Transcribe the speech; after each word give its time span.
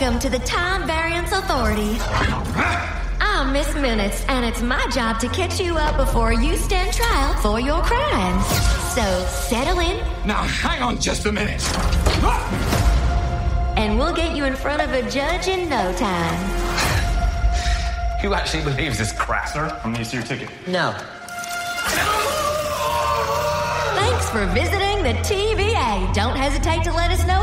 Welcome 0.00 0.18
to 0.20 0.30
the 0.30 0.38
Time 0.46 0.86
Variance 0.86 1.30
Authority. 1.30 1.98
I'm 3.20 3.52
Miss 3.52 3.74
Minutes, 3.74 4.24
and 4.28 4.46
it's 4.46 4.62
my 4.62 4.86
job 4.94 5.20
to 5.20 5.28
catch 5.28 5.60
you 5.60 5.76
up 5.76 5.98
before 5.98 6.32
you 6.32 6.56
stand 6.56 6.94
trial 6.94 7.34
for 7.42 7.60
your 7.60 7.82
crimes. 7.82 8.46
So 8.94 9.02
settle 9.28 9.78
in, 9.80 9.98
Now, 10.26 10.42
hang 10.44 10.82
on 10.82 10.98
just 10.98 11.26
a 11.26 11.32
minute. 11.32 11.60
and 13.76 13.98
we'll 13.98 14.14
get 14.14 14.34
you 14.34 14.46
in 14.46 14.56
front 14.56 14.80
of 14.80 14.90
a 14.92 15.02
judge 15.10 15.48
in 15.48 15.68
no 15.68 15.92
time. 15.92 16.38
Who 18.22 18.32
actually 18.32 18.64
believes 18.64 18.96
this 18.96 19.12
crap? 19.12 19.48
Sir, 19.48 19.68
I'm 19.84 19.92
gonna 19.92 19.98
use 19.98 20.14
your 20.14 20.22
ticket. 20.22 20.48
No. 20.66 20.94
Thanks 24.00 24.30
for 24.30 24.46
visiting 24.54 25.02
the 25.02 25.12
TVA. 25.28 26.10
Don't 26.14 26.36
hesitate 26.36 26.84
to 26.84 26.92
let 26.92 27.10
us 27.10 27.22
know 27.26 27.34
how 27.34 27.34
we're 27.34 27.34
doing. 27.34 27.39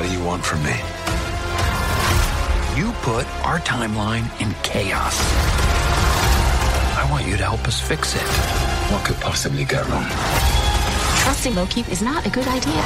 What 0.00 0.08
do 0.08 0.14
you 0.16 0.24
want 0.24 0.42
from 0.42 0.62
me? 0.62 0.72
You 2.74 2.90
put 3.02 3.26
our 3.44 3.58
timeline 3.58 4.24
in 4.40 4.54
chaos. 4.62 5.14
I 6.96 7.06
want 7.10 7.26
you 7.26 7.36
to 7.36 7.44
help 7.44 7.68
us 7.68 7.82
fix 7.82 8.16
it. 8.16 8.22
What 8.90 9.04
could 9.04 9.16
possibly 9.16 9.66
go 9.66 9.82
wrong? 9.82 10.06
Trusting 11.20 11.54
Loki 11.54 11.82
is 11.92 12.00
not 12.00 12.24
a 12.24 12.30
good 12.30 12.48
idea. 12.48 12.80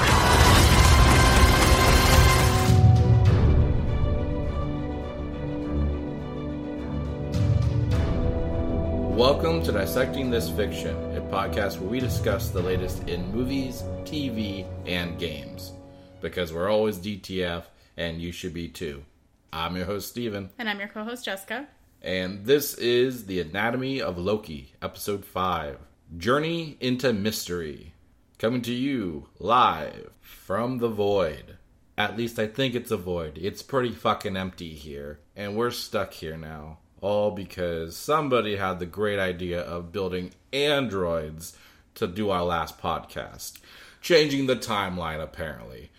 Welcome 9.15 9.63
to 9.63 9.71
Dissecting 9.71 10.31
This 10.31 10.51
Fiction, 10.51 10.97
a 11.17 11.21
podcast 11.21 11.79
where 11.79 11.91
we 11.91 12.01
discuss 12.01 12.51
the 12.51 12.61
latest 12.61 13.09
in 13.09 13.31
movies, 13.31 13.85
TV, 14.03 14.67
and 14.85 15.17
games. 15.17 15.75
Because 16.21 16.53
we're 16.53 16.71
always 16.71 16.99
DTF, 16.99 17.65
and 17.97 18.21
you 18.21 18.33
should 18.33 18.55
be 18.55 18.69
too. 18.69 19.05
I'm 19.53 19.77
your 19.77 19.85
host, 19.87 20.09
Steven, 20.09 20.51
And 20.59 20.69
I'm 20.69 20.79
your 20.79 20.89
co 20.89 21.05
host, 21.05 21.25
Jessica. 21.25 21.69
and 22.03 22.45
this 22.47 22.75
is 22.75 23.27
The 23.27 23.41
Anatomy 23.41 24.01
of 24.01 24.19
Loki, 24.19 24.73
Episode 24.83 25.25
5 25.25 25.79
Journey 26.17 26.77
into 26.81 27.13
Mystery. 27.13 27.93
Coming 28.39 28.63
to 28.63 28.73
you 28.73 29.29
live 29.39 30.11
from 30.21 30.79
the 30.79 30.89
void. 30.89 31.57
At 31.97 32.17
least 32.17 32.39
I 32.39 32.47
think 32.49 32.75
it's 32.75 32.91
a 32.91 32.97
void. 32.97 33.39
It's 33.41 33.63
pretty 33.63 33.93
fucking 33.93 34.37
empty 34.37 34.75
here, 34.75 35.21
and 35.37 35.57
we're 35.57 35.71
stuck 35.71 36.13
here 36.15 36.37
now. 36.37 36.79
All 37.01 37.31
because 37.31 37.97
somebody 37.97 38.57
had 38.57 38.79
the 38.79 38.87
great 38.87 39.19
idea 39.19 39.61
of 39.61 39.93
building 39.93 40.33
androids 40.53 41.57
to 41.97 42.07
do 42.09 42.31
our 42.31 42.43
last 42.45 42.81
podcast. 42.81 43.59
Changing 44.01 44.47
the 44.47 44.57
timeline, 44.57 45.23
apparently. 45.23 45.91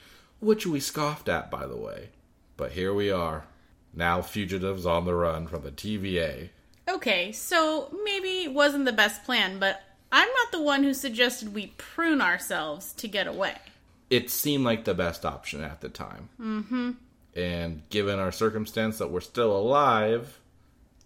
Which 0.45 0.67
we 0.67 0.79
scoffed 0.79 1.27
at, 1.27 1.49
by 1.49 1.65
the 1.65 1.75
way. 1.75 2.09
But 2.55 2.73
here 2.73 2.93
we 2.93 3.09
are. 3.09 3.45
Now 3.95 4.21
fugitives 4.21 4.85
on 4.85 5.05
the 5.05 5.15
run 5.15 5.47
from 5.47 5.63
the 5.63 5.71
TVA. 5.71 6.49
Okay, 6.87 7.31
so 7.31 7.89
maybe 8.03 8.43
it 8.43 8.53
wasn't 8.53 8.85
the 8.85 8.93
best 8.93 9.23
plan, 9.23 9.57
but 9.57 9.81
I'm 10.11 10.27
not 10.27 10.51
the 10.51 10.61
one 10.61 10.83
who 10.83 10.93
suggested 10.93 11.55
we 11.55 11.73
prune 11.77 12.21
ourselves 12.21 12.93
to 12.93 13.07
get 13.07 13.25
away. 13.25 13.55
It 14.11 14.29
seemed 14.29 14.63
like 14.63 14.85
the 14.85 14.93
best 14.93 15.25
option 15.25 15.63
at 15.63 15.81
the 15.81 15.89
time. 15.89 16.29
Mm-hmm. 16.39 16.91
And 17.35 17.89
given 17.89 18.19
our 18.19 18.31
circumstance 18.31 18.99
that 18.99 19.09
we're 19.09 19.21
still 19.21 19.57
alive, 19.57 20.39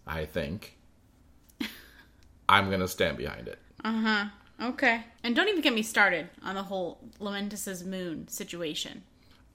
I 0.06 0.26
think, 0.26 0.76
I'm 2.46 2.68
going 2.68 2.80
to 2.80 2.88
stand 2.88 3.16
behind 3.16 3.48
it. 3.48 3.58
Uh 3.82 4.02
huh. 4.02 4.24
Okay. 4.60 5.04
And 5.24 5.34
don't 5.34 5.48
even 5.48 5.62
get 5.62 5.72
me 5.72 5.82
started 5.82 6.28
on 6.42 6.56
the 6.56 6.64
whole 6.64 6.98
Lamentis's 7.18 7.82
moon 7.82 8.28
situation. 8.28 9.02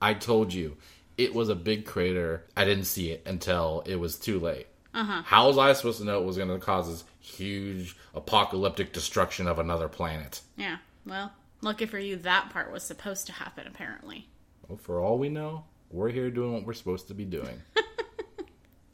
I 0.01 0.13
told 0.13 0.53
you, 0.53 0.77
it 1.17 1.33
was 1.33 1.49
a 1.49 1.55
big 1.55 1.85
crater. 1.85 2.45
I 2.55 2.65
didn't 2.65 2.85
see 2.85 3.11
it 3.11 3.23
until 3.25 3.83
it 3.85 3.95
was 3.95 4.17
too 4.19 4.39
late. 4.39 4.67
Uh-huh. 4.93 5.23
How 5.23 5.47
was 5.47 5.57
I 5.57 5.73
supposed 5.73 5.99
to 5.99 6.05
know 6.05 6.21
it 6.21 6.25
was 6.25 6.37
going 6.37 6.49
to 6.49 6.57
cause 6.57 6.87
this 6.87 7.03
huge 7.19 7.97
apocalyptic 8.13 8.93
destruction 8.93 9.47
of 9.47 9.59
another 9.59 9.87
planet? 9.89 10.41
Yeah, 10.57 10.77
well, 11.05 11.31
lucky 11.61 11.85
for 11.85 11.99
you, 11.99 12.15
that 12.17 12.49
part 12.51 12.71
was 12.71 12.83
supposed 12.83 13.25
to 13.27 13.33
happen, 13.33 13.67
apparently. 13.67 14.27
Well, 14.67 14.77
for 14.77 14.99
all 14.99 15.17
we 15.17 15.29
know, 15.29 15.65
we're 15.91 16.09
here 16.09 16.29
doing 16.31 16.53
what 16.53 16.65
we're 16.65 16.73
supposed 16.73 17.07
to 17.09 17.13
be 17.13 17.25
doing. 17.25 17.61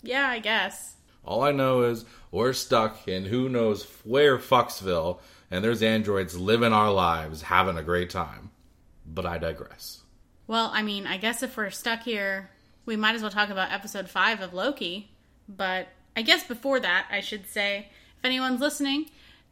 Yeah, 0.03 0.27
I 0.27 0.39
guess. 0.39 0.95
All 1.23 1.43
I 1.43 1.51
know 1.51 1.83
is 1.83 2.05
we're 2.31 2.53
stuck 2.53 3.07
in 3.07 3.25
who 3.25 3.49
knows 3.49 3.85
where 4.03 4.39
Foxville, 4.39 5.19
and 5.51 5.63
there's 5.63 5.83
androids 5.83 6.37
living 6.37 6.73
our 6.73 6.91
lives, 6.91 7.43
having 7.43 7.77
a 7.77 7.83
great 7.83 8.09
time. 8.09 8.49
But 9.05 9.25
I 9.25 9.37
digress. 9.37 10.00
Well, 10.51 10.69
I 10.73 10.81
mean, 10.81 11.07
I 11.07 11.15
guess 11.15 11.43
if 11.43 11.55
we're 11.55 11.69
stuck 11.69 12.03
here, 12.03 12.49
we 12.85 12.97
might 12.97 13.15
as 13.15 13.21
well 13.21 13.31
talk 13.31 13.47
about 13.47 13.71
episode 13.71 14.09
5 14.09 14.41
of 14.41 14.53
Loki. 14.53 15.09
But 15.47 15.87
I 16.13 16.23
guess 16.23 16.43
before 16.43 16.77
that, 16.81 17.07
I 17.09 17.21
should 17.21 17.47
say, 17.47 17.87
if 18.17 18.25
anyone's 18.25 18.59
listening, 18.59 19.05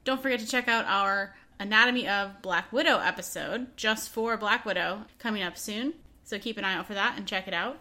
don't 0.04 0.22
forget 0.22 0.42
to 0.42 0.46
check 0.46 0.68
out 0.68 0.84
our 0.88 1.38
Anatomy 1.58 2.06
of 2.06 2.42
Black 2.42 2.74
Widow 2.74 3.00
episode, 3.00 3.78
just 3.78 4.10
for 4.10 4.36
Black 4.36 4.66
Widow, 4.66 5.06
coming 5.20 5.42
up 5.42 5.58
soon. 5.58 5.94
So 6.26 6.38
keep 6.38 6.58
an 6.58 6.66
eye 6.66 6.76
out 6.76 6.86
for 6.86 6.96
that 6.96 7.14
and 7.16 7.26
check 7.26 7.48
it 7.48 7.54
out. 7.54 7.80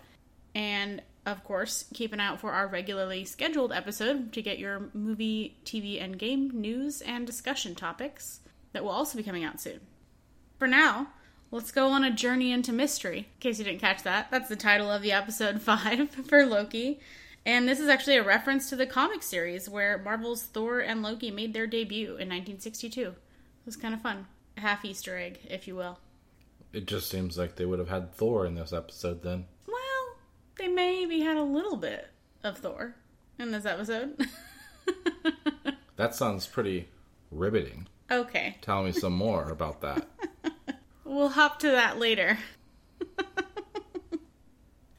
And 0.54 1.02
of 1.26 1.42
course, 1.42 1.86
keep 1.92 2.12
an 2.12 2.20
eye 2.20 2.28
out 2.28 2.40
for 2.40 2.52
our 2.52 2.68
regularly 2.68 3.24
scheduled 3.24 3.72
episode 3.72 4.32
to 4.34 4.42
get 4.42 4.60
your 4.60 4.90
movie, 4.94 5.56
TV, 5.64 6.00
and 6.00 6.20
game 6.20 6.52
news 6.52 7.00
and 7.00 7.26
discussion 7.26 7.74
topics 7.74 8.38
that 8.72 8.84
will 8.84 8.92
also 8.92 9.18
be 9.18 9.24
coming 9.24 9.42
out 9.42 9.60
soon. 9.60 9.80
For 10.60 10.68
now, 10.68 11.08
let's 11.50 11.70
go 11.70 11.88
on 11.88 12.04
a 12.04 12.10
journey 12.10 12.52
into 12.52 12.72
mystery. 12.72 13.18
In 13.18 13.40
case 13.40 13.58
you 13.58 13.64
didn't 13.64 13.80
catch 13.80 14.02
that, 14.02 14.30
that's 14.30 14.48
the 14.48 14.56
title 14.56 14.90
of 14.90 15.02
the 15.02 15.12
episode 15.12 15.60
5 15.62 16.10
for 16.28 16.44
Loki. 16.46 17.00
And 17.46 17.68
this 17.68 17.80
is 17.80 17.88
actually 17.88 18.16
a 18.16 18.22
reference 18.24 18.68
to 18.68 18.76
the 18.76 18.86
comic 18.86 19.22
series 19.22 19.68
where 19.68 19.98
Marvel's 19.98 20.42
Thor 20.42 20.80
and 20.80 21.02
Loki 21.02 21.30
made 21.30 21.54
their 21.54 21.66
debut 21.66 22.08
in 22.08 22.28
1962. 22.28 23.00
It 23.00 23.14
was 23.64 23.76
kind 23.76 23.94
of 23.94 24.02
fun. 24.02 24.26
A 24.56 24.60
half 24.60 24.84
Easter 24.84 25.16
egg, 25.16 25.38
if 25.48 25.66
you 25.66 25.74
will. 25.76 25.98
It 26.72 26.86
just 26.86 27.08
seems 27.08 27.38
like 27.38 27.56
they 27.56 27.64
would 27.64 27.78
have 27.78 27.88
had 27.88 28.12
Thor 28.12 28.44
in 28.44 28.54
this 28.54 28.72
episode 28.74 29.22
then. 29.22 29.46
Well, 29.66 30.16
they 30.58 30.68
maybe 30.68 31.20
had 31.20 31.38
a 31.38 31.42
little 31.42 31.76
bit 31.76 32.08
of 32.44 32.58
Thor 32.58 32.96
in 33.38 33.50
this 33.52 33.64
episode. 33.64 34.20
That 35.96 36.14
sounds 36.14 36.46
pretty 36.46 36.88
riveting. 37.32 37.88
okay, 38.08 38.56
Tell 38.60 38.84
me 38.84 38.92
some 38.92 39.14
more 39.14 39.50
about 39.50 39.80
that. 39.80 40.06
We'll 41.08 41.30
hop 41.30 41.58
to 41.60 41.70
that 41.70 41.98
later. 41.98 42.38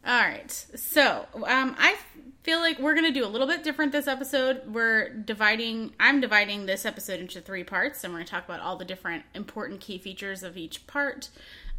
All 0.03 0.21
right. 0.21 0.51
So, 0.51 1.27
um, 1.35 1.75
I 1.77 1.97
feel 2.41 2.57
like 2.57 2.79
we're 2.79 2.95
going 2.95 3.05
to 3.05 3.11
do 3.11 3.23
a 3.23 3.29
little 3.29 3.45
bit 3.45 3.63
different 3.63 3.91
this 3.91 4.07
episode. 4.07 4.63
We're 4.65 5.09
dividing, 5.09 5.93
I'm 5.99 6.19
dividing 6.19 6.65
this 6.65 6.83
episode 6.83 7.19
into 7.19 7.41
three 7.41 7.63
parts, 7.63 8.03
and 8.03 8.11
we're 8.11 8.19
going 8.19 8.25
to 8.25 8.31
talk 8.31 8.45
about 8.45 8.59
all 8.59 8.75
the 8.75 8.85
different 8.85 9.23
important 9.35 9.81
key 9.81 9.99
features 9.99 10.41
of 10.41 10.57
each 10.57 10.87
part. 10.87 11.29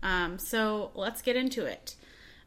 Um, 0.01 0.39
so, 0.39 0.93
let's 0.95 1.23
get 1.23 1.35
into 1.35 1.65
it. 1.67 1.97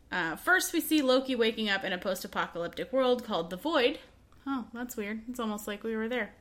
Uh, 0.10 0.38
first, 0.38 0.72
we 0.72 0.80
see 0.80 1.02
Loki 1.02 1.36
waking 1.36 1.70
up 1.70 1.84
in 1.84 1.92
a 1.92 1.98
post 1.98 2.24
apocalyptic 2.24 2.94
world 2.94 3.26
called 3.26 3.50
the 3.50 3.58
Void. 3.58 4.00
Oh, 4.48 4.68
that's 4.74 4.96
weird. 4.96 5.24
It's 5.28 5.40
almost 5.40 5.68
like 5.68 5.84
we 5.84 5.98
were 5.98 6.08
there. 6.08 6.34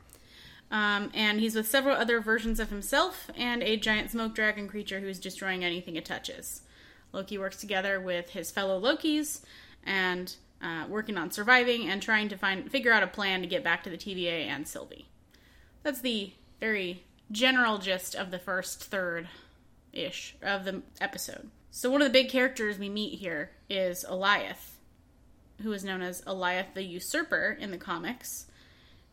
Um, 0.72 1.10
and 1.12 1.38
he's 1.38 1.54
with 1.54 1.68
several 1.68 1.94
other 1.94 2.18
versions 2.18 2.58
of 2.58 2.70
himself 2.70 3.30
and 3.36 3.62
a 3.62 3.76
giant 3.76 4.10
smoke 4.10 4.34
dragon 4.34 4.66
creature 4.68 5.00
who's 5.00 5.18
destroying 5.18 5.62
anything 5.62 5.96
it 5.96 6.06
touches. 6.06 6.62
Loki 7.12 7.36
works 7.36 7.58
together 7.58 8.00
with 8.00 8.30
his 8.30 8.50
fellow 8.50 8.80
Lokis 8.80 9.42
and 9.84 10.34
uh, 10.62 10.86
working 10.88 11.18
on 11.18 11.30
surviving 11.30 11.90
and 11.90 12.00
trying 12.00 12.30
to 12.30 12.38
find 12.38 12.70
figure 12.70 12.90
out 12.90 13.02
a 13.02 13.06
plan 13.06 13.42
to 13.42 13.46
get 13.46 13.62
back 13.62 13.84
to 13.84 13.90
the 13.90 13.98
TVA 13.98 14.46
and 14.46 14.66
Sylvie. 14.66 15.08
That's 15.82 16.00
the 16.00 16.32
very 16.58 17.04
general 17.30 17.76
gist 17.76 18.14
of 18.14 18.30
the 18.30 18.38
first 18.38 18.82
third 18.84 19.28
ish 19.92 20.36
of 20.40 20.64
the 20.64 20.80
episode. 21.02 21.50
So 21.70 21.90
one 21.90 22.00
of 22.00 22.08
the 22.08 22.18
big 22.18 22.30
characters 22.30 22.78
we 22.78 22.88
meet 22.88 23.18
here 23.18 23.50
is 23.68 24.06
Alioth, 24.08 24.76
who 25.60 25.72
is 25.72 25.84
known 25.84 26.00
as 26.00 26.22
Alioth 26.22 26.72
the 26.72 26.82
Usurper 26.82 27.58
in 27.60 27.70
the 27.72 27.78
comics 27.78 28.46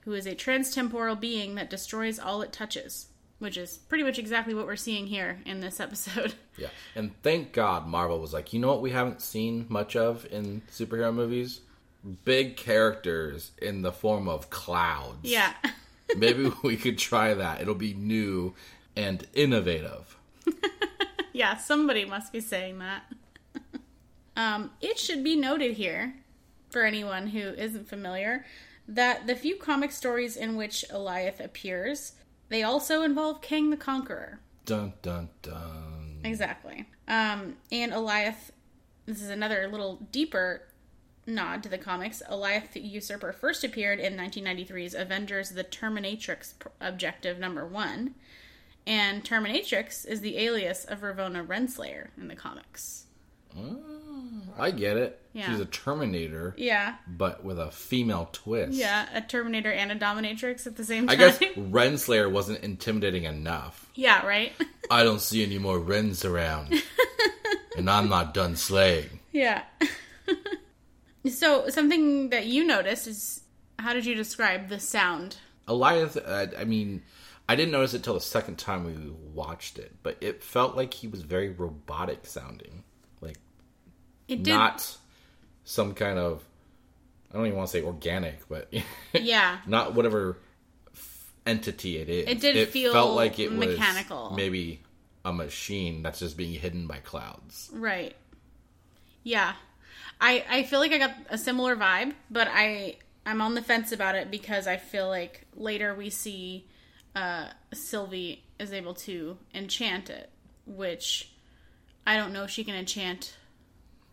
who 0.09 0.15
is 0.15 0.25
a 0.25 0.33
transtemporal 0.33 1.19
being 1.19 1.53
that 1.53 1.69
destroys 1.69 2.17
all 2.17 2.41
it 2.41 2.51
touches, 2.51 3.09
which 3.37 3.57
is 3.57 3.77
pretty 3.77 4.03
much 4.03 4.17
exactly 4.17 4.55
what 4.55 4.65
we're 4.65 4.75
seeing 4.75 5.05
here 5.05 5.39
in 5.45 5.59
this 5.61 5.79
episode. 5.79 6.33
Yeah. 6.57 6.67
And 6.93 7.11
thank 7.21 7.53
God 7.53 7.87
Marvel 7.87 8.19
was 8.19 8.33
like, 8.33 8.51
you 8.51 8.59
know 8.59 8.67
what 8.67 8.81
we 8.81 8.89
haven't 8.91 9.21
seen 9.21 9.65
much 9.69 9.95
of 9.95 10.27
in 10.29 10.61
superhero 10.69 11.13
movies? 11.13 11.61
Big 12.25 12.57
characters 12.57 13.51
in 13.61 13.81
the 13.81 13.93
form 13.93 14.27
of 14.27 14.49
clouds. 14.49 15.19
yeah. 15.21 15.53
Maybe 16.17 16.51
we 16.63 16.75
could 16.75 16.97
try 16.97 17.33
that. 17.33 17.61
It'll 17.61 17.75
be 17.75 17.93
new 17.93 18.55
and 18.97 19.25
innovative. 19.33 20.17
yeah, 21.33 21.55
somebody 21.55 22.03
must 22.03 22.33
be 22.33 22.41
saying 22.41 22.79
that. 22.79 23.03
um, 24.35 24.71
it 24.81 24.99
should 24.99 25.23
be 25.23 25.37
noted 25.37 25.77
here, 25.77 26.15
for 26.71 26.83
anyone 26.83 27.27
who 27.27 27.39
isn't 27.39 27.87
familiar, 27.87 28.45
that 28.89 29.27
the 29.27 29.35
few 29.35 29.55
comic 29.55 29.91
stories 29.91 30.35
in 30.35 30.55
which 30.55 30.83
Alioth 30.91 31.39
appears, 31.39 32.13
they 32.49 32.63
also 32.63 33.03
involve 33.03 33.41
Kang 33.41 33.69
the 33.69 33.77
Conqueror. 33.77 34.39
Dun 34.65 34.93
dun 35.01 35.29
dun. 35.41 36.19
Exactly. 36.23 36.87
Um, 37.07 37.57
and 37.71 37.91
Alioth 37.91 38.51
this 39.05 39.21
is 39.21 39.29
another 39.29 39.67
little 39.67 40.07
deeper 40.11 40.63
nod 41.25 41.63
to 41.63 41.69
the 41.69 41.77
comics. 41.77 42.21
Alioth 42.29 42.73
the 42.73 42.79
Usurper 42.79 43.31
first 43.31 43.63
appeared 43.63 43.99
in 43.99 44.15
1993's 44.17 44.93
Avengers: 44.93 45.51
The 45.51 45.63
Terminatrix 45.63 46.53
Objective 46.81 47.39
Number 47.39 47.65
One, 47.65 48.15
and 48.85 49.23
Terminatrix 49.23 50.05
is 50.07 50.21
the 50.21 50.37
alias 50.37 50.85
of 50.85 51.01
Ravonna 51.01 51.45
Renslayer 51.45 52.09
in 52.17 52.27
the 52.27 52.35
comics. 52.35 53.05
I 54.57 54.71
get 54.71 54.97
it. 54.97 55.18
Yeah. 55.39 55.51
She's 55.51 55.59
a 55.61 55.65
Terminator, 55.65 56.53
Yeah, 56.57 56.95
but 57.07 57.43
with 57.43 57.57
a 57.59 57.71
female 57.71 58.29
twist. 58.31 58.73
yeah, 58.73 59.07
a 59.13 59.21
Terminator 59.21 59.71
and 59.71 59.91
a 59.91 59.95
Dominatrix 59.95 60.67
at 60.67 60.75
the 60.75 60.83
same 60.83 61.07
time. 61.07 61.13
I 61.13 61.15
guess 61.17 61.39
Renslayer 61.57 62.29
wasn't 62.31 62.63
intimidating 62.63 63.23
enough. 63.23 63.89
yeah, 63.95 64.25
right. 64.25 64.51
I 64.91 65.03
don't 65.03 65.21
see 65.21 65.43
any 65.43 65.57
more 65.57 65.79
Rens 65.79 66.25
around. 66.25 66.73
and 67.77 67.89
I'm 67.89 68.09
not 68.09 68.33
done 68.33 68.55
slaying. 68.55 69.19
Yeah. 69.31 69.63
so 71.29 71.69
something 71.69 72.29
that 72.29 72.45
you 72.47 72.65
noticed 72.65 73.07
is 73.07 73.41
how 73.77 73.93
did 73.93 74.05
you 74.05 74.15
describe 74.15 74.69
the 74.69 74.79
sound? 74.79 75.37
Alioth, 75.67 76.17
uh, 76.17 76.47
I 76.59 76.63
mean, 76.65 77.03
I 77.47 77.55
didn't 77.55 77.71
notice 77.71 77.93
it 77.93 78.03
till 78.03 78.15
the 78.15 78.19
second 78.21 78.57
time 78.57 78.83
we 78.85 78.93
watched 79.33 79.77
it, 79.79 79.95
but 80.03 80.17
it 80.21 80.43
felt 80.43 80.75
like 80.75 80.93
he 80.93 81.07
was 81.07 81.21
very 81.21 81.49
robotic 81.49 82.25
sounding. 82.25 82.83
Like, 83.21 83.37
It 84.27 84.43
did. 84.43 84.51
not 84.53 84.97
some 85.69 85.93
kind 85.93 86.17
of, 86.17 86.43
I 87.31 87.37
don't 87.37 87.45
even 87.45 87.57
want 87.57 87.69
to 87.69 87.77
say 87.77 87.83
organic, 87.83 88.49
but 88.49 88.73
Yeah. 89.13 89.59
not 89.67 89.93
whatever 89.93 90.39
f- 90.95 91.31
entity 91.45 91.97
it 91.97 92.09
is. 92.09 92.27
It 92.27 92.39
did 92.41 92.69
feel 92.69 92.91
felt 92.91 93.15
like 93.15 93.37
it 93.37 93.51
was 93.51 93.67
mechanical. 93.67 94.33
maybe 94.35 94.81
a 95.23 95.31
machine 95.31 96.01
that's 96.01 96.17
just 96.17 96.37
being 96.37 96.53
hidden 96.59 96.87
by 96.87 96.97
clouds. 96.97 97.69
Right. 97.71 98.15
Yeah. 99.23 99.53
I 100.19 100.43
I 100.49 100.63
feel 100.63 100.79
like 100.79 100.91
I 100.91 100.97
got 100.97 101.13
a 101.29 101.37
similar 101.37 101.75
vibe, 101.75 102.13
but 102.31 102.47
I 102.51 102.97
I'm 103.27 103.39
on 103.39 103.53
the 103.53 103.61
fence 103.61 103.91
about 103.91 104.15
it 104.15 104.31
because 104.31 104.65
I 104.65 104.77
feel 104.77 105.07
like 105.07 105.45
later 105.55 105.93
we 105.93 106.09
see 106.09 106.65
uh 107.15 107.49
Sylvie 107.73 108.43
is 108.59 108.73
able 108.73 108.95
to 108.95 109.37
enchant 109.53 110.09
it, 110.09 110.31
which 110.65 111.29
I 112.07 112.17
don't 112.17 112.33
know 112.33 112.43
if 112.45 112.49
she 112.49 112.63
can 112.63 112.73
enchant. 112.75 113.35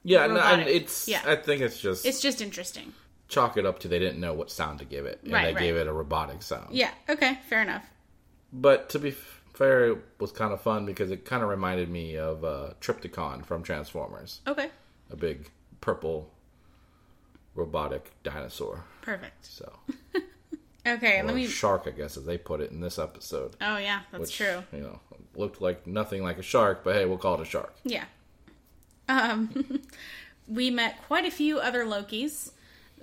Yeah, 0.09 0.27
no, 0.29 0.41
and 0.41 0.63
it's. 0.63 1.09
Yeah. 1.09 1.21
I 1.27 1.37
think 1.37 1.63
it's 1.63 1.81
just 1.81 2.07
It's 2.07 2.21
just 2.21 2.41
interesting. 2.41 2.93
chalk 3.29 3.57
it 3.57 3.67
up 3.67 3.81
to 3.81 3.89
they 3.89 3.99
didn't 3.99 4.21
know 4.21 4.33
what 4.35 4.51
sound 4.51 4.79
to 4.79 4.85
give 4.85 5.05
it, 5.05 5.21
and 5.25 5.33
Right, 5.33 5.47
they 5.47 5.55
right. 5.55 5.61
gave 5.61 5.77
it 5.77 5.87
a 5.89 5.93
robotic 5.93 6.43
sound. 6.43 6.75
Yeah, 6.75 6.91
okay, 7.09 7.39
fair 7.49 7.61
enough. 7.63 7.85
But 8.53 8.89
to 8.91 8.99
be 9.01 9.11
fair, 9.11 9.87
it 9.93 9.99
was 10.21 10.31
kind 10.33 10.53
of 10.53 10.61
fun 10.63 10.87
because 10.87 11.11
it 11.11 11.25
kind 11.25 11.43
of 11.43 11.49
reminded 11.49 11.89
me 11.91 12.17
of 12.17 12.45
uh, 12.45 12.71
Trypticon 12.81 13.45
from 13.45 13.63
Transformers, 13.65 14.41
Okay. 14.47 14.71
a 15.11 15.17
big 15.17 15.51
purple 15.81 16.31
robotic 17.55 18.13
dinosaur. 18.23 18.85
Perfect. 19.03 19.45
So, 19.47 19.73
Okay, 20.87 21.21
let 21.25 21.35
me 21.35 21.49
shark, 21.49 21.83
I 21.87 21.91
guess, 21.91 22.17
as 22.17 22.27
they 22.27 22.39
put 22.39 22.61
it 22.61 22.71
in 22.71 22.81
this 22.81 22.97
episode. 22.99 23.57
Oh 23.61 23.77
yeah, 23.77 24.03
that's 24.13 24.21
which, 24.21 24.37
true. 24.37 24.63
You 24.73 24.81
know, 24.83 25.01
looked 25.35 25.61
like 25.61 25.85
nothing 25.85 26.23
like 26.23 26.39
a 26.39 26.43
shark, 26.43 26.85
but 26.85 26.95
hey, 26.95 27.07
we'll 27.07 27.19
call 27.19 27.35
it 27.35 27.41
a 27.41 27.45
shark. 27.45 27.75
Yeah. 27.83 28.05
Um, 29.09 29.83
we 30.49 30.71
met 30.71 31.03
quite 31.07 31.25
a 31.25 31.31
few 31.31 31.59
other 31.59 31.85
Lokis 31.85 32.51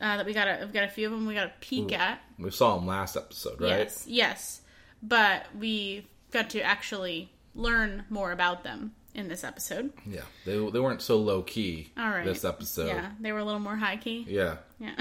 uh, 0.01 0.17
that 0.17 0.25
we 0.25 0.33
got. 0.33 0.47
A, 0.47 0.59
we've 0.61 0.73
got 0.73 0.83
a 0.83 0.89
few 0.89 1.07
of 1.07 1.11
them. 1.11 1.25
We 1.25 1.33
got 1.33 1.47
a 1.47 1.53
peek 1.61 1.91
at. 1.93 2.21
We 2.37 2.51
saw 2.51 2.75
them 2.75 2.87
last 2.87 3.15
episode, 3.15 3.61
right? 3.61 3.69
Yes, 3.69 4.05
yes, 4.07 4.61
but 5.01 5.45
we 5.57 6.07
got 6.31 6.49
to 6.51 6.61
actually 6.61 7.31
learn 7.55 8.05
more 8.09 8.31
about 8.31 8.63
them 8.63 8.93
in 9.13 9.27
this 9.27 9.43
episode. 9.43 9.93
Yeah, 10.05 10.21
they 10.45 10.53
they 10.53 10.79
weren't 10.79 11.01
so 11.01 11.17
low 11.17 11.41
key. 11.41 11.91
All 11.97 12.09
right. 12.09 12.25
this 12.25 12.43
episode. 12.43 12.87
Yeah, 12.87 13.11
they 13.19 13.31
were 13.31 13.39
a 13.39 13.45
little 13.45 13.59
more 13.59 13.75
high 13.75 13.97
key. 13.97 14.25
yeah. 14.27 14.57
Yeah. 14.79 14.95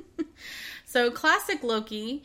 so 0.84 1.10
classic 1.10 1.62
Loki, 1.62 2.22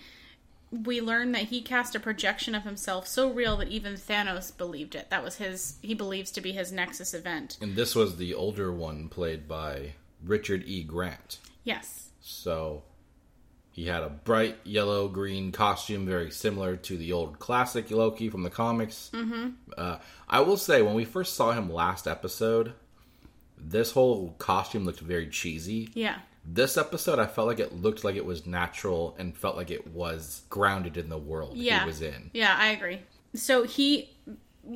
we 0.74 1.02
learned 1.02 1.36
that 1.36 1.44
he 1.44 1.62
cast 1.62 1.94
a 1.94 2.00
projection 2.00 2.56
of 2.56 2.64
himself 2.64 3.08
so 3.08 3.32
real 3.32 3.58
that 3.58 3.68
even 3.68 3.94
Thanos 3.94 4.56
believed 4.56 4.96
it. 4.96 5.10
That 5.12 5.24
was 5.24 5.36
his. 5.36 5.78
He 5.82 5.94
believes 5.94 6.32
to 6.32 6.42
be 6.42 6.52
his 6.52 6.72
Nexus 6.72 7.14
event. 7.14 7.58
And 7.62 7.76
this 7.76 7.96
was 7.96 8.18
the 8.18 8.34
older 8.34 8.72
one 8.72 9.08
played 9.08 9.48
by 9.48 9.94
Richard 10.24 10.64
E. 10.66 10.84
Grant. 10.84 11.40
Yes. 11.64 12.10
So 12.22 12.84
he 13.72 13.86
had 13.86 14.04
a 14.04 14.10
bright 14.10 14.58
yellow 14.64 15.08
green 15.08 15.52
costume, 15.52 16.06
very 16.06 16.32
similar 16.32 16.76
to 16.78 16.98
the 16.98 17.12
old 17.12 17.40
classic 17.40 17.92
Loki 17.92 18.30
from 18.30 18.44
the 18.44 18.50
comics. 18.50 19.12
Mm-hmm. 19.14 19.50
Uh, 19.78 19.98
I 20.28 20.40
will 20.42 20.58
say, 20.58 20.82
when 20.82 20.96
we 20.96 21.06
first 21.06 21.36
saw 21.36 21.52
him 21.52 21.72
last 21.72 22.08
episode, 22.08 22.74
this 23.58 23.92
whole 23.92 24.36
costume 24.40 24.86
looked 24.86 25.00
very 25.00 25.28
cheesy. 25.28 25.90
Yeah. 25.94 26.20
This 26.46 26.78
episode, 26.78 27.20
I 27.20 27.26
felt 27.26 27.48
like 27.48 27.60
it 27.60 27.74
looked 27.74 28.04
like 28.04 28.16
it 28.16 28.26
was 28.26 28.46
natural 28.46 29.16
and 29.18 29.36
felt 29.36 29.56
like 29.56 29.72
it 29.72 29.88
was 29.88 30.42
grounded 30.50 30.98
in 30.98 31.10
the 31.10 31.18
world 31.18 31.56
yeah. 31.56 31.82
he 31.82 31.86
was 31.86 32.02
in. 32.02 32.32
Yeah, 32.34 32.54
I 32.58 32.68
agree. 32.68 33.00
So 33.34 33.64
he 33.64 34.10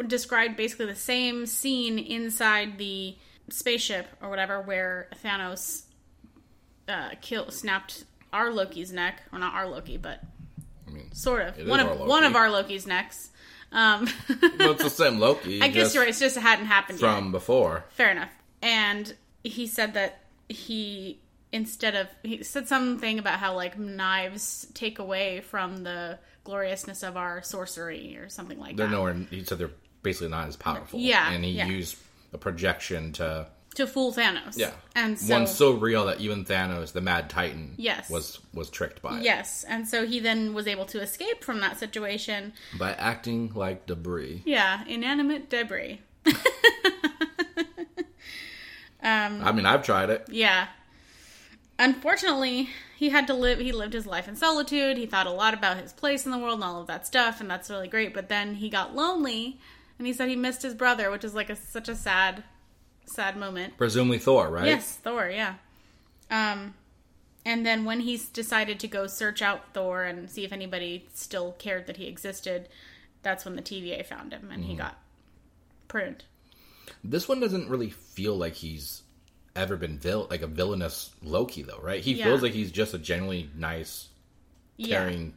described 0.08 0.56
basically 0.56 0.86
the 0.86 0.96
same 0.96 1.46
scene 1.46 2.00
inside 2.00 2.78
the 2.78 3.16
spaceship 3.50 4.08
or 4.22 4.30
whatever 4.30 4.62
where 4.62 5.08
Thanos 5.24 5.84
uh, 6.88 7.12
kill 7.22 7.52
snapped 7.52 8.06
our 8.34 8.52
Loki's 8.52 8.92
neck, 8.92 9.22
or 9.32 9.40
not 9.40 9.54
our 9.54 9.68
Loki, 9.68 9.98
but 9.98 10.22
I 10.88 10.92
mean, 10.92 11.12
sort 11.14 11.42
of 11.42 11.68
one 11.68 11.80
of 11.80 12.00
one 12.00 12.24
of 12.24 12.36
our 12.36 12.50
Loki's 12.50 12.86
necks. 12.86 13.30
Um, 13.72 14.08
well, 14.60 14.72
it's 14.72 14.84
the 14.84 14.90
same 14.90 15.20
Loki. 15.20 15.62
I 15.64 15.68
guess 15.68 15.94
you're 15.94 16.04
right. 16.04 16.10
It's 16.10 16.20
just 16.20 16.38
it 16.38 16.42
hadn't 16.42 16.66
happened 16.66 17.00
From 17.00 17.26
yet. 17.26 17.32
before. 17.32 17.86
Fair 17.90 18.12
enough. 18.12 18.32
And 18.62 19.14
he 19.44 19.68
said 19.68 19.94
that 19.94 20.24
he 20.50 21.20
instead 21.52 21.96
of 21.96 22.08
he 22.24 22.44
said 22.44 22.68
something 22.68 23.20
about 23.20 23.40
how 23.40 23.56
like 23.56 23.78
knives 23.78 24.68
take 24.74 25.00
away 25.00 25.42
from 25.42 25.84
the 25.84 26.20
gloriousness 26.44 27.04
of 27.04 27.18
our 27.18 27.42
sorcery 27.44 28.18
or 28.18 28.30
something 28.30 28.60
like 28.60 28.72
that. 28.72 28.78
They're 28.78 28.88
that. 28.88 28.92
nowhere. 28.96 29.14
He 29.30 29.44
said 29.44 29.58
they're 29.58 29.72
basically 30.04 30.30
not 30.30 30.48
as 30.48 30.56
powerful. 30.56 31.00
Yeah, 31.00 31.32
and 31.32 31.44
he 31.44 31.52
yeah. 31.52 31.68
used 31.68 31.98
a 32.34 32.38
projection 32.38 33.12
to 33.14 33.48
to 33.76 33.86
fool 33.86 34.12
Thanos. 34.12 34.58
yeah, 34.58 34.72
and 34.96 35.20
so, 35.20 35.34
one 35.36 35.46
so 35.46 35.72
real 35.74 36.06
that 36.08 36.20
even 36.20 36.46
Thanos, 36.46 36.94
the 36.94 37.02
Mad 37.02 37.30
Titan, 37.30 37.76
Yes. 37.78 38.10
was 38.10 38.40
was 38.54 38.70
tricked 38.72 39.02
by 39.04 39.18
it. 39.20 39.24
yes, 39.24 39.64
and 39.68 39.88
so 39.88 40.06
he 40.06 40.20
then 40.20 40.54
was 40.56 40.68
able 40.68 40.86
to 40.86 41.00
escape 41.02 41.44
from 41.44 41.60
that 41.60 41.78
situation. 41.78 42.54
by 42.80 42.94
acting 42.94 43.52
like 43.54 43.86
debris. 43.86 44.42
Yeah, 44.46 44.84
inanimate 44.88 45.50
debris. 45.50 46.02
um, 46.26 46.34
I 49.04 49.52
mean, 49.52 49.66
I've 49.66 49.84
tried 49.84 50.10
it. 50.10 50.26
Yeah. 50.30 50.68
Unfortunately, 51.80 52.70
he 52.98 53.10
had 53.10 53.28
to 53.28 53.34
live 53.34 53.60
he 53.60 53.72
lived 53.72 53.94
his 53.94 54.06
life 54.08 54.28
in 54.28 54.36
solitude. 54.36 54.98
He 54.98 55.06
thought 55.06 55.28
a 55.28 55.32
lot 55.32 55.54
about 55.54 55.78
his 55.78 55.94
place 55.94 56.26
in 56.26 56.32
the 56.32 56.38
world 56.38 56.56
and 56.56 56.64
all 56.64 56.82
of 56.82 56.88
that 56.88 57.06
stuff, 57.06 57.40
and 57.40 57.50
that's 57.50 57.70
really 57.70 57.88
great. 57.88 58.14
But 58.14 58.30
then 58.30 58.56
he 58.56 58.70
got 58.70 58.96
lonely 58.96 59.60
and 59.98 60.08
he 60.08 60.14
said 60.14 60.30
he 60.30 60.36
missed 60.36 60.62
his 60.64 60.74
brother, 60.74 61.10
which 61.12 61.24
is 61.24 61.36
like 61.36 61.50
a 61.50 61.56
such 61.56 61.88
a 61.90 61.96
sad 61.96 62.44
sad 63.06 63.38
moment. 63.38 63.78
Presumably 63.78 64.18
Thor, 64.20 64.50
right? 64.50 64.66
Yes, 64.66 64.96
Thor, 64.96 65.30
yeah. 65.30 65.56
Um 66.32 66.74
and 67.46 67.66
then 67.66 67.86
when 67.86 68.02
he 68.02 68.20
decided 68.34 68.80
to 68.82 68.88
go 68.88 69.08
search 69.08 69.42
out 69.42 69.74
Thor 69.74 70.04
and 70.04 70.30
see 70.30 70.44
if 70.44 70.52
anybody 70.52 71.08
still 71.14 71.54
cared 71.54 71.86
that 71.88 71.98
he 71.98 72.08
existed, 72.08 72.68
that's 73.24 73.46
when 73.46 73.56
the 73.56 73.62
TVA 73.62 74.06
found 74.06 74.34
him 74.34 74.50
and 74.52 74.64
he 74.66 74.72
Mm-hmm. 74.72 74.80
got 74.82 74.98
pruned. 75.88 76.24
This 77.04 77.30
one 77.30 77.40
doesn't 77.40 77.70
really 77.70 77.90
feel 77.90 78.36
like 78.36 78.56
he's 78.56 79.04
ever 79.58 79.76
been 79.76 79.98
vil- 80.00 80.28
like 80.30 80.42
a 80.42 80.48
villainous 80.48 81.10
Loki, 81.22 81.64
though, 81.64 81.80
right? 81.82 82.02
He 82.02 82.14
Yeah. 82.14 82.26
feels 82.26 82.42
like 82.42 82.54
he's 82.54 82.72
just 82.72 82.94
a 82.94 82.98
genuinely 82.98 83.50
nice, 83.56 84.08
Yeah. 84.78 84.98
caring 85.00 85.34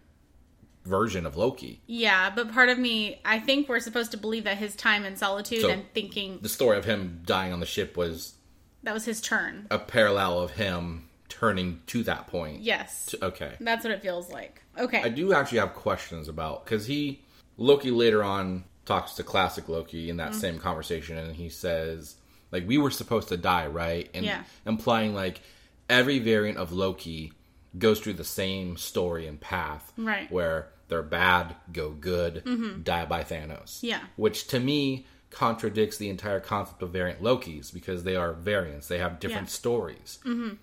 version 0.84 1.26
of 1.26 1.36
Loki. 1.36 1.80
Yeah, 1.86 2.30
but 2.34 2.52
part 2.52 2.68
of 2.68 2.78
me, 2.78 3.20
I 3.24 3.38
think 3.38 3.68
we're 3.68 3.80
supposed 3.80 4.10
to 4.12 4.16
believe 4.16 4.44
that 4.44 4.56
his 4.58 4.74
time 4.74 5.04
in 5.04 5.16
solitude 5.16 5.60
So- 5.62 5.68
and 5.70 5.84
thinking 5.94 6.38
The 6.40 6.48
story 6.48 6.78
of 6.78 6.84
him 6.84 7.22
dying 7.26 7.52
on 7.52 7.60
the 7.60 7.66
ship 7.66 7.96
was 7.96 8.34
that 8.82 8.94
was 8.94 9.04
his 9.04 9.20
turn. 9.20 9.66
a 9.70 9.78
parallel 9.78 10.40
of 10.40 10.52
him 10.52 11.08
turning 11.28 11.80
to 11.88 12.02
that 12.04 12.26
point. 12.26 12.60
Yes. 12.62 13.14
Okay. 13.22 13.56
That's 13.60 13.84
what 13.84 13.92
it 13.92 14.02
feels 14.02 14.30
like. 14.30 14.62
Okay. 14.78 15.02
I 15.02 15.08
do 15.10 15.32
actually 15.34 15.58
have 15.58 15.74
questions 15.74 16.28
about 16.28 16.64
because 16.64 16.86
he 16.86 17.20
Loki 17.56 17.90
later 17.90 18.24
on 18.24 18.64
talks 18.86 19.12
to 19.14 19.22
classic 19.22 19.68
Loki 19.68 20.08
in 20.08 20.16
Mm-hmm. 20.16 20.32
that 20.32 20.34
same 20.40 20.58
conversation, 20.58 21.18
and 21.18 21.36
he 21.36 21.48
says 21.50 22.16
like 22.52 22.66
we 22.66 22.78
were 22.78 22.90
supposed 22.90 23.28
to 23.28 23.36
die, 23.36 23.66
right? 23.66 24.08
And 24.14 24.24
Yeah. 24.24 24.44
implying 24.66 25.14
like 25.14 25.40
every 25.88 26.18
variant 26.18 26.58
of 26.58 26.72
Loki 26.72 27.32
goes 27.78 28.00
through 28.00 28.14
the 28.14 28.24
same 28.24 28.76
story 28.76 29.26
and 29.26 29.40
path, 29.40 29.92
Right. 29.96 30.24
Mm-hmm. 30.24 30.34
Where 30.34 30.68
they're 30.88 31.02
bad, 31.02 31.54
go 31.72 31.90
good, 31.90 32.82
die 32.84 33.04
by 33.04 33.22
Thanos. 33.22 33.78
Yeah. 33.82 34.00
which 34.16 34.48
to 34.48 34.58
me 34.60 35.06
contradicts 35.30 35.96
the 35.96 36.08
entire 36.10 36.40
concept 36.40 36.82
of 36.82 36.90
variant 36.90 37.22
Lokis 37.22 37.72
because 37.72 38.02
they 38.02 38.16
are 38.16 38.32
variants; 38.32 38.88
they 38.88 38.98
have 38.98 39.20
different 39.20 39.46
Yeah. 39.48 39.52
stories. 39.52 40.18
Mm-hmm. 40.24 40.54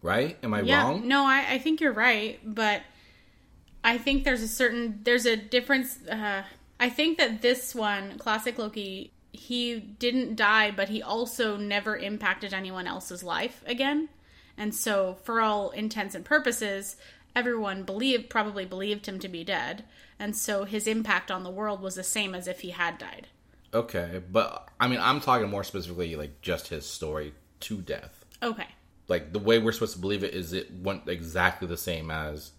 Right? 0.00 0.36
Am 0.42 0.52
I 0.54 0.62
yeah. 0.62 0.82
wrong? 0.82 1.06
No, 1.06 1.24
I, 1.24 1.44
I 1.50 1.58
think 1.58 1.80
you're 1.80 1.92
right, 1.92 2.40
but 2.42 2.82
I 3.84 3.98
think 3.98 4.24
there's 4.24 4.42
a 4.42 4.48
certain 4.48 5.00
there's 5.04 5.26
a 5.26 5.36
difference. 5.36 5.98
Uh, 6.08 6.42
I 6.80 6.88
think 6.88 7.18
that 7.18 7.42
this 7.42 7.74
one, 7.74 8.18
classic 8.18 8.58
Loki, 8.58 9.12
he 9.32 9.80
didn't 9.80 10.36
die, 10.36 10.70
but 10.70 10.88
he 10.88 11.02
also 11.02 11.56
never 11.56 11.96
impacted 11.96 12.52
anyone 12.52 12.86
else's 12.86 13.22
life 13.22 13.62
again. 13.66 14.08
And 14.56 14.74
so, 14.74 15.16
for 15.24 15.40
all 15.40 15.70
intents 15.70 16.14
and 16.14 16.24
purposes, 16.24 16.96
everyone 17.34 17.84
believed 17.84 18.28
probably 18.28 18.66
believed 18.66 19.06
him 19.06 19.18
to 19.20 19.28
be 19.28 19.42
dead, 19.42 19.84
and 20.18 20.36
so 20.36 20.64
his 20.64 20.86
impact 20.86 21.30
on 21.30 21.42
the 21.42 21.50
world 21.50 21.80
was 21.80 21.94
the 21.94 22.04
same 22.04 22.34
as 22.34 22.46
if 22.46 22.60
he 22.60 22.70
had 22.70 22.98
died. 22.98 23.28
Okay, 23.74 24.20
but 24.30 24.68
I 24.78 24.88
mean, 24.88 25.00
I'm 25.00 25.20
talking 25.20 25.48
more 25.48 25.64
specifically 25.64 26.14
like 26.14 26.42
just 26.42 26.68
his 26.68 26.86
story 26.86 27.32
to 27.60 27.80
death. 27.80 28.24
Okay. 28.42 28.68
Like 29.08 29.32
the 29.32 29.38
way 29.38 29.58
we're 29.58 29.72
supposed 29.72 29.94
to 29.94 30.00
believe 30.00 30.22
it 30.24 30.34
is 30.34 30.52
it 30.52 30.70
went 30.70 31.08
exactly 31.08 31.66
the 31.66 31.76
same 31.76 32.10
as 32.10 32.52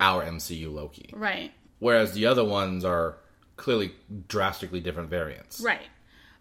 our 0.00 0.24
MCU 0.24 0.72
Loki. 0.72 1.10
Right. 1.12 1.52
Whereas 1.78 2.12
the 2.12 2.26
other 2.26 2.44
ones 2.44 2.84
are 2.84 3.18
clearly 3.56 3.92
drastically 4.28 4.80
different 4.80 5.10
variants. 5.10 5.60
Right. 5.60 5.88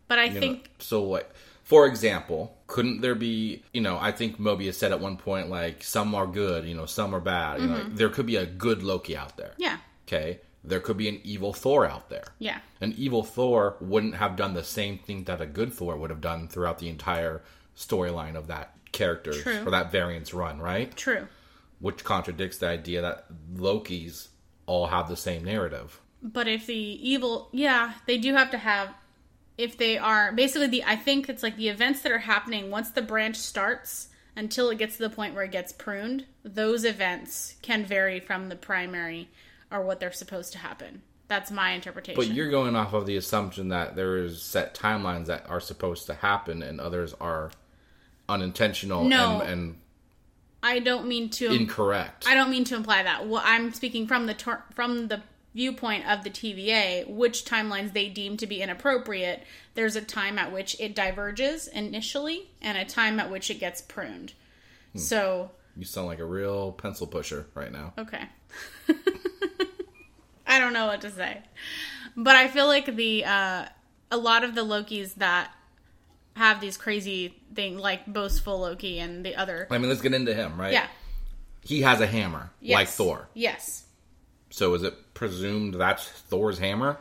But 0.08 0.20
I 0.20 0.26
You 0.26 0.34
know, 0.36 0.40
think 0.40 0.70
so 0.80 1.02
what 1.02 1.32
for 1.66 1.88
example, 1.88 2.56
couldn't 2.68 3.02
there 3.02 3.16
be, 3.16 3.64
you 3.74 3.82
know, 3.82 3.98
I 4.00 4.12
think 4.12 4.40
Mobius 4.40 4.76
said 4.76 4.92
at 4.92 5.00
one 5.00 5.18
point 5.18 5.50
like 5.50 5.84
some 5.84 6.14
are 6.14 6.28
good, 6.28 6.66
you 6.66 6.76
know, 6.76 6.86
some 6.86 7.14
are 7.16 7.20
bad. 7.20 7.60
You 7.60 7.68
know, 7.68 7.74
like, 7.74 7.96
there 7.96 8.10
could 8.10 8.28
be 8.28 8.36
a 8.36 8.46
good 8.46 8.84
Loki 8.84 9.18
out 9.18 9.36
there. 9.36 9.54
Mm-hmm. 9.54 9.64
yeah. 9.64 9.78
Okay? 10.08 10.40
There 10.64 10.80
could 10.80 10.98
be 10.98 11.10
an 11.10 11.20
evil 11.24 11.54
Thor 11.54 11.88
out 11.88 12.10
there. 12.10 12.26
Yeah. 12.38 12.60
An 12.82 12.94
evil 12.98 13.24
Thor 13.24 13.78
wouldn't 13.82 14.16
have 14.16 14.36
done 14.36 14.54
the 14.54 14.64
same 14.64 15.00
thing 15.00 15.24
that 15.24 15.42
a 15.42 15.48
good 15.48 15.74
Thor 15.74 15.98
would 15.98 16.12
have 16.12 16.22
done 16.22 16.48
throughout 16.48 16.78
the 16.78 16.90
entire 16.90 17.42
storyline 17.76 18.36
of 18.36 18.46
that 18.48 18.76
character 18.92 19.34
or 19.66 19.72
that 19.72 19.92
variant's 19.92 20.36
run, 20.36 20.60
right? 20.60 20.96
True. 20.96 21.28
Which 21.80 22.04
contradicts 22.04 22.60
the 22.60 22.68
idea 22.68 23.02
that 23.02 23.26
Loki's 23.56 24.30
all 24.68 24.88
have 24.88 25.10
the 25.10 25.18
same 25.18 25.44
narrative. 25.44 26.00
But 26.22 26.48
if 26.48 26.68
the 26.68 26.76
evil, 26.76 27.50
yeah, 27.52 27.94
they 28.06 28.20
do 28.20 28.34
have 28.34 28.52
to 28.52 28.60
have. 28.60 28.90
If 29.58 29.78
they 29.78 29.98
are 29.98 30.32
basically 30.34 30.68
the, 30.68 30.84
I 30.84 30.96
think 30.96 31.30
it's 31.30 31.44
like 31.44 31.56
the 31.56 31.70
events 31.70 32.02
that 32.02 32.12
are 32.12 32.20
happening 32.20 32.70
once 32.70 32.90
the 32.90 33.02
branch 33.02 33.38
starts 33.38 34.10
until 34.36 34.70
it 34.70 34.78
gets 34.78 34.98
to 34.98 35.04
the 35.04 35.10
point 35.10 35.34
where 35.34 35.46
it 35.46 35.52
gets 35.52 35.72
pruned. 35.72 36.26
Those 36.44 36.84
events 36.84 37.56
can 37.62 37.86
vary 37.86 38.20
from 38.20 38.50
the 38.50 38.56
primary 38.58 39.30
or 39.72 39.82
what 39.82 40.00
they're 40.00 40.12
supposed 40.12 40.52
to 40.54 40.58
happen. 40.58 41.02
That's 41.28 41.50
my 41.52 41.72
interpretation. 41.72 42.22
But 42.22 42.36
you're 42.36 42.52
going 42.52 42.76
off 42.76 42.94
of 42.94 43.06
the 43.06 43.16
assumption 43.16 43.70
that 43.70 43.96
there 43.96 44.18
is 44.18 44.42
set 44.44 44.76
timelines 44.76 45.26
that 45.28 45.50
are 45.50 45.62
supposed 45.62 46.06
to 46.08 46.14
happen 46.16 46.62
and 46.62 46.80
others 46.82 47.16
are 47.20 47.52
unintentional 48.28 49.04
No. 49.06 49.42
and, 49.42 49.50
and 49.50 49.78
I 50.62 50.80
don't 50.80 51.08
mean 51.08 51.30
to. 51.32 51.52
incorrect. 51.54 52.26
I 52.28 52.34
don't 52.34 52.50
mean 52.50 52.64
to 52.66 52.76
imply 52.76 53.04
that. 53.04 53.28
Well, 53.28 53.42
I'm 53.46 53.72
speaking 53.74 54.08
from 54.08 54.26
the 54.26 54.34
ter- 54.34 54.64
from 54.74 55.08
the 55.08 55.22
viewpoint 55.56 56.06
of 56.08 56.24
the 56.24 56.30
TVA, 56.30 57.08
which 57.10 57.46
timelines 57.46 57.94
they 57.94 58.10
deem 58.10 58.38
to 58.38 58.46
be 58.46 58.62
inappropriate. 58.62 59.42
There's 59.74 59.96
a 59.96 60.02
time 60.02 60.38
at 60.38 60.52
which 60.52 60.76
it 60.80 60.94
diverges 60.94 61.68
initially, 61.70 62.50
and 62.62 62.78
a 62.78 62.86
time 62.86 63.20
at 63.20 63.32
which 63.32 63.50
it 63.50 63.56
gets 63.56 63.82
pruned. 63.82 64.34
Hmm. 64.92 65.00
So, 65.00 65.52
you 65.78 65.86
sound 65.86 66.08
like 66.08 66.20
a 66.20 66.26
real 66.26 66.74
pencil 66.74 67.08
pusher 67.08 67.48
right 67.56 67.72
now. 67.72 67.94
okay. 67.98 68.24
I 70.48 70.60
don't 70.60 70.74
know 70.74 70.86
what 70.86 71.02
to 71.02 71.10
say, 71.12 71.42
but 72.16 72.36
I 72.36 72.48
feel 72.50 72.68
like 72.68 72.94
the 72.96 73.26
uh, 73.26 73.66
a 74.12 74.18
lot 74.18 74.44
of 74.44 74.54
the 74.56 74.62
Lokis 74.64 75.16
that 75.16 75.52
have 76.36 76.62
these 76.62 76.78
crazy 76.78 77.34
things, 77.56 77.80
like 77.80 78.06
boastful 78.06 78.60
Loki 78.60 79.00
and 79.00 79.26
the 79.26 79.36
other, 79.36 79.68
I 79.72 79.78
mean, 79.80 79.90
let's 79.90 80.02
get 80.02 80.14
into 80.14 80.34
him, 80.34 80.60
right? 80.60 80.72
yeah, 80.74 80.88
He 81.64 81.82
has 81.82 82.00
a 82.02 82.08
hammer, 82.08 82.52
yes. 82.62 82.76
like 82.76 82.88
Thor. 82.90 83.28
yes. 83.34 83.85
So 84.50 84.74
is 84.74 84.84
it 84.84 85.14
presumed 85.14 85.74
that's 85.76 86.08
Thor's 86.08 86.60
hammer? 86.60 86.98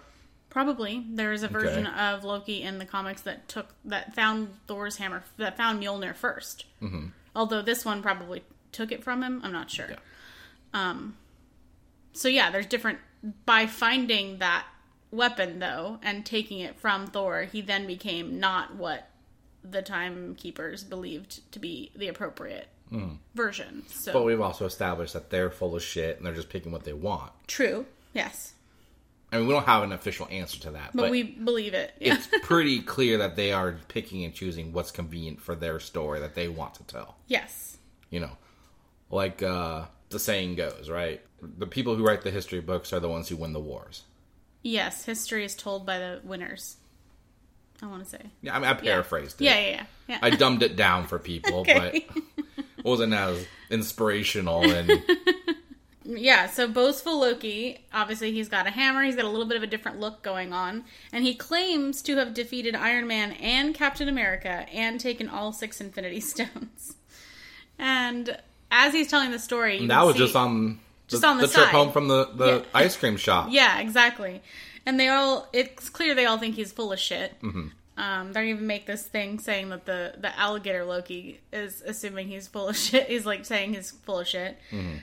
Probably 0.50 1.04
there 1.10 1.32
is 1.32 1.42
a 1.42 1.48
version 1.48 1.86
Okay. 1.86 1.98
of 1.98 2.24
Loki 2.24 2.62
in 2.62 2.78
the 2.78 2.84
comics 2.84 3.22
that 3.22 3.48
took 3.48 3.74
that 3.84 4.14
found 4.14 4.50
Thor's 4.66 4.96
hammer 4.98 5.24
that 5.36 5.56
found 5.56 5.82
Mjolnir 5.82 6.14
1st 6.14 6.64
Mm-hmm. 6.82 7.06
Although 7.36 7.62
this 7.62 7.84
one 7.84 8.02
probably 8.02 8.42
took 8.70 8.92
it 8.92 9.02
from 9.02 9.22
him, 9.22 9.40
I'm 9.42 9.52
not 9.52 9.70
sure. 9.70 9.88
Yeah. 9.90 9.96
Um, 10.72 11.16
so 12.12 12.28
yeah, 12.28 12.50
there's 12.50 12.66
different 12.66 12.98
by 13.44 13.66
finding 13.66 14.38
that 14.38 14.66
weapon 15.10 15.58
though 15.58 15.98
and 16.02 16.24
taking 16.24 16.60
it 16.60 16.78
from 16.78 17.06
Thor, 17.08 17.42
he 17.44 17.60
then 17.60 17.86
became 17.86 18.38
not 18.38 18.76
what 18.76 19.08
the 19.64 19.82
timekeepers 19.82 20.84
believed 20.84 21.50
to 21.52 21.58
be 21.58 21.90
the 21.96 22.06
appropriate 22.08 22.68
version. 23.34 23.82
So 23.88 24.12
But 24.12 24.24
we've 24.24 24.40
also 24.40 24.66
established 24.66 25.12
that 25.14 25.30
they're 25.30 25.50
full 25.50 25.74
of 25.76 25.82
shit 25.82 26.16
and 26.16 26.26
they're 26.26 26.34
just 26.34 26.48
picking 26.48 26.72
what 26.72 26.84
they 26.84 26.92
want. 26.92 27.32
true, 27.46 27.86
yes, 28.12 28.52
I 29.32 29.38
mean, 29.38 29.48
we 29.48 29.52
don't 29.54 29.66
have 29.66 29.82
an 29.82 29.92
official 29.92 30.28
answer 30.30 30.60
to 30.60 30.70
that, 30.72 30.90
but, 30.94 31.02
but, 31.04 31.10
we 31.10 31.22
believe 31.24 31.74
it. 31.74 31.92
Yeah. 32.00 32.14
it's 32.14 32.28
pretty 32.42 32.80
clear 32.82 33.18
that 33.18 33.34
they 33.34 33.52
are 33.52 33.76
picking 33.88 34.24
and 34.24 34.32
choosing 34.32 34.72
what's 34.72 34.92
convenient 34.92 35.40
for 35.40 35.56
their 35.56 35.80
story 35.80 36.20
that 36.20 36.34
they 36.36 36.46
want 36.48 36.74
to 36.74 36.84
tell. 36.84 37.16
yes, 37.26 37.76
You 38.10 38.20
know, 38.20 38.30
like 39.10 39.42
uh, 39.42 39.86
the 40.10 40.18
saying 40.20 40.54
goes, 40.54 40.88
right? 40.88 41.20
The 41.42 41.66
people 41.66 41.96
who 41.96 42.06
write 42.06 42.22
the 42.22 42.30
history 42.30 42.60
books 42.60 42.92
are 42.92 43.00
the 43.00 43.08
ones 43.08 43.28
who 43.28 43.36
win 43.36 43.52
the 43.52 43.60
wars. 43.60 44.02
Yes, 44.62 45.04
history 45.04 45.44
is 45.44 45.54
told 45.56 45.84
by 45.84 45.98
the 45.98 46.20
winners. 46.22 46.76
I 47.82 47.86
want 47.86 48.04
to 48.04 48.08
say. 48.08 48.20
Yeah, 48.40 48.54
I 48.54 48.58
mean, 48.60 48.68
I 48.68 48.74
paraphrased 48.74 49.40
it. 49.42 49.44
Yeah, 49.44 49.58
yeah, 49.58 49.68
yeah. 49.68 49.84
yeah. 50.08 50.18
I 50.22 50.30
dumbed 50.30 50.62
it 50.62 50.76
down 50.76 51.06
for 51.08 51.18
people, 51.18 51.58
Okay. 51.60 52.06
but 52.14 52.22
wasn't 52.84 53.12
as 53.12 53.44
inspirational 53.70 54.62
and 54.70 55.02
yeah, 56.04 56.46
so 56.46 56.68
boastful 56.68 57.18
Loki, 57.18 57.84
obviously 57.92 58.30
he's 58.30 58.48
got 58.48 58.66
a 58.66 58.70
hammer, 58.70 59.02
he's 59.02 59.16
got 59.16 59.24
a 59.24 59.28
little 59.28 59.46
bit 59.46 59.56
of 59.56 59.62
a 59.62 59.66
different 59.66 59.98
look 60.00 60.22
going 60.22 60.52
on, 60.52 60.84
and 61.12 61.24
he 61.24 61.34
claims 61.34 62.02
to 62.02 62.16
have 62.16 62.34
defeated 62.34 62.74
Iron 62.76 63.06
Man 63.06 63.32
and 63.32 63.74
Captain 63.74 64.08
America 64.08 64.66
and 64.72 65.00
taken 65.00 65.28
all 65.28 65.52
six 65.52 65.80
Infinity 65.80 66.20
Stones. 66.30 66.94
And 67.78 68.36
as 68.70 68.92
he's 68.92 69.08
telling 69.08 69.30
the 69.30 69.38
story, 69.38 69.78
you 69.80 69.88
that 69.88 70.04
was 70.04 70.14
see- 70.14 70.20
just 70.20 70.36
on 70.36 70.78
Just 71.08 71.22
the, 71.22 71.28
on 71.28 71.36
the 71.38 71.48
trip 71.48 71.64
side. 71.66 71.74
home 71.74 71.90
from 71.90 72.08
the, 72.08 72.26
the 72.34 72.46
Yeah. 72.46 72.62
ice 72.74 72.96
cream 72.96 73.16
shop. 73.16 73.48
Yeah, 73.50 73.78
exactly. 73.80 74.42
And 74.86 75.00
they 75.00 75.08
all, 75.08 75.48
it's 75.54 75.88
clear 75.88 76.14
they 76.14 76.26
all 76.26 76.36
think 76.38 76.56
he's 76.56 76.70
full 76.70 76.92
of 76.92 76.98
shit. 76.98 77.40
Mm-hmm. 77.40 77.68
Um, 77.96 78.32
they 78.32 78.50
even 78.50 78.66
make 78.66 78.86
this 78.86 79.04
thing 79.06 79.38
saying 79.38 79.68
that 79.68 79.84
the, 79.86 80.14
the 80.18 80.36
alligator 80.38 80.84
Loki 80.84 81.40
is 81.52 81.80
assuming 81.86 82.28
he's 82.28 82.48
full 82.48 82.68
of 82.68 82.76
shit. 82.86 83.08
He's 83.08 83.24
like 83.24 83.44
saying 83.44 83.74
he's 83.74 83.90
full 83.92 84.18
of 84.20 84.26
shit. 84.26 84.58
Mm-hmm. 84.72 84.96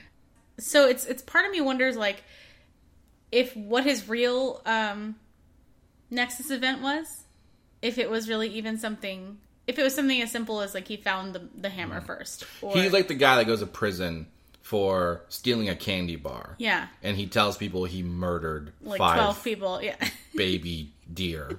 So 0.58 0.86
it's, 0.86 1.06
it's 1.06 1.22
part 1.22 1.46
of 1.46 1.52
me 1.52 1.60
wonders 1.60 1.96
like 1.96 2.22
if 3.30 3.56
what 3.56 3.84
his 3.84 4.08
real, 4.08 4.60
um, 4.66 5.16
Nexus 6.10 6.50
event 6.50 6.82
was, 6.82 7.24
if 7.80 7.96
it 7.96 8.10
was 8.10 8.28
really 8.28 8.48
even 8.50 8.76
something, 8.78 9.38
if 9.66 9.78
it 9.78 9.82
was 9.82 9.94
something 9.94 10.20
as 10.20 10.30
simple 10.30 10.60
as 10.60 10.74
like 10.74 10.86
he 10.86 10.98
found 10.98 11.34
the, 11.34 11.48
the 11.56 11.70
hammer 11.70 12.00
first. 12.02 12.44
Or, 12.60 12.72
Mm-hmm. 12.72 12.82
He's 12.82 12.92
like 12.92 13.08
the 13.08 13.14
guy 13.14 13.36
that 13.36 13.46
goes 13.46 13.60
to 13.60 13.66
prison 13.66 14.26
for 14.60 15.22
stealing 15.28 15.68
a 15.70 15.74
candy 15.74 16.16
bar. 16.16 16.56
yeah, 16.58 16.88
And 17.02 17.16
he 17.16 17.26
tells 17.26 17.56
people 17.56 17.84
he 17.84 18.02
murdered 18.02 18.72
like 18.82 18.98
five 18.98 19.16
12 19.16 19.44
people. 19.44 19.82
Yeah. 19.82 19.96
baby 20.36 20.92
deer. 21.12 21.58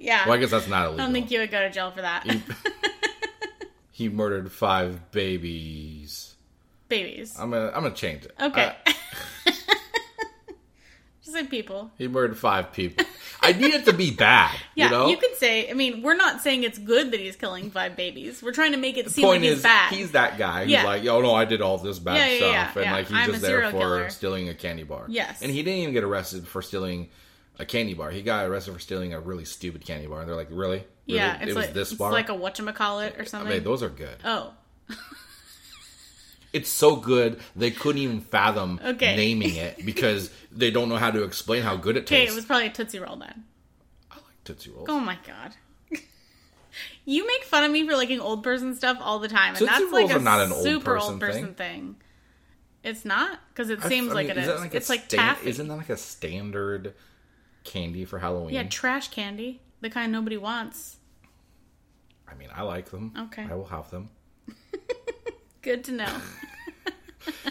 Yeah. 0.00 0.24
Well, 0.24 0.34
I 0.34 0.38
guess 0.38 0.50
that's 0.50 0.66
not 0.68 0.86
illegal. 0.86 1.00
I 1.00 1.04
don't 1.04 1.12
think 1.12 1.30
you 1.30 1.38
would 1.40 1.50
go 1.50 1.60
to 1.60 1.70
jail 1.70 1.90
for 1.90 2.02
that. 2.02 2.26
He 3.92 4.08
murdered 4.08 4.50
five 4.50 5.10
babies. 5.12 6.34
Babies. 6.88 7.36
I'm 7.38 7.50
gonna 7.50 7.66
I'm 7.66 7.82
gonna 7.82 7.94
change 7.94 8.24
it. 8.24 8.32
Okay. 8.40 8.74
Uh, 8.86 8.92
Just 11.22 11.36
say 11.36 11.44
people. 11.44 11.90
he 11.98 12.08
murdered 12.08 12.38
five 12.38 12.72
people. 12.72 13.04
I 13.42 13.52
need 13.52 13.74
it 13.74 13.84
to 13.84 13.92
be 13.92 14.10
bad. 14.10 14.56
Yeah, 14.74 14.84
you 14.86 14.90
know. 14.92 15.08
you 15.08 15.18
could 15.18 15.36
say. 15.36 15.68
I 15.70 15.74
mean, 15.74 16.00
we're 16.02 16.16
not 16.16 16.40
saying 16.40 16.62
it's 16.62 16.78
good 16.78 17.10
that 17.10 17.20
he's 17.20 17.36
killing 17.36 17.70
five 17.70 17.94
babies. 17.96 18.42
We're 18.42 18.52
trying 18.52 18.72
to 18.72 18.78
make 18.78 18.96
it 18.96 19.10
seem 19.10 19.26
Point 19.26 19.42
like 19.42 19.50
he's 19.50 19.58
is, 19.58 19.62
bad. 19.62 19.92
he's 19.92 20.12
that 20.12 20.38
guy 20.38 20.62
who's 20.62 20.70
Yeah. 20.72 20.84
like, 20.84 21.04
"Oh 21.04 21.20
no, 21.20 21.34
I 21.34 21.44
did 21.44 21.60
all 21.60 21.76
this 21.76 21.98
bad 21.98 22.16
Yeah, 22.16 22.46
yeah, 22.48 22.70
stuff," 22.70 22.82
and 22.82 22.92
like 22.92 23.08
he's 23.08 23.16
I'm 23.18 23.30
just 23.32 23.42
there 23.42 23.70
for 23.70 23.78
killer. 23.78 24.08
stealing 24.08 24.48
a 24.48 24.54
candy 24.54 24.84
bar. 24.84 25.04
Yes. 25.08 25.42
and 25.42 25.50
he 25.50 25.62
didn't 25.62 25.80
even 25.80 25.92
get 25.92 26.04
arrested 26.04 26.48
for 26.48 26.62
stealing 26.62 27.10
a 27.58 27.64
candy 27.66 27.94
bar. 27.94 28.10
He 28.10 28.22
got 28.22 28.46
arrested 28.46 28.72
for 28.74 28.80
stealing 28.80 29.12
a 29.12 29.20
really 29.20 29.44
stupid 29.44 29.84
candy 29.84 30.06
bar. 30.06 30.20
And 30.20 30.28
they're 30.28 30.36
like, 30.36 30.48
"Really? 30.50 30.78
Really? 30.78 30.84
yeah, 31.06 31.34
it's 31.40 31.42
it 31.42 31.46
was 31.48 31.56
like 31.56 31.72
this 31.74 31.90
it's 31.90 31.98
bar." 31.98 32.12
like 32.12 32.28
a 32.28 32.32
whatchamacallit 32.32 33.18
or 33.18 33.22
I 33.22 33.24
something. 33.24 33.50
mean, 33.50 33.64
those 33.64 33.82
are 33.82 33.88
good. 33.90 34.16
oh, 34.24 34.52
It's 36.52 36.68
so 36.68 36.96
good 36.96 37.38
they 37.54 37.70
couldn't 37.70 38.02
even 38.02 38.20
fathom 38.22 38.80
Okay. 38.84 39.14
naming 39.14 39.54
it 39.54 39.84
because 39.84 40.30
they 40.50 40.70
don't 40.72 40.88
know 40.88 40.96
how 40.96 41.10
to 41.12 41.22
explain 41.22 41.62
how 41.62 41.76
good 41.76 41.96
it 41.96 42.00
okay, 42.04 42.20
tastes. 42.22 42.32
it 42.32 42.36
was 42.36 42.44
probably 42.44 42.66
a 42.66 42.70
Tootsie 42.70 42.98
Roll 42.98 43.16
then. 43.16 43.44
I 44.10 44.16
like 44.16 44.42
Tootsie 44.44 44.70
Rolls. 44.70 44.86
Oh 44.90 44.98
my 44.98 45.16
god. 45.24 45.54
you 47.04 47.24
make 47.26 47.44
fun 47.44 47.62
of 47.62 47.70
me 47.70 47.86
for 47.86 47.94
liking 47.94 48.18
old 48.20 48.42
person 48.42 48.74
stuff 48.74 48.98
all 49.00 49.20
the 49.20 49.28
time, 49.28 49.50
and 49.50 49.58
Tootsie 49.58 49.70
that's 49.78 49.92
like 49.92 50.00
Rolls 50.08 50.10
a 50.12 50.16
are 50.16 50.20
not 50.20 50.40
an 50.40 50.52
old 50.52 50.62
super 50.64 50.94
person 50.96 51.10
old 51.12 51.20
person 51.20 51.54
thing. 51.54 51.54
thing. 51.54 51.96
It's 52.82 53.04
not 53.04 53.38
because 53.52 53.70
it 53.70 53.82
seems 53.84 54.10
I 54.10 54.14
like 54.14 54.28
mean, 54.28 54.38
it 54.38 54.42
is. 54.42 54.48
a 54.48 54.76
it's 54.76 54.88
like 54.88 55.04
stan- 55.04 55.20
taffy. 55.20 55.50
Isn't 55.50 55.68
that 55.68 55.76
like 55.76 55.90
a 55.90 55.96
standard 55.96 56.94
candy 57.64 58.04
for 58.04 58.18
Halloween? 58.18 58.54
yeah, 58.54 58.64
trash 58.64 59.08
candy, 59.08 59.60
the 59.80 59.90
kind 59.90 60.10
nobody 60.12 60.36
wants. 60.36 60.96
I 62.30 62.34
mean, 62.34 62.48
I 62.54 62.62
like 62.62 62.90
them. 62.90 63.12
Okay. 63.18 63.46
I 63.50 63.54
will 63.54 63.66
have 63.66 63.90
them. 63.90 64.10
Good 65.62 65.84
to 65.84 65.92
know. 65.92 66.16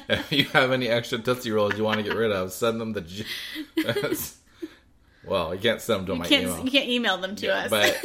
If 0.10 0.32
you 0.32 0.46
have 0.46 0.72
any 0.72 0.88
extra 0.88 1.20
Tootsie 1.20 1.52
Rolls 1.52 1.78
you 1.78 1.84
want 1.84 1.98
to 1.98 2.04
get 2.04 2.16
rid 2.16 2.32
of, 2.32 2.52
send 2.52 2.82
them 2.82 2.96
to. 2.96 3.04
Well, 5.28 5.54
you 5.54 5.62
can't 5.62 5.80
send 5.80 6.00
them 6.00 6.06
to 6.08 6.14
You 6.14 6.20
my 6.20 6.26
can't 6.28 6.44
email. 6.46 6.66
you 6.66 6.72
can't 6.72 6.90
email 6.90 7.18
them 7.20 7.36
to 7.36 7.48
us. 7.54 7.70
But 7.70 8.04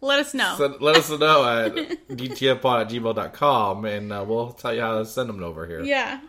Let 0.00 0.20
us 0.20 0.32
know. 0.32 0.54
send, 0.56 0.80
let 0.80 0.96
us 0.96 1.10
know 1.10 1.44
at 1.44 1.74
dtfpod 2.08 2.82
at 2.82 2.88
gmail.com 2.88 3.84
and 3.84 4.12
uh, 4.12 4.24
we'll 4.26 4.52
tell 4.52 4.72
you 4.72 4.80
how 4.80 4.98
to 4.98 5.04
send 5.06 5.28
them 5.28 5.42
over 5.42 5.66
here. 5.66 5.82
yeah. 5.82 6.20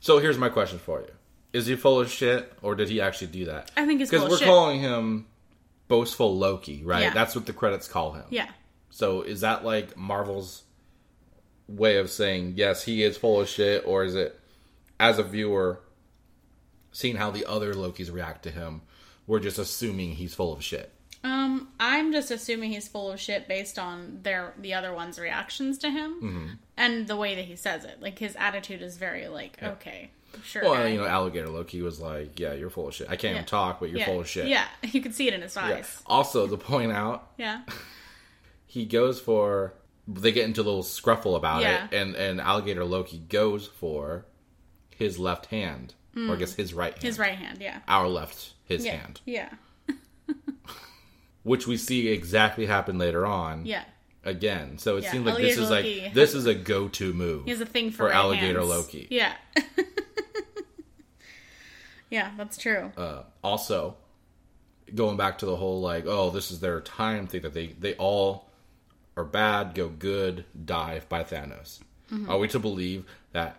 So 0.00 0.18
here's 0.18 0.38
my 0.38 0.48
question 0.50 0.78
for 0.78 1.00
you. 1.00 1.08
Is 1.52 1.66
he 1.66 1.76
full 1.76 2.00
of 2.00 2.10
shit 2.10 2.52
or 2.62 2.74
did 2.74 2.88
he 2.88 3.00
actually 3.00 3.28
do 3.28 3.46
that? 3.46 3.70
I 3.76 3.86
think 3.86 4.00
he's 4.00 4.10
Because 4.10 4.28
we're 4.28 4.38
shit. 4.38 4.46
calling 4.46 4.80
him 4.80 5.26
boastful 5.88 6.36
Loki, 6.36 6.84
right? 6.84 7.02
Yeah. 7.02 7.14
That's 7.14 7.34
what 7.34 7.46
the 7.46 7.52
credits 7.52 7.88
call 7.88 8.12
him. 8.12 8.24
Yeah. 8.30 8.48
So 8.90 9.22
is 9.22 9.40
that 9.40 9.64
like 9.64 9.96
Marvel's 9.96 10.62
way 11.68 11.96
of 11.96 12.10
saying 12.10 12.54
yes, 12.56 12.82
he 12.84 13.02
is 13.02 13.16
full 13.16 13.40
of 13.40 13.48
shit, 13.48 13.84
or 13.86 14.04
is 14.04 14.14
it 14.14 14.38
as 14.98 15.18
a 15.18 15.22
viewer 15.22 15.80
seeing 16.92 17.16
how 17.16 17.30
the 17.30 17.46
other 17.46 17.74
Lokis 17.74 18.12
react 18.12 18.42
to 18.44 18.50
him, 18.50 18.82
we're 19.26 19.40
just 19.40 19.58
assuming 19.58 20.12
he's 20.12 20.34
full 20.34 20.52
of 20.52 20.62
shit? 20.62 20.92
Um, 21.22 21.68
I'm 21.78 22.12
just 22.12 22.30
assuming 22.30 22.70
he's 22.72 22.88
full 22.88 23.12
of 23.12 23.20
shit 23.20 23.46
based 23.46 23.78
on 23.78 24.20
their 24.22 24.54
the 24.58 24.74
other 24.74 24.92
one's 24.94 25.18
reactions 25.18 25.78
to 25.78 25.90
him 25.90 26.14
Mm-hmm. 26.22 26.46
and 26.78 27.06
the 27.08 27.16
way 27.16 27.34
that 27.34 27.44
he 27.44 27.56
says 27.56 27.84
it. 27.84 28.00
Like 28.00 28.18
his 28.18 28.34
attitude 28.36 28.82
is 28.82 28.96
very 28.96 29.28
like, 29.28 29.58
okay, 29.62 30.10
sure. 30.44 30.62
Well, 30.62 30.88
you 30.88 30.98
know, 30.98 31.06
Alligator 31.06 31.48
Loki 31.48 31.82
was 31.82 32.00
like, 32.00 32.38
"Yeah, 32.38 32.52
you're 32.54 32.70
full 32.70 32.88
of 32.88 32.94
shit. 32.94 33.06
I 33.08 33.16
can't 33.16 33.32
Yeah. 33.34 33.40
even 33.40 33.44
talk, 33.46 33.80
but 33.80 33.90
you're 33.90 33.98
yeah. 34.00 34.06
full 34.06 34.20
of 34.20 34.28
shit." 34.28 34.48
Yeah, 34.48 34.66
you 34.82 35.00
could 35.00 35.14
see 35.14 35.28
it 35.28 35.34
in 35.34 35.42
his 35.42 35.54
Yeah. 35.56 35.64
eyes. 35.64 36.02
Also, 36.06 36.46
to 36.46 36.56
point 36.56 36.92
out, 36.92 37.30
Yeah. 37.38 37.62
he 38.66 38.84
goes 38.84 39.20
for 39.20 39.74
they 40.08 40.32
get 40.32 40.44
into 40.46 40.60
a 40.60 40.64
little 40.64 40.82
scruffle 40.82 41.36
about 41.36 41.62
Yeah. 41.62 41.84
it, 41.86 41.94
and 41.94 42.14
and 42.16 42.40
Alligator 42.40 42.84
Loki 42.84 43.18
goes 43.18 43.66
for 43.66 44.24
his 44.96 45.18
left 45.18 45.46
hand, 45.46 45.94
or 46.16 46.32
I 46.32 46.36
guess 46.36 46.54
his 46.54 46.74
right 46.74 46.92
hand. 46.92 47.02
Mm. 47.02 47.06
His 47.06 47.18
right 47.18 47.34
hand, 47.38 47.58
yeah. 47.60 47.80
Our 47.88 48.08
left, 48.08 48.52
his 48.64 48.84
Yeah. 48.84 48.96
hand, 48.96 49.20
Yeah. 49.24 49.50
which 51.42 51.66
we 51.66 51.76
see 51.76 52.08
exactly 52.08 52.66
happen 52.66 52.98
later 52.98 53.24
on. 53.24 53.64
Yeah. 53.64 53.84
Again, 54.22 54.76
so 54.76 54.98
it 54.98 55.04
Yeah, 55.04 55.12
seems 55.12 55.24
like 55.26 55.38
this 55.38 55.56
is 55.56 55.70
Loki 55.70 56.00
like 56.02 56.12
this 56.14 56.34
is 56.34 56.44
a 56.44 56.54
go-to 56.54 57.14
move. 57.14 57.44
He 57.44 57.50
has 57.52 57.60
a 57.62 57.66
thing 57.66 57.90
for, 57.90 58.08
for 58.08 58.12
Alligator 58.12 58.58
hands. 58.58 58.68
Loki. 58.68 59.06
Yeah. 59.10 59.32
Yeah, 62.10 62.32
that's 62.36 62.56
true. 62.56 62.92
Uh, 62.96 63.22
also, 63.42 63.96
going 64.94 65.16
back 65.16 65.38
to 65.38 65.46
the 65.46 65.56
whole 65.56 65.80
like, 65.80 66.04
oh, 66.06 66.30
this 66.30 66.50
is 66.50 66.60
their 66.60 66.80
time 66.80 67.26
thing 67.26 67.42
that 67.42 67.54
they 67.54 67.68
they 67.68 67.94
all 67.94 68.50
are 69.16 69.24
bad, 69.24 69.74
go 69.74 69.88
good, 69.88 70.44
die 70.64 71.00
by 71.08 71.24
Thanos. 71.24 71.80
Mm-hmm. 72.12 72.30
Are 72.30 72.38
we 72.38 72.48
to 72.48 72.58
believe 72.58 73.04
that 73.32 73.56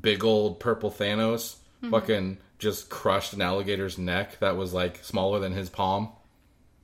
big 0.00 0.24
old 0.24 0.60
purple 0.60 0.90
Thanos 0.90 1.56
Mm-hmm. 1.82 1.90
fucking 1.90 2.38
just 2.60 2.88
crushed 2.90 3.32
an 3.32 3.42
alligator's 3.42 3.98
neck 3.98 4.38
that 4.38 4.56
was 4.56 4.72
like 4.72 5.02
smaller 5.02 5.40
than 5.40 5.52
his 5.52 5.68
palm? 5.68 6.10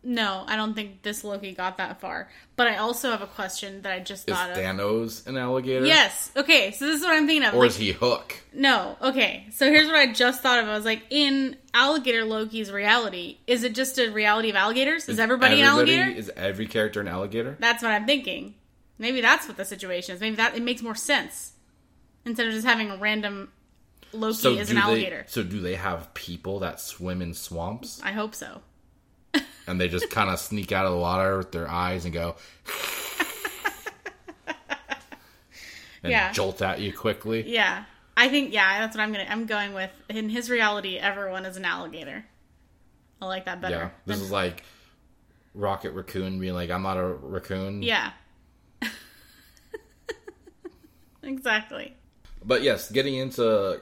No, 0.02 0.44
I 0.46 0.56
don't 0.56 0.74
think 0.74 1.02
this 1.02 1.24
Loki 1.24 1.52
got 1.52 1.78
that 1.78 2.00
far. 2.00 2.30
But 2.56 2.68
I 2.68 2.76
also 2.76 3.10
have 3.10 3.20
a 3.22 3.26
question 3.26 3.82
that 3.82 3.92
I 3.92 3.98
just 3.98 4.28
Is 4.28 4.34
thought 4.34 4.50
of. 4.50 4.56
Is 4.56 4.62
Thanos 4.64 5.26
an 5.26 5.36
alligator? 5.36 5.84
Yes. 5.84 6.30
Okay, 6.36 6.70
so 6.72 6.86
this 6.86 7.00
is 7.00 7.02
what 7.06 7.14
I'm 7.16 7.26
thinking 7.26 7.46
of. 7.48 7.54
Or 7.54 7.60
Like, 7.62 7.70
is 7.70 7.76
he 7.76 7.92
Hook? 7.92 8.36
No. 8.52 8.96
Okay. 9.02 9.46
So 9.52 9.66
here's 9.66 9.86
what 9.86 9.96
I 9.96 10.12
just 10.12 10.40
thought 10.42 10.60
of. 10.60 10.68
I 10.68 10.74
was 10.74 10.84
like, 10.84 11.02
in 11.10 11.56
alligator 11.74 12.24
Loki's 12.24 12.70
reality, 12.70 13.38
is 13.46 13.64
it 13.64 13.74
just 13.74 13.98
a 13.98 14.10
reality 14.10 14.50
of 14.50 14.56
alligators? 14.56 15.08
Is, 15.08 15.18
everybody, 15.18 15.60
an 15.60 15.66
alligator? 15.66 16.08
Is 16.08 16.30
every 16.36 16.66
character 16.66 17.00
an 17.00 17.08
alligator? 17.08 17.56
That's 17.58 17.82
what 17.82 17.92
I'm 17.92 18.06
thinking. 18.06 18.54
Maybe 18.98 19.20
that's 19.20 19.46
what 19.46 19.56
the 19.56 19.64
situation 19.64 20.14
is. 20.14 20.20
Maybe 20.20 20.36
that 20.36 20.56
it 20.56 20.62
makes 20.62 20.82
more 20.82 20.94
sense 20.94 21.52
instead 22.24 22.46
of 22.46 22.52
just 22.52 22.66
having 22.66 22.90
a 22.90 22.96
random 22.96 23.50
Loki 24.12 24.34
So 24.34 24.56
as 24.56 24.68
do 24.68 24.72
an 24.72 24.76
they? 24.76 24.82
alligator. 24.82 25.24
So 25.28 25.42
do 25.42 25.60
they 25.60 25.74
have 25.74 26.12
people 26.14 26.60
that 26.60 26.80
swim 26.80 27.20
in 27.22 27.34
swamps? 27.34 28.00
I 28.02 28.12
hope 28.12 28.34
so. 28.34 28.62
And 29.68 29.80
they 29.80 29.88
just 29.88 30.10
kind 30.10 30.30
of 30.30 30.38
sneak 30.38 30.72
out 30.72 30.87
of 30.87 30.92
the 30.92 30.98
water 30.98 31.38
with 31.38 31.52
their 31.52 31.68
eyes 31.68 32.04
and 32.04 32.14
go 32.14 32.37
and 36.02 36.11
Yeah. 36.12 36.33
jolt 36.33 36.62
at 36.62 36.81
you 36.81 36.92
quickly. 36.92 37.48
Yeah. 37.48 37.85
I 38.16 38.28
think 38.28 38.52
yeah, 38.52 38.81
that's 38.81 38.96
what 38.96 39.02
I'm 39.02 39.12
gonna 39.12 39.26
I'm 39.28 39.46
going 39.46 39.74
with. 39.74 39.90
In 40.09 40.28
his 40.28 40.50
reality, 40.50 40.96
everyone 40.98 41.44
is 41.46 41.57
an 41.57 41.64
alligator. 41.64 42.24
I 43.22 43.26
like 43.26 43.44
that 43.46 43.61
better. 43.61 43.76
Yeah, 43.76 43.90
this 44.07 44.16
than- 44.18 44.26
is 44.26 44.33
like 44.33 44.64
Rocket 45.54 45.92
Raccoon 45.92 46.38
being 46.40 46.54
like, 46.54 46.70
"I'm 46.70 46.83
not 46.83 46.96
a 46.96 47.04
raccoon." 47.04 47.83
Yeah. 47.83 48.11
exactly. 51.22 51.94
but 52.44 52.62
yes, 52.62 52.90
getting 52.90 53.14
into, 53.16 53.81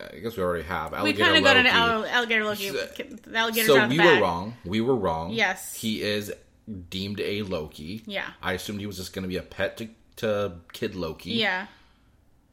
I 0.00 0.18
guess 0.18 0.36
we 0.36 0.42
already 0.42 0.64
have 0.64 0.92
We 0.92 0.98
alligator 0.98 1.24
kind 1.24 1.36
of 1.38 1.44
got 1.44 1.56
into 1.56 1.70
alli- 1.70 2.08
alligator 2.08 2.44
Loki. 2.44 2.68
So- 2.68 2.86
The 2.86 3.36
alligators 3.36 3.66
so 3.68 3.78
out 3.78 3.84
of 3.84 3.90
the 3.90 3.98
we 3.98 4.04
were 4.04 4.20
wrong. 4.20 4.54
We 4.64 4.80
were 4.80 4.96
wrong. 4.96 5.30
Yes. 5.32 5.74
he 5.74 6.02
is 6.02 6.32
deemed 6.90 7.20
a 7.20 7.42
Loki. 7.42 8.02
Yeah. 8.06 8.28
I 8.42 8.52
assumed 8.54 8.80
he 8.80 8.86
was 8.86 8.96
just 8.96 9.12
going 9.12 9.22
to 9.22 9.28
be 9.28 9.36
a 9.36 9.42
pet 9.42 9.76
to, 9.78 9.88
to 10.16 10.52
Kid 10.72 10.94
Loki. 10.96 11.30
Yeah, 11.32 11.66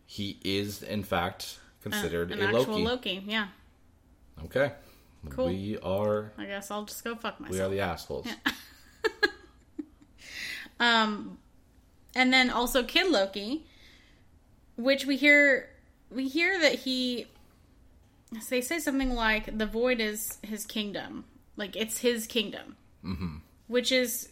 he 0.06 0.38
is 0.44 0.84
in 0.84 1.04
fact 1.04 1.60
considered 1.82 2.32
an 2.32 2.42
a 2.42 2.46
actual 2.46 2.80
Loki. 2.80 2.84
Loki. 3.18 3.24
Yeah, 3.28 3.48
Okay, 4.46 4.72
Cool. 5.30 5.48
we 5.48 5.78
are 5.84 6.32
I 6.38 6.46
guess 6.46 6.70
I'll 6.72 6.86
just 6.86 7.04
go 7.04 7.16
fuck 7.16 7.40
myself. 7.40 7.56
we 7.58 7.62
are 7.62 7.70
the 7.70 7.80
assholes. 7.82 8.28
Um, 10.80 11.38
and 12.16 12.34
then 12.34 12.50
also 12.50 12.84
Kid 12.84 13.10
Loki, 13.12 13.66
which 14.76 15.06
we 15.06 15.16
hear 15.16 15.70
we 16.10 16.28
hear 16.28 16.60
that 16.60 16.80
he 16.80 17.28
they 18.50 18.62
say 18.62 18.80
something 18.80 19.14
like 19.14 19.58
the 19.58 19.66
void 19.66 20.00
is 20.00 20.38
his 20.44 20.66
kingdom, 20.66 21.26
like 21.56 21.76
it's 21.76 22.00
his 22.00 22.28
kingdom, 22.28 22.78
mm-hmm. 23.04 23.38
which 23.68 23.92
is 23.92 24.30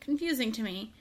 confusing 0.00 0.52
to 0.52 0.62
me 0.62 0.92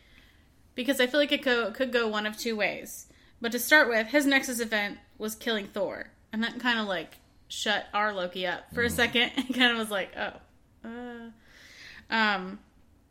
because 0.76 1.00
I 1.00 1.08
feel 1.08 1.20
like 1.20 1.32
it 1.32 1.44
co- 1.44 1.72
could 1.72 1.92
go 1.92 2.08
one 2.08 2.26
of 2.26 2.38
two 2.38 2.56
ways. 2.56 3.08
But 3.42 3.52
to 3.52 3.60
start 3.60 3.90
with, 3.90 4.08
his 4.08 4.26
Nexus 4.26 4.60
event 4.60 4.98
was 5.18 5.36
killing 5.36 5.68
Thor, 5.68 6.08
and 6.32 6.44
that 6.44 6.60
kind 6.60 6.80
of 6.80 6.88
like 6.88 7.18
shut 7.48 7.86
our 7.94 8.14
Loki 8.14 8.48
up 8.48 8.74
for 8.74 8.84
a 8.84 8.90
second. 8.90 9.32
and 9.38 9.54
kind 9.54 9.72
of 9.72 9.78
was 9.78 9.92
like, 9.92 10.12
oh, 10.18 10.88
uh, 10.88 12.14
um, 12.14 12.60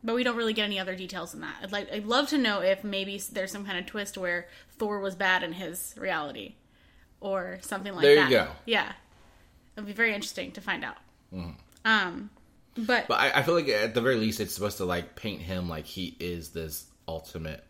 but 0.03 0.15
we 0.15 0.25
don't 0.25 0.37
really 0.37 0.53
get 0.55 0.65
any 0.65 0.81
other 0.81 0.97
details 0.97 1.33
than 1.33 1.43
that. 1.43 1.57
I'd 1.63 1.73
like, 1.73 1.93
I'd 1.93 2.07
love 2.07 2.29
to 2.29 2.39
know 2.39 2.61
if 2.61 2.83
maybe 2.83 3.21
there's 3.33 3.53
some 3.53 3.65
kind 3.65 3.79
of 3.79 3.87
twist 3.87 4.19
where 4.19 4.49
Thor 4.79 5.01
was 5.01 5.15
bad 5.15 5.43
in 5.43 5.53
his 5.53 5.95
reality, 5.97 6.55
or 7.21 7.59
something 7.61 7.93
like 7.95 8.03
There 8.03 8.15
you 8.15 8.21
that. 8.21 8.31
go. 8.31 8.49
Yeah, 8.67 8.93
it'd 9.77 9.87
be 9.87 9.93
very 9.93 10.15
interesting 10.15 10.53
to 10.53 10.61
find 10.61 10.85
out. 10.85 10.97
Um, 11.85 12.31
but, 12.77 13.09
But 13.09 13.15
I, 13.21 13.41
I 13.41 13.43
feel 13.43 13.55
like 13.55 13.69
at 13.69 13.95
the 13.95 14.01
very 14.01 14.17
least, 14.17 14.41
it's 14.41 14.55
supposed 14.55 14.77
to 14.79 14.85
like 14.85 15.17
paint 15.17 15.41
him 15.43 15.69
like 15.69 15.85
he 15.87 16.17
is 16.21 16.51
this 16.51 16.87
ultimate. 17.09 17.65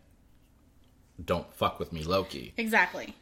Don't 1.23 1.51
fuck 1.53 1.79
with 1.79 1.93
me, 1.93 2.03
Loki. 2.03 2.53
exactly, 2.57 3.15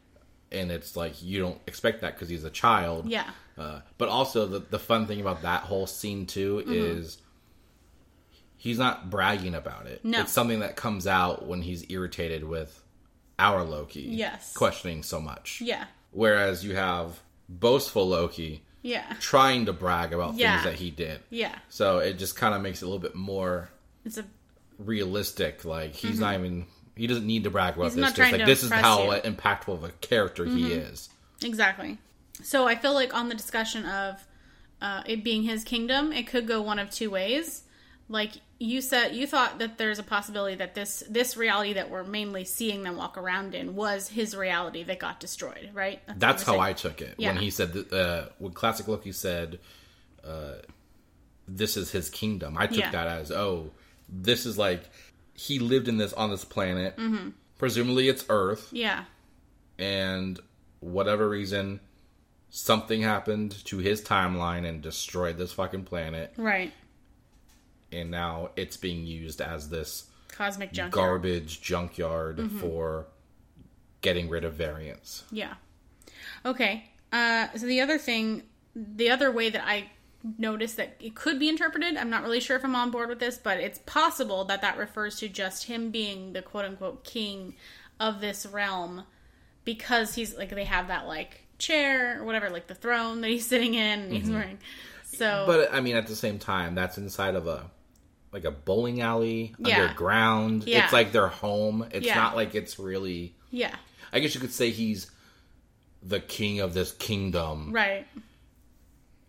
And 0.52 0.72
it's 0.72 0.96
like 0.96 1.22
you 1.22 1.40
don't 1.42 1.60
expect 1.68 2.02
that 2.02 2.14
because 2.16 2.30
he's 2.30 2.44
a 2.44 2.50
child. 2.50 3.08
yeah, 3.08 3.30
Uh, 3.58 3.82
but 3.98 4.10
also 4.10 4.46
the 4.48 4.60
the 4.60 4.80
fun 4.80 5.08
thing 5.08 5.20
about 5.22 5.42
that 5.44 5.64
whole 5.64 5.88
scene 5.88 6.26
too 6.26 6.58
Mm-hmm. 6.66 6.74
is 6.74 7.18
he's 8.58 8.78
not 8.80 9.10
bragging 9.10 9.56
about 9.56 9.88
it. 9.88 10.04
No. 10.06 10.22
It's 10.22 10.32
something 10.32 10.60
that 10.62 10.76
comes 10.76 11.06
out 11.08 11.48
when 11.48 11.62
he's 11.62 11.90
irritated 11.92 12.44
with 12.44 12.84
our 13.40 13.64
Loki. 13.64 14.02
Yes. 14.02 14.54
Questioning 14.54 15.04
so 15.04 15.20
much. 15.20 15.62
yeah, 15.62 15.86
Whereas 16.12 16.64
you 16.64 16.76
have 16.76 17.20
boastful 17.50 18.08
Loki 18.08 18.64
yeah, 18.82 19.16
trying 19.20 19.66
to 19.68 19.74
brag 19.74 20.14
about 20.14 20.36
Yeah. 20.36 20.54
things 20.62 20.66
that 20.66 20.80
he 20.80 20.92
did. 20.92 21.20
yeah. 21.30 21.56
So 21.70 22.00
it 22.00 22.14
just 22.18 22.36
kind 22.36 22.54
of 22.56 22.62
makes 22.62 22.82
it 22.82 22.86
a 22.86 22.88
little 22.88 23.00
bit 23.02 23.16
more 23.16 23.70
It's 24.06 24.18
a 24.18 24.26
realistic. 24.78 25.66
Like 25.66 25.94
he's 25.94 26.20
not 26.20 26.34
even 26.36 26.66
he 26.96 27.08
doesn't 27.08 27.26
need 27.26 27.44
to 27.46 27.50
brag 27.50 27.76
about 27.76 27.92
Mm-hmm. 27.92 28.00
He's 28.04 28.08
this. 28.14 28.18
Just 28.18 28.32
like 28.32 28.46
this 28.46 28.64
is 28.64 28.72
how 28.72 29.04
you. 29.04 29.12
Mm-hmm. 29.12 29.34
impactful 29.36 29.74
of 29.74 29.84
a 29.84 29.90
character 30.02 30.46
he 30.46 30.74
is. 30.74 31.10
Exactly. 31.44 31.98
So 32.44 32.68
I 32.68 32.76
feel 32.76 32.94
like 32.94 33.14
on 33.14 33.30
the 33.30 33.36
discussion 33.36 33.86
of 33.86 34.26
uh, 34.82 35.04
it 35.06 35.24
being 35.24 35.44
his 35.44 35.64
kingdom, 35.64 36.12
it 36.12 36.26
could 36.28 36.48
go 36.48 36.62
one 36.62 36.80
of 36.80 36.90
two 36.90 37.10
ways. 37.12 37.64
Like 38.10 38.34
you 38.62 38.80
said, 38.80 39.16
you 39.16 39.26
thought 39.26 39.58
that 39.58 39.80
there's 39.80 39.98
a 39.98 40.04
possibility 40.04 40.56
that 40.56 40.76
this 40.76 41.04
this 41.10 41.36
reality 41.36 41.74
that 41.74 41.90
we're 41.90 42.04
mainly 42.04 42.46
seeing 42.46 42.84
them 42.84 42.96
walk 42.96 43.18
around 43.18 43.56
in 43.56 43.76
was 43.76 44.08
his 44.08 44.36
reality 44.36 44.84
that 44.84 45.00
got 45.00 45.20
destroyed, 45.20 45.72
right? 45.74 46.00
what 46.06 46.20
That's 46.20 46.44
how. 46.44 46.60
I 46.60 46.74
took 46.74 47.02
it 47.02 47.16
Yeah. 47.18 47.30
when 47.34 47.42
he 47.42 47.50
said 47.50 47.74
that, 47.74 47.92
uh, 47.92 48.30
when 48.38 48.54
classic 48.54 48.88
Loki 48.88 49.12
said, 49.14 49.60
uh, 50.24 50.58
"This 51.48 51.76
is 51.76 51.90
his 51.92 52.10
kingdom." 52.12 52.56
I 52.56 52.68
took 52.68 52.78
Yeah. 52.78 52.92
that 52.92 53.08
as, 53.08 53.32
"Oh, 53.32 53.72
this 54.08 54.46
is 54.46 54.60
like 54.60 54.84
he 55.34 55.58
lived 55.58 55.88
in 55.88 55.98
this 55.98 56.14
on 56.14 56.30
this 56.30 56.46
planet. 56.46 56.96
Mm-hmm. 56.98 57.30
Presumably, 57.58 58.10
it's 58.10 58.26
Earth, 58.30 58.70
Yeah, 58.72 59.06
and 59.80 60.40
whatever 60.82 61.28
reason, 61.28 61.80
something 62.52 63.02
happened 63.02 63.52
to 63.66 63.78
his 63.80 64.02
timeline 64.04 64.68
and 64.68 64.82
destroyed 64.82 65.38
this 65.38 65.54
fucking 65.54 65.86
planet, 65.86 66.34
right. 66.38 66.72
And 67.92 68.12
now 68.12 68.50
it's 68.56 68.78
being 68.78 69.06
used 69.06 69.42
as 69.42 69.70
this 69.70 70.06
Cosmic 70.30 70.72
junk. 70.74 70.94
garbage 70.94 71.62
junkyard 71.62 72.38
Mm-hmm. 72.38 72.60
for 72.60 73.08
getting 74.02 74.30
rid 74.30 74.44
of 74.44 74.54
variants." 74.54 75.24
Yeah. 75.32 75.54
Okay. 76.46 76.86
Uh, 77.12 77.48
so 77.56 77.66
the 77.66 77.82
other 77.82 77.98
thing, 77.98 78.44
the 78.76 79.10
other 79.10 79.32
way 79.32 79.50
that 79.50 79.64
I 79.66 79.90
noticed 80.38 80.78
that 80.78 80.96
it 81.00 81.16
could 81.16 81.40
be 81.40 81.50
interpreted, 81.50 81.98
I'm 81.98 82.10
not 82.10 82.24
really 82.24 82.40
sure 82.40 82.56
if 82.56 82.64
I'm 82.64 82.76
on 82.76 82.92
board 82.92 83.10
with 83.10 83.20
this, 83.20 83.38
but 83.38 83.60
it's 83.60 83.80
possible 83.86 84.46
that 84.46 84.62
that 84.62 84.78
refers 84.78 85.18
to 85.18 85.28
just 85.28 85.66
him 85.66 85.92
being 85.92 86.34
the 86.34 86.42
quote 86.42 86.66
unquote 86.66 87.04
king 87.04 87.56
of 88.00 88.22
this 88.22 88.46
realm 88.46 89.04
because 89.66 90.16
he's 90.16 90.36
like 90.38 90.50
they 90.50 90.64
have 90.66 90.88
that 90.88 91.06
like 91.08 91.46
chair 91.58 92.20
or 92.20 92.24
whatever, 92.26 92.50
like 92.50 92.68
the 92.68 92.76
throne 92.76 93.22
that 93.22 93.30
he's 93.30 93.46
sitting 93.46 93.74
in 93.74 94.00
and 94.02 94.14
he's 94.14 94.30
wearing. 94.30 94.58
So 95.06 95.26
Mm-hmm. 95.26 95.46
But 95.52 95.74
I 95.74 95.82
mean, 95.82 95.96
at 95.98 96.08
the 96.08 96.16
same 96.16 96.40
time, 96.40 96.74
that's 96.76 96.98
inside 96.98 97.36
of 97.36 97.46
a 97.46 97.70
like 98.32 98.46
a 98.46 98.52
bowling 98.52 99.02
alley 99.02 99.54
Yeah. 99.60 99.82
underground. 99.82 100.64
Yeah. 100.66 100.84
It's 100.86 100.94
like 100.94 101.12
their 101.12 101.28
home. 101.28 101.88
It's 101.92 102.06
Yeah. 102.06 102.16
not 102.16 102.36
like 102.36 102.56
it's 102.56 102.80
really. 102.80 103.36
yeah, 103.52 103.76
I 104.14 104.20
guess 104.20 104.34
you 104.36 104.42
could 104.42 104.54
say 104.54 104.70
he's 104.72 105.10
the 106.04 106.20
king 106.20 106.60
of 106.62 106.74
this 106.74 106.92
kingdom 106.94 107.72
right, 107.72 108.08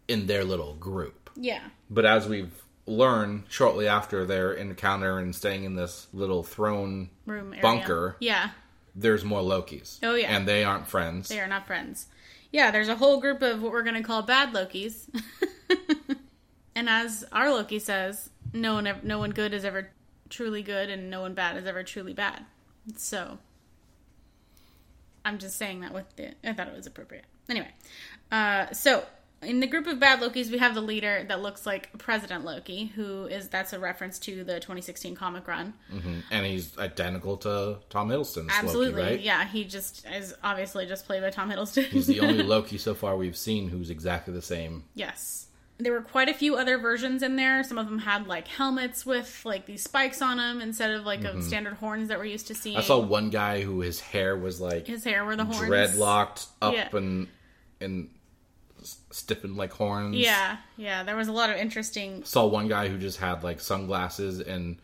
in 0.09 0.27
their 0.27 0.45
little 0.45 0.75
group. 0.75 1.31
yeah, 1.37 1.61
But 1.91 2.07
as 2.07 2.27
we've 2.29 2.53
learned 2.87 3.45
shortly 3.49 3.87
after 3.89 4.25
their 4.25 4.53
encounter 4.55 5.19
and 5.19 5.35
staying 5.35 5.65
in 5.65 5.75
this 5.77 6.07
little 6.13 6.43
throne 6.43 7.11
room 7.27 7.53
area. 7.53 7.63
bunker, 7.63 8.17
Yeah, 8.21 8.51
there's 8.95 9.25
more 9.25 9.41
Lokis. 9.43 9.99
Oh, 10.03 10.15
yeah. 10.15 10.35
and 10.37 10.47
they 10.49 10.65
aren't 10.65 10.87
friends. 10.89 11.29
they 11.29 11.41
are 11.41 11.47
not 11.47 11.67
friends. 11.67 12.07
Yeah, 12.51 12.71
there's 12.71 12.89
a 12.89 12.97
whole 12.97 13.21
group 13.21 13.41
of 13.43 13.63
what 13.63 13.73
we're 13.73 13.83
going 13.83 13.95
to 13.97 14.03
call 14.03 14.23
bad 14.23 14.53
Lokis. 14.53 15.09
and 16.75 16.89
as 16.89 17.25
our 17.33 17.51
Loki 17.51 17.79
says, 17.79 18.31
no 18.53 18.75
one 18.75 19.01
no 19.03 19.19
one 19.19 19.31
good 19.31 19.55
is 19.55 19.65
ever 19.65 19.91
truly 20.29 20.63
good 20.63 20.91
and 20.91 21.11
no 21.11 21.21
one 21.21 21.35
bad 21.35 21.57
is 21.57 21.67
ever 21.67 21.83
truly 21.83 22.15
bad. 22.15 22.45
So 22.97 23.39
I'm 25.25 25.39
just 25.39 25.57
saying 25.57 25.81
that 25.81 25.93
with 25.95 26.15
the 26.17 26.35
I 26.45 26.53
thought 26.53 26.69
it 26.69 26.75
was 26.77 26.87
appropriate. 26.87 27.25
Anyway, 27.49 27.69
uh, 28.31 28.71
so 28.73 29.05
in 29.43 29.59
the 29.61 29.67
group 29.67 29.87
of 29.87 29.99
bad 29.99 30.21
Lokis, 30.21 30.51
we 30.51 30.59
have 30.59 30.75
the 30.75 30.81
leader 30.81 31.25
that 31.29 31.43
looks 31.43 31.67
like 31.67 31.97
President 31.99 32.45
Loki, 32.45 32.87
who 32.95 33.27
is 33.27 33.49
that's 33.49 33.73
a 33.73 33.79
reference 33.79 34.19
to 34.21 34.45
the 34.45 34.55
2016 34.55 35.17
comic 35.17 35.49
run. 35.49 35.75
and 36.31 36.47
he's 36.47 36.77
identical 36.79 37.37
to 37.39 37.79
Tom 37.91 38.09
Hiddleston's 38.09 38.51
Absolutely, 38.53 39.03
Loki, 39.03 39.15
right? 39.15 39.21
yeah. 39.21 39.47
He 39.47 39.65
just 39.65 40.07
is 40.07 40.35
obviously 40.43 40.87
just 40.87 41.07
played 41.07 41.23
by 41.23 41.31
Tom 41.31 41.51
Hiddleston. 41.51 41.85
He's 41.85 42.07
the 42.07 42.21
only 42.21 42.43
Loki 42.43 42.79
so 42.79 42.95
far 42.95 43.17
we've 43.17 43.37
seen 43.37 43.69
who's 43.69 43.91
exactly 43.91 44.33
the 44.33 44.43
same. 44.43 44.85
Yes. 44.95 45.49
There 45.83 45.93
were 45.93 46.03
quite 46.03 46.29
a 46.29 46.35
few 46.35 46.57
other 46.57 46.79
versions 46.79 47.23
in 47.23 47.37
there. 47.37 47.63
Some 47.65 47.79
of 47.79 47.87
them 47.87 47.99
had 47.99 48.27
like 48.27 48.49
helmets 48.49 49.05
with 49.05 49.43
like 49.45 49.67
these 49.67 49.83
spikes 49.83 50.23
on 50.23 50.37
them 50.39 50.61
instead 50.61 50.91
of 50.91 51.05
like 51.05 51.25
of 51.25 51.43
standard 51.43 51.75
horns 51.75 52.09
that 52.09 52.19
we're 52.19 52.25
used 52.27 52.47
to 52.49 52.55
seeing. 52.55 52.75
Mm-hmm. 52.77 52.85
I 52.85 52.87
saw 52.87 52.99
one 53.01 53.31
guy 53.31 53.63
who 53.63 53.81
his 53.81 54.01
hair 54.01 54.37
was 54.37 54.61
like 54.61 54.87
his 54.87 55.05
hair 55.05 55.25
were 55.25 55.37
the 55.37 55.45
horns. 55.45 55.61
dreadlocked 55.71 56.47
up 56.61 56.75
Yeah. 56.75 56.89
and 56.93 57.29
and 57.81 58.09
stiffened 59.11 59.57
like 59.57 59.73
horns. 59.73 60.17
Yeah, 60.17 60.57
yeah. 60.77 61.03
There 61.05 61.17
was 61.17 61.29
a 61.29 61.33
lot 61.33 61.51
of 61.51 61.57
interesting. 61.57 62.25
Saw 62.25 62.47
one 62.47 62.69
guy 62.69 62.89
who 62.89 62.99
just 62.99 63.19
had 63.19 63.43
like 63.45 63.61
sunglasses 63.61 64.41
and 64.41 64.77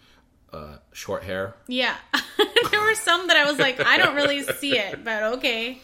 uh, 0.52 0.76
short 0.92 1.22
hair. 1.24 1.54
Yeah, 1.66 1.94
there 2.70 2.80
were 2.80 2.94
some 2.94 3.26
that 3.28 3.36
I 3.36 3.44
was 3.50 3.58
like, 3.58 3.80
I 3.84 3.98
don't 3.98 4.14
really 4.14 4.42
see 4.44 4.76
it, 4.78 5.04
but 5.04 5.22
okay. 5.34 5.78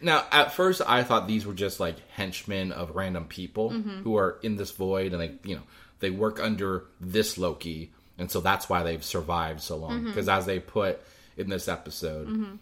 Now, 0.00 0.24
at 0.30 0.52
first, 0.52 0.82
I 0.86 1.02
thought 1.04 1.26
these 1.26 1.46
were 1.46 1.54
just 1.54 1.80
like 1.80 1.96
henchmen 2.10 2.72
of 2.72 2.94
random 2.96 3.24
people 3.26 3.70
Mm-hmm. 3.70 4.02
who 4.02 4.16
are 4.16 4.38
in 4.42 4.56
this 4.56 4.70
void, 4.70 5.12
and 5.12 5.20
they, 5.22 5.32
you 5.48 5.56
know, 5.56 5.62
they 6.00 6.10
work 6.10 6.38
under 6.40 6.84
this 7.00 7.38
Loki, 7.38 7.92
and 8.18 8.30
so 8.30 8.40
that's 8.40 8.68
why 8.68 8.82
they've 8.82 9.02
survived 9.04 9.60
so 9.62 9.76
long. 9.76 9.92
Mm-hmm. 9.98 10.06
Because 10.08 10.28
as 10.28 10.44
they 10.46 10.58
put 10.60 11.00
in 11.36 11.48
this 11.48 11.68
episode, 11.68 12.58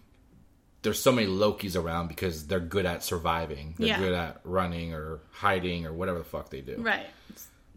there's 0.83 1.01
so 1.01 1.11
many 1.12 1.27
Lokis 1.27 1.77
around 1.81 2.09
because 2.09 2.47
they're 2.47 2.61
good 2.61 2.87
at 2.87 3.03
surviving. 3.03 3.75
They're 3.79 3.88
Yeah. 3.88 3.99
good 3.99 4.12
at 4.12 4.40
running 4.44 4.92
or 4.94 5.20
hiding 5.33 5.87
or 5.87 5.92
whatever 5.92 6.18
the 6.18 6.25
fuck 6.25 6.51
they 6.51 6.61
do. 6.61 6.77
Right, 6.79 7.07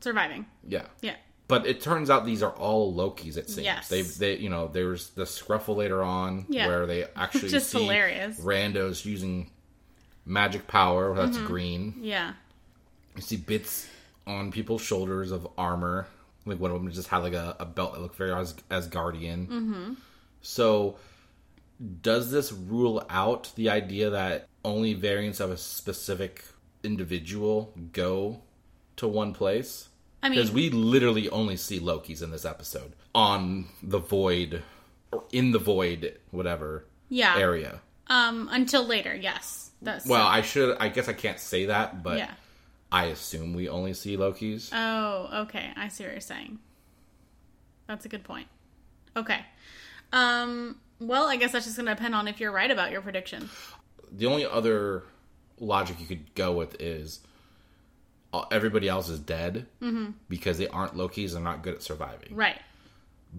surviving. 0.02 0.46
Yeah. 0.67 0.86
Yeah, 1.02 1.15
But 1.48 1.66
it 1.66 1.80
turns 1.80 2.10
out 2.10 2.26
these 2.26 2.44
are 2.44 2.52
all 2.52 2.94
Lokis. 2.94 3.38
It 3.38 3.50
seems 3.50 3.64
Yes. 3.66 3.88
they 3.88 4.02
they 4.02 4.36
you 4.38 4.50
know 4.50 4.68
there's 4.68 5.10
the 5.12 5.24
scruffle 5.24 5.76
later 5.78 6.04
on 6.04 6.46
Yeah. 6.50 6.68
where 6.68 6.86
they 6.86 7.06
actually 7.16 7.50
Just 7.50 7.70
see 7.70 7.80
hilarious. 7.80 8.40
randos 8.42 9.06
using 9.06 9.50
magic 10.26 10.68
power. 10.68 11.16
That's 11.16 11.38
Mm-hmm. 11.38 11.48
green. 11.48 11.94
yeah, 12.02 12.34
You 13.16 13.22
see 13.22 13.38
bits 13.38 13.88
on 14.26 14.52
people's 14.52 14.82
shoulders 14.82 15.32
of 15.32 15.48
armor. 15.58 16.08
Like 16.46 16.60
one 16.60 16.72
of 16.72 16.82
them 16.82 16.92
just 16.92 17.08
had 17.08 17.20
like 17.20 17.34
a, 17.34 17.56
a 17.60 17.66
belt 17.66 17.94
that 17.94 18.02
looked 18.02 18.16
very 18.18 18.34
as 18.34 18.54
Asgardian. 18.70 19.48
Mm-hmm. 19.48 19.94
So 20.42 20.98
does 22.02 22.32
this 22.32 22.52
rule 22.52 23.06
out 23.10 23.52
the 23.56 23.70
idea 23.70 24.10
that 24.10 24.48
only 24.66 24.94
variants 24.94 25.40
of 25.40 25.52
a 25.52 25.58
specific 25.58 26.44
individual 26.84 27.74
go 27.94 28.42
to 28.98 29.08
one 29.08 29.34
place? 29.34 29.90
I 30.28 30.30
mean, 30.30 30.40
Because 30.40 30.52
we 30.52 30.70
literally 30.70 31.30
only 31.30 31.56
see 31.56 31.80
Loki's 31.80 32.22
in 32.22 32.32
this 32.32 32.44
episode 32.44 32.92
on 33.16 33.68
the 33.82 34.00
void, 34.00 34.62
or 35.13 35.24
in 35.32 35.52
the 35.52 35.60
void, 35.60 36.20
whatever 36.32 36.86
yeah. 37.08 37.38
area. 37.38 37.80
Um, 38.08 38.50
until 38.52 38.86
later, 38.86 39.16
yes. 39.16 39.72
That's 39.82 40.06
Well, 40.06 40.28
I 40.28 40.42
should. 40.42 40.76
I 40.80 40.90
guess 40.90 41.08
I 41.08 41.13
can't 41.13 41.40
say 41.40 41.68
that, 41.68 42.04
but 42.04 42.18
yeah. 42.18 42.32
I 42.92 43.06
assume 43.06 43.54
we 43.54 43.70
only 43.70 43.94
see 43.94 44.18
Loki's. 44.18 44.70
Oh, 44.74 45.30
okay. 45.44 45.72
I 45.78 45.88
see 45.88 46.04
what 46.04 46.12
you're 46.12 46.20
saying. 46.20 46.60
That's 47.88 48.06
a 48.06 48.10
good 48.10 48.26
point. 48.26 48.48
Okay. 49.16 49.40
Um. 50.12 50.78
Well, 51.00 51.28
I 51.28 51.38
guess 51.38 51.54
that's 51.54 51.66
just 51.66 51.78
going 51.78 51.86
to 51.86 51.96
depend 51.96 52.16
on 52.16 52.28
if 52.28 52.42
you're 52.42 52.52
right 52.52 52.72
about 52.72 52.92
your 52.92 53.02
prediction. 53.02 53.50
the 54.12 54.26
only 54.26 54.46
other 54.46 55.04
logic 55.60 56.00
you 56.00 56.06
could 56.06 56.34
go 56.36 56.52
with 56.52 56.76
is 56.82 57.22
everybody 58.52 58.88
else 58.88 59.10
is 59.10 59.20
dead 59.20 59.68
because 60.30 60.58
they 60.58 60.68
aren't 60.68 60.96
Loki's 60.96 61.34
and 61.34 61.44
not 61.44 61.63
good 61.63 61.76
at 61.76 61.84
surviving. 61.84 62.36
Right. 62.36 62.60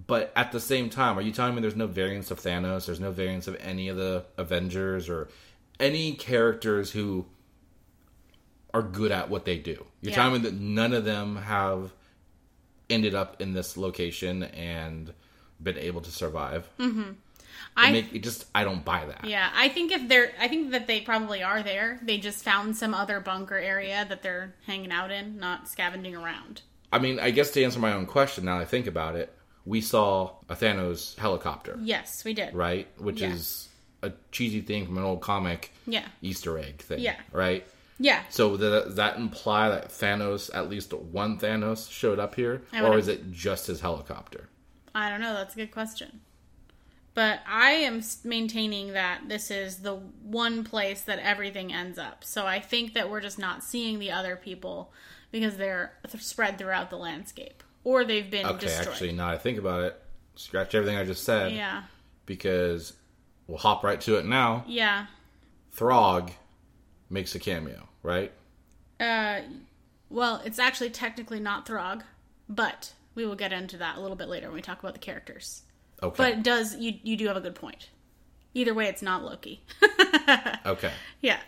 But 0.06 0.32
at 0.36 0.52
the 0.52 0.60
same 0.60 0.90
time, 0.90 1.18
are 1.18 1.22
you 1.22 1.32
telling 1.32 1.54
me 1.54 1.60
there's 1.62 1.74
no 1.76 1.86
variants 1.86 2.30
of 2.30 2.40
Thanos? 2.40 2.86
There's 2.86 3.00
no 3.00 3.10
variants 3.10 3.46
of 3.48 3.56
any 3.60 3.88
of 3.88 3.96
the 3.96 4.24
Avengers 4.36 5.08
or 5.08 5.28
any 5.80 6.12
characters 6.14 6.90
who 6.90 7.26
are 8.74 8.82
good 8.82 9.10
at 9.12 9.30
what 9.30 9.44
they 9.46 9.56
do? 9.58 9.84
You're 10.02 10.10
Yeah. 10.10 10.14
telling 10.16 10.42
me 10.42 10.48
that 10.50 10.54
none 10.54 10.92
of 10.92 11.04
them 11.04 11.36
have 11.36 11.92
ended 12.90 13.14
up 13.14 13.40
in 13.40 13.52
this 13.54 13.76
location 13.76 14.42
and 14.42 15.12
been 15.62 15.78
able 15.78 16.00
to 16.02 16.10
survive? 16.10 16.68
Mm-hmm. 16.78 17.12
I 17.76 17.92
make, 17.92 18.12
it 18.14 18.22
just 18.22 18.46
I 18.54 18.64
don't 18.64 18.84
buy 18.84 19.04
that. 19.06 19.24
yeah. 19.24 19.50
I 19.54 19.68
think 19.68 19.92
if 19.92 20.08
they're, 20.08 20.32
I 20.40 20.48
think 20.48 20.70
that 20.72 20.86
they 20.86 21.00
probably 21.00 21.42
are 21.42 21.62
there. 21.62 21.98
They 22.02 22.18
just 22.18 22.42
found 22.44 22.76
some 22.76 22.94
other 22.94 23.20
bunker 23.20 23.56
area 23.56 24.04
that 24.08 24.22
they're 24.22 24.54
hanging 24.66 24.90
out 24.92 25.10
in, 25.10 25.38
not 25.38 25.68
scavenging 25.68 26.16
around. 26.16 26.62
I 26.92 26.98
mean, 26.98 27.20
I 27.20 27.30
guess 27.30 27.50
to 27.52 27.62
answer 27.64 27.78
my 27.78 27.92
own 27.92 28.06
question, 28.06 28.44
now 28.46 28.56
that 28.58 28.62
I 28.62 28.64
think 28.64 28.86
about 28.86 29.14
it, 29.16 29.32
we 29.64 29.80
saw 29.80 30.36
a 30.48 30.56
Thanos 30.56 31.16
helicopter, 31.18 31.78
Yes, 31.82 32.24
we 32.24 32.32
did. 32.34 32.54
right? 32.54 32.88
Which 32.98 33.20
Yeah. 33.20 33.32
is 33.32 33.68
a 34.02 34.12
cheesy 34.32 34.60
thing 34.62 34.86
from 34.86 34.96
an 34.96 35.04
old 35.04 35.20
comic 35.20 35.72
Yeah. 35.86 36.06
Easter 36.22 36.58
egg 36.58 36.80
thing, 36.80 37.00
Yeah. 37.00 37.16
right? 37.32 37.66
Yeah. 38.00 38.22
So 38.30 38.50
th- 38.56 38.60
does 38.60 38.94
that 38.94 39.16
imply 39.16 39.68
that 39.68 39.88
Thanos, 39.90 40.50
at 40.54 40.70
least 40.70 40.94
one 40.94 41.38
Thanos, 41.38 41.90
showed 41.90 42.18
up 42.18 42.34
here, 42.36 42.62
or 42.72 42.96
is 42.96 43.08
it 43.08 43.30
just 43.32 43.66
his 43.66 43.80
helicopter? 43.80 44.48
I 44.94 45.10
don't 45.10 45.20
know. 45.20 45.34
That's 45.34 45.54
a 45.54 45.56
good 45.58 45.72
question. 45.72 46.20
But 47.18 47.40
I 47.48 47.70
am 47.72 48.00
maintaining 48.22 48.92
that 48.92 49.22
this 49.26 49.50
is 49.50 49.78
the 49.78 49.96
one 50.22 50.62
place 50.62 51.00
that 51.00 51.18
everything 51.18 51.72
ends 51.72 51.98
up. 51.98 52.22
So 52.22 52.46
I 52.46 52.60
think 52.60 52.94
that 52.94 53.10
we're 53.10 53.20
just 53.20 53.40
not 53.40 53.64
seeing 53.64 53.98
the 53.98 54.12
other 54.12 54.36
people 54.36 54.92
because 55.32 55.56
they're 55.56 55.94
th- 56.08 56.22
spread 56.22 56.58
throughout 56.58 56.90
the 56.90 56.96
landscape 56.96 57.64
or 57.82 58.04
they've 58.04 58.30
been 58.30 58.46
Okay, 58.46 58.66
destroyed. 58.66 58.86
actually, 58.86 59.12
now 59.14 59.28
I 59.30 59.36
think 59.36 59.58
about 59.58 59.82
it, 59.82 60.00
scratch 60.36 60.76
everything 60.76 60.96
I 60.96 61.02
just 61.04 61.24
said, 61.24 61.50
yeah. 61.50 61.82
because 62.24 62.92
we'll 63.48 63.58
hop 63.58 63.82
right 63.82 64.00
to 64.02 64.18
it 64.18 64.24
now. 64.24 64.62
Yeah. 64.68 65.06
Throg 65.72 66.30
makes 67.10 67.34
a 67.34 67.40
cameo, 67.40 67.88
right? 68.04 68.30
Uh, 69.00 69.40
well, 70.08 70.40
it's 70.44 70.60
actually 70.60 70.90
technically 70.90 71.40
not 71.40 71.66
Throg, 71.66 72.04
but 72.48 72.92
we 73.16 73.26
will 73.26 73.34
get 73.34 73.52
into 73.52 73.76
that 73.78 73.96
a 73.96 74.00
little 74.00 74.16
bit 74.16 74.28
later 74.28 74.46
when 74.46 74.54
we 74.54 74.62
talk 74.62 74.78
about 74.78 74.92
the 74.92 75.00
characters. 75.00 75.62
Okay. 76.02 76.14
But 76.16 76.32
it 76.32 76.42
does 76.42 76.76
you 76.76 76.94
you 77.02 77.16
do 77.16 77.26
have 77.28 77.36
a 77.36 77.40
good 77.40 77.54
point. 77.54 77.90
Either 78.54 78.74
way, 78.74 78.86
it's 78.86 79.02
not 79.02 79.24
Loki. 79.24 79.62
okay. 80.66 80.92
Yeah. 81.20 81.38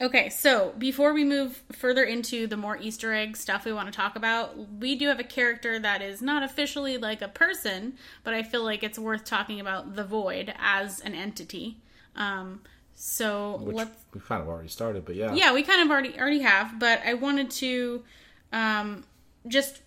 Okay, 0.00 0.28
so 0.28 0.74
before 0.76 1.12
we 1.12 1.22
move 1.22 1.62
further 1.70 2.02
into 2.02 2.48
the 2.48 2.56
more 2.56 2.76
Easter 2.76 3.14
egg 3.14 3.36
stuff 3.36 3.64
we 3.64 3.72
want 3.72 3.86
to 3.86 3.96
talk 3.96 4.16
about, 4.16 4.56
we 4.80 4.96
do 4.96 5.06
have 5.06 5.20
a 5.20 5.24
character 5.24 5.78
that 5.78 6.02
is 6.02 6.20
not 6.20 6.42
officially 6.42 6.98
like 6.98 7.22
a 7.22 7.28
person, 7.28 7.94
but 8.24 8.34
I 8.34 8.42
feel 8.42 8.64
like 8.64 8.82
it's 8.82 8.98
worth 8.98 9.24
talking 9.24 9.60
about 9.60 9.94
the 9.94 10.02
Void 10.02 10.52
as 10.58 10.98
an 11.00 11.14
entity. 11.14 11.76
Um, 12.16 12.62
so 12.96 13.58
Which 13.62 13.76
let's 13.76 14.04
we 14.12 14.20
kind 14.20 14.42
of 14.42 14.48
already 14.48 14.68
started, 14.68 15.04
but 15.04 15.14
yeah. 15.14 15.32
yeah, 15.32 15.52
we 15.52 15.62
kind 15.62 15.80
of 15.80 15.90
already 15.90 16.18
already 16.18 16.40
have, 16.40 16.80
but 16.80 17.00
I 17.06 17.14
wanted 17.14 17.50
to 17.52 18.02
um, 18.52 19.04
just 19.46 19.80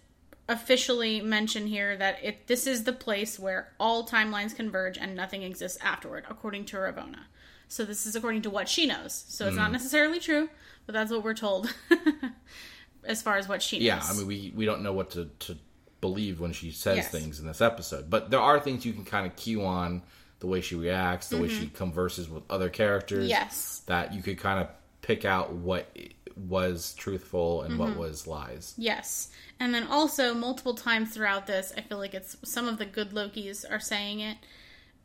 officially 0.50 1.20
mention 1.22 1.68
here 1.68 1.98
that 1.98 2.24
it 2.24 2.48
this 2.48 2.68
is 2.68 2.84
the 2.86 2.94
place 2.94 3.38
where 3.38 3.74
all 3.80 4.08
timelines 4.08 4.56
converge 4.56 4.98
and 4.98 5.16
nothing 5.16 5.44
exists 5.44 5.78
afterward, 5.82 6.26
according 6.30 6.66
to 6.66 6.78
Ravonna. 6.78 7.26
So 7.68 7.84
this 7.84 8.06
is 8.06 8.16
according 8.16 8.44
to 8.44 8.50
what 8.50 8.70
she 8.70 8.86
knows. 8.86 9.26
So 9.28 9.48
it's 9.48 9.56
Hmm. 9.56 9.62
not 9.64 9.72
necessarily 9.74 10.20
true, 10.20 10.50
but 10.86 10.94
that's 10.94 11.12
what 11.12 11.24
we're 11.24 11.34
told 11.34 11.74
as 13.04 13.22
far 13.22 13.38
as 13.38 13.48
what 13.48 13.62
she 13.62 13.78
knows. 13.80 13.86
Yeah, 13.86 14.02
I 14.04 14.14
mean, 14.14 14.28
we 14.28 14.54
we 14.56 14.66
don't 14.66 14.82
know 14.84 14.94
what 14.94 15.12
to 15.12 15.26
to 15.40 15.58
believe 16.02 16.40
when 16.40 16.54
she 16.54 16.72
says 16.72 16.98
Yes. 16.98 17.10
things 17.12 17.40
in 17.40 17.48
this 17.48 17.60
episode, 17.62 18.10
but 18.10 18.30
there 18.30 18.40
are 18.40 18.60
things 18.60 18.86
you 18.86 18.94
can 18.94 19.04
kind 19.06 19.26
of 19.26 19.36
cue 19.36 19.66
on 19.66 20.04
the 20.40 20.48
way 20.48 20.62
she 20.62 20.76
reacts, 20.76 21.30
the 21.30 21.38
way 21.38 21.48
she 21.48 21.68
converses 21.68 22.30
with 22.30 22.44
other 22.50 22.70
characters. 22.70 23.24
Mm-hmm. 23.24 23.30
Yes. 23.30 23.82
that 23.88 24.14
you 24.14 24.22
could 24.22 24.38
kind 24.38 24.60
of 24.60 24.68
pick 25.02 25.26
out 25.26 25.54
what 25.54 25.90
was 26.38 26.94
truthful 26.96 27.62
and 27.64 27.72
Mm-hmm. 27.74 27.80
what 27.80 27.98
was 27.98 28.28
lies. 28.28 28.74
Yes. 28.78 29.30
And 29.60 29.74
then 29.74 29.88
also 29.88 30.34
multiple 30.34 30.74
times 30.76 31.14
throughout 31.14 31.48
this, 31.48 31.74
I 31.76 31.82
feel 31.82 31.98
like 31.98 32.14
it's 32.14 32.38
some 32.44 32.68
of 32.68 32.78
the 32.78 32.86
good 32.86 33.12
Lokis 33.12 33.66
are 33.70 33.80
saying 33.80 34.20
it 34.20 34.38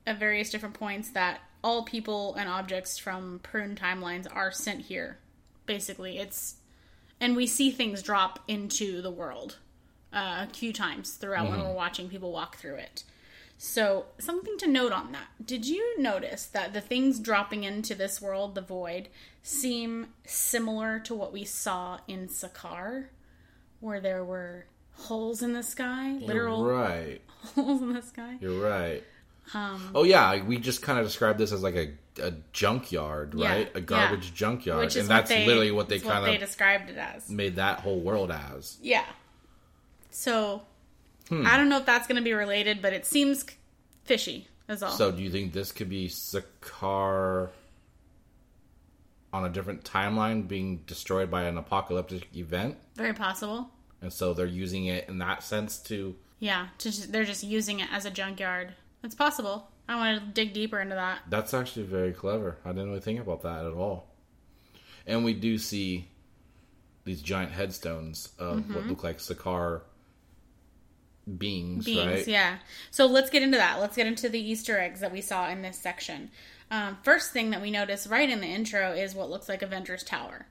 at 0.06 0.18
various 0.18 0.50
different 0.50 0.74
points 0.74 1.10
that 1.10 1.40
all 1.64 1.84
people 1.84 2.34
and 2.34 2.48
objects 2.48 2.98
from 2.98 3.40
prune 3.42 3.76
timelines 3.76 4.26
are 4.34 4.50
sent 4.50 4.82
here. 4.82 5.18
Basically, 5.66 6.18
it's 6.18 6.56
and 7.20 7.36
we 7.36 7.46
see 7.46 7.70
things 7.70 8.02
drop 8.02 8.40
into 8.48 9.00
the 9.00 9.10
world 9.10 9.58
uh, 10.12 10.46
a 10.48 10.52
few 10.52 10.72
times 10.72 11.12
throughout 11.12 11.48
when 11.48 11.60
we're 11.60 11.72
watching 11.72 12.08
people 12.08 12.32
walk 12.32 12.56
through 12.56 12.74
it. 12.74 13.04
So, 13.64 14.06
something 14.18 14.58
to 14.58 14.66
note 14.66 14.90
on 14.90 15.12
that. 15.12 15.46
Did 15.46 15.68
you 15.68 15.96
notice 15.96 16.46
that 16.46 16.72
the 16.72 16.80
things 16.80 17.20
dropping 17.20 17.62
into 17.62 17.94
this 17.94 18.20
world, 18.20 18.56
the 18.56 18.60
void, 18.60 19.08
seem 19.44 20.08
similar 20.26 20.98
to 20.98 21.14
what 21.14 21.32
we 21.32 21.44
saw 21.44 22.00
in 22.08 22.26
Sakaar, 22.26 23.04
where 23.78 24.00
there 24.00 24.24
were 24.24 24.66
holes 24.94 25.42
in 25.42 25.52
the 25.52 25.62
sky, 25.62 26.14
literal 26.20 26.58
You're 26.66 26.74
right. 26.74 27.20
holes 27.54 27.82
in 27.82 27.92
the 27.92 28.02
sky? 28.02 28.36
You're 28.40 28.60
right. 28.68 29.04
Um, 29.54 29.92
oh 29.94 30.02
yeah, 30.02 30.42
we 30.42 30.58
just 30.58 30.82
kind 30.82 30.98
of 30.98 31.04
described 31.06 31.38
this 31.38 31.52
as 31.52 31.62
like 31.62 31.76
a, 31.76 31.92
a 32.20 32.32
junkyard, 32.52 33.32
Yeah, 33.36 33.48
right? 33.48 33.70
A 33.76 33.80
garbage 33.80 34.26
yeah. 34.30 34.34
junkyard, 34.34 34.80
Which 34.80 34.96
is 34.96 35.02
and 35.02 35.08
that's 35.08 35.28
they- 35.28 35.46
literally 35.46 35.70
what 35.70 35.88
they 35.88 36.00
kind 36.00 36.24
they 36.26 36.34
of 36.34 36.40
described 36.40 36.90
it 36.90 36.98
as. 36.98 37.30
made 37.30 37.54
that 37.56 37.78
whole 37.78 38.00
world 38.00 38.32
as. 38.32 38.78
Yeah. 38.82 39.04
So, 40.10 40.62
Hmm. 41.32 41.46
I 41.46 41.56
don't 41.56 41.68
know 41.68 41.78
if 41.78 41.86
that's 41.86 42.06
going 42.06 42.16
to 42.16 42.22
be 42.22 42.32
related, 42.34 42.82
but 42.82 42.92
it 42.92 43.06
seems 43.06 43.44
fishy, 44.04 44.48
is 44.68 44.82
all. 44.82 44.90
So, 44.92 45.10
do 45.10 45.22
you 45.22 45.30
think 45.30 45.52
this 45.52 45.72
could 45.72 45.88
be 45.88 46.08
Sakaar 46.08 47.48
on 49.32 49.44
a 49.44 49.48
different 49.48 49.82
timeline 49.84 50.46
being 50.46 50.78
destroyed 50.86 51.30
by 51.30 51.44
an 51.44 51.56
apocalyptic 51.56 52.36
event? 52.36 52.76
Very 52.96 53.14
possible. 53.14 53.70
And 54.02 54.12
so 54.12 54.34
they're 54.34 54.46
using 54.46 54.86
it 54.86 55.08
in 55.08 55.18
that 55.18 55.42
sense 55.42 55.78
to. 55.84 56.14
Yeah, 56.38 56.66
to 56.78 56.90
just, 56.90 57.12
they're 57.12 57.24
just 57.24 57.44
using 57.44 57.80
it 57.80 57.88
as 57.92 58.04
a 58.04 58.10
junkyard. 58.10 58.74
It's 59.02 59.14
possible. 59.14 59.68
I 59.88 59.96
want 59.96 60.20
to 60.20 60.26
dig 60.32 60.52
deeper 60.52 60.80
into 60.80 60.96
that. 60.96 61.20
That's 61.28 61.54
actually 61.54 61.86
very 61.86 62.12
clever. 62.12 62.58
I 62.64 62.70
didn't 62.72 62.88
really 62.88 63.00
think 63.00 63.20
about 63.20 63.42
that 63.42 63.64
at 63.64 63.72
all. 63.72 64.08
And 65.06 65.24
we 65.24 65.34
do 65.34 65.56
see 65.58 66.08
these 67.04 67.22
giant 67.22 67.52
headstones 67.52 68.28
of 68.38 68.58
Mm-hmm. 68.58 68.74
what 68.74 68.86
look 68.86 69.02
like 69.04 69.18
Sakaar 69.18 69.82
beings, 71.38 71.84
Beings, 71.84 72.06
right? 72.06 72.28
yeah. 72.28 72.58
So 72.90 73.06
let's 73.06 73.30
get 73.30 73.42
into 73.42 73.56
that. 73.56 73.80
Let's 73.80 73.96
get 73.96 74.06
into 74.06 74.28
the 74.28 74.40
Easter 74.40 74.78
eggs 74.78 75.00
that 75.00 75.12
we 75.12 75.20
saw 75.20 75.48
in 75.48 75.62
this 75.62 75.78
section. 75.78 76.30
Um, 76.70 76.98
first 77.02 77.32
thing 77.32 77.50
that 77.50 77.60
we 77.60 77.70
notice 77.70 78.06
right 78.06 78.28
in 78.28 78.40
the 78.40 78.46
intro 78.46 78.92
is 78.92 79.14
what 79.14 79.30
looks 79.30 79.48
like 79.48 79.62
Avengers 79.62 80.02
Tower. 80.02 80.46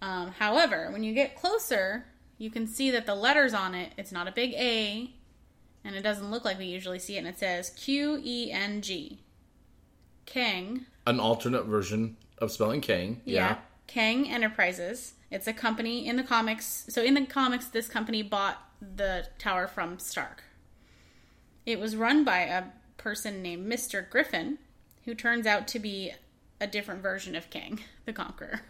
Um, 0.00 0.32
however, 0.38 0.90
when 0.90 1.02
you 1.02 1.12
get 1.12 1.36
closer, 1.36 2.06
you 2.38 2.50
can 2.50 2.66
see 2.66 2.90
that 2.90 3.06
the 3.06 3.14
letters 3.14 3.54
on 3.54 3.74
it, 3.74 3.92
it's 3.96 4.12
not 4.12 4.28
a 4.28 4.32
big 4.32 4.52
A, 4.54 5.10
and 5.84 5.96
it 5.96 6.02
doesn't 6.02 6.30
look 6.30 6.44
like 6.44 6.58
we 6.58 6.66
usually 6.66 6.98
see 6.98 7.16
it, 7.16 7.20
and 7.20 7.28
it 7.28 7.38
says 7.38 7.70
Q 7.70 8.20
E 8.22 8.50
N 8.52 8.82
G. 8.82 9.20
Kang. 10.26 10.86
An 11.06 11.20
alternate 11.20 11.64
version 11.64 12.16
of 12.38 12.50
spelling 12.50 12.80
Kang. 12.80 13.20
Yeah. 13.24 13.58
Kang 13.86 14.28
Enterprises. 14.28 15.14
It's 15.30 15.46
a 15.46 15.52
company 15.52 16.06
in 16.06 16.16
the 16.16 16.22
comics. 16.22 16.86
So 16.88 17.02
in 17.02 17.14
the 17.14 17.26
comics, 17.26 17.66
this 17.66 17.88
company 17.88 18.22
bought 18.22 18.65
the 18.80 19.26
tower 19.38 19.66
from 19.66 19.98
Stark. 19.98 20.42
It 21.64 21.80
was 21.80 21.96
run 21.96 22.24
by 22.24 22.40
a 22.40 22.64
person 22.96 23.42
named 23.42 23.70
Mr. 23.70 24.08
Gryphon, 24.08 24.58
who 25.04 25.14
turns 25.14 25.46
out 25.46 25.66
to 25.68 25.78
be 25.78 26.12
a 26.60 26.66
different 26.66 27.02
version 27.02 27.34
of 27.36 27.50
Kang 27.50 27.80
the 28.06 28.12
Conqueror. 28.12 28.60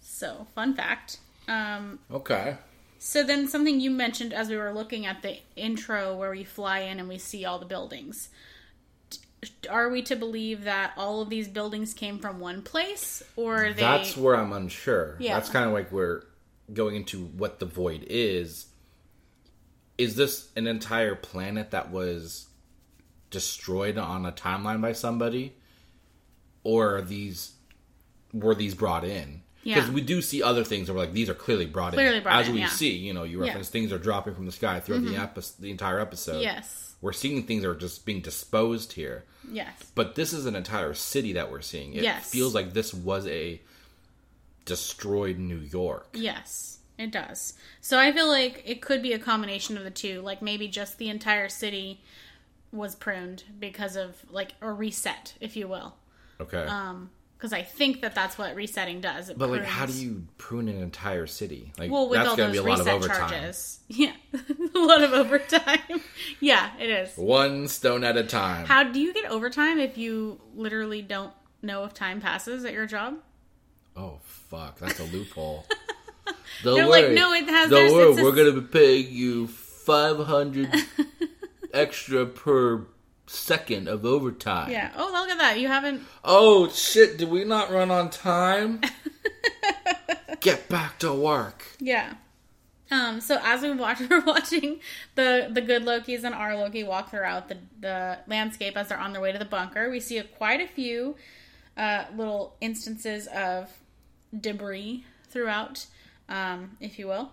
So, 0.00 0.46
fun 0.54 0.74
fact. 0.74 1.18
Um, 1.48 1.98
Okay. 2.10 2.56
so 2.98 3.22
then 3.22 3.48
something 3.48 3.80
you 3.80 3.90
mentioned 3.90 4.32
as 4.32 4.48
we 4.48 4.56
were 4.56 4.72
looking 4.72 5.06
at 5.06 5.22
the 5.22 5.38
intro 5.56 6.16
where 6.16 6.30
we 6.30 6.44
fly 6.44 6.80
in 6.80 6.98
and 7.00 7.08
we 7.08 7.18
see 7.18 7.44
all 7.44 7.58
the 7.58 7.66
buildings. 7.66 8.28
Are 9.70 9.88
we 9.88 10.02
to 10.02 10.16
believe 10.16 10.64
that 10.64 10.92
all 10.98 11.22
of 11.22 11.30
these 11.30 11.48
buildings 11.48 11.94
came 11.94 12.18
from 12.18 12.40
one 12.40 12.60
place 12.60 13.22
or 13.36 13.72
they 13.72 13.80
That's 13.80 14.16
where 14.16 14.36
I'm 14.36 14.52
unsure. 14.52 15.16
Yeah. 15.18 15.34
That's 15.34 15.48
kind 15.48 15.64
of 15.66 15.72
like 15.72 15.90
we're 15.90 16.24
going 16.72 16.96
into 16.96 17.24
what 17.24 17.58
the 17.58 17.66
void 17.66 18.04
is. 18.08 18.66
Is 19.98 20.16
this 20.16 20.50
an 20.56 20.66
entire 20.66 21.14
planet 21.14 21.70
that 21.72 21.90
was 21.90 22.48
destroyed 23.30 23.98
on 23.98 24.24
a 24.26 24.32
timeline 24.32 24.80
by 24.80 24.92
somebody, 24.92 25.54
or 26.64 26.96
are 26.96 27.02
these 27.02 27.52
were 28.32 28.54
these 28.54 28.74
brought 28.74 29.04
in? 29.04 29.42
Because 29.62 29.88
Yeah. 29.88 29.92
we 29.92 30.00
do 30.00 30.22
see 30.22 30.42
other 30.42 30.64
things 30.64 30.86
that 30.86 30.94
we're 30.94 31.00
like 31.00 31.12
these 31.12 31.28
are 31.28 31.34
clearly 31.34 31.66
brought 31.66 31.92
Clearly 31.92 32.18
in. 32.18 32.22
brought 32.22 32.40
As 32.40 32.48
in, 32.48 32.54
we 32.54 32.60
yeah. 32.60 32.68
see, 32.68 32.96
you 32.96 33.12
know, 33.12 33.24
you 33.24 33.40
reference 33.40 33.68
things 33.68 33.92
are 33.92 33.98
dropping 33.98 34.34
from 34.34 34.46
the 34.46 34.52
sky 34.52 34.80
throughout 34.80 35.02
the 35.04 35.10
mm-hmm. 35.10 35.20
epi- 35.20 35.42
the 35.58 35.70
entire 35.70 36.00
episode. 36.00 36.40
Yes. 36.42 36.86
we're 37.02 37.12
seeing 37.14 37.42
things 37.46 37.62
that 37.62 37.70
are 37.70 37.74
just 37.74 38.04
being 38.04 38.20
disposed 38.20 38.92
here. 38.92 39.24
Yes. 39.50 39.72
But 39.94 40.16
this 40.16 40.32
is 40.34 40.44
an 40.44 40.54
entire 40.54 40.92
city 40.92 41.32
that 41.32 41.50
we're 41.50 41.62
seeing. 41.62 41.94
It 41.94 42.02
Yes. 42.02 42.28
feels 42.30 42.54
like 42.54 42.74
this 42.74 42.92
was 42.92 43.26
a 43.26 43.60
destroyed 44.64 45.38
New 45.38 45.58
York. 45.58 46.08
Yes, 46.14 46.78
it 46.98 47.10
does. 47.10 47.54
So 47.80 47.98
I 47.98 48.12
feel 48.12 48.28
like 48.28 48.62
it 48.66 48.80
could 48.82 49.02
be 49.02 49.12
a 49.12 49.18
combination 49.18 49.76
of 49.76 49.84
the 49.84 49.90
two. 49.90 50.20
Like 50.22 50.42
maybe 50.42 50.68
just 50.68 50.98
the 50.98 51.08
entire 51.08 51.48
city 51.48 52.00
was 52.72 52.94
pruned 52.94 53.44
because 53.58 53.96
of 53.96 54.16
like 54.30 54.54
a 54.60 54.70
reset, 54.70 55.34
if 55.40 55.56
you 55.56 55.66
will. 55.68 55.94
Okay. 56.40 56.64
Um, 56.64 57.10
because 57.36 57.54
I 57.54 57.62
think 57.62 58.02
that 58.02 58.14
that's 58.14 58.36
what 58.36 58.54
resetting 58.54 59.00
does. 59.00 59.30
It 59.30 59.38
but 59.38 59.48
like 59.48 59.64
how 59.64 59.86
do 59.86 59.94
you 59.94 60.24
prune 60.36 60.68
an 60.68 60.76
entire 60.82 61.26
city? 61.26 61.72
Like 61.78 61.90
Well, 61.90 62.10
with 62.10 62.18
that's 62.18 62.28
all 62.28 62.36
gonna 62.36 62.52
those 62.52 62.62
be 62.62 62.70
a 62.70 62.74
lot 62.74 62.80
of 62.80 62.88
overtime. 62.88 63.30
charges. 63.30 63.80
Yeah, 63.88 64.12
a 64.74 64.78
lot 64.78 65.02
of 65.02 65.12
overtime. 65.14 66.02
yeah, 66.38 66.70
it 66.78 66.90
is. 66.90 67.16
One 67.16 67.66
stone 67.68 68.04
at 68.04 68.18
a 68.18 68.24
time. 68.24 68.66
How 68.66 68.82
do 68.84 69.00
you 69.00 69.14
get 69.14 69.24
overtime 69.30 69.78
if 69.78 69.96
you 69.96 70.38
literally 70.54 71.00
don't 71.00 71.32
know 71.62 71.84
if 71.84 71.94
time 71.94 72.20
passes 72.20 72.66
at 72.66 72.74
your 72.74 72.84
job? 72.84 73.14
Oh 73.96 74.18
fuck, 74.22 74.78
that's 74.78 75.00
a 75.00 75.04
loophole. 75.04 75.66
Don't 76.62 76.74
They're 76.76 76.86
like, 76.86 77.10
no, 77.12 77.32
it 77.32 77.48
has- 77.48 77.70
Don't 77.70 77.92
worry, 77.92 78.22
we're 78.22 78.32
gonna 78.32 78.60
be 78.60 78.66
paying 78.66 79.08
you 79.10 79.46
five 79.46 80.18
hundred 80.18 80.74
extra 81.72 82.26
per 82.26 82.86
second 83.26 83.88
of 83.88 84.04
overtime. 84.04 84.70
Yeah. 84.70 84.90
Oh, 84.96 85.10
look 85.12 85.30
at 85.30 85.38
that. 85.38 85.58
You 85.58 85.68
haven't. 85.68 86.02
Oh 86.24 86.68
shit! 86.68 87.16
Did 87.18 87.28
we 87.30 87.44
not 87.44 87.70
run 87.70 87.90
on 87.90 88.10
time? 88.10 88.80
Get 90.40 90.68
back 90.68 90.98
to 91.00 91.12
work. 91.12 91.64
Yeah. 91.78 92.14
Um. 92.90 93.20
So 93.20 93.38
as 93.42 93.62
we 93.62 93.72
watch, 93.72 94.00
we're 94.10 94.24
watching 94.24 94.80
the 95.14 95.48
the 95.50 95.60
good 95.60 95.84
Lokis 95.84 96.24
and 96.24 96.34
our 96.34 96.56
Loki 96.56 96.82
walk 96.84 97.10
throughout 97.10 97.48
the 97.48 97.58
the 97.80 98.18
landscape 98.26 98.76
as 98.76 98.88
they're 98.88 98.98
on 98.98 99.12
their 99.12 99.22
way 99.22 99.32
to 99.32 99.38
the 99.38 99.44
bunker. 99.44 99.90
We 99.90 100.00
see 100.00 100.18
a, 100.18 100.24
quite 100.24 100.60
a 100.60 100.66
few 100.66 101.16
uh, 101.80 102.04
little 102.14 102.54
instances 102.60 103.26
of 103.28 103.70
debris 104.38 105.04
throughout, 105.30 105.86
um, 106.28 106.76
if 106.78 106.98
you 106.98 107.06
will. 107.06 107.32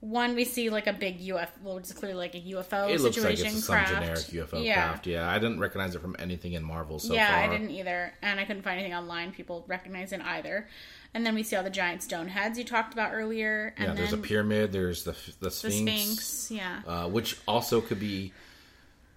One 0.00 0.34
we 0.34 0.44
see 0.44 0.70
like 0.70 0.88
a 0.88 0.92
big 0.92 1.20
UFO, 1.20 1.48
well, 1.62 1.76
it's 1.76 1.92
clearly 1.92 2.16
like 2.16 2.34
a 2.34 2.40
UFO 2.40 2.90
It 2.90 3.00
looks 3.00 3.18
like 3.18 3.36
situation 3.36 3.58
it's 3.58 3.66
some 3.66 3.84
generic 3.84 4.18
UFO 4.18 4.64
yeah. 4.64 4.74
craft. 4.74 5.06
Yeah, 5.06 5.30
I 5.30 5.38
didn't 5.38 5.60
recognize 5.60 5.94
it 5.94 6.00
from 6.00 6.16
anything 6.18 6.54
in 6.54 6.64
Marvel 6.64 6.98
so 6.98 7.14
yeah, 7.14 7.28
far. 7.28 7.38
I 7.38 7.56
didn't 7.56 7.70
either, 7.70 8.12
and 8.20 8.40
I 8.40 8.44
couldn't 8.44 8.62
find 8.62 8.80
anything 8.80 8.96
online. 8.96 9.30
People 9.30 9.64
recognize 9.68 10.12
it 10.12 10.20
either. 10.22 10.66
And 11.14 11.24
then 11.24 11.34
we 11.34 11.42
see 11.42 11.54
all 11.54 11.62
the 11.62 11.70
giant 11.70 12.02
stone 12.02 12.26
heads 12.26 12.58
you 12.58 12.64
talked 12.64 12.94
about 12.94 13.12
earlier. 13.12 13.74
And 13.76 13.88
Yeah, 13.88 13.94
there's 13.94 14.14
a 14.14 14.18
pyramid. 14.18 14.72
There's 14.72 15.04
the 15.04 15.12
the 15.38 15.50
Sphinx. 15.50 15.62
the 15.62 15.70
Sphinx, 15.70 16.24
Sphinx. 16.24 16.50
Yeah. 16.50 16.80
Uh, 16.84 17.08
which 17.08 17.38
also 17.46 17.80
could 17.82 18.00
be 18.00 18.32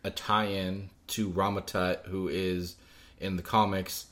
a 0.04 0.12
tie-in 0.12 0.90
to 1.08 1.30
Rama-Tut, 1.30 2.04
who 2.08 2.28
is 2.28 2.76
in 3.20 3.38
the 3.38 3.44
comics 3.44 4.06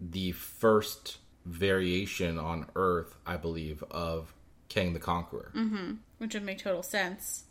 the 0.00 0.32
first 0.32 1.18
variation 1.44 2.38
on 2.38 2.66
Earth, 2.76 3.14
I 3.26 3.36
believe, 3.36 3.82
of 3.90 4.32
Kang 4.68 4.92
the 4.92 5.00
Conqueror. 5.00 5.52
Mm-hmm. 5.54 5.92
which 6.18 6.34
would 6.34 6.44
make 6.44 6.58
total 6.58 6.82
sense. 6.82 7.44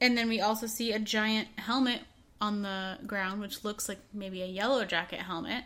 And 0.00 0.16
then 0.16 0.28
we 0.28 0.40
also 0.40 0.66
see 0.66 0.92
a 0.92 0.98
giant 0.98 1.48
helmet 1.56 2.00
on 2.40 2.62
the 2.62 2.98
ground, 3.06 3.40
which 3.40 3.64
looks 3.64 3.88
like 3.88 3.98
maybe 4.12 4.42
a 4.42 4.46
yellow 4.46 4.84
jacket 4.84 5.20
helmet. 5.20 5.64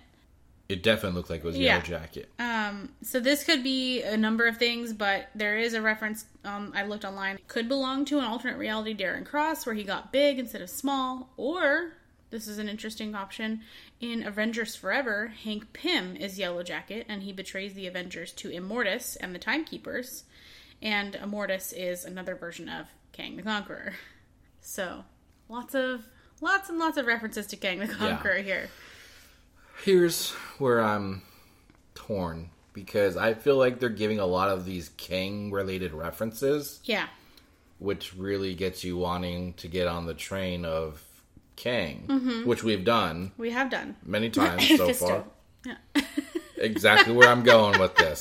It 0.69 0.85
definitely 0.85 1.17
looked 1.17 1.31
like 1.31 1.41
it 1.41 1.47
was 1.47 1.59
Yeah. 1.59 1.73
Yellow 1.75 1.83
Jacket. 1.83 2.29
Um, 2.39 2.91
so 3.03 3.19
this 3.19 3.43
could 3.43 3.65
be 3.65 4.03
a 4.05 4.17
number 4.17 4.47
of 4.47 4.57
things, 4.57 4.93
but 4.93 5.29
there 5.35 5.59
is 5.59 5.75
a 5.75 5.83
reference. 5.83 6.25
Um, 6.45 6.73
I 6.77 6.85
looked 6.85 7.05
online. 7.05 7.41
Could 7.49 7.67
belong 7.69 8.05
to 8.05 8.19
an 8.19 8.25
alternate 8.25 8.57
reality 8.57 8.95
Darren 8.97 9.27
Cross, 9.27 9.67
where 9.67 9.75
he 9.75 9.83
got 9.83 10.13
big 10.13 10.39
instead 10.39 10.63
of 10.63 10.71
small, 10.71 11.29
or 11.37 11.95
This 12.31 12.47
is 12.47 12.59
an 12.59 12.69
interesting 12.69 13.15
option. 13.15 13.63
In 14.01 14.23
Avengers 14.25 14.77
Forever, 14.77 15.29
Hank 15.43 15.73
Pym 15.73 16.17
is 16.17 16.39
Yellow 16.39 16.63
Jacket, 16.63 17.07
and 17.09 17.23
he 17.25 17.33
betrays 17.33 17.75
the 17.75 17.87
Avengers 17.89 18.33
to 18.35 18.51
Immortus 18.51 19.17
and 19.21 19.35
the 19.35 19.39
Timekeepers. 19.39 20.25
And 20.81 21.15
Immortus 21.15 21.73
is 21.77 22.05
another 22.05 22.35
version 22.37 22.69
of 22.69 22.87
Kang 23.13 23.37
the 23.37 23.43
Conqueror. 23.43 23.95
So, 24.61 25.05
lots 25.49 25.75
of 25.75 26.05
lots 26.41 26.69
and 26.69 26.79
lots 26.79 26.97
of 26.99 27.07
references 27.07 27.47
to 27.49 27.57
Kang 27.57 27.81
the 27.81 27.89
Conqueror 27.89 28.39
here. 28.39 28.69
Here's 29.83 30.31
where 30.59 30.81
I'm 30.81 31.23
torn 31.95 32.51
because 32.73 33.17
I 33.17 33.35
feel 33.35 33.57
like 33.57 33.81
they're 33.81 33.89
giving 33.89 34.21
a 34.21 34.27
lot 34.27 34.49
of 34.51 34.65
these 34.65 34.91
Kang 34.97 35.51
related 35.51 35.93
references, 35.93 36.81
Yeah. 36.85 37.09
which 37.79 38.15
really 38.15 38.55
gets 38.55 38.85
you 38.85 38.97
wanting 38.97 39.55
to 39.55 39.67
get 39.69 39.89
on 39.89 40.07
the 40.07 40.15
train 40.15 40.65
of 40.65 41.03
Kang, 41.61 42.05
Mm-hmm. 42.09 42.49
which 42.49 42.65
we've 42.65 42.85
done 42.85 43.33
We 43.37 43.51
have 43.51 43.71
done. 43.71 43.97
many 44.05 44.31
times 44.41 44.67
so 44.77 44.93
far. 44.95 45.25
Yeah. 45.67 45.77
exactly 46.57 47.13
where 47.15 47.29
I'm 47.29 47.43
going 47.43 47.79
with 47.79 47.95
this. 48.05 48.21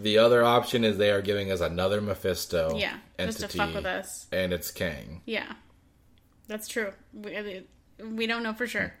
The 0.00 0.18
other 0.18 0.42
option 0.44 0.84
is 0.84 0.96
they 0.98 1.10
are 1.10 1.22
giving 1.22 1.50
us 1.52 1.60
another 1.60 2.00
Mephisto 2.00 2.76
Yeah, 2.76 2.96
just 3.18 3.40
entity, 3.42 3.58
to 3.58 3.64
fuck 3.66 3.74
with 3.74 3.86
us. 3.86 4.26
and 4.32 4.52
it's 4.52 4.70
Kang. 4.70 5.22
Yeah. 5.26 5.52
That's 6.48 6.66
true. 6.68 6.92
We, 7.12 7.64
we 8.02 8.26
don't 8.26 8.42
know 8.42 8.52
for 8.54 8.66
sure. 8.66 8.94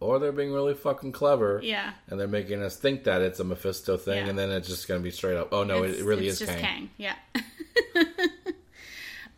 Or 0.00 0.18
they're 0.18 0.32
being 0.32 0.52
really 0.52 0.74
fucking 0.74 1.12
clever, 1.12 1.60
Yeah. 1.62 1.92
and 2.08 2.18
they're 2.20 2.26
making 2.28 2.62
us 2.62 2.76
think 2.76 3.04
that 3.04 3.22
it's 3.22 3.40
a 3.40 3.44
Mephisto 3.44 3.96
thing, 3.96 4.24
Yeah. 4.24 4.28
and 4.30 4.38
then 4.38 4.50
it's 4.50 4.68
just 4.68 4.86
going 4.88 5.00
to 5.00 5.04
be 5.04 5.10
straight 5.10 5.36
up. 5.36 5.48
Oh 5.52 5.64
no, 5.64 5.82
it, 5.82 5.90
It's- 5.90 6.00
it 6.00 6.04
really 6.04 6.26
it's 6.28 6.40
is 6.42 6.46
just 6.48 6.58
Kang. 6.58 6.90
Yeah. 6.98 7.14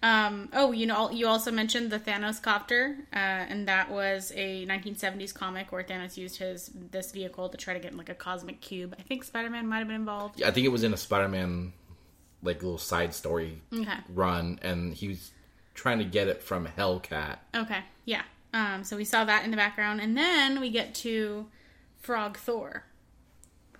um. 0.03 0.49
Oh, 0.53 0.73
you 0.73 0.87
know, 0.87 1.11
you 1.11 1.27
also 1.27 1.51
mentioned 1.51 1.91
the 1.91 1.99
Thanos 1.99 2.41
copter, 2.41 2.97
uh, 3.13 3.17
and 3.17 3.67
that 3.69 3.91
was 3.91 4.33
a 4.35 4.67
1970s 4.67 5.33
comic 5.35 5.73
where 5.73 5.83
Thanos 5.83 6.17
used 6.17 6.37
his 6.39 6.71
this 6.91 7.13
vehicle 7.13 7.49
to 7.49 7.57
try 7.57 7.75
to 7.75 7.81
get 7.81 7.95
like 7.97 8.09
a 8.09 8.15
cosmic 8.15 8.61
cube. 8.61 8.95
I 8.99 9.03
think 9.03 9.25
Spider 9.25 9.51
Man 9.51 9.67
might 9.67 9.79
have 9.79 9.87
been 9.89 9.97
involved. 9.97 10.39
Yeah, 10.41 10.49
I 10.49 10.51
think 10.53 10.65
it 10.67 10.71
was 10.71 10.85
in 10.85 10.93
a 10.93 10.97
Spider-Man 10.97 11.73
like 12.43 12.63
little 12.63 12.79
side 12.79 13.15
story 13.15 13.61
Okay. 13.73 13.97
run, 14.09 14.59
and 14.63 14.95
he 14.95 15.09
was 15.09 15.33
trying 15.75 15.99
to 15.99 16.05
get 16.05 16.29
it 16.29 16.43
from 16.43 16.67
Hellcat. 16.67 17.39
Okay. 17.55 17.81
Yeah. 18.05 18.23
Um. 18.55 18.85
So 18.85 18.97
we 18.97 19.05
saw 19.05 19.25
that 19.25 19.45
in 19.45 19.51
the 19.51 19.57
background, 19.57 20.01
and 20.01 20.17
then 20.17 20.61
we 20.61 20.71
get 20.71 20.95
to 20.97 21.47
Frog 22.01 22.37
Thor, 22.39 22.85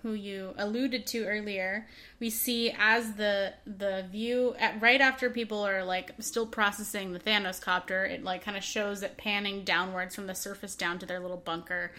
who 0.03 0.13
you 0.13 0.53
alluded 0.57 1.05
to 1.07 1.25
earlier. 1.25 1.87
We 2.19 2.29
see 2.29 2.73
as 2.77 3.13
the 3.13 3.53
the 3.65 4.05
view 4.11 4.55
at 4.59 4.81
right 4.81 5.01
after 5.01 5.29
people 5.29 5.65
are 5.65 5.83
like 5.83 6.11
still 6.19 6.45
processing 6.45 7.13
the 7.13 7.19
Thanos 7.19 7.61
copter, 7.61 8.05
it 8.05 8.23
like 8.23 8.43
kind 8.43 8.57
of 8.57 8.63
shows 8.63 9.03
it 9.03 9.17
panning 9.17 9.63
downwards 9.63 10.15
from 10.15 10.27
the 10.27 10.35
surface 10.35 10.75
down 10.75 10.99
to 10.99 11.05
their 11.05 11.19
little 11.19 11.37
bunker, 11.37 11.91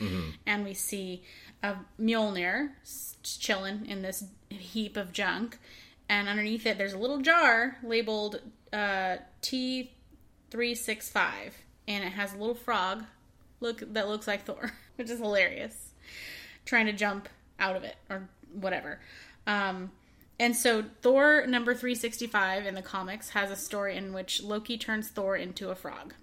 and 0.47 0.65
we 0.65 0.75
see 0.75 1.23
a 1.63 1.75
Mjolnir 2.01 2.71
chilling 3.23 3.87
in 3.87 4.03
this 4.03 4.25
heap 4.49 4.97
of 4.97 5.13
junk, 5.13 5.59
and 6.09 6.29
underneath 6.29 6.67
it 6.67 6.79
there's 6.79 6.93
a 6.93 6.99
little 6.99 7.21
jar 7.21 7.79
labeled 7.83 8.41
uh, 8.73 9.17
T 9.43 9.93
three 10.51 10.75
six 10.75 11.09
five, 11.09 11.55
and 11.87 12.05
it 12.05 12.13
has 12.13 12.33
a 12.33 12.39
little 12.39 12.55
frog 12.55 13.05
look 13.61 13.83
that 13.93 14.09
looks 14.09 14.27
like 14.27 14.45
Thor, 14.45 14.73
which 14.97 15.11
is 15.11 15.19
hilarious. 15.19 15.93
Trying 16.65 16.87
to 16.87 16.93
jump 16.93 17.29
out 17.59 17.77
of 17.77 17.85
it 17.85 17.97
or 18.09 18.29
whatever. 18.53 19.01
Um, 19.47 19.93
and 20.41 20.55
so 20.55 20.85
Thor 21.03 21.47
number 21.47 21.75
365 21.75 22.67
in 22.67 22.75
the 22.75 22.83
comics 22.83 23.31
has 23.31 23.51
a 23.51 23.57
story 23.57 23.97
in 23.97 24.13
which 24.13 24.43
Loki 24.43 24.79
turns 24.79 25.09
Thor 25.09 25.37
into 25.37 25.71
a 25.71 25.75
frog. 25.75 26.15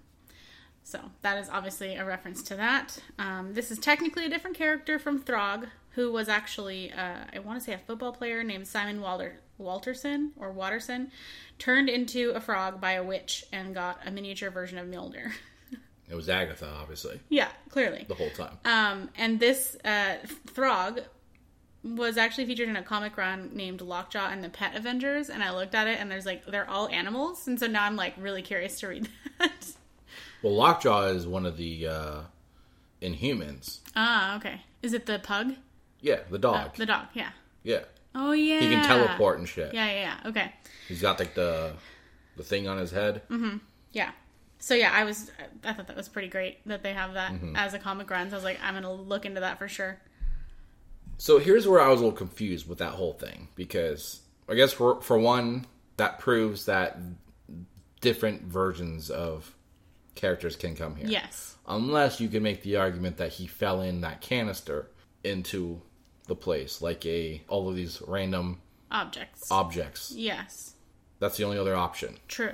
So 0.82 1.00
that 1.22 1.38
is 1.38 1.48
obviously 1.50 1.96
a 1.96 2.04
reference 2.04 2.42
to 2.44 2.56
that. 2.56 2.96
Um, 3.18 3.54
this 3.54 3.70
is 3.70 3.78
technically 3.78 4.24
a 4.26 4.28
different 4.28 4.56
character 4.56 5.00
from 5.00 5.20
Throg, 5.20 5.66
who 5.90 6.12
was 6.12 6.28
actually, 6.28 6.92
uh, 6.92 7.24
I 7.34 7.40
want 7.40 7.58
to 7.58 7.64
say, 7.64 7.72
a 7.72 7.78
football 7.78 8.12
player 8.12 8.44
named 8.44 8.68
Simon 8.68 9.00
Walter 9.00 9.40
Walterson 9.60 10.30
or 10.36 10.52
Watterson, 10.52 11.10
turned 11.58 11.88
into 11.88 12.30
a 12.30 12.40
frog 12.40 12.80
by 12.80 12.92
a 12.92 13.02
witch 13.02 13.44
and 13.52 13.74
got 13.74 13.98
a 14.06 14.10
miniature 14.10 14.50
version 14.50 14.78
of 14.78 14.86
Mjolnir. 14.86 15.32
It 16.08 16.14
was 16.14 16.28
Agatha, 16.28 16.72
obviously, 16.80 17.18
yeah, 17.30 17.48
clearly. 17.68 18.04
the 18.06 18.14
whole 18.14 18.30
time. 18.30 18.56
Um, 18.64 19.10
and 19.16 19.40
this 19.40 19.76
uh, 19.84 20.18
Throg 20.46 21.00
was 21.94 22.16
actually 22.16 22.46
featured 22.46 22.68
in 22.68 22.76
a 22.76 22.82
comic 22.82 23.16
run 23.16 23.50
named 23.54 23.80
Lockjaw 23.80 24.28
and 24.30 24.42
the 24.42 24.48
Pet 24.48 24.74
Avengers, 24.74 25.30
and 25.30 25.42
I 25.42 25.50
looked 25.54 25.74
at 25.74 25.86
it, 25.86 25.98
and 26.00 26.10
there's 26.10 26.26
like 26.26 26.44
they're 26.46 26.68
all 26.68 26.88
animals, 26.88 27.46
and 27.46 27.58
so 27.60 27.66
now 27.66 27.84
I'm 27.84 27.96
like 27.96 28.14
really 28.18 28.42
curious 28.42 28.80
to 28.80 28.88
read 28.88 29.08
that. 29.38 29.72
well, 30.42 30.54
Lockjaw 30.54 31.06
is 31.06 31.26
one 31.26 31.46
of 31.46 31.56
the 31.56 31.86
uh, 31.86 32.20
Inhumans. 33.02 33.80
ah, 33.94 34.36
okay. 34.36 34.62
Is 34.82 34.92
it 34.92 35.06
the 35.06 35.18
pug? 35.18 35.54
Yeah, 36.00 36.20
the 36.30 36.38
dog. 36.38 36.74
The 36.76 36.86
dog, 36.86 37.06
yeah. 37.14 37.30
yeah, 37.62 37.80
Oh 38.14 38.32
yeah. 38.32 38.60
he 38.60 38.68
can 38.68 38.84
teleport 38.84 39.38
and 39.38 39.48
shit. 39.48 39.74
Yeah, 39.74 39.86
yeah, 39.86 40.00
yeah. 40.24 40.28
Okay. 40.30 40.52
He's 40.88 41.00
got 41.02 41.18
like 41.18 41.34
the 41.34 41.72
the 42.36 42.42
thing 42.42 42.68
on 42.68 42.78
his 42.78 42.90
head. 42.90 43.22
Mm-hmm. 43.30 43.58
Yeah. 43.92 44.10
So 44.58 44.74
yeah, 44.74 44.90
I 44.92 45.04
was 45.04 45.30
I 45.64 45.72
thought 45.72 45.86
that 45.88 45.96
was 45.96 46.08
pretty 46.08 46.28
great 46.28 46.66
that 46.66 46.82
they 46.82 46.92
have 46.94 47.14
that 47.14 47.32
Mm-hmm. 47.32 47.56
as 47.56 47.74
a 47.74 47.78
comic 47.78 48.08
run. 48.10 48.28
So 48.30 48.36
I 48.36 48.38
was 48.38 48.44
like, 48.44 48.58
I'm 48.62 48.74
gonna 48.74 48.92
look 48.92 49.26
into 49.26 49.40
that 49.40 49.58
for 49.58 49.68
sure. 49.68 49.98
So 51.18 51.38
here's 51.38 51.66
where 51.66 51.80
I 51.80 51.88
was 51.88 52.00
a 52.00 52.04
little 52.04 52.16
confused 52.16 52.68
with 52.68 52.78
that 52.78 52.92
whole 52.92 53.14
thing 53.14 53.48
because 53.54 54.20
I 54.48 54.54
guess 54.54 54.72
for 54.72 55.00
for 55.00 55.18
one 55.18 55.66
that 55.96 56.18
proves 56.18 56.66
that 56.66 56.98
different 58.00 58.42
versions 58.42 59.10
of 59.10 59.54
characters 60.14 60.56
can 60.56 60.76
come 60.76 60.96
here. 60.96 61.06
Yes. 61.08 61.56
Unless 61.66 62.20
you 62.20 62.28
can 62.28 62.42
make 62.42 62.62
the 62.62 62.76
argument 62.76 63.16
that 63.16 63.32
he 63.32 63.46
fell 63.46 63.80
in 63.80 64.02
that 64.02 64.20
canister 64.20 64.90
into 65.24 65.80
the 66.26 66.36
place 66.36 66.82
like 66.82 67.04
a 67.06 67.42
all 67.48 67.68
of 67.68 67.76
these 67.76 68.02
random 68.06 68.60
Objects. 68.90 69.50
objects. 69.50 70.12
yes. 70.14 70.74
That's 71.18 71.36
the 71.38 71.44
only 71.44 71.58
other 71.58 71.74
option. 71.74 72.18
True. 72.28 72.52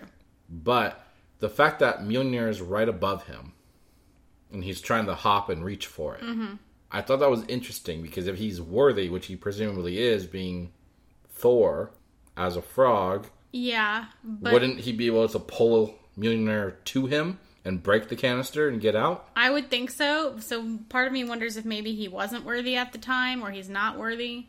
But 0.49 1.05
the 1.41 1.49
fact 1.49 1.81
that 1.81 2.01
Mjolnir 2.01 2.49
is 2.49 2.61
right 2.61 2.89
above 2.89 3.27
him 3.27 3.53
and 4.53 4.63
he's 4.63 4.81
trying 4.81 5.07
to 5.07 5.15
hop 5.15 5.49
and 5.49 5.65
reach 5.65 5.87
for 5.87 6.15
it, 6.15 6.23
mm-hmm. 6.23 6.55
I 6.93 7.01
thought 7.01 7.21
that 7.21 7.31
was 7.31 7.45
interesting 7.49 8.03
because 8.03 8.27
if 8.27 8.37
he's 8.37 8.61
worthy, 8.61 9.09
which 9.09 9.27
he 9.27 9.35
presumably 9.37 9.99
is, 9.99 10.27
being 10.27 10.73
Thor 11.31 11.91
as 12.37 12.57
a 12.57 12.63
frog, 12.63 13.27
Yeah. 13.51 14.07
But 14.23 14.53
wouldn't 14.53 14.81
he 14.81 14.93
be 14.93 15.07
able 15.07 15.27
to 15.29 15.39
pull 15.39 15.95
Mjolnir 16.19 16.75
to 16.85 17.07
him 17.07 17.39
and 17.65 17.83
break 17.83 18.09
the 18.09 18.17
canister 18.17 18.69
and 18.69 18.81
get 18.81 18.95
out? 18.95 19.29
I 19.35 19.51
would 19.51 19.71
think 19.71 19.91
so. 19.91 20.39
So 20.41 20.79
part 20.91 21.07
of 21.07 21.13
me 21.13 21.25
wonders 21.25 21.57
if 21.57 21.65
maybe 21.65 21.95
he 21.95 22.09
wasn't 22.09 22.45
worthy 22.45 22.77
at 22.77 22.93
the 22.93 22.99
time 22.99 23.43
or 23.43 23.51
he's 23.51 23.69
not 23.69 23.99
worthy. 23.99 24.47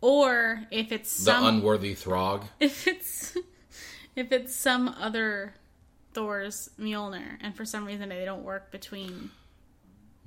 Or 0.00 0.62
if 0.70 0.92
it's 0.92 1.16
The 1.16 1.24
some 1.24 1.46
unworthy 1.46 1.94
Throg. 1.94 2.44
if 2.60 2.86
it's 2.86 3.36
if 4.14 4.32
it's 4.32 4.54
some 4.54 4.88
other 4.88 5.54
Thor's 6.12 6.70
Mjolnir 6.78 7.38
and 7.40 7.54
for 7.56 7.64
some 7.64 7.84
reason 7.84 8.08
they 8.08 8.24
don't 8.24 8.42
work 8.44 8.70
between 8.70 9.30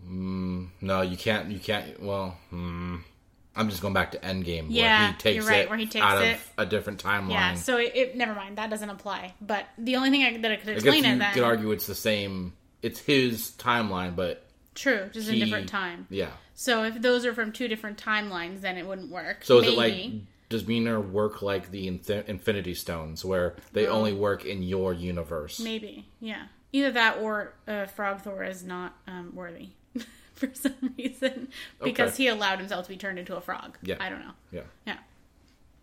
No, 0.08 1.02
you 1.02 1.18
can't. 1.18 1.52
You 1.52 1.60
can't. 1.60 2.02
Well, 2.02 2.38
hmm. 2.50 2.98
I'm 3.56 3.70
just 3.70 3.82
going 3.82 3.94
back 3.94 4.12
to 4.12 4.20
Endgame. 4.20 4.68
Yeah, 4.70 5.00
where 5.00 5.12
he 5.12 5.18
takes 5.18 5.36
you're 5.36 5.46
right, 5.46 5.64
it 5.64 5.70
where 5.70 5.78
he 5.78 5.86
takes 5.86 6.06
out 6.06 6.24
it. 6.24 6.36
of 6.36 6.52
a 6.58 6.66
different 6.66 7.04
timeline. 7.04 7.32
Yeah, 7.32 7.54
so 7.56 7.78
it, 7.78 7.92
it 7.94 8.16
never 8.16 8.34
mind, 8.34 8.58
that 8.58 8.70
doesn't 8.70 8.90
apply. 8.90 9.34
But 9.42 9.66
the 9.78 9.98
only 9.98 10.12
thing 10.12 10.24
I, 10.24 10.38
that 10.38 10.52
I 10.52 10.56
could 10.56 10.70
I 10.70 10.74
guess 10.76 10.84
explain 10.84 11.04
you 11.04 11.22
it 11.22 11.34
could 11.34 11.44
argue 11.44 11.72
it's 11.72 11.86
the 11.86 11.96
same. 11.96 12.54
It's 12.82 13.00
his 13.00 13.52
timeline, 13.58 14.16
but 14.16 14.46
true, 14.76 15.10
just 15.12 15.30
he, 15.30 15.42
a 15.42 15.46
different 15.46 15.68
time. 15.68 16.08
Yeah. 16.10 16.30
So 16.54 16.84
if 16.84 17.02
those 17.02 17.26
are 17.26 17.34
from 17.34 17.52
two 17.52 17.68
different 17.68 18.02
timelines, 18.02 18.62
then 18.62 18.78
it 18.78 18.88
wouldn't 18.88 19.12
work. 19.12 19.44
So 19.44 19.60
is 19.60 19.68
it 19.68 19.78
like 19.78 20.12
does 20.48 20.64
Mjolnir 20.64 21.10
work 21.12 21.42
like 21.42 21.70
the 21.70 21.88
Infi- 21.90 22.28
Infinity 22.30 22.76
Stones, 22.76 23.26
where 23.26 23.56
they 23.74 23.88
only 23.88 24.14
work 24.14 24.46
in 24.46 24.64
your 24.64 24.94
universe? 24.94 25.60
Maybe, 25.60 26.08
yeah. 26.22 26.46
Either 26.72 26.92
that 26.92 27.18
or 27.18 27.56
uh, 27.68 27.88
Frog 27.88 28.22
Thor 28.22 28.44
is 28.44 28.64
not 28.64 28.96
um, 29.08 29.32
worthy 29.34 29.72
for 30.50 30.50
some 30.54 30.94
reason 30.98 31.50
because 31.84 32.14
Okay. 32.14 32.24
he 32.24 32.28
allowed 32.30 32.60
himself 32.60 32.86
to 32.86 32.90
be 32.90 32.98
turned 32.98 33.20
into 33.20 33.36
a 33.36 33.42
frog. 33.42 33.78
Yeah. 33.82 33.96
I 34.00 34.10
don't 34.10 34.22
know. 34.22 34.32
Yeah. 34.52 34.62
Yeah, 34.88 34.98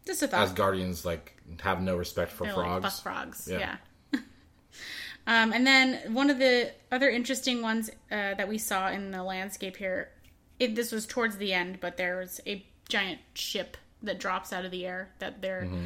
just 0.06 0.22
a 0.22 0.28
thought. 0.28 0.48
Asgardians 0.48 1.04
like 1.04 1.36
have 1.60 1.80
no 1.82 1.96
respect 1.96 2.32
for 2.32 2.44
They're 2.44 2.54
frogs. 2.54 2.82
like 2.82 2.92
fuck 2.92 3.02
frogs. 3.02 3.48
Yeah. 3.50 3.76
Yeah. 4.12 4.20
um, 5.26 5.52
and 5.52 5.66
then 5.66 6.14
one 6.14 6.30
of 6.30 6.38
the 6.38 6.72
other 6.92 7.08
interesting 7.10 7.62
ones 7.62 7.90
uh, 8.10 8.34
that 8.34 8.48
we 8.48 8.58
saw 8.58 8.90
in 8.90 9.10
the 9.10 9.22
landscape 9.22 9.76
here, 9.76 10.10
it, 10.58 10.74
this 10.74 10.92
was 10.92 11.06
towards 11.06 11.36
the 11.38 11.52
end, 11.52 11.78
but 11.80 11.96
there's 11.96 12.40
a 12.46 12.64
giant 12.88 13.20
ship 13.34 13.76
that 14.02 14.18
drops 14.20 14.52
out 14.52 14.64
of 14.64 14.70
the 14.70 14.86
air 14.86 15.10
that 15.18 15.42
they're 15.42 15.62
Mm-hmm. 15.62 15.84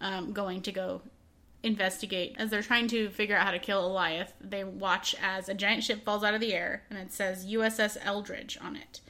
um, 0.00 0.32
going 0.32 0.62
to 0.62 0.72
go 0.72 1.02
investigate. 1.62 2.36
As 2.38 2.50
they're 2.50 2.62
trying 2.62 2.88
to 2.88 3.10
figure 3.10 3.36
out 3.36 3.44
how 3.46 3.50
to 3.52 3.58
kill 3.58 3.88
Alioth, 3.90 4.32
they 4.40 4.64
watch 4.64 5.14
as 5.22 5.48
a 5.48 5.54
giant 5.54 5.84
ship 5.84 6.04
falls 6.04 6.22
out 6.24 6.34
of 6.34 6.40
the 6.40 6.54
air 6.54 6.84
and 6.90 6.98
it 6.98 7.12
says 7.12 7.46
USS 7.46 7.96
Eldridge 8.02 8.58
on 8.60 8.76
it. 8.76 9.00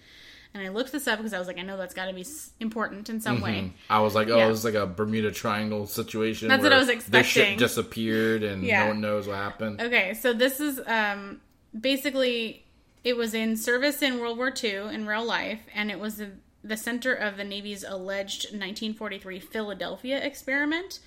And 0.54 0.62
I 0.66 0.70
looked 0.70 0.92
this 0.92 1.06
up 1.06 1.18
because 1.18 1.34
I 1.34 1.38
was 1.38 1.46
like, 1.46 1.58
I 1.58 1.62
know 1.62 1.76
that's 1.76 1.92
got 1.94 2.06
to 2.06 2.14
be 2.14 2.24
important 2.58 3.10
in 3.10 3.20
some 3.20 3.42
way. 3.42 3.70
I 3.90 4.00
was 4.00 4.14
like, 4.14 4.28
oh, 4.28 4.36
Yeah. 4.38 4.48
it's 4.50 4.64
like 4.64 4.74
a 4.74 4.86
Bermuda 4.86 5.30
Triangle 5.30 5.86
situation. 5.86 6.48
That's 6.48 6.62
what 6.62 6.72
I 6.72 6.78
was 6.78 6.88
expecting. 6.88 7.20
The 7.20 7.48
ship 7.50 7.58
disappeared 7.58 8.42
and 8.42 8.64
Yeah. 8.64 8.84
no 8.84 8.88
one 8.88 9.00
knows 9.02 9.28
what 9.28 9.36
happened. 9.36 9.80
Okay, 9.80 10.14
so 10.14 10.32
this 10.32 10.58
is 10.58 10.80
um, 10.86 11.42
basically 11.78 12.64
it 13.04 13.16
was 13.16 13.34
in 13.34 13.56
service 13.56 14.00
in 14.02 14.18
World 14.20 14.38
War 14.38 14.52
II 14.62 14.92
in 14.94 15.06
real 15.06 15.24
life, 15.24 15.60
and 15.74 15.90
it 15.90 16.00
was 16.00 16.16
the, 16.16 16.30
the 16.64 16.76
center 16.76 17.12
of 17.14 17.36
the 17.36 17.44
Navy's 17.44 17.84
alleged 17.84 18.44
1943 18.46 19.38
Philadelphia 19.40 20.18
experiment, 20.24 20.98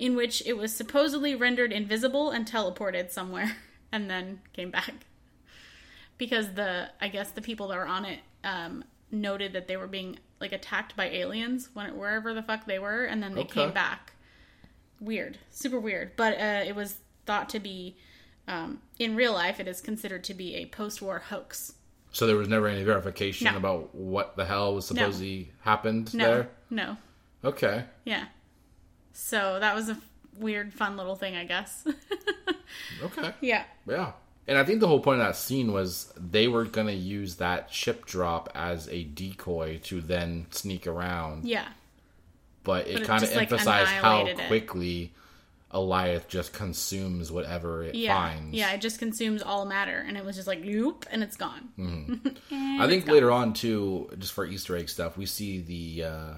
in 0.00 0.16
which 0.16 0.42
it 0.46 0.56
was 0.56 0.74
supposedly 0.74 1.34
rendered 1.36 1.72
invisible 1.72 2.30
and 2.30 2.46
teleported 2.50 3.10
somewhere, 3.12 3.56
and 3.92 4.10
then 4.10 4.40
came 4.52 4.70
back 4.70 4.94
because 6.18 6.54
the 6.54 6.90
I 7.00 7.08
guess 7.08 7.30
the 7.30 7.42
people 7.42 7.68
that 7.68 7.76
were 7.76 7.86
on 7.86 8.04
it 8.04 8.20
um, 8.42 8.82
noted 9.12 9.52
that 9.52 9.68
they 9.68 9.76
were 9.76 9.86
being 9.86 10.18
like 10.40 10.52
attacked 10.52 10.96
by 10.96 11.06
aliens 11.10 11.68
when 11.74 11.96
wherever 11.96 12.32
the 12.34 12.42
fuck 12.42 12.66
they 12.66 12.78
were, 12.78 13.04
and 13.04 13.22
then 13.22 13.34
they 13.34 13.42
Okay. 13.42 13.60
came 13.66 13.72
back. 13.72 14.14
Weird, 15.00 15.38
super 15.50 15.78
weird. 15.78 16.16
But 16.16 16.34
uh, 16.38 16.64
it 16.66 16.74
was 16.74 16.98
thought 17.26 17.48
to 17.50 17.60
be 17.60 17.96
um, 18.48 18.80
in 18.98 19.14
real 19.16 19.32
life. 19.34 19.60
It 19.60 19.68
is 19.68 19.80
considered 19.80 20.24
to 20.24 20.34
be 20.34 20.56
a 20.56 20.66
post-war 20.66 21.18
hoax. 21.28 21.74
So 22.12 22.26
there 22.26 22.36
was 22.36 22.48
never 22.48 22.66
any 22.68 22.82
verification 22.84 23.46
No. 23.52 23.56
about 23.56 23.94
what 23.94 24.36
the 24.36 24.44
hell 24.44 24.74
was 24.74 24.90
No. 24.90 25.02
supposedly 25.02 25.52
happened 25.60 26.12
No, 26.14 26.24
there. 26.24 26.48
no, 26.70 26.96
Okay. 27.44 27.84
yeah. 28.04 28.26
So 29.12 29.58
that 29.60 29.74
was 29.74 29.88
a 29.88 29.98
weird, 30.38 30.72
fun 30.72 30.96
little 30.96 31.16
thing, 31.16 31.36
I 31.36 31.44
guess. 31.44 31.86
Okay. 33.02 33.32
yeah, 33.40 33.64
Yeah. 33.86 34.12
And 34.46 34.56
I 34.58 34.64
think 34.64 34.80
the 34.80 34.88
whole 34.88 35.00
point 35.00 35.20
of 35.20 35.26
that 35.26 35.36
scene 35.36 35.72
was 35.72 36.12
they 36.16 36.48
were 36.48 36.64
going 36.64 36.86
to 36.86 36.92
use 36.92 37.36
that 37.36 37.72
ship 37.72 38.04
drop 38.06 38.48
as 38.54 38.88
a 38.88 39.04
decoy 39.04 39.78
to 39.84 40.00
then 40.00 40.46
sneak 40.50 40.86
around. 40.86 41.44
yeah, 41.44 41.68
But 42.64 42.86
it 42.88 43.00
it 43.02 43.06
kind 43.06 43.22
of 43.22 43.30
like, 43.30 43.50
emphasized 43.52 43.90
how 43.90 44.12
annihilated 44.20 44.40
it. 44.40 44.46
quickly 44.48 45.12
Alioth 45.72 46.26
just 46.28 46.52
consumes 46.52 47.30
whatever 47.30 47.84
it 47.84 47.94
yeah, 47.94 48.16
finds. 48.16 48.54
yeah. 48.56 48.72
It 48.72 48.80
just 48.80 48.98
consumes 48.98 49.40
all 49.42 49.66
matter, 49.66 50.04
and 50.06 50.16
it 50.16 50.24
was 50.24 50.34
just 50.36 50.48
like, 50.48 50.62
"Yoop," 50.62 51.04
and 51.10 51.22
it's 51.22 51.36
gone. 51.36 51.68
I 52.50 52.88
think 52.88 53.06
later 53.06 53.30
on, 53.30 53.52
too, 53.52 54.10
just 54.18 54.32
for 54.32 54.44
Easter 54.44 54.76
egg 54.76 54.88
stuff, 54.88 55.16
we 55.16 55.26
see 55.26 55.60
the 55.60 56.04
uh, 56.08 56.32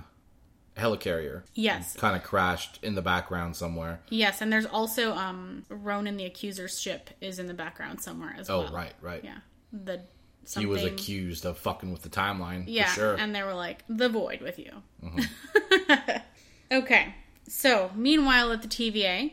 helicarrier 0.77 1.43
Yes, 1.55 1.95
kind 1.97 2.17
of 2.17 2.23
crashed 2.23 2.79
in 2.83 2.95
the 2.95 3.03
background 3.03 3.57
somewhere. 3.57 4.01
yes, 4.09 4.41
and 4.41 4.53
there's 4.53 4.67
also 4.67 5.13
um 5.13 5.65
Ronan 5.69 6.17
the 6.17 6.25
Accuser's 6.25 6.81
ship 6.81 7.11
is 7.21 7.39
in 7.39 7.47
the 7.47 7.55
background 7.55 8.01
somewhere 8.01 8.35
as 8.39 8.49
Oh, 8.49 8.61
well. 8.61 8.69
Oh, 8.71 8.75
right, 8.75 8.93
right. 9.01 9.23
Yeah, 9.25 9.39
the 9.73 10.01
He 10.59 10.67
was 10.67 10.83
accused 10.85 11.45
of 11.45 11.59
fucking 11.59 11.93
with 11.93 12.03
the 12.03 12.09
timeline. 12.09 12.65
Yeah, 12.67 12.87
for 12.89 12.95
sure. 12.95 13.15
and 13.15 13.35
they 13.35 13.43
were 13.43 13.55
like, 13.55 13.85
"The 13.89 14.09
void 14.09 14.41
with 14.41 14.59
you." 14.59 14.73
Mm-hmm. 15.05 16.17
okay, 16.73 17.15
so 17.49 17.91
meanwhile 17.95 18.51
at 18.53 18.63
the 18.63 18.69
TVA, 18.69 19.33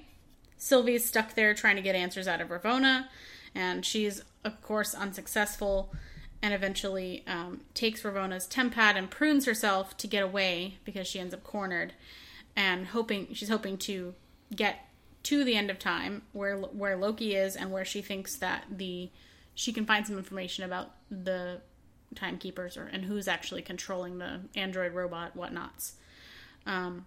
Sylvie's 0.57 1.05
stuck 1.05 1.35
there 1.35 1.53
trying 1.53 1.77
to 1.77 1.81
get 1.81 1.95
answers 1.95 2.27
out 2.27 2.41
of 2.41 2.49
Ravonna, 2.49 3.07
and 3.55 3.85
she's 3.85 4.21
of 4.43 4.61
course 4.61 4.93
unsuccessful, 4.93 5.93
and 6.41 6.53
eventually 6.53 7.23
um, 7.27 7.61
takes 7.73 8.03
Ravonna's 8.03 8.47
tempad 8.47 8.95
and 8.95 9.09
prunes 9.09 9.45
herself 9.45 9.97
to 9.97 10.07
get 10.07 10.23
away 10.23 10.77
because 10.85 11.07
she 11.07 11.19
ends 11.19 11.33
up 11.33 11.43
cornered, 11.43 11.93
and 12.55 12.87
hoping 12.87 13.33
she's 13.33 13.49
hoping 13.49 13.77
to 13.79 14.13
get 14.55 14.85
to 15.23 15.43
the 15.43 15.55
end 15.55 15.69
of 15.69 15.79
time 15.79 16.23
where 16.31 16.57
where 16.57 16.97
Loki 16.97 17.35
is 17.35 17.55
and 17.55 17.71
where 17.71 17.85
she 17.85 18.01
thinks 18.01 18.37
that 18.37 18.65
the 18.69 19.09
she 19.53 19.73
can 19.73 19.85
find 19.85 20.07
some 20.07 20.17
information 20.17 20.63
about 20.63 20.91
the 21.11 21.61
timekeepers 22.15 22.77
or 22.77 22.85
and 22.85 23.05
who's 23.05 23.27
actually 23.27 23.61
controlling 23.61 24.17
the 24.17 24.41
android 24.55 24.93
robot 24.93 25.35
whatnots. 25.35 25.93
Um, 26.65 27.05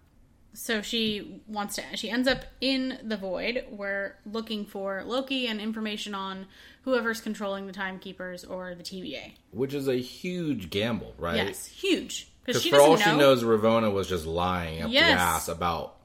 so 0.55 0.83
she 0.83 1.41
wants 1.47 1.77
to. 1.77 1.83
She 1.95 2.11
ends 2.11 2.29
up 2.29 2.45
in 2.61 2.99
the 3.03 3.17
void. 3.17 3.65
We're 3.71 4.17
looking 4.27 4.67
for 4.67 5.03
Loki 5.05 5.47
and 5.47 5.61
information 5.61 6.15
on 6.15 6.47
whoever's 6.83 7.21
controlling 7.21 7.67
the 7.67 7.73
timekeepers 7.73 8.45
or 8.45 8.75
the 8.75 8.83
TVA. 8.83 9.33
Which 9.53 9.75
is 9.75 9.89
a 9.89 9.97
huge 9.97 10.71
gamble, 10.71 11.15
right? 11.19 11.37
Yes, 11.37 11.67
huge 11.67 12.29
because 12.45 12.65
for 12.67 12.81
all 12.81 12.97
know 12.97 13.03
she 13.03 13.17
knows, 13.17 13.43
Ravonna 13.45 13.93
was 13.93 14.09
just 14.09 14.27
lying 14.27 14.83
up 14.83 14.91
Yes. 14.91 15.09
the 15.11 15.21
ass 15.21 15.49
about 15.49 15.97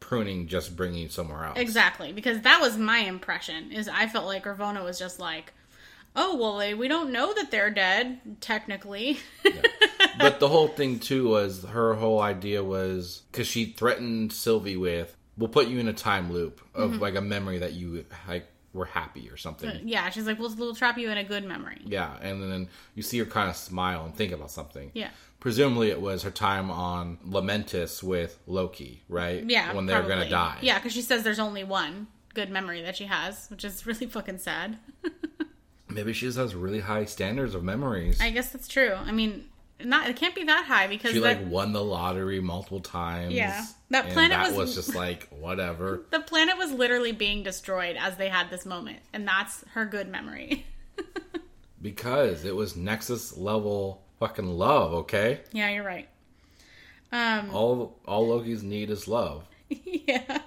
pruning 0.00 0.46
just 0.48 0.76
bringing 0.76 1.00
you 1.02 1.08
somewhere 1.08 1.44
else. 1.44 1.58
exactly 1.58 2.12
because 2.12 2.40
that 2.42 2.60
was 2.60 2.76
my 2.76 2.98
impression. 2.98 3.72
Is 3.72 3.88
I 3.88 4.06
felt 4.06 4.26
like 4.26 4.44
Ravonna 4.44 4.82
was 4.84 4.98
just 4.98 5.18
like, 5.20 5.52
oh 6.16 6.36
well, 6.36 6.58
they, 6.58 6.74
we 6.74 6.88
don't 6.88 7.12
know 7.12 7.32
that 7.34 7.50
they're 7.50 7.70
dead 7.70 8.20
technically. 8.40 9.18
but 10.18 10.40
the 10.40 10.48
whole 10.48 10.68
thing 10.68 10.98
too 10.98 11.28
was 11.28 11.64
her 11.64 11.94
whole 11.94 12.20
idea 12.20 12.62
was 12.64 13.22
because 13.30 13.46
she 13.46 13.66
threatened 13.66 14.32
Sylvie 14.32 14.76
with, 14.76 15.14
"We'll 15.38 15.48
put 15.48 15.68
you 15.68 15.78
in 15.78 15.88
a 15.88 15.92
time 15.94 16.32
loop 16.32 16.60
of 16.74 16.92
Mm-hmm. 16.92 17.00
like 17.02 17.14
a 17.14 17.20
memory 17.22 17.58
that 17.58 17.72
you 17.74 18.04
like 18.28 18.46
were 18.72 18.86
happy 18.86 19.28
or 19.30 19.36
something." 19.36 19.80
yeah, 19.84 20.08
she's 20.10 20.26
like, 20.26 20.38
we'll, 20.38 20.54
we'll 20.56 20.74
trap 20.74 20.98
you 20.98 21.10
in 21.10 21.18
a 21.18 21.24
good 21.24 21.44
memory. 21.44 21.80
Yeah, 21.84 22.16
and 22.20 22.42
then 22.42 22.68
you 22.94 23.02
see 23.02 23.18
her 23.18 23.24
kind 23.24 23.48
of 23.50 23.56
smile 23.56 24.04
and 24.04 24.14
think 24.14 24.32
about 24.32 24.50
something. 24.50 24.90
Yeah. 24.94 25.10
Presumably, 25.40 25.90
it 25.90 26.00
was 26.00 26.22
her 26.22 26.30
time 26.30 26.70
on 26.70 27.18
Lamentis 27.26 28.02
with 28.02 28.38
Loki, 28.46 29.02
right? 29.08 29.44
Yeah, 29.48 29.72
when 29.74 29.86
they're 29.86 29.98
probably. 29.98 30.16
gonna 30.16 30.30
die. 30.30 30.58
Yeah, 30.60 30.78
because 30.78 30.92
she 30.92 31.02
says 31.02 31.24
there's 31.24 31.40
only 31.40 31.64
one 31.64 32.06
good 32.34 32.50
memory 32.50 32.82
that 32.82 32.96
she 32.96 33.04
has, 33.04 33.48
which 33.50 33.64
is 33.64 33.86
really 33.86 34.06
fucking 34.06 34.38
sad. 34.38 34.78
Maybe 35.88 36.12
she 36.12 36.26
just 36.26 36.38
has 36.38 36.54
really 36.54 36.80
high 36.80 37.04
standards 37.04 37.54
of 37.54 37.62
memories. 37.62 38.20
I 38.20 38.30
guess 38.30 38.50
that's 38.50 38.68
true. 38.68 38.94
I 38.94 39.12
mean, 39.12 39.44
not 39.84 40.08
it 40.08 40.16
can't 40.16 40.34
be 40.34 40.44
that 40.44 40.64
high 40.66 40.86
because 40.86 41.12
she 41.12 41.18
that, 41.20 41.40
like 41.42 41.50
won 41.50 41.72
the 41.72 41.82
lottery 41.82 42.40
multiple 42.40 42.80
times. 42.80 43.32
Yeah. 43.34 43.64
That 43.90 44.08
planet 44.10 44.30
that 44.30 44.48
was- 44.48 44.56
was 44.56 44.74
just 44.74 44.94
like 44.94 45.28
whatever. 45.30 46.02
the 46.10 46.20
planet 46.20 46.56
was 46.56 46.72
literally 46.72 47.12
being 47.12 47.42
destroyed 47.42 47.96
as 47.98 48.16
they 48.16 48.28
had 48.28 48.50
this 48.50 48.64
moment, 48.66 48.98
and 49.12 49.26
that's 49.28 49.64
her 49.74 49.84
good 49.84 50.08
memory. 50.08 50.64
because 51.82 52.44
it 52.44 52.54
was 52.54 52.76
Nexus 52.76 53.36
level 53.36 54.02
fucking 54.18 54.46
love. 54.46 54.92
Okay, 54.94 55.40
yeah, 55.52 55.70
you're 55.70 55.84
right. 55.84 56.08
Um, 57.10 57.50
all 57.54 57.98
all 58.06 58.28
Loki's 58.28 58.62
need 58.62 58.88
is 58.90 59.06
love. 59.08 59.44
yeah, 59.68 60.38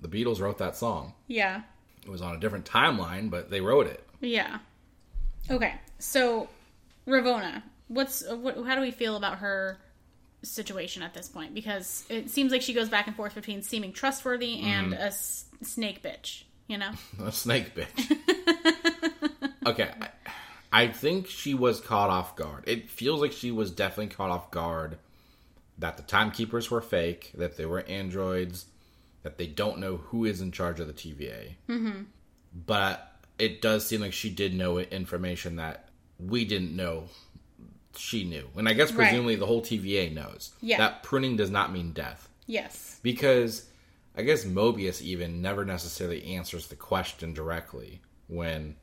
The 0.00 0.08
Beatles 0.08 0.40
wrote 0.40 0.58
that 0.58 0.76
song. 0.76 1.14
yeah, 1.26 1.62
It 2.04 2.08
was 2.08 2.22
on 2.22 2.34
a 2.34 2.40
different 2.40 2.64
timeline, 2.64 3.30
but 3.30 3.50
they 3.50 3.60
wrote 3.60 3.86
it. 3.86 4.04
yeah. 4.20 4.58
Okay, 5.50 5.74
so 5.98 6.48
Ravonna, 7.06 7.62
what's 7.88 8.26
what, 8.28 8.56
how 8.66 8.74
do 8.74 8.80
we 8.80 8.90
feel 8.90 9.16
about 9.16 9.38
her 9.38 9.78
situation 10.42 11.02
at 11.02 11.14
this 11.14 11.28
point? 11.28 11.54
Because 11.54 12.04
it 12.08 12.30
seems 12.30 12.52
like 12.52 12.62
she 12.62 12.74
goes 12.74 12.88
back 12.88 13.06
and 13.06 13.16
forth 13.16 13.34
between 13.34 13.62
seeming 13.62 13.92
trustworthy 13.92 14.60
and 14.60 14.92
a 14.92 15.06
s- 15.06 15.46
snake 15.62 16.02
bitch. 16.02 16.44
You 16.68 16.76
know? 16.76 16.90
A 17.24 17.32
snake 17.32 17.74
bitch. 17.74 18.16
okay, 19.66 19.90
I, 20.02 20.08
I 20.70 20.88
think 20.88 21.26
she 21.26 21.54
was 21.54 21.80
caught 21.80 22.10
off 22.10 22.36
guard. 22.36 22.64
It 22.66 22.90
feels 22.90 23.22
like 23.22 23.32
she 23.32 23.50
was 23.50 23.70
definitely 23.70 24.14
caught 24.14 24.30
off 24.30 24.50
guard 24.50 24.98
that 25.78 25.96
the 25.96 26.02
timekeepers 26.02 26.70
were 26.70 26.82
fake, 26.82 27.32
that 27.36 27.56
they 27.56 27.64
were 27.64 27.80
androids, 27.88 28.66
that 29.22 29.38
they 29.38 29.46
don't 29.46 29.78
know 29.78 29.96
who 29.96 30.26
is 30.26 30.42
in 30.42 30.52
charge 30.52 30.78
of 30.78 30.88
the 30.88 30.92
TVA. 30.92 31.54
Mm-hmm. 31.70 32.02
But 32.66 33.16
it 33.38 33.62
does 33.62 33.86
seem 33.86 34.02
like 34.02 34.12
she 34.12 34.28
did 34.28 34.52
know 34.54 34.78
information 34.78 35.56
that 35.56 35.88
we 36.18 36.44
didn't 36.44 36.74
know 36.76 37.04
she 37.98 38.24
knew. 38.24 38.48
And 38.56 38.68
I 38.68 38.72
guess 38.72 38.90
Right. 38.92 39.06
presumably 39.08 39.36
the 39.36 39.46
whole 39.46 39.60
TVA 39.62 40.12
knows. 40.12 40.52
Yeah. 40.60 40.78
That 40.78 41.02
pruning 41.02 41.36
does 41.36 41.50
not 41.50 41.72
mean 41.72 41.92
death 41.92 42.28
Yes. 42.46 42.98
because 43.02 43.66
I 44.16 44.22
guess 44.22 44.44
Mobius 44.44 45.00
even 45.02 45.40
never 45.42 45.64
necessarily 45.64 46.24
answers 46.24 46.68
the 46.68 46.76
question 46.76 47.32
directly 47.34 48.00
when 48.26 48.76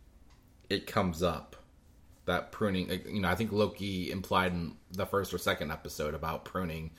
it 0.70 0.88
comes 0.88 1.22
up. 1.24 1.56
That 2.26 2.52
pruning, 2.52 2.90
you 3.08 3.22
know, 3.22 3.28
I 3.30 3.36
think 3.36 3.52
Loki 3.52 4.10
implied 4.12 4.54
in 4.54 4.76
the 4.92 5.06
first 5.06 5.34
or 5.34 5.38
second 5.38 5.72
episode 5.72 6.14
about 6.16 6.44
pruning 6.46 6.92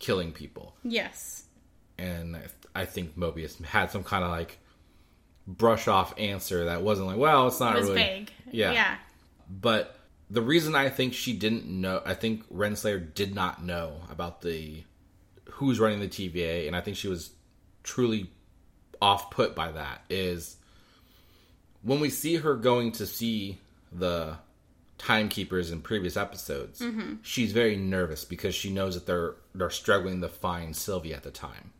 killing 0.00 0.32
people, 0.32 0.76
Yes. 0.82 1.44
and 1.98 2.36
I- 2.36 2.48
I 2.74 2.84
think 2.84 3.16
Mobius 3.16 3.62
had 3.64 3.90
some 3.92 4.02
kind 4.02 4.24
of 4.24 4.30
like 4.30 4.58
brush 5.46 5.86
off 5.86 6.12
answer 6.18 6.64
that 6.64 6.82
wasn't 6.82 7.06
like, 7.06 7.18
well, 7.18 7.46
it's 7.46 7.60
not 7.60 7.76
It 7.76 7.82
really 7.82 7.94
vague. 7.94 8.32
Yeah. 8.50 8.72
Yeah. 8.72 8.96
But 9.48 9.96
the 10.34 10.42
reason 10.42 10.74
I 10.74 10.88
think 10.88 11.14
she 11.14 11.32
didn't 11.32 11.64
know, 11.64 12.02
I 12.04 12.14
think 12.14 12.52
Renslayer 12.52 13.14
did 13.14 13.34
not 13.34 13.62
know 13.62 14.00
about 14.10 14.42
the 14.42 14.82
who's 15.52 15.78
running 15.78 16.00
the 16.00 16.08
TVA, 16.08 16.66
and 16.66 16.74
I 16.74 16.80
think 16.80 16.96
she 16.96 17.06
was 17.06 17.30
truly 17.84 18.30
off 19.00 19.30
put 19.30 19.54
by 19.54 19.70
that. 19.70 20.02
Is 20.10 20.56
when 21.82 22.00
we 22.00 22.10
see 22.10 22.36
her 22.36 22.56
going 22.56 22.90
to 22.92 23.06
see 23.06 23.60
the 23.92 24.36
timekeepers 24.98 25.70
in 25.70 25.80
previous 25.80 26.16
episodes, 26.16 26.80
mm-hmm. 26.80 27.14
she's 27.22 27.52
very 27.52 27.76
nervous 27.76 28.24
because 28.24 28.56
she 28.56 28.70
knows 28.70 28.94
that 28.94 29.06
they're 29.06 29.36
they're 29.54 29.70
struggling 29.70 30.20
to 30.20 30.28
find 30.28 30.74
Sylvie 30.74 31.14
at 31.14 31.22
the 31.22 31.30
time, 31.30 31.72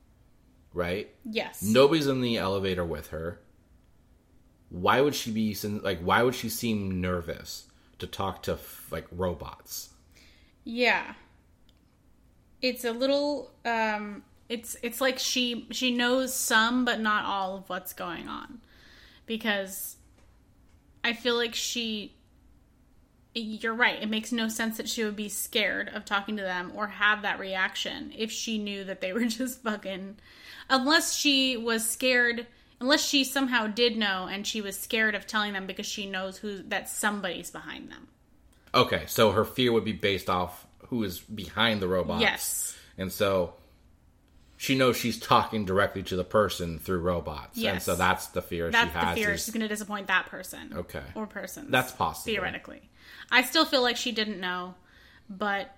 right? 0.73 1.13
Yes. 1.25 1.61
Nobody's 1.61 2.07
in 2.07 2.21
the 2.21 2.37
elevator 2.37 2.85
with 2.85 3.09
her. 3.09 3.41
Why 4.69 5.01
would 5.01 5.17
she 5.17 5.33
be 5.33 5.57
like? 5.83 5.99
Why 5.99 6.23
would 6.23 6.37
she 6.37 6.49
seem 6.49 7.01
nervous 7.01 7.67
to 8.05 8.11
talk 8.11 8.43
to 8.45 8.59
like 8.91 9.07
robots? 9.11 9.91
Yeah. 10.65 11.15
It's 12.61 12.85
a 12.85 12.93
little 12.93 13.51
um 13.65 14.23
it's 14.49 14.77
it's 14.83 15.01
like 15.01 15.19
she 15.19 15.67
she 15.71 15.95
knows 15.95 16.35
some 16.35 16.85
but 16.85 17.01
not 17.01 17.25
all 17.25 17.57
of 17.57 17.69
what's 17.69 17.93
going 17.93 18.29
on. 18.29 18.61
Because 19.27 19.97
I 21.03 21.13
feel 21.13 21.37
like 21.37 21.55
she 21.55 22.15
you're 23.35 23.75
right. 23.75 24.01
It 24.01 24.09
makes 24.09 24.31
no 24.31 24.49
sense 24.49 24.77
that 24.77 24.89
she 24.89 25.03
would 25.03 25.17
be 25.17 25.29
scared 25.29 25.89
of 25.89 26.05
talking 26.05 26.37
to 26.37 26.43
them 26.43 26.71
or 26.75 26.87
have 26.87 27.23
that 27.23 27.41
reaction 27.41 28.13
if 28.17 28.31
she 28.31 28.59
knew 28.59 28.85
that 28.85 29.01
they 29.01 29.13
were 29.13 29.25
just 29.27 29.63
fucking 29.63 30.17
unless 30.71 31.15
she 31.15 31.57
was 31.57 31.89
scared 31.89 32.47
unless 32.85 33.03
she 33.03 33.24
somehow 33.24 33.66
did 33.66 33.97
know 33.97 34.28
and 34.30 34.47
she 34.47 34.61
was 34.61 34.78
scared 34.78 35.14
of 35.14 35.26
telling 35.26 35.55
them 35.55 35.66
because 35.66 35.87
she 35.87 36.05
knows 36.07 36.37
who 36.37 36.59
that 36.64 36.87
somebody's 36.87 37.51
behind 37.51 37.91
them. 37.91 38.09
Okay, 38.74 39.05
so 39.07 39.30
her 39.30 39.45
fear 39.47 39.72
would 39.72 39.85
be 39.87 39.93
based 39.93 40.28
off 40.28 40.66
who 40.89 41.03
is 41.03 41.18
behind 41.20 41.80
the 41.80 41.89
robots. 41.89 42.20
Yes. 42.20 42.76
And 42.99 43.11
so 43.11 43.55
she 44.59 44.76
knows 44.76 44.99
she's 44.99 45.18
talking 45.18 45.64
directly 45.64 46.03
to 46.05 46.16
the 46.16 46.24
person 46.24 46.78
through 46.78 46.99
robots. 47.01 47.62
And 47.64 47.80
so 47.82 47.97
that's 47.97 48.26
the 48.28 48.43
fear 48.43 48.70
That's 48.70 48.93
she 48.93 49.01
the 49.07 49.14
fear. 49.14 49.30
is- 49.32 49.45
She's 49.45 49.55
going 49.55 49.62
to 49.62 49.68
disappoint 49.68 50.09
that 50.09 50.26
person. 50.26 50.74
Okay. 50.76 51.03
Or 51.14 51.26
person. 51.26 51.70
That's 51.70 51.91
possible. 51.91 52.30
Theoretically. 52.32 52.82
I 53.30 53.43
still 53.45 53.64
feel 53.64 53.82
like 53.82 53.97
she 53.97 54.12
didn't 54.12 54.41
know, 54.41 54.74
but 55.30 55.74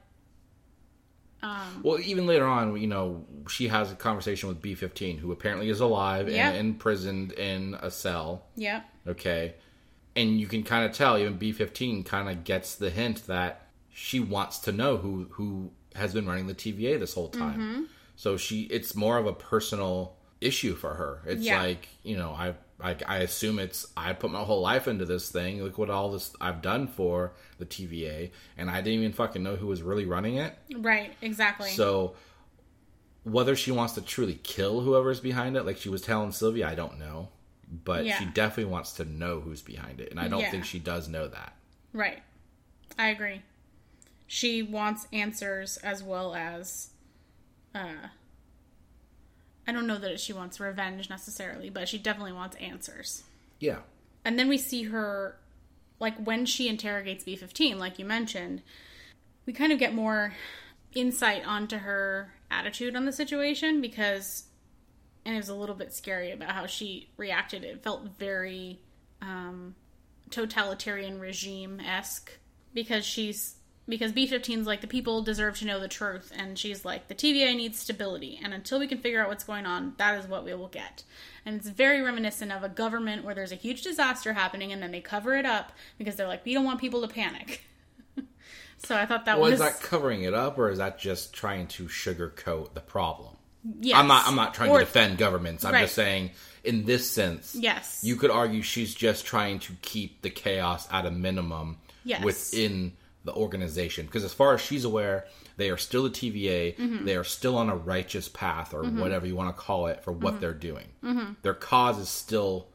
Well, 1.82 2.00
even 2.00 2.26
later 2.26 2.44
on, 2.46 2.76
you 2.80 2.86
know, 2.88 3.24
she 3.48 3.68
has 3.68 3.92
a 3.92 3.94
conversation 3.94 4.48
with 4.48 4.60
B15, 4.60 5.18
who 5.18 5.30
apparently 5.32 5.68
is 5.68 5.80
alive 5.80 6.28
Yeah. 6.28 6.48
and 6.50 6.56
imprisoned 6.58 7.32
in 7.32 7.74
a 7.80 7.90
cell. 7.90 8.46
yep. 8.56 8.84
Okay. 9.06 9.54
And 10.16 10.40
you 10.40 10.46
can 10.46 10.62
kind 10.64 10.84
of 10.84 10.92
tell, 10.96 11.16
even 11.18 11.38
B15 11.38 12.04
kind 12.06 12.28
of 12.28 12.42
gets 12.44 12.74
the 12.74 12.90
hint 12.90 13.26
that 13.26 13.68
she 13.92 14.18
wants 14.18 14.58
to 14.60 14.72
know 14.72 14.96
who, 14.96 15.26
who 15.30 15.70
has 15.94 16.12
been 16.14 16.26
running 16.26 16.46
the 16.46 16.54
TVA 16.54 16.98
this 16.98 17.14
whole 17.14 17.28
time. 17.28 17.60
Mm-hmm. 17.60 17.82
So 18.16 18.36
she, 18.36 18.62
it's 18.62 18.94
more 18.96 19.18
of 19.18 19.26
a 19.26 19.32
personal 19.32 20.16
issue 20.40 20.74
for 20.74 20.94
her. 20.94 21.20
It's 21.26 21.42
Yeah. 21.44 21.60
like, 21.62 21.88
you 22.02 22.16
know, 22.16 22.30
I, 22.32 22.54
I, 22.80 22.96
I 23.06 23.18
assume 23.18 23.58
it's, 23.58 23.86
I 23.96 24.12
put 24.12 24.30
my 24.30 24.40
whole 24.42 24.60
life 24.60 24.86
into 24.86 25.04
this 25.06 25.30
thing. 25.30 25.62
Look 25.62 25.78
what 25.78 25.88
all 25.90 26.10
this 26.12 26.34
I've 26.40 26.60
done 26.60 26.86
for 26.88 27.32
the 27.58 27.64
TVA. 27.66 28.30
And 28.58 28.70
I 28.70 28.82
didn't 28.82 29.00
even 29.00 29.12
fucking 29.12 29.42
know 29.42 29.56
who 29.56 29.66
was 29.66 29.82
really 29.82 30.04
running 30.04 30.36
it. 30.36 30.56
Right. 30.76 31.14
Exactly. 31.22 31.70
So 31.70 32.14
whether 33.24 33.56
she 33.56 33.72
wants 33.72 33.94
to 33.94 34.02
truly 34.02 34.38
kill 34.42 34.80
whoever's 34.82 35.20
behind 35.20 35.56
it, 35.56 35.64
like 35.64 35.78
she 35.78 35.88
was 35.88 36.02
telling 36.02 36.32
Sylvia, 36.32 36.68
I 36.68 36.74
don't 36.74 36.98
know. 36.98 37.30
But 37.84 38.04
Yeah. 38.04 38.18
she 38.18 38.26
definitely 38.26 38.70
wants 38.70 38.92
to 38.94 39.04
know 39.04 39.40
who's 39.40 39.62
behind 39.62 40.00
it. 40.00 40.10
And 40.10 40.20
I 40.20 40.28
don't 40.28 40.40
Yeah. 40.40 40.50
think 40.50 40.64
she 40.64 40.78
does 40.78 41.08
know 41.08 41.26
that. 41.28 41.54
right. 41.92 42.22
I 42.98 43.08
agree. 43.08 43.42
She 44.26 44.62
wants 44.62 45.06
answers 45.12 45.76
as 45.78 46.02
well 46.02 46.34
as. 46.34 46.90
Uh, 47.74 48.08
I 49.66 49.72
don't 49.72 49.86
know 49.86 49.98
that 49.98 50.20
she 50.20 50.32
wants 50.32 50.60
revenge 50.60 51.10
necessarily, 51.10 51.70
but 51.70 51.88
she 51.88 51.98
definitely 51.98 52.32
wants 52.32 52.56
answers. 52.56 53.24
Yeah. 53.58 53.78
and 54.24 54.38
then 54.38 54.48
we 54.48 54.58
see 54.58 54.84
her 54.84 55.38
like 55.98 56.16
when 56.18 56.44
she 56.44 56.68
interrogates 56.68 57.24
b15 57.24 57.76
like 57.78 57.98
you 57.98 58.04
mentioned 58.04 58.60
we 59.46 59.52
kind 59.54 59.72
of 59.72 59.78
get 59.78 59.94
more 59.94 60.34
insight 60.94 61.46
onto 61.46 61.78
her 61.78 62.32
attitude 62.50 62.94
on 62.94 63.06
the 63.06 63.12
situation 63.12 63.80
because 63.80 64.44
and 65.24 65.34
it 65.34 65.38
was 65.38 65.48
a 65.48 65.54
little 65.54 65.74
bit 65.74 65.92
scary 65.94 66.30
about 66.32 66.50
how 66.50 66.66
she 66.66 67.08
reacted 67.16 67.64
it 67.64 67.82
felt 67.82 68.02
very 68.18 68.78
um 69.22 69.74
totalitarian 70.30 71.18
regime-esque 71.18 72.30
because 72.74 73.04
she's 73.06 73.55
because 73.88 74.12
B15 74.12 74.58
is 74.58 74.66
like 74.66 74.80
the 74.80 74.86
people 74.86 75.22
deserve 75.22 75.58
to 75.58 75.64
know 75.66 75.78
the 75.78 75.88
truth 75.88 76.32
and 76.36 76.58
she's 76.58 76.84
like 76.84 77.08
the 77.08 77.14
TVA 77.14 77.54
needs 77.56 77.78
stability 77.78 78.40
and 78.42 78.52
until 78.52 78.78
we 78.78 78.86
can 78.88 78.98
figure 78.98 79.22
out 79.22 79.28
what's 79.28 79.44
going 79.44 79.66
on 79.66 79.94
that 79.98 80.18
is 80.18 80.26
what 80.26 80.44
we 80.44 80.52
will 80.54 80.68
get. 80.68 81.04
And 81.44 81.56
it's 81.56 81.68
very 81.68 82.00
reminiscent 82.02 82.50
of 82.52 82.62
a 82.64 82.68
government 82.68 83.24
where 83.24 83.34
there's 83.34 83.52
a 83.52 83.56
huge 83.56 83.82
disaster 83.82 84.32
happening 84.32 84.72
and 84.72 84.82
then 84.82 84.90
they 84.90 85.00
cover 85.00 85.36
it 85.36 85.46
up 85.46 85.72
because 85.98 86.16
they're 86.16 86.26
like 86.28 86.44
we 86.44 86.54
don't 86.54 86.64
want 86.64 86.80
people 86.80 87.00
to 87.02 87.08
panic. 87.08 87.62
so 88.78 88.96
I 88.96 89.06
thought 89.06 89.24
that 89.26 89.38
Well, 89.38 89.50
was 89.50 89.60
is 89.60 89.66
that 89.66 89.80
covering 89.80 90.22
it 90.22 90.34
up 90.34 90.58
or 90.58 90.70
is 90.70 90.78
that 90.78 90.98
just 90.98 91.32
trying 91.32 91.66
to 91.68 91.84
sugarcoat 91.86 92.74
the 92.74 92.80
problem? 92.80 93.34
yes. 93.80 93.98
I'm 93.98 94.06
not 94.06 94.26
I'm 94.26 94.36
not 94.36 94.54
trying 94.54 94.70
Or- 94.70 94.78
to 94.80 94.84
defend 94.84 95.18
governments. 95.18 95.64
I'm 95.64 95.72
Right. 95.74 95.82
just 95.82 95.94
saying 95.94 96.30
in 96.64 96.84
this 96.84 97.08
sense, 97.10 97.54
Yes. 97.54 98.00
you 98.02 98.16
could 98.16 98.30
argue 98.30 98.62
she's 98.62 98.92
just 98.94 99.24
trying 99.24 99.60
to 99.60 99.72
keep 99.82 100.22
the 100.22 100.30
chaos 100.30 100.88
at 100.90 101.06
a 101.06 101.10
minimum 101.12 101.78
Yes. 102.04 102.22
within 102.24 102.96
the 103.26 103.34
organization. 103.34 104.06
Because 104.06 104.24
as 104.24 104.32
far 104.32 104.54
as 104.54 104.60
she's 104.60 104.84
aware, 104.84 105.26
they 105.58 105.68
are 105.70 105.76
still 105.76 106.04
the 106.04 106.10
TVA. 106.10 106.76
Mm-hmm. 106.76 107.04
They 107.04 107.16
are 107.16 107.24
still 107.24 107.56
on 107.58 107.68
a 107.68 107.76
righteous 107.76 108.28
path, 108.28 108.72
or 108.72 108.84
whatever 108.84 109.26
you 109.26 109.36
want 109.36 109.54
to 109.54 109.62
call 109.62 109.86
it, 109.88 110.02
for 110.02 110.12
what 110.12 110.34
Mm-hmm. 110.34 110.40
they're 110.40 110.54
doing. 110.54 111.36
Their 111.42 111.54
cause 111.54 111.98
is 111.98 112.08
still 112.08 112.68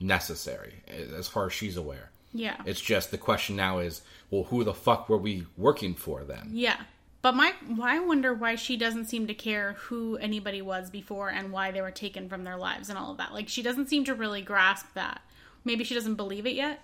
necessary, 0.00 0.74
as 1.16 1.28
far 1.28 1.46
as 1.46 1.52
she's 1.52 1.76
aware. 1.76 2.10
Yeah. 2.32 2.56
It's 2.66 2.80
just 2.80 3.10
the 3.10 3.18
question 3.18 3.56
now 3.56 3.78
is, 3.78 4.02
well, 4.30 4.44
who 4.44 4.62
the 4.64 4.74
fuck 4.74 5.08
were 5.08 5.18
we 5.18 5.46
working 5.56 5.94
for 5.94 6.24
then? 6.24 6.50
Yeah. 6.52 6.76
But 7.20 7.34
my 7.34 7.52
I 7.82 7.98
wonder 7.98 8.32
why 8.32 8.54
she 8.54 8.76
doesn't 8.76 9.06
seem 9.06 9.26
to 9.26 9.34
care 9.34 9.72
who 9.72 10.16
anybody 10.18 10.62
was 10.62 10.88
before 10.88 11.30
and 11.30 11.50
why 11.50 11.72
they 11.72 11.80
were 11.80 11.90
taken 11.90 12.28
from 12.28 12.44
their 12.44 12.56
lives 12.56 12.88
and 12.90 12.96
all 12.98 13.10
of 13.10 13.16
that. 13.18 13.32
Like 13.34 13.48
she 13.48 13.60
doesn't 13.62 13.88
seem 13.88 14.04
to 14.04 14.14
really 14.14 14.40
grasp 14.40 14.86
that. 14.94 15.20
Maybe 15.64 15.82
she 15.82 15.94
doesn't 15.94 16.14
believe 16.14 16.46
it 16.46 16.54
yet. 16.54 16.80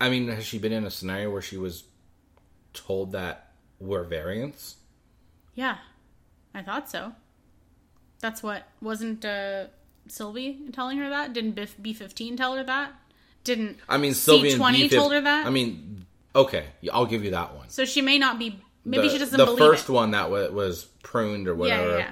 I 0.00 0.10
mean, 0.10 0.26
has 0.28 0.44
she 0.44 0.58
been 0.58 0.72
in 0.72 0.84
a 0.84 0.90
scenario 0.90 1.30
where 1.30 1.42
she 1.42 1.56
was 1.58 1.84
told 2.76 3.12
that 3.12 3.52
we're 3.80 4.04
variants? 4.04 4.76
Yeah. 5.54 5.78
I 6.54 6.62
thought 6.62 6.88
so. 6.88 7.12
That's 8.20 8.42
what 8.42 8.68
wasn't 8.80 9.24
uh 9.24 9.66
Sylvie 10.08 10.58
telling 10.72 10.98
her 10.98 11.08
that? 11.10 11.32
Didn't 11.32 11.58
B 11.82 11.92
fifteen 11.92 12.36
tell 12.36 12.54
her 12.54 12.64
that? 12.64 12.92
Didn't 13.44 13.78
I 13.88 13.98
mean, 13.98 14.14
Sylvie 14.14 14.54
C20 14.54 14.90
told 14.90 15.12
her 15.12 15.20
that? 15.20 15.46
I 15.46 15.50
mean, 15.50 16.06
okay, 16.34 16.66
I'll 16.92 17.06
give 17.06 17.24
you 17.24 17.32
that 17.32 17.54
one. 17.54 17.68
So 17.68 17.84
she 17.84 18.00
may 18.02 18.18
not 18.18 18.38
be 18.38 18.60
maybe 18.84 19.04
the, 19.04 19.10
she 19.10 19.18
doesn't 19.18 19.36
the 19.36 19.44
believe 19.44 19.58
first 19.58 19.88
it. 19.88 19.92
one 19.92 20.12
that 20.12 20.30
wa- 20.30 20.48
was 20.48 20.84
pruned 21.02 21.46
or 21.48 21.52
yeah, 21.52 21.56
whatever. 21.58 21.90
yeah, 21.90 21.98
yeah. 21.98 22.10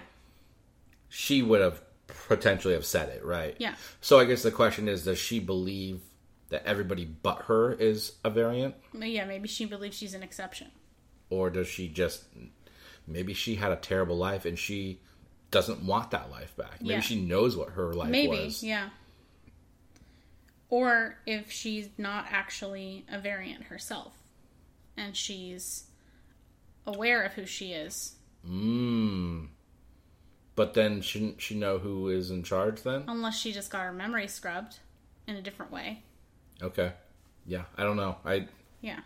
She 1.08 1.42
would 1.42 1.60
have 1.60 1.80
potentially 2.28 2.74
have 2.74 2.84
said 2.84 3.08
it, 3.08 3.24
right? 3.24 3.54
Yeah. 3.58 3.74
So 4.00 4.18
I 4.18 4.24
guess 4.24 4.42
the 4.42 4.50
question 4.50 4.88
is, 4.88 5.04
does 5.04 5.18
she 5.18 5.40
believe 5.40 6.00
that 6.54 6.64
everybody 6.66 7.04
but 7.04 7.42
her 7.42 7.72
is 7.72 8.12
a 8.24 8.30
variant, 8.30 8.76
Yeah, 8.96 9.24
maybe 9.24 9.48
she 9.48 9.64
believes 9.66 9.96
she's 9.96 10.14
an 10.14 10.22
exception. 10.22 10.68
or 11.30 11.50
does 11.50 11.66
she 11.66 11.88
just 11.88 12.24
maybe 13.08 13.34
she 13.34 13.56
had 13.56 13.72
a 13.72 13.76
terrible 13.76 14.16
life 14.16 14.44
and 14.44 14.56
she 14.58 15.00
doesn't 15.50 15.84
want 15.84 16.12
that 16.12 16.30
life 16.30 16.56
back? 16.56 16.80
Maybe 16.80 16.94
Yeah. 16.94 17.00
she 17.00 17.20
knows 17.20 17.56
what 17.56 17.70
her 17.70 17.92
life 17.92 18.08
Maybe, 18.08 18.44
was. 18.44 18.62
yeah. 18.62 18.90
Or 20.70 21.18
if 21.26 21.50
she's 21.50 21.88
not 21.98 22.26
actually 22.30 23.04
a 23.08 23.18
variant 23.18 23.64
herself 23.64 24.12
and 24.96 25.16
she's 25.16 25.84
aware 26.86 27.22
of 27.22 27.32
who 27.32 27.46
she 27.46 27.72
is, 27.72 28.14
Mm. 28.46 29.48
But 30.54 30.74
then 30.74 31.00
shouldn't 31.00 31.40
she 31.40 31.54
know 31.56 31.78
who 31.78 32.10
is 32.10 32.30
in 32.30 32.42
charge 32.44 32.82
then? 32.82 33.04
unless 33.08 33.36
she 33.38 33.52
just 33.52 33.70
got 33.72 33.82
her 33.82 33.92
memory 33.92 34.28
scrubbed 34.28 34.78
in 35.26 35.34
a 35.36 35.42
different 35.42 35.72
way. 35.72 36.02
Okay. 36.62 36.92
Yeah, 37.46 37.64
I 37.76 37.82
don't 37.82 37.96
know. 37.96 38.16
I 38.24 38.46
Yeah. 38.80 39.00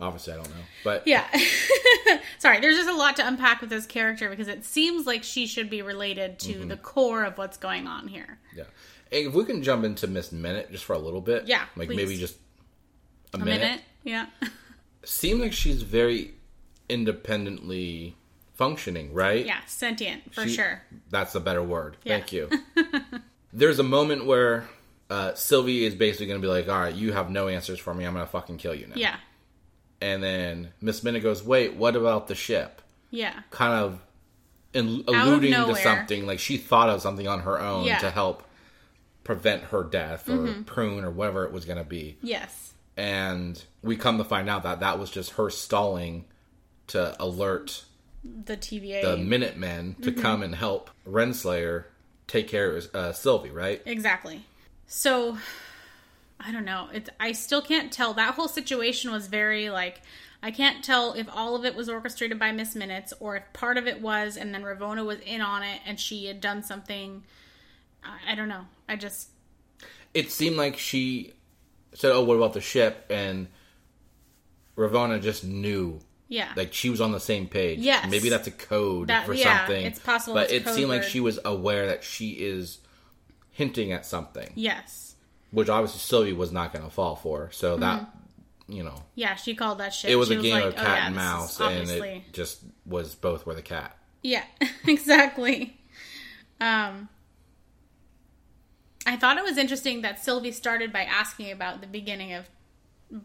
obviously 0.00 0.32
I 0.34 0.36
don't 0.36 0.50
know. 0.50 0.62
But 0.84 1.06
Yeah. 1.06 1.24
Sorry, 2.38 2.60
there's 2.60 2.76
just 2.76 2.88
a 2.88 2.94
lot 2.94 3.16
to 3.16 3.26
unpack 3.26 3.60
with 3.60 3.70
this 3.70 3.86
character 3.86 4.28
because 4.30 4.48
it 4.48 4.64
seems 4.64 5.06
like 5.06 5.24
she 5.24 5.46
should 5.46 5.68
be 5.70 5.82
related 5.82 6.38
to 6.40 6.54
Mm-hmm. 6.54 6.68
the 6.68 6.76
core 6.76 7.24
of 7.24 7.36
what's 7.38 7.56
going 7.56 7.86
on 7.86 8.08
here. 8.08 8.38
Yeah. 8.54 8.64
Hey, 9.10 9.26
if 9.26 9.32
we 9.34 9.44
can 9.44 9.62
jump 9.62 9.84
into 9.84 10.06
Miss 10.06 10.32
Minute 10.32 10.70
just 10.70 10.84
for 10.84 10.92
a 10.92 10.98
little 10.98 11.20
bit. 11.22 11.46
Yeah, 11.48 11.64
Like 11.76 11.88
please. 11.88 11.96
maybe 11.96 12.16
just 12.18 12.36
a, 13.32 13.36
A 13.36 13.40
minute. 13.40 13.60
minute? 13.60 13.80
Yeah. 14.04 14.26
Seems 15.04 15.40
like 15.40 15.52
she's 15.52 15.82
very 15.82 16.32
independently 16.88 18.14
functioning, 18.54 19.12
right? 19.14 19.46
yeah, 19.46 19.60
sentient, 19.66 20.34
for 20.34 20.42
She- 20.44 20.54
sure. 20.56 20.82
That's 21.10 21.34
a 21.34 21.40
better 21.40 21.62
word. 21.62 21.96
Yeah. 22.04 22.18
Thank 22.18 22.32
you. 22.32 22.50
There's 23.52 23.78
a 23.78 23.82
moment 23.84 24.26
where 24.26 24.68
uh, 25.10 25.34
Sylvie 25.34 25.84
is 25.84 25.94
basically 25.94 26.26
going 26.26 26.40
to 26.40 26.46
be 26.46 26.50
like, 26.52 26.68
all 26.68 26.78
right, 26.78 26.94
you 26.94 27.12
have 27.12 27.30
no 27.30 27.48
answers 27.48 27.78
for 27.78 27.94
me. 27.94 28.04
I'm 28.04 28.14
going 28.14 28.24
to 28.26 28.30
fucking 28.30 28.58
kill 28.58 28.74
you 28.74 28.86
now. 28.88 28.94
Yeah. 28.96 29.16
And 30.00 30.22
then 30.22 30.72
Miss 30.80 31.02
Minute 31.02 31.22
goes, 31.22 31.42
wait, 31.42 31.74
what 31.74 31.96
about 31.96 32.28
the 32.28 32.34
ship? 32.34 32.82
Yeah. 33.10 33.32
Kind 33.50 33.72
of 33.72 34.00
in, 34.74 35.04
alluding 35.08 35.52
to 35.52 35.74
something. 35.76 36.26
Like 36.26 36.38
she 36.38 36.56
thought 36.56 36.88
of 36.90 37.00
something 37.02 37.26
on 37.26 37.40
her 37.40 37.58
own 37.60 37.84
Yeah. 37.86 37.98
to 37.98 38.10
help 38.10 38.44
prevent 39.24 39.64
her 39.64 39.82
death 39.84 40.28
or 40.28 40.32
Mm-hmm. 40.36 40.62
prune 40.62 41.04
or 41.04 41.10
whatever 41.10 41.44
it 41.44 41.52
was 41.52 41.64
going 41.64 41.78
to 41.78 41.84
be. 41.84 42.16
Yes. 42.22 42.72
And 42.96 43.62
we 43.82 43.96
come 43.96 44.18
to 44.18 44.24
find 44.24 44.48
out 44.48 44.62
that 44.64 44.80
that 44.80 44.98
was 44.98 45.10
just 45.10 45.30
her 45.32 45.50
stalling 45.50 46.24
to 46.88 47.14
alert 47.22 47.84
The 48.24 48.56
TVA. 48.56 49.02
the 49.02 49.16
Minutemen 49.16 49.96
to 50.02 50.10
Mm-hmm. 50.12 50.20
come 50.20 50.42
and 50.42 50.54
help 50.54 50.90
Renslayer 51.08 51.84
take 52.26 52.48
care 52.48 52.76
of 52.76 52.94
uh, 52.94 53.12
Sylvie, 53.12 53.50
right? 53.50 53.80
Exactly. 53.86 54.42
So 54.88 55.36
I 56.40 56.50
don't 56.50 56.64
know. 56.64 56.88
It's 56.92 57.10
I 57.20 57.32
still 57.32 57.62
can't 57.62 57.92
tell. 57.92 58.14
That 58.14 58.34
whole 58.34 58.48
situation 58.48 59.12
was 59.12 59.26
very 59.28 59.70
like 59.70 60.00
I 60.42 60.50
can't 60.50 60.82
tell 60.84 61.12
if 61.14 61.28
all 61.32 61.54
of 61.56 61.64
it 61.64 61.74
was 61.76 61.88
orchestrated 61.88 62.38
by 62.38 62.52
Miss 62.52 62.74
Minutes 62.74 63.12
or 63.20 63.36
if 63.36 63.42
part 63.52 63.76
of 63.76 63.86
it 63.86 64.00
was, 64.00 64.36
and 64.36 64.54
then 64.54 64.62
Ravonna 64.62 65.04
was 65.04 65.18
in 65.20 65.40
on 65.40 65.62
it 65.62 65.80
and 65.86 66.00
she 66.00 66.26
had 66.26 66.40
done 66.40 66.62
something. 66.62 67.22
I, 68.02 68.32
I 68.32 68.34
don't 68.34 68.48
know. 68.48 68.64
I 68.88 68.96
just 68.96 69.28
It 70.14 70.30
seemed 70.32 70.56
like 70.56 70.78
she 70.78 71.34
said, 71.94 72.10
"Oh, 72.12 72.24
what 72.24 72.34
about 72.36 72.54
the 72.54 72.60
ship?" 72.60 73.06
and 73.10 73.48
Ravonna 74.76 75.20
just 75.20 75.44
knew. 75.44 76.00
yeah. 76.28 76.52
Like 76.56 76.72
she 76.72 76.88
was 76.88 77.00
on 77.00 77.12
the 77.12 77.20
same 77.20 77.48
page. 77.48 77.80
Yes. 77.80 78.08
Maybe 78.10 78.28
that's 78.30 78.46
a 78.46 78.52
code 78.52 79.08
That- 79.08 79.26
for 79.26 79.34
yeah, 79.34 79.66
something. 79.66 79.84
it's 79.84 79.98
possible 79.98 80.34
But 80.34 80.50
it's 80.52 80.66
it 80.70 80.74
seemed 80.74 80.88
like 80.88 81.02
she 81.02 81.20
was 81.20 81.38
aware 81.44 81.86
that 81.88 82.04
she 82.04 82.30
is 82.30 82.78
hinting 83.58 83.90
at 83.90 84.06
something, 84.06 84.52
yes. 84.54 85.16
which 85.50 85.68
obviously 85.68 85.98
Sylvie 85.98 86.32
was 86.32 86.52
not 86.52 86.72
going 86.72 86.84
to 86.84 86.90
fall 86.92 87.16
for. 87.16 87.50
So 87.50 87.76
that, 87.78 88.08
you 88.68 88.84
know, 88.84 89.02
Yeah, 89.16 89.34
she 89.34 89.56
called 89.56 89.78
that 89.78 89.92
shit. 89.92 90.12
it 90.12 90.16
was 90.16 90.28
She 90.28 90.36
a 90.36 90.40
game 90.40 90.52
like, 90.54 90.64
of 90.66 90.74
"Oh, 90.74 90.76
cat 90.76 90.96
yeah, 90.98 91.06
and 91.08 91.16
mouse, 91.16 91.60
and 91.60 91.90
it 91.90 92.32
just 92.32 92.60
was 92.86 93.16
both 93.16 93.44
were 93.46 93.54
the 93.54 93.62
cat. 93.62 93.96
Yeah, 94.22 94.44
exactly. 94.86 95.76
Um, 96.60 97.08
I 99.06 99.16
thought 99.16 99.38
it 99.38 99.44
was 99.44 99.58
interesting 99.58 100.02
that 100.02 100.22
Sylvie 100.22 100.52
started 100.52 100.92
by 100.92 101.02
asking 101.02 101.50
about 101.50 101.80
the 101.80 101.86
beginning 101.88 102.32
of. 102.32 102.48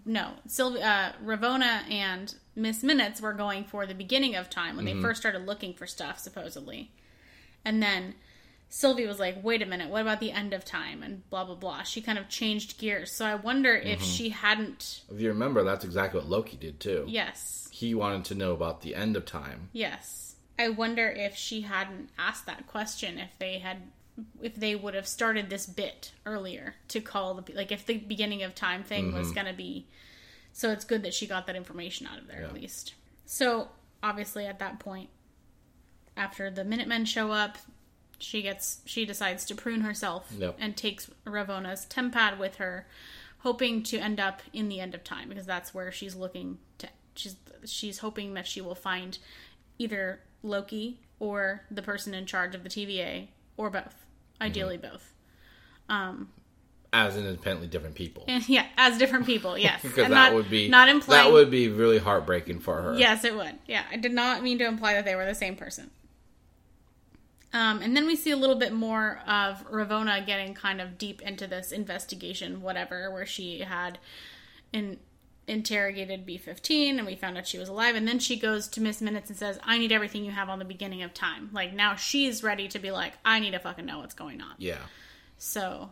No, 0.05 0.31
Sylvie, 0.47 0.81
uh, 0.81 1.11
Ravonna 1.23 1.87
and 1.91 2.33
Miss 2.55 2.83
Minutes 2.83 3.19
were 3.21 3.33
going 3.33 3.65
for 3.65 3.85
the 3.85 3.93
beginning 3.93 4.33
of 4.33 4.49
time 4.49 4.77
when 4.77 4.85
they 4.85 4.93
first 4.99 5.19
started 5.19 5.45
looking 5.45 5.73
for 5.73 5.85
stuff, 5.85 6.17
supposedly. 6.19 6.91
And 7.65 7.83
then 7.83 8.15
Sylvie 8.75 9.05
was 9.05 9.19
like, 9.19 9.43
wait 9.43 9.61
a 9.61 9.67
minute, 9.67 9.91
what 9.91 10.01
about 10.01 10.19
the 10.19 10.31
end 10.31 10.51
of 10.51 10.65
time? 10.65 11.03
And 11.03 11.29
blah, 11.29 11.45
blah, 11.45 11.53
blah. 11.53 11.83
She 11.83 12.01
kind 12.01 12.17
of 12.17 12.27
changed 12.27 12.79
gears. 12.79 13.11
So 13.11 13.23
I 13.23 13.35
wonder 13.35 13.75
if 13.75 14.01
she 14.01 14.29
hadn't. 14.29 15.01
If 15.11 15.21
you 15.21 15.27
remember, 15.27 15.63
that's 15.63 15.85
exactly 15.85 16.19
what 16.19 16.27
Loki 16.27 16.57
did 16.57 16.79
too. 16.79 17.05
Yes. 17.07 17.69
He 17.71 17.93
wanted 17.93 18.25
to 18.25 18.35
know 18.35 18.51
about 18.51 18.81
the 18.81 18.95
end 18.95 19.15
of 19.15 19.27
time. 19.27 19.69
Yes. 19.73 20.37
I 20.57 20.69
wonder 20.69 21.07
if 21.07 21.35
she 21.35 21.61
hadn't 21.61 22.09
asked 22.17 22.47
that 22.47 22.65
question, 22.65 23.19
if 23.19 23.37
they 23.37 23.59
had, 23.59 23.77
if 24.41 24.55
they 24.55 24.73
would 24.73 24.95
have 24.95 25.07
started 25.07 25.51
this 25.51 25.67
bit 25.67 26.11
earlier 26.25 26.73
to 26.87 26.99
call 26.99 27.35
the, 27.35 27.53
like, 27.53 27.71
if 27.71 27.85
the 27.85 27.99
beginning 27.99 28.41
of 28.41 28.55
time 28.55 28.83
thing 28.83 29.13
was 29.13 29.27
Mm-hmm. 29.27 29.35
going 29.35 29.47
to 29.47 29.53
be. 29.53 29.85
So 30.51 30.71
it's 30.71 30.83
good 30.83 31.03
that 31.03 31.13
she 31.13 31.27
got 31.27 31.45
that 31.45 31.55
information 31.55 32.07
out 32.11 32.17
of 32.17 32.27
there 32.27 32.41
at 32.41 32.55
least. 32.55 32.95
So 33.27 33.67
obviously 34.01 34.47
at 34.47 34.57
that 34.57 34.79
point, 34.79 35.11
after 36.17 36.49
the 36.49 36.63
Minutemen 36.63 37.05
show 37.05 37.31
up, 37.31 37.59
she 38.23 38.41
gets, 38.41 38.81
she 38.85 39.05
decides 39.05 39.45
to 39.45 39.55
prune 39.55 39.81
herself 39.81 40.31
Yep. 40.37 40.57
and 40.59 40.75
takes 40.77 41.09
Ravonna's 41.25 41.85
tempad 41.85 42.37
with 42.39 42.55
her, 42.55 42.87
hoping 43.39 43.83
to 43.83 43.97
end 43.97 44.19
up 44.19 44.41
in 44.53 44.69
the 44.69 44.79
end 44.79 44.95
of 44.95 45.03
time 45.03 45.29
because 45.29 45.45
that's 45.45 45.73
where 45.73 45.91
she's 45.91 46.15
looking 46.15 46.57
to. 46.79 46.87
She's 47.15 47.35
she's 47.65 47.99
hoping 47.99 48.33
that 48.33 48.47
she 48.47 48.59
will 48.61 48.75
find 48.75 49.17
either 49.77 50.19
Loki 50.41 50.99
or 51.19 51.61
the 51.69 51.81
person 51.81 52.13
in 52.13 52.25
charge 52.25 52.55
of 52.55 52.63
the 52.63 52.69
TVA 52.69 53.27
or 53.57 53.69
both. 53.69 54.05
Ideally, 54.41 54.77
both. 54.77 55.13
Um 55.89 56.29
As 56.91 57.15
independently 57.17 57.67
different 57.67 57.95
people. 57.95 58.25
And 58.27 58.47
yeah, 58.49 58.65
as 58.77 58.97
different 58.97 59.25
people. 59.25 59.57
Yes, 59.57 59.81
Because 59.83 60.05
And 60.05 60.13
that 60.13 60.29
not, 60.29 60.33
would 60.33 60.49
be 60.49 60.67
not 60.69 60.89
implying. 60.89 61.23
that 61.25 61.31
would 61.33 61.51
be 61.51 61.67
really 61.69 61.99
heartbreaking 61.99 62.59
for 62.59 62.81
her. 62.81 62.95
Yes, 62.97 63.23
it 63.23 63.35
would. 63.35 63.55
Yeah, 63.67 63.83
I 63.91 63.97
did 63.97 64.11
not 64.13 64.41
mean 64.43 64.57
to 64.59 64.65
imply 64.65 64.93
that 64.93 65.05
they 65.05 65.15
were 65.15 65.25
the 65.25 65.35
same 65.35 65.55
person. 65.55 65.91
Um, 67.53 67.81
and 67.81 67.95
then 67.95 68.07
we 68.07 68.15
see 68.15 68.31
a 68.31 68.37
little 68.37 68.55
bit 68.55 68.73
more 68.73 69.19
of 69.27 69.63
Ravonna 69.69 70.25
getting 70.25 70.55
kind 70.55 70.81
of 70.81 70.97
deep 70.97 71.21
into 71.21 71.45
this 71.45 71.71
investigation, 71.71 72.61
whatever, 72.61 73.11
where 73.11 73.27
she 73.27 73.59
had 73.59 73.99
in, 74.71 74.97
interrogated 75.47 76.25
B15 76.25 76.97
and 76.97 77.05
we 77.05 77.15
found 77.15 77.37
out 77.37 77.45
she 77.45 77.59
was 77.59 77.69
alive. 77.69 77.95
And 77.95 78.07
then 78.07 78.17
she 78.17 78.39
goes 78.39 78.67
to 78.69 78.81
Miss 78.81 79.01
Minutes 79.01 79.29
and 79.29 79.37
says, 79.37 79.59
I 79.63 79.77
need 79.77 79.91
everything 79.91 80.25
you 80.25 80.31
have 80.31 80.49
on 80.49 80.57
the 80.57 80.65
beginning 80.65 81.03
of 81.03 81.13
time. 81.13 81.49
Like 81.53 81.73
now 81.73 81.95
she's 81.95 82.41
ready 82.41 82.67
to 82.69 82.79
be 82.79 82.89
like, 82.89 83.13
I 83.23 83.39
need 83.39 83.51
to 83.51 83.59
fucking 83.59 83.85
know 83.85 83.99
what's 83.99 84.15
going 84.15 84.41
on. 84.41 84.55
Yeah. 84.57 84.81
So 85.37 85.91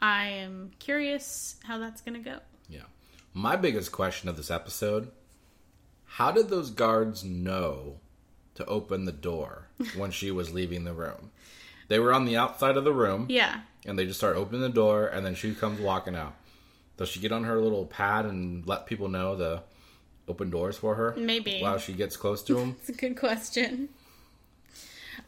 I 0.00 0.26
am 0.26 0.72
curious 0.80 1.56
how 1.64 1.78
that's 1.78 2.00
going 2.00 2.14
to 2.14 2.30
go. 2.30 2.38
Yeah. 2.68 2.82
My 3.32 3.54
biggest 3.54 3.92
question 3.92 4.28
of 4.28 4.36
this 4.36 4.50
episode 4.50 5.12
how 6.08 6.30
did 6.30 6.48
those 6.48 6.70
guards 6.70 7.24
know 7.24 8.00
to 8.56 8.64
open 8.66 9.04
the 9.04 9.12
door 9.12 9.68
when 9.96 10.10
she 10.10 10.30
was 10.30 10.52
leaving 10.52 10.84
the 10.84 10.92
room? 10.92 11.30
They 11.88 11.98
were 11.98 12.12
on 12.12 12.24
the 12.24 12.36
outside 12.36 12.76
of 12.76 12.84
the 12.84 12.92
room 12.92 13.26
Yeah. 13.28 13.60
and 13.86 13.98
they 13.98 14.06
just 14.06 14.18
start 14.18 14.36
opening 14.36 14.60
the 14.62 14.68
door 14.68 15.06
and 15.06 15.24
then 15.24 15.34
she 15.34 15.54
comes 15.54 15.80
walking 15.80 16.16
out. 16.16 16.34
Does 16.96 17.08
she 17.08 17.20
get 17.20 17.30
on 17.32 17.44
her 17.44 17.60
little 17.60 17.84
pad 17.86 18.24
and 18.26 18.66
let 18.66 18.86
people 18.86 19.08
know 19.08 19.36
the 19.36 19.62
open 20.26 20.50
doors 20.50 20.76
for 20.76 20.94
her? 20.96 21.14
Maybe. 21.16 21.60
While 21.60 21.78
she 21.78 21.92
gets 21.92 22.16
close 22.16 22.42
to 22.44 22.54
them? 22.54 22.76
It's 22.80 22.88
a 22.88 22.92
good 22.92 23.16
question. 23.16 23.90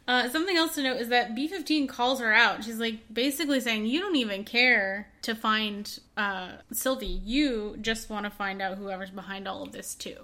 Uh, 0.06 0.28
something 0.30 0.56
else 0.56 0.74
to 0.74 0.82
note 0.82 0.96
is 0.96 1.08
that 1.10 1.34
B15 1.34 1.86
calls 1.88 2.18
her 2.20 2.32
out. 2.32 2.64
She's 2.64 2.78
like 2.80 3.00
basically 3.12 3.60
saying, 3.60 3.84
You 3.86 4.00
don't 4.00 4.16
even 4.16 4.42
care 4.44 5.08
to 5.22 5.34
find 5.34 5.98
uh, 6.16 6.52
Sylvie. 6.72 7.20
You 7.24 7.76
just 7.80 8.08
want 8.08 8.24
to 8.24 8.30
find 8.30 8.62
out 8.62 8.78
whoever's 8.78 9.10
behind 9.10 9.46
all 9.46 9.62
of 9.62 9.72
this, 9.72 9.94
too. 9.94 10.16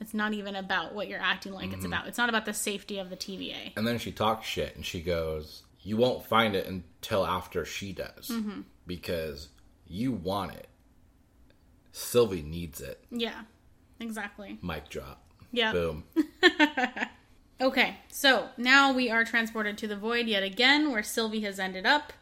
It's 0.00 0.14
not 0.14 0.32
even 0.32 0.56
about 0.56 0.94
what 0.94 1.08
you're 1.08 1.20
acting 1.20 1.52
like 1.52 1.72
it's 1.72 1.84
about. 1.84 2.06
It's 2.08 2.18
not 2.18 2.28
about 2.28 2.46
the 2.46 2.52
safety 2.52 2.98
of 2.98 3.10
the 3.10 3.16
TVA. 3.16 3.76
And 3.76 3.86
then 3.86 3.98
she 3.98 4.12
talks 4.12 4.46
shit 4.46 4.74
and 4.76 4.84
she 4.84 5.00
goes, 5.00 5.62
You 5.82 5.96
won't 5.96 6.26
find 6.26 6.54
it 6.54 6.66
until 6.66 7.24
after 7.26 7.64
she 7.64 7.92
does. 7.92 8.28
Mm-hmm. 8.28 8.62
Because 8.86 9.48
you 9.86 10.12
want 10.12 10.52
it. 10.52 10.68
Sylvie 11.92 12.42
needs 12.42 12.80
it. 12.80 13.04
Yeah, 13.10 13.42
exactly. 14.00 14.58
Mic 14.62 14.88
drop. 14.88 15.22
Yeah. 15.52 15.72
Boom. 15.72 16.04
Okay, 17.60 17.96
so 18.08 18.48
now 18.56 18.92
we 18.92 19.10
are 19.10 19.24
transported 19.24 19.78
to 19.78 19.86
the 19.86 19.96
void 19.96 20.26
yet 20.26 20.42
again, 20.42 20.90
where 20.90 21.04
Sylvie 21.04 21.42
has 21.42 21.60
ended 21.60 21.86
up, 21.86 22.12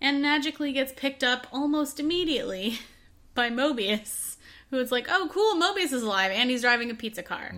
and 0.00 0.22
magically 0.22 0.72
gets 0.72 0.92
picked 0.92 1.24
up 1.24 1.46
almost 1.52 1.98
immediately 1.98 2.78
by 3.34 3.50
Mobius, 3.50 4.29
who 4.70 4.78
is 4.78 4.90
like, 4.92 5.06
"Oh, 5.10 5.28
cool, 5.32 5.54
Mobius 5.60 5.92
is 5.92 6.02
alive, 6.02 6.30
and 6.32 6.50
he's 6.50 6.62
driving 6.62 6.90
a 6.90 6.94
pizza 6.94 7.22
car." 7.22 7.54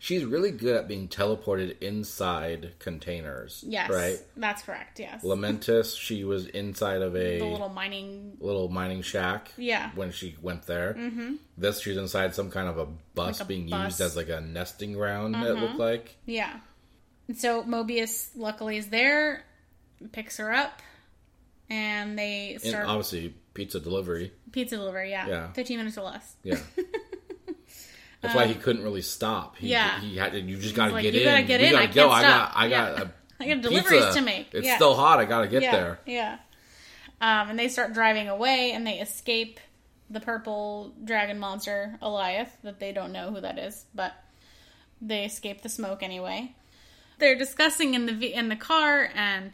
She's 0.00 0.24
really 0.24 0.52
good 0.52 0.76
at 0.76 0.86
being 0.86 1.08
teleported 1.08 1.82
inside 1.82 2.74
containers. 2.78 3.64
Yes, 3.66 3.90
Right? 3.90 4.18
that's 4.36 4.62
correct. 4.62 5.00
Yes, 5.00 5.24
Lamentis, 5.24 5.98
she 5.98 6.22
was 6.22 6.46
inside 6.46 7.02
of 7.02 7.16
a 7.16 7.38
the 7.40 7.44
little 7.44 7.68
mining. 7.68 8.36
little 8.38 8.68
mining 8.68 9.02
shack. 9.02 9.50
Yeah. 9.56 9.90
When 9.96 10.12
she 10.12 10.36
went 10.40 10.66
there. 10.66 10.94
Mm-hmm. 10.94 11.34
This, 11.56 11.80
she's 11.80 11.96
inside 11.96 12.36
some 12.36 12.48
kind 12.52 12.68
of 12.68 12.78
a 12.78 12.86
bus 13.16 13.40
Like 13.40 13.46
a 13.46 13.48
being 13.48 13.68
bus. 13.68 13.74
Mm-hmm. 13.76 13.84
used 13.86 14.00
as 14.00 14.16
like 14.16 14.28
a 14.28 14.40
nesting 14.40 14.92
ground, 14.92 15.34
it 15.34 15.54
looked 15.56 15.80
like. 15.80 16.14
Yeah, 16.26 16.60
and 17.26 17.36
so 17.36 17.64
Mobius 17.64 18.28
luckily 18.36 18.76
is 18.76 18.90
there, 18.90 19.42
picks 20.12 20.36
her 20.36 20.52
up, 20.52 20.80
and 21.68 22.16
they 22.16 22.52
And 22.52 22.62
start 22.62 22.86
obviously, 22.86 23.34
pizza 23.58 23.80
delivery. 23.80 24.32
pizza 24.52 24.76
delivery. 24.76 25.10
Yeah, 25.10 25.26
Yeah. 25.26 25.52
fifteen 25.52 25.78
minutes 25.78 25.98
or 25.98 26.02
less. 26.02 26.36
Yeah. 26.44 26.58
That's 28.20 28.34
why 28.34 28.46
he 28.46 28.54
couldn't 28.54 28.82
really 28.82 29.02
stop. 29.02 29.56
He, 29.56 29.66
Um, 29.66 29.70
yeah. 29.72 30.00
He 30.00 30.16
had 30.16 30.32
to, 30.32 30.40
you 30.40 30.56
just 30.58 30.74
gotta 30.74 30.92
like, 30.92 31.02
get 31.04 31.14
"You 31.14 31.20
in. 31.20 31.26
gotta 31.26 31.42
get 31.44 31.60
We 31.60 31.66
in, 31.68 31.72
gotta 31.72 31.84
I 31.84 31.86
go. 31.86 32.08
can't 32.08 32.12
I 32.12 32.22
got, 32.22 32.52
I 32.56 32.66
Yeah. 32.66 32.90
got 32.90 33.02
a 33.02 33.10
I 33.40 33.46
got 33.54 33.60
deliveries 33.62 34.04
pizza. 34.04 34.18
to 34.18 34.24
make. 34.24 34.48
It's 34.52 34.66
Yeah. 34.66 34.76
still 34.76 34.94
hot. 34.96 35.20
I 35.20 35.24
gotta 35.24 35.46
get 35.48 35.62
yeah, 35.62 35.70
there. 35.72 36.00
Yeah. 36.06 36.38
Um, 37.20 37.50
and 37.50 37.58
they 37.58 37.68
start 37.68 37.92
driving 37.92 38.28
away, 38.28 38.72
and 38.72 38.86
they 38.86 38.98
escape 39.00 39.60
the 40.10 40.20
purple 40.20 40.94
dragon 41.04 41.38
monster 41.38 41.96
Alioth. 42.02 42.48
That 42.64 42.80
they 42.80 42.92
don't 42.92 43.12
know 43.12 43.30
who 43.32 43.40
that 43.40 43.58
is, 43.58 43.84
but 43.94 44.14
they 45.00 45.24
escape 45.24 45.62
the 45.62 45.68
smoke 45.68 46.02
anyway. 46.02 46.54
They're 47.18 47.36
discussing 47.38 47.94
in 47.94 48.06
the 48.06 48.12
v- 48.14 48.34
in 48.34 48.48
the 48.48 48.56
car, 48.56 49.10
and 49.14 49.52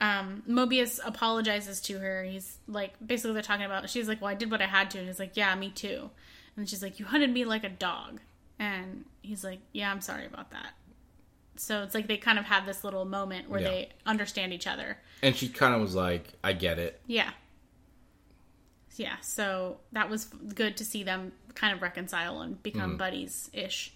um, 0.00 0.42
Mobius 0.48 1.00
apologizes 1.04 1.80
to 1.82 1.98
her. 1.98 2.22
He's 2.24 2.58
like, 2.66 2.92
basically, 3.04 3.32
they're 3.34 3.42
talking 3.42 3.66
about. 3.66 3.88
She's 3.90 4.08
like, 4.08 4.20
"Well, 4.20 4.30
I 4.30 4.34
did 4.34 4.50
what 4.50 4.62
I 4.62 4.66
had 4.66 4.90
to," 4.92 4.98
and 4.98 5.06
he's 5.08 5.18
like, 5.18 5.36
"Yeah, 5.36 5.54
me 5.54 5.70
too." 5.70 6.10
And 6.56 6.68
she's 6.68 6.82
like, 6.82 6.98
"You 6.98 7.04
hunted 7.06 7.30
me 7.32 7.44
like 7.44 7.64
a 7.64 7.68
dog," 7.68 8.20
and 8.58 9.04
he's 9.22 9.42
like, 9.44 9.58
"Yeah, 9.72 9.90
I'm 9.90 10.00
sorry 10.00 10.26
about 10.26 10.50
that." 10.52 10.72
So 11.56 11.82
it's 11.82 11.94
like 11.94 12.06
they 12.06 12.16
kind 12.18 12.38
of 12.38 12.44
have 12.44 12.66
this 12.66 12.84
little 12.84 13.04
moment 13.04 13.50
where 13.50 13.60
Yeah. 13.60 13.68
they 13.68 13.88
understand 14.06 14.52
each 14.52 14.68
other. 14.68 14.96
And 15.22 15.34
she 15.34 15.48
kind 15.48 15.74
of 15.74 15.80
was 15.80 15.94
like, 15.96 16.32
I 16.44 16.52
get 16.52 16.78
it. 16.78 17.00
Yeah. 17.08 17.30
Yeah, 18.94 19.16
so 19.22 19.78
that 19.92 20.08
was 20.10 20.24
good 20.26 20.76
to 20.78 20.84
see 20.84 21.02
them 21.02 21.32
kind 21.54 21.74
of 21.74 21.82
reconcile 21.82 22.40
and 22.42 22.60
become 22.62 22.96
buddies 22.96 23.50
ish. 23.52 23.92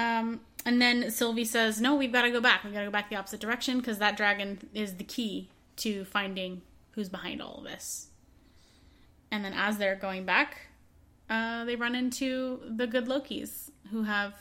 Um, 0.00 0.40
and 0.64 0.80
then 0.80 1.10
Sylvie 1.10 1.44
says, 1.44 1.80
No, 1.80 1.94
we've 1.94 2.12
got 2.12 2.22
to 2.22 2.30
go 2.30 2.40
back. 2.40 2.64
We've 2.64 2.72
got 2.72 2.80
to 2.80 2.86
go 2.86 2.90
back 2.90 3.10
the 3.10 3.16
opposite 3.16 3.40
direction 3.40 3.78
because 3.78 3.98
that 3.98 4.16
dragon 4.16 4.58
is 4.74 4.96
the 4.96 5.04
key 5.04 5.48
to 5.76 6.04
finding 6.04 6.62
who's 6.92 7.08
behind 7.08 7.40
all 7.40 7.58
of 7.58 7.64
this. 7.64 8.08
And 9.30 9.44
then 9.44 9.52
as 9.54 9.78
they're 9.78 9.96
going 9.96 10.24
back, 10.24 10.56
uh, 11.28 11.64
they 11.64 11.76
run 11.76 11.94
into 11.94 12.60
the 12.68 12.86
good 12.86 13.06
Lokis 13.06 13.70
who 13.90 14.02
have 14.02 14.34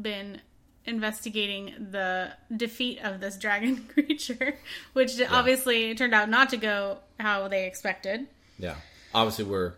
been 0.00 0.40
investigating 0.84 1.72
the 1.90 2.32
defeat 2.54 3.00
of 3.02 3.20
this 3.20 3.36
dragon 3.38 3.88
creature, 3.94 4.56
which 4.92 5.20
obviously 5.30 5.94
turned 5.94 6.14
out 6.14 6.28
not 6.28 6.50
to 6.50 6.56
go 6.56 6.98
how 7.18 7.48
they 7.48 7.66
expected. 7.66 8.26
Yeah. 8.58 8.76
Obviously, 9.14 9.44
we're 9.46 9.74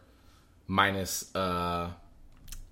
minus 0.67 1.35
uh, 1.35 1.91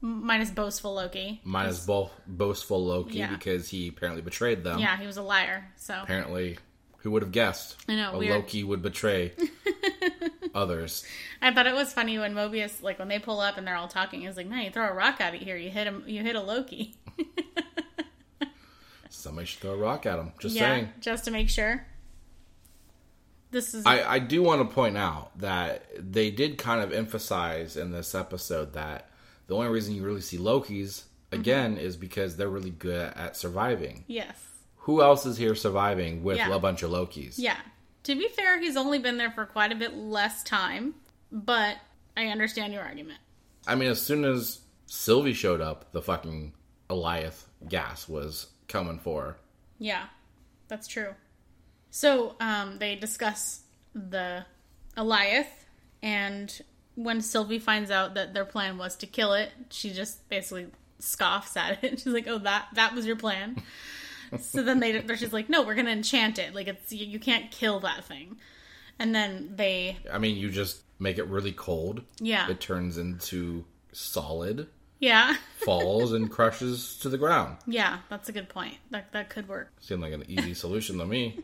minus 0.05 0.51
boastful 0.51 0.95
Loki. 0.95 1.41
minus 1.45 1.87
both 1.87 2.13
boastful 2.27 2.85
Loki 2.85 3.19
Yeah. 3.19 3.31
because 3.35 3.69
he 3.69 3.89
apparently 3.89 4.21
betrayed 4.23 4.63
them. 4.63 4.79
Yeah, 4.79 4.97
he 4.99 5.07
was 5.07 5.17
a 5.17 5.23
liar. 5.23 5.73
So 5.77 5.99
Apparently, 6.03 6.59
who 6.99 7.11
would 7.13 7.23
have 7.23 7.33
guessed? 7.33 7.77
I 7.89 7.95
know, 7.97 8.13
a 8.13 8.19
weird. 8.19 8.35
Loki 8.35 8.65
would 8.65 8.83
betray 8.83 9.33
others. 10.55 11.05
I 11.41 11.53
thought 11.55 11.67
it 11.67 11.75
was 11.75 11.93
funny 11.93 12.19
when 12.19 12.35
Mobius, 12.35 12.83
like 12.83 12.99
when 12.99 13.09
they 13.09 13.19
pull 13.19 13.41
up 13.41 13.57
and 13.57 13.67
they're 13.67 13.77
all 13.77 13.89
talking, 13.89 14.21
he's 14.23 14.37
like, 14.37 14.47
"No, 14.47 14.57
you 14.57 14.71
throw 14.71 14.89
a 14.89 14.93
rock 14.95 15.21
at 15.21 15.35
it 15.35 15.43
here. 15.43 15.57
You 15.57 15.71
hit 15.71 15.87
him. 15.87 16.05
You 16.07 16.23
hit 16.23 16.37
a 16.37 16.41
Loki." 16.43 16.95
Somebody 19.09 19.47
should 19.47 19.61
throw 19.61 19.73
a 19.73 19.77
rock 19.77 20.05
at 20.07 20.19
him. 20.19 20.33
Just 20.39 20.55
yeah, 20.55 20.61
saying. 20.75 20.89
just 21.01 21.25
to 21.25 21.31
make 21.31 21.49
sure. 21.49 21.87
This 23.51 23.73
is 23.73 23.87
I, 23.87 24.15
I 24.15 24.19
do 24.19 24.43
want 24.43 24.69
to 24.69 24.75
point 24.75 24.99
out 24.99 25.39
that 25.39 25.87
they 25.99 26.31
did 26.31 26.59
kind 26.59 26.83
of 26.83 26.93
emphasize 26.93 27.77
in 27.77 27.93
this 27.93 28.15
episode 28.15 28.73
that 28.75 29.09
the 29.47 29.55
only 29.55 29.69
reason 29.69 29.95
you 29.95 30.03
really 30.05 30.21
see 30.21 30.39
Loki's 30.39 31.05
Mm-hmm. 31.33 31.41
again 31.41 31.77
is 31.79 31.97
because 31.97 32.37
they're 32.37 32.49
really 32.51 32.71
good 32.71 33.13
at 33.17 33.37
surviving. 33.37 34.05
yes, 34.07 34.37
Who 34.77 35.03
else 35.03 35.27
is 35.27 35.37
here 35.37 35.55
surviving 35.57 36.23
with 36.23 36.37
Yeah. 36.37 36.55
a 36.55 36.59
bunch 36.61 36.83
of 36.85 36.91
Lokis? 36.91 37.35
yeah. 37.39 37.57
To 38.05 38.15
be 38.15 38.29
fair, 38.29 38.61
he's 38.61 38.77
only 38.77 38.99
been 39.01 39.17
there 39.17 39.31
for 39.33 39.45
quite 39.47 39.73
a 39.73 39.75
bit 39.75 39.97
less 39.97 40.43
time, 40.45 40.95
but 41.33 41.77
I 42.17 42.27
understand 42.27 42.73
your 42.75 42.83
argument. 42.83 43.19
I 43.67 43.75
mean, 43.75 43.89
as 43.91 44.01
soon 44.01 44.25
as 44.27 44.61
Sylvie 44.87 45.33
showed 45.33 45.61
up, 45.63 45.91
the 45.93 46.03
fucking 46.03 46.53
Alioth 46.91 47.45
gas 47.69 48.07
was 48.09 48.49
coming 48.69 48.99
for 48.99 49.23
her. 49.23 49.37
Yeah, 49.79 50.05
that's 50.69 50.87
true. 50.87 51.15
So 51.91 52.37
um, 52.41 52.79
they 52.79 52.95
discuss 52.95 53.61
the 53.95 54.45
Alioth, 54.97 55.47
and 56.03 56.61
when 56.95 57.21
Sylvie 57.21 57.59
finds 57.59 57.91
out 57.91 58.15
that 58.15 58.35
their 58.35 58.45
plan 58.45 58.79
was 58.79 58.97
to 58.97 59.07
kill 59.07 59.33
it, 59.35 59.51
she 59.71 59.91
just 59.93 60.29
basically 60.29 60.67
scoffs 60.99 61.57
at 61.57 61.83
it. 61.85 61.91
She's 62.01 62.07
like, 62.13 62.27
"Oh, 62.29 62.39
that 62.39 62.67
that 62.75 62.95
was 62.95 63.07
your 63.07 63.17
plan." 63.17 63.63
so 64.41 64.63
then 64.63 64.81
they 64.81 65.01
they're 65.01 65.17
just 65.17 65.33
like, 65.33 65.49
"No, 65.49 65.63
we're 65.63 65.75
gonna 65.75 65.91
enchant 65.91 66.39
it. 66.39 66.55
Like 66.55 66.69
it's 66.69 66.93
you, 66.93 67.07
you 67.07 67.19
can't 67.19 67.51
kill 67.51 67.81
that 67.81 68.05
thing." 68.05 68.37
And 68.99 69.13
then 69.15 69.53
they, 69.57 69.97
I 70.13 70.19
mean, 70.19 70.37
you 70.37 70.51
just 70.51 70.83
make 71.01 71.19
it 71.19 71.27
really 71.27 71.51
cold. 71.51 72.03
yeah, 72.21 72.49
It 72.49 72.61
turns 72.61 72.97
into 72.97 73.65
solid, 73.91 74.69
yeah, 75.01 75.35
falls, 75.65 76.13
and 76.13 76.31
crushes 76.31 76.97
to 77.01 77.09
the 77.09 77.19
ground. 77.19 77.57
yeah. 77.67 77.99
That's 78.09 78.29
a 78.29 78.33
good 78.33 78.49
point. 78.49 78.77
That 78.91 79.11
that 79.13 79.31
could 79.31 79.49
work. 79.49 79.73
Seemed 79.81 80.03
like 80.03 80.13
an 80.13 80.25
easy 80.29 80.55
solution 80.55 80.99
to 80.99 81.07
me. 81.07 81.41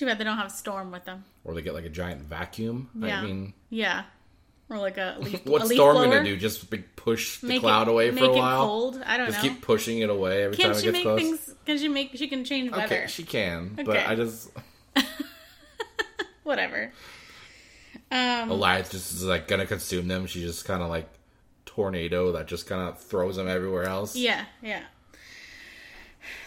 Too 0.00 0.06
bad 0.06 0.16
they 0.18 0.24
don't 0.24 0.38
have 0.38 0.50
Storm 0.50 0.90
with 0.92 1.04
them. 1.04 1.24
Or 1.44 1.52
they 1.54 1.60
get 1.60 1.74
like 1.74 1.84
a 1.84 1.90
giant 1.90 2.22
vacuum. 2.22 2.88
Yeah. 2.98 3.20
I 3.20 3.22
mean, 3.24 3.52
Yeah, 3.68 4.04
or 4.70 4.78
like 4.78 4.96
a 4.96 5.16
leaf. 5.20 5.42
what's 5.44 5.66
a 5.66 5.68
leaf 5.68 5.76
Storm 5.76 5.96
blower. 5.96 6.06
gonna 6.06 6.24
do? 6.24 6.38
Just 6.38 6.66
push 6.96 7.38
the 7.40 7.48
Make 7.48 7.60
cloud 7.60 7.86
it, 7.86 7.90
away 7.90 8.08
for 8.08 8.14
make 8.14 8.24
a 8.24 8.32
it 8.32 8.36
while? 8.38 8.66
cold. 8.66 9.02
I 9.04 9.18
don't 9.18 9.26
Just 9.26 9.38
know. 9.38 9.42
Just 9.48 9.54
keep 9.56 9.62
pushing 9.62 9.98
it 9.98 10.08
away 10.08 10.44
every 10.44 10.56
Can't 10.56 10.72
time 10.74 10.78
it 10.80 10.84
gets 10.84 10.92
make 10.94 11.02
close. 11.02 11.20
things? 11.20 11.54
Can 11.66 11.76
she 11.78 11.88
make? 11.88 12.10
She 12.16 12.28
can 12.28 12.44
change 12.44 12.70
weather. 12.70 12.84
Okay, 12.84 13.06
she 13.08 13.24
can, 13.24 13.78
but 13.84 13.96
I 13.96 14.14
just 14.14 14.50
Whatever. 16.44 16.92
Um, 18.10 18.48
Alioth 18.50 18.90
just 18.90 19.12
is 19.12 19.24
like 19.24 19.46
gonna 19.48 19.66
consume 19.66 20.08
them. 20.08 20.26
She 20.26 20.40
just 20.40 20.64
kind 20.64 20.82
of 20.82 20.88
like 20.88 21.08
tornado 21.66 22.32
that 22.32 22.46
just 22.48 22.66
kind 22.66 22.88
of 22.88 22.98
throws 23.00 23.36
them 23.36 23.48
everywhere 23.48 23.84
else. 23.84 24.16
yeah, 24.16 24.44
yeah. 24.62 24.82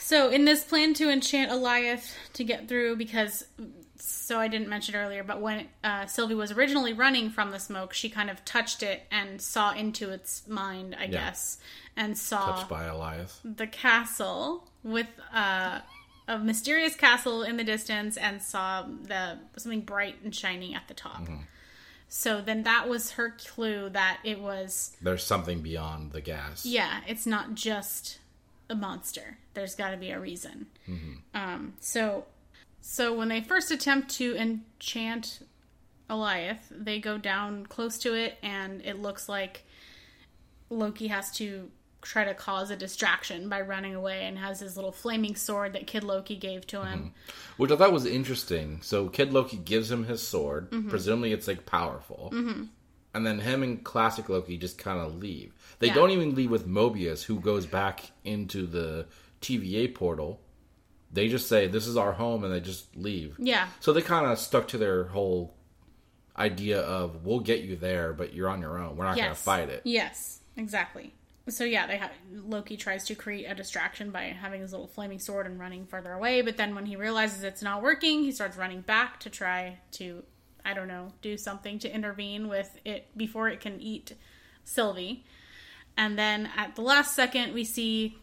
So 0.04 0.30
in 0.30 0.44
this 0.44 0.66
plan 0.66 0.94
to 0.96 1.10
enchant 1.10 1.50
Alioth 1.50 2.14
to 2.34 2.44
get 2.44 2.68
through, 2.68 2.98
because 2.98 3.46
so 3.96 4.38
I 4.38 4.50
didn't 4.50 4.68
mention 4.68 4.96
earlier, 4.96 5.24
but 5.24 5.40
when 5.40 5.68
uh, 5.82 6.08
Sylvie 6.08 6.36
was 6.36 6.52
originally 6.52 6.92
running 6.92 7.30
from 7.30 7.52
the 7.52 7.60
smoke, 7.60 7.94
she 7.94 8.10
kind 8.10 8.30
of 8.30 8.44
touched 8.44 8.84
it 8.84 9.04
and 9.12 9.42
saw 9.42 9.72
into 9.72 10.10
its 10.10 10.46
mind, 10.46 10.94
I 11.00 11.08
guess, 11.08 11.58
and 11.96 12.18
saw 12.18 12.58
Touched 12.58 12.70
by 12.70 12.84
Alioth. 12.84 13.38
the 13.46 13.66
castle 13.66 14.68
with 14.84 15.08
uh, 15.34 15.80
a 16.28 16.38
mysterious 16.38 16.96
castle 16.98 17.44
in 17.44 17.56
the 17.56 17.64
distance 17.64 18.18
and 18.18 18.42
saw 18.42 18.84
the 18.84 19.40
something 19.56 19.82
bright 19.82 20.18
and 20.22 20.36
shiny 20.36 20.76
at 20.76 20.90
the 20.90 20.94
top. 20.94 21.22
Mm-hmm. 21.22 21.36
So 22.10 22.42
then 22.42 22.64
that 22.64 22.90
was 22.90 23.12
her 23.12 23.32
clue 23.32 23.90
that 23.90 24.20
it 24.26 24.40
was 24.40 24.98
There's 25.02 25.24
something 25.24 25.62
beyond 25.62 26.12
the 26.12 26.22
gas. 26.22 26.66
yeah, 26.66 27.00
it's 27.08 27.26
not 27.26 27.56
just 27.56 28.20
a 28.74 28.76
monster. 28.76 29.38
There's 29.54 29.76
got 29.76 29.92
to 29.92 29.98
be 29.98 30.10
a 30.10 30.20
reason. 30.20 30.66
Um, 31.34 31.74
so 31.80 32.26
so 32.82 33.14
when 33.14 33.30
they 33.30 33.40
first 33.40 33.72
attempt 33.72 34.10
to 34.16 34.36
enchant 34.36 35.40
Alioth, 36.10 36.60
they 36.70 37.00
go 37.00 37.18
down 37.18 37.66
close 37.68 37.98
to 38.00 38.14
it, 38.14 38.38
and 38.44 38.82
it 38.82 39.00
looks 39.00 39.30
like 39.30 39.64
Loki 40.70 41.08
has 41.08 41.32
to 41.38 41.70
try 42.02 42.26
to 42.26 42.34
cause 42.34 42.70
a 42.70 42.76
distraction 42.76 43.48
by 43.48 43.62
running 43.62 43.96
away 43.96 44.26
and 44.26 44.38
has 44.38 44.60
his 44.60 44.76
little 44.76 44.92
flaming 44.92 45.36
sword 45.36 45.72
that 45.72 45.88
Kid 45.88 46.04
Loki 46.04 46.36
gave 46.36 46.68
to 46.68 46.84
him. 46.84 47.14
Which 47.56 47.72
I 47.72 47.78
thought 47.78 47.94
was 47.94 48.06
interesting. 48.06 48.82
So 48.82 49.08
Kid 49.08 49.32
Loki 49.32 49.56
gives 49.56 49.90
him 49.90 50.04
his 50.06 50.22
sword. 50.22 50.70
Mm-hmm. 50.72 50.90
Presumably 50.90 51.32
it's 51.32 51.48
like 51.48 51.66
powerful. 51.66 52.32
And 53.14 53.26
then 53.26 53.40
him 53.40 53.62
and 53.64 53.84
classic 53.84 54.28
Loki 54.30 54.58
just 54.58 54.78
kind 54.78 55.00
of 55.00 55.16
leave. 55.16 55.54
They 55.80 55.88
Yeah. 55.88 55.94
don't 55.94 56.10
even 56.12 56.34
leave 56.36 56.50
with 56.50 56.68
Mobius, 56.68 57.24
who 57.24 57.40
goes 57.40 57.66
back 57.68 58.12
into 58.24 58.66
the 58.66 59.06
TVA 59.42 59.88
portal. 59.94 60.42
They 61.12 61.28
just 61.28 61.48
say, 61.48 61.68
This 61.68 61.86
is 61.86 61.96
our 61.96 62.14
home, 62.14 62.44
and 62.44 62.52
they 62.54 62.60
just 62.60 62.96
leave. 62.96 63.36
Yeah. 63.38 63.68
So 63.82 63.94
they 63.94 64.02
kind 64.02 64.26
of 64.26 64.40
stuck 64.40 64.68
to 64.70 64.78
their 64.80 65.04
whole 65.06 65.54
idea 66.38 66.82
of, 66.82 67.26
We'll 67.26 67.40
get 67.42 67.62
you 67.62 67.76
there, 67.76 68.14
but 68.14 68.34
you're 68.34 68.50
on 68.50 68.62
your 68.62 68.80
own. 68.80 68.98
We're 68.98 69.06
not 69.06 69.16
going 69.18 69.30
to 69.30 69.36
fight 69.36 69.70
it. 69.70 69.82
Yes, 69.84 70.40
exactly. 70.58 71.14
So 71.50 71.66
yeah, 71.66 71.86
they 71.88 71.98
have 71.98 72.12
Loki 72.32 72.78
tries 72.78 73.04
to 73.08 73.16
create 73.16 73.44
a 73.46 73.54
distraction 73.54 74.12
by 74.12 74.24
having 74.24 74.62
his 74.62 74.72
little 74.72 74.88
flaming 74.88 75.20
sword 75.20 75.46
and 75.46 75.60
running 75.60 75.86
further 75.86 76.14
away. 76.14 76.42
But 76.42 76.56
then 76.56 76.74
when 76.74 76.86
he 76.86 76.96
realizes 76.96 77.44
it's 77.44 77.62
not 77.62 77.82
working, 77.84 78.24
he 78.24 78.32
starts 78.32 78.56
running 78.56 78.80
back 78.82 79.20
to 79.22 79.30
try 79.30 79.80
to, 79.92 80.24
I 80.66 80.74
don't 80.74 80.88
know, 80.88 81.14
do 81.22 81.38
something 81.38 81.80
to 81.80 81.94
intervene 81.94 82.48
with 82.48 82.78
it 82.86 83.08
before 83.18 83.50
it 83.50 83.60
can 83.60 83.82
eat 83.82 84.14
Sylvie. 84.64 85.26
And 85.98 86.18
then 86.18 86.50
at 86.56 86.76
the 86.76 86.82
last 86.82 87.16
second, 87.16 87.54
we 87.54 87.64
see 87.64 88.18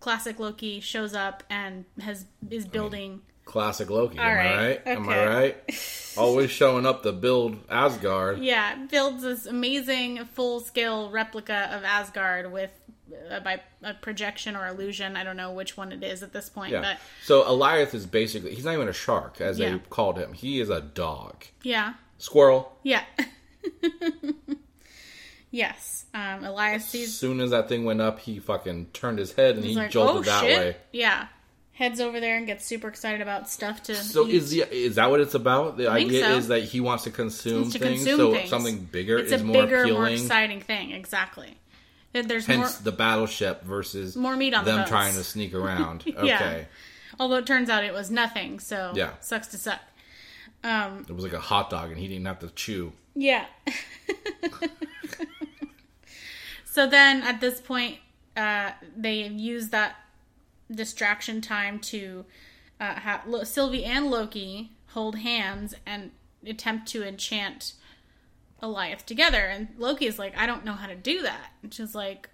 classic 0.00 0.38
Loki 0.38 0.80
shows 0.80 1.14
up 1.14 1.42
and 1.50 1.84
has 2.00 2.26
is 2.50 2.66
building. 2.66 3.22
Classic 3.44 3.88
Loki. 3.88 4.18
Am 4.18 4.24
All 4.24 4.30
I 4.30 4.36
right, 4.36 4.86
right? 4.86 4.96
Am 4.96 5.08
I 5.08 5.26
right? 5.26 6.12
Always 6.18 6.50
showing 6.50 6.84
up 6.84 7.02
to 7.04 7.12
build 7.12 7.56
Asgard. 7.70 8.40
Yeah, 8.40 8.86
builds 8.86 9.22
this 9.22 9.46
amazing 9.46 10.26
full 10.34 10.60
scale 10.60 11.10
replica 11.10 11.70
of 11.72 11.82
Asgard 11.82 12.52
with 12.52 12.70
by 13.44 13.60
a 13.82 13.94
projection 13.94 14.56
or 14.56 14.66
illusion. 14.66 15.16
I 15.16 15.24
don't 15.24 15.36
know 15.36 15.52
which 15.52 15.76
one 15.76 15.92
it 15.92 16.02
is 16.02 16.22
at 16.22 16.32
this 16.32 16.48
point, 16.48 16.72
Yeah. 16.72 16.80
but 16.82 16.98
So 17.24 17.42
Alioth 17.44 17.94
is 17.94 18.06
basically 18.06 18.54
he's 18.54 18.64
not 18.64 18.74
even 18.74 18.88
a 18.88 18.92
shark 18.92 19.40
as 19.40 19.58
Yeah. 19.58 19.72
they 19.72 19.78
called 19.90 20.18
him. 20.18 20.32
He 20.32 20.60
is 20.60 20.70
a 20.70 20.80
dog. 20.80 21.44
yeah, 21.62 21.94
Squirrel. 22.18 22.76
yeah. 22.82 23.04
yes, 25.50 26.06
um, 26.14 26.42
Alioth 26.42 26.94
As 27.02 27.14
soon 27.16 27.40
as 27.40 27.50
that 27.50 27.68
thing 27.68 27.84
went 27.84 28.00
up, 28.00 28.20
he 28.20 28.38
fucking 28.38 28.86
turned 28.92 29.18
his 29.18 29.32
head 29.32 29.56
and 29.56 29.64
he 29.64 29.74
like, 29.74 29.90
jolted 29.90 30.16
"Oh 30.16 30.22
that 30.22 30.40
shit!" 30.42 30.58
way. 30.58 30.76
Yeah, 30.92 31.28
heads 31.72 32.00
over 32.00 32.20
there 32.20 32.36
and 32.36 32.46
gets 32.46 32.64
super 32.64 32.88
excited 32.88 33.20
about 33.20 33.48
stuff 33.48 33.82
to. 33.84 33.94
So 33.94 34.26
eat. 34.26 34.34
is 34.34 34.50
the 34.50 34.64
is 34.74 34.96
that 34.96 35.10
what 35.10 35.20
it's 35.20 35.34
about? 35.34 35.76
The 35.76 35.88
I 35.88 35.98
idea 35.98 36.24
so. 36.24 36.36
is 36.36 36.48
that 36.48 36.64
he 36.64 36.80
wants 36.80 37.04
to 37.04 37.10
consume 37.10 37.62
Wants 37.62 37.72
to 37.74 37.78
things, 37.78 38.00
consume 38.04 38.16
so 38.18 38.32
things. 38.32 38.50
something 38.50 38.78
bigger 38.84 39.18
It's 39.18 39.32
is 39.32 39.40
a 39.40 39.44
more 39.44 39.62
bigger, 39.62 39.86
more 39.86 40.04
appealing. 40.04 40.12
exciting 40.14 40.60
thing. 40.60 40.92
Exactly. 40.92 41.56
There- 42.12 42.22
There's 42.22 42.46
Hence 42.46 42.80
more. 42.80 42.84
the 42.84 42.92
battleship 42.92 43.62
versus 43.64 44.16
More 44.16 44.36
meat 44.36 44.54
on 44.54 44.64
them 44.64 44.78
bones. 44.78 44.88
trying 44.88 45.14
to 45.14 45.22
sneak 45.24 45.54
around. 45.62 46.04
Yeah. 46.06 46.14
Okay, 46.36 46.66
Although 47.20 47.36
it 47.36 47.46
turns 47.46 47.68
out 47.68 47.84
it 47.84 47.92
was 47.92 48.10
nothing, 48.10 48.58
so 48.60 48.92
Yeah. 48.94 49.10
sucks 49.20 49.48
to 49.48 49.58
suck. 49.58 49.80
Um, 50.64 51.04
it 51.08 51.12
was 51.12 51.22
like 51.24 51.32
a 51.34 51.40
hot 51.40 51.70
dog, 51.70 51.90
and 51.90 51.98
he 51.98 52.08
didn't 52.08 52.26
have 52.26 52.38
to 52.40 52.48
chew. 52.50 52.92
Yeah. 53.14 53.46
so 56.64 56.86
then 56.86 57.22
at 57.22 57.40
this 57.40 57.60
point, 57.60 57.98
uh, 58.36 58.72
they 58.96 59.26
use 59.26 59.68
that 59.70 59.96
distraction 60.70 61.40
time 61.40 61.78
to 61.80 62.24
uh, 62.80 62.94
have 62.94 63.22
Sylvie 63.44 63.84
and 63.84 64.10
Loki 64.10 64.70
hold 64.88 65.16
hands 65.16 65.74
and 65.86 66.10
attempt 66.46 66.86
to 66.88 67.02
enchant 67.06 67.72
Alioth 68.62 69.04
together. 69.04 69.38
And 69.38 69.68
Loki 69.78 70.06
is 70.06 70.18
like, 70.18 70.36
I 70.36 70.46
don't 70.46 70.64
know 70.64 70.72
how 70.72 70.86
to 70.86 70.94
do 70.94 71.22
that. 71.22 71.52
And 71.62 71.72
she's 71.72 71.94
like, 71.94 72.28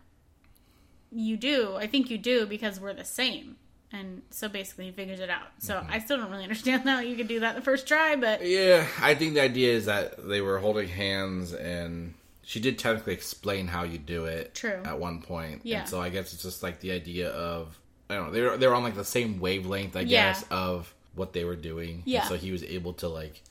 You 1.12 1.37
do. 1.37 1.77
I 1.77 1.87
think 1.87 2.11
you 2.11 2.18
do 2.18 2.47
because 2.47 2.81
we're 2.81 2.95
the 2.95 3.05
same. 3.05 3.57
And 3.93 4.22
so 4.31 4.49
basically, 4.49 4.87
he 4.87 4.91
figures 4.91 5.20
it 5.20 5.31
out. 5.31 5.47
So 5.59 5.75
mm-hmm. 5.75 5.93
I 5.93 6.01
still 6.01 6.16
don't 6.16 6.31
really 6.31 6.43
understand 6.51 6.83
how 6.89 7.01
you 7.01 7.14
could 7.16 7.29
do 7.29 7.41
that 7.41 7.55
the 7.55 7.61
first 7.62 7.87
try, 7.87 8.16
but 8.16 8.45
Yeah, 8.45 8.87
I 9.01 9.14
think 9.14 9.35
the 9.35 9.41
idea 9.41 9.72
is 9.72 9.87
that 9.87 10.27
they 10.29 10.41
were 10.41 10.59
holding 10.59 10.89
hands, 10.89 11.53
and 11.53 12.14
she 12.43 12.59
did 12.61 12.79
technically 12.79 13.12
explain 13.12 13.68
how 13.68 13.85
you 13.85 13.99
do 13.99 14.25
it. 14.25 14.55
True. 14.55 14.81
At 14.85 14.99
one 14.99 15.22
point, 15.22 15.61
Yeah. 15.64 15.81
And 15.81 15.89
so 15.89 16.01
I 16.01 16.09
guess 16.09 16.33
it's 16.33 16.43
just 16.43 16.62
like 16.62 16.81
the 16.81 16.91
idea 16.93 17.31
of 17.31 17.79
I 18.11 18.16
don't 18.16 18.27
know 18.27 18.33
they're 18.33 18.57
they're 18.57 18.75
on 18.75 18.83
like 18.83 18.97
the 18.97 19.05
same 19.05 19.39
wavelength, 19.41 19.97
I 19.97 20.01
Yeah. 20.01 20.33
guess, 20.33 20.45
of 20.51 20.93
what 21.14 21.33
they 21.33 21.45
were 21.45 21.57
doing. 21.57 21.97
And 21.97 22.03
Yeah. 22.07 22.25
so 22.25 22.37
he 22.37 22.51
was 22.51 22.64
able 22.64 22.95
to 22.95 23.09
like 23.09 23.43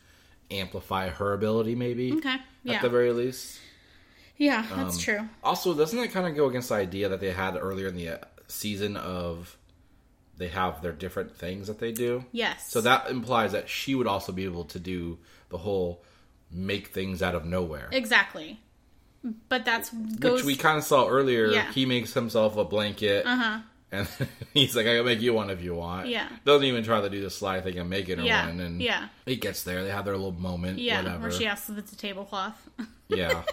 amplify 0.59 1.09
her 1.09 1.33
ability, 1.33 1.75
maybe. 1.75 2.13
okay. 2.13 2.37
Yeah. 2.63 2.75
At 2.75 2.81
the 2.81 2.89
very 2.89 3.11
least. 3.11 3.59
Yeah, 4.37 4.65
that's 4.75 4.95
Um, 4.95 5.01
true. 5.01 5.29
Also, 5.43 5.73
doesn't 5.73 5.97
it 5.99 6.11
kind 6.11 6.27
of 6.27 6.35
go 6.35 6.47
against 6.47 6.69
the 6.69 6.75
idea 6.75 7.09
that 7.09 7.19
they 7.19 7.31
had 7.31 7.55
earlier 7.55 7.87
in 7.87 7.95
the 7.95 8.09
uh, 8.09 8.17
season 8.47 8.97
of 8.97 9.57
they 10.37 10.47
have 10.47 10.81
their 10.81 10.91
different 10.91 11.35
things 11.37 11.67
that 11.67 11.79
they 11.79 11.91
do? 11.91 12.25
Yes. 12.31 12.69
So 12.71 12.81
that 12.81 13.09
implies 13.09 13.51
that 13.51 13.69
she 13.69 13.93
would 13.95 14.07
also 14.07 14.31
be 14.31 14.45
able 14.45 14.65
to 14.65 14.79
do 14.79 15.19
the 15.49 15.57
whole 15.59 16.03
make 16.51 16.87
things 16.87 17.21
out 17.21 17.35
of 17.35 17.45
nowhere. 17.45 17.89
Exactly. 17.91 18.59
But 19.49 19.65
that's 19.65 19.89
goes 19.89 20.39
Which 20.39 20.45
we 20.45 20.55
kind 20.55 20.77
of 20.77 20.83
saw 20.83 21.07
earlier. 21.07 21.47
Yeah. 21.47 21.71
He 21.71 21.85
makes 21.85 22.13
himself 22.13 22.57
a 22.57 22.65
blanket. 22.65 23.25
Uh-huh. 23.25 23.59
And 23.93 24.07
he's 24.53 24.75
like, 24.75 24.87
I 24.87 24.95
can 24.97 25.05
make 25.05 25.21
you 25.21 25.33
one 25.33 25.49
if 25.51 25.61
you 25.61 25.75
want. 25.75 26.07
Yeah. 26.07 26.27
Doesn't 26.45 26.65
even 26.65 26.83
try 26.83 26.99
to 26.99 27.09
do 27.09 27.21
the 27.21 27.29
slide 27.29 27.63
thing 27.63 27.77
and 27.77 27.89
make 27.89 28.09
it 28.09 28.17
her 28.17 28.23
Yeah, 28.25 28.47
one. 28.47 28.59
And 28.59 28.81
yeah. 28.81 29.09
he 29.25 29.35
gets 29.35 29.63
there. 29.63 29.83
They 29.83 29.91
have 29.91 30.05
their 30.05 30.15
little 30.17 30.31
moment. 30.31 30.79
yeah, 30.79 31.03
whatever. 31.03 31.21
where 31.21 31.31
she 31.31 31.45
asks 31.45 31.69
if 31.69 31.77
it's 31.77 31.93
a 31.93 31.95
tablecloth. 31.95 32.69
yeah. 33.07 33.43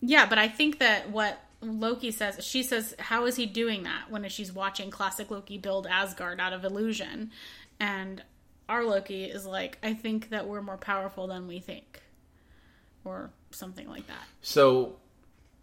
yeah, 0.00 0.26
but 0.26 0.38
I 0.38 0.48
think 0.48 0.78
that 0.78 1.10
what 1.10 1.38
Loki 1.60 2.10
says, 2.10 2.44
she 2.44 2.62
says, 2.62 2.94
how 2.98 3.26
is 3.26 3.36
he 3.36 3.46
doing 3.46 3.82
that 3.82 4.10
when 4.10 4.26
she's 4.28 4.52
watching 4.52 4.90
classic 4.90 5.30
Loki 5.30 5.58
build 5.58 5.86
Asgard 5.86 6.40
out 6.40 6.52
of 6.52 6.64
illusion? 6.64 7.30
And 7.78 8.22
our 8.68 8.84
Loki 8.84 9.24
is 9.24 9.44
like, 9.46 9.78
I 9.82 9.92
think 9.94 10.30
that 10.30 10.46
we're 10.46 10.62
more 10.62 10.78
powerful 10.78 11.26
than 11.26 11.46
we 11.46 11.60
think. 11.60 12.02
Or 13.04 13.30
something 13.50 13.88
like 13.88 14.06
that. 14.08 14.22
So 14.42 14.96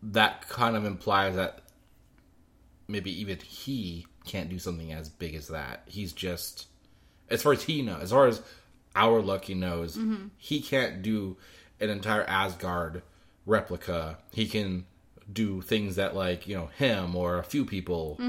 that 0.01 0.47
kind 0.47 0.75
of 0.75 0.85
implies 0.85 1.35
that 1.35 1.59
maybe 2.87 3.11
even 3.21 3.37
he 3.39 4.05
can't 4.25 4.49
do 4.49 4.59
something 4.59 4.91
as 4.91 5.09
big 5.09 5.35
as 5.35 5.47
that. 5.49 5.83
He's 5.85 6.13
just, 6.13 6.67
as 7.29 7.41
far 7.41 7.53
as 7.53 7.63
he 7.63 7.81
knows, 7.81 8.03
as 8.03 8.11
far 8.11 8.27
as 8.27 8.41
our 8.95 9.21
Loki 9.21 9.53
knows, 9.53 9.97
Mm-hmm. 9.97 10.27
he 10.37 10.61
can't 10.61 11.01
do 11.01 11.37
an 11.79 11.89
entire 11.89 12.23
Asgard 12.23 13.01
replica. 13.45 14.17
He 14.31 14.47
can 14.47 14.85
do 15.31 15.61
things 15.61 15.95
that, 15.95 16.15
like, 16.15 16.47
you 16.47 16.55
know, 16.55 16.67
him 16.77 17.15
or 17.15 17.37
a 17.39 17.43
few 17.43 17.65
people, 17.65 18.19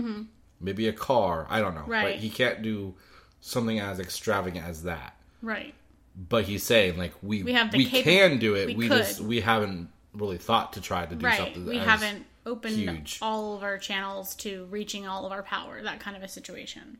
maybe 0.61 0.89
a 0.89 0.93
car. 0.93 1.47
I 1.51 1.61
don't 1.61 1.75
know. 1.75 1.83
Mm-hmm. 1.83 1.91
Right. 1.91 2.15
But 2.15 2.15
he 2.17 2.31
can't 2.31 2.63
do 2.63 2.95
something 3.41 3.79
as 3.79 4.01
extravagant 4.01 4.67
as 4.67 4.85
that. 4.85 5.17
Right. 5.43 5.75
But 6.17 6.45
he's 6.45 6.63
saying, 6.63 6.97
like, 6.97 7.13
we, 7.23 7.43
We 7.43 7.53
have 7.53 7.73
we 7.75 7.85
capa- 7.87 8.03
can 8.05 8.39
do 8.39 8.55
it. 8.55 8.69
we 8.69 8.75
We, 8.77 8.89
just, 8.89 9.21
we 9.21 9.41
haven't 9.41 9.91
really 10.15 10.39
thought 10.39 10.75
to 10.75 10.81
try 10.81 11.05
to 11.07 11.15
do 11.15 11.27
Right. 11.27 11.37
something 11.39 11.67
We 11.67 11.77
haven't 11.79 12.25
opened 12.47 12.77
huge. 12.77 13.19
all 13.23 13.57
of 13.57 13.63
our 13.63 13.79
channels 13.79 14.35
to 14.37 14.67
reaching 14.71 15.07
all 15.07 15.25
of 15.27 15.33
our 15.33 15.43
power, 15.43 15.83
that 15.83 16.01
kind 16.01 16.17
of 16.17 16.23
a 16.23 16.29
situation. 16.29 16.99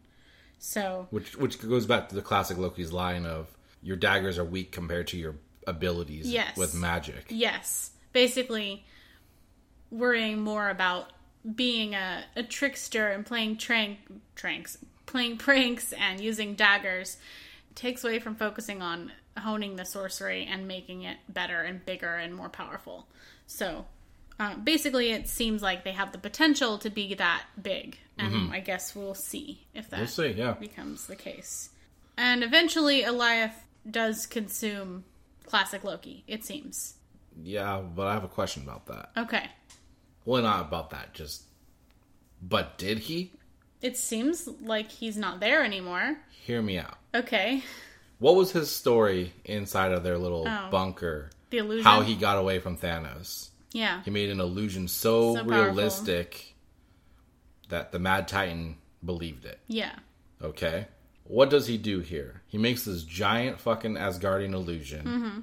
So, 0.59 1.09
Which 1.11 1.37
which 1.37 1.61
goes 1.61 1.85
back 1.87 2.09
to 2.09 2.15
the 2.15 2.23
classic 2.23 2.57
Loki's 2.57 2.93
line 2.93 3.27
of 3.27 3.49
your 3.83 3.97
daggers 3.97 4.39
are 4.39 4.45
weak 4.45 4.73
compared 4.73 5.09
to 5.09 5.19
your 5.19 5.35
abilities 5.67 6.31
Yes. 6.31 6.57
with 6.57 6.75
magic. 6.75 7.25
yes. 7.29 7.91
Basically, 8.13 8.85
worrying 9.91 10.41
more 10.41 10.69
about 10.71 11.13
being 11.55 11.95
a, 11.95 12.25
a 12.37 12.43
trickster 12.43 13.09
and 13.11 13.27
playing 13.27 13.57
trank, 13.59 13.99
tranks, 14.35 14.79
playing 15.07 15.37
pranks 15.39 15.93
and 15.93 16.21
using 16.21 16.55
daggers 16.55 17.17
takes 17.75 18.05
away 18.05 18.19
from 18.19 18.35
focusing 18.37 18.81
on 18.81 19.13
honing 19.39 19.77
the 19.77 19.85
sorcery 19.85 20.47
and 20.51 20.67
making 20.69 21.03
it 21.03 21.17
better 21.29 21.61
and 21.61 21.85
bigger 21.85 22.15
and 22.15 22.35
more 22.35 22.49
powerful. 22.49 23.07
So, 23.47 23.85
uh, 24.41 24.57
basically, 24.57 25.11
it 25.13 25.29
seems 25.29 25.63
like 25.63 25.85
they 25.85 25.93
have 25.93 26.13
the 26.13 26.19
potential 26.19 26.79
to 26.79 26.91
be 26.91 27.15
that 27.15 27.45
big, 27.61 27.99
and 28.19 28.53
I 28.53 28.61
guess 28.61 28.95
we'll 28.95 29.15
see 29.15 29.67
if 29.75 29.91
that 29.91 29.99
We'll 30.01 30.07
see, 30.09 30.29
yeah. 30.33 30.53
becomes 30.53 31.07
the 31.07 31.17
case. 31.17 31.71
And 32.17 32.43
eventually, 32.45 33.03
Alioth 33.03 33.55
does 33.91 34.27
consume 34.27 35.05
classic 35.47 35.85
Loki. 35.85 36.25
It 36.27 36.45
seems 36.45 36.95
Yeah, 37.43 37.81
but 37.81 38.07
I 38.07 38.15
have 38.15 38.25
a 38.25 38.29
question 38.29 38.63
about 38.63 38.87
that. 38.87 39.11
okay. 39.17 39.51
Well, 40.25 40.43
not 40.43 40.63
about 40.63 40.91
that, 40.91 41.13
just 41.15 41.43
but 42.43 42.79
did 42.79 42.99
he? 43.01 43.33
It 43.83 43.97
seems 43.97 44.49
like 44.63 44.91
he's 44.91 45.17
not 45.17 45.41
there 45.41 45.63
anymore. 45.65 46.19
Hear 46.31 46.63
me 46.63 46.79
out. 46.79 46.97
Okay, 47.15 47.63
What 48.19 48.37
was 48.37 48.53
his 48.53 48.71
story 48.71 49.33
inside 49.45 49.93
of 49.93 50.03
their 50.05 50.17
little 50.19 50.47
Oh. 50.49 50.69
bunker? 50.71 51.31
the 51.51 51.59
illusion. 51.59 51.85
How 51.85 52.01
he 52.01 52.15
got 52.17 52.39
away 52.39 52.59
from 52.59 52.77
Thanos? 52.79 53.51
Yeah. 53.75 54.03
He 54.05 54.11
made 54.11 54.31
an 54.31 54.41
illusion 54.41 54.89
so, 54.89 55.35
So 55.35 55.45
powerful. 55.45 55.65
realistic 55.65 56.55
that 57.69 57.93
the 57.93 57.99
Mad 57.99 58.27
Titan 58.29 58.77
believed 59.05 59.45
it. 59.45 59.59
Yeah. 59.69 59.93
Okay. 60.43 60.87
What 61.25 61.51
does 61.51 61.67
he 61.67 61.77
do 61.77 62.01
here? 62.01 62.43
He 62.47 62.57
makes 62.59 62.85
this 62.85 63.03
giant 63.03 63.61
fucking 63.61 63.95
Asgardian 63.95 64.53
illusion. 64.55 65.05
Mm-hmm. 65.07 65.39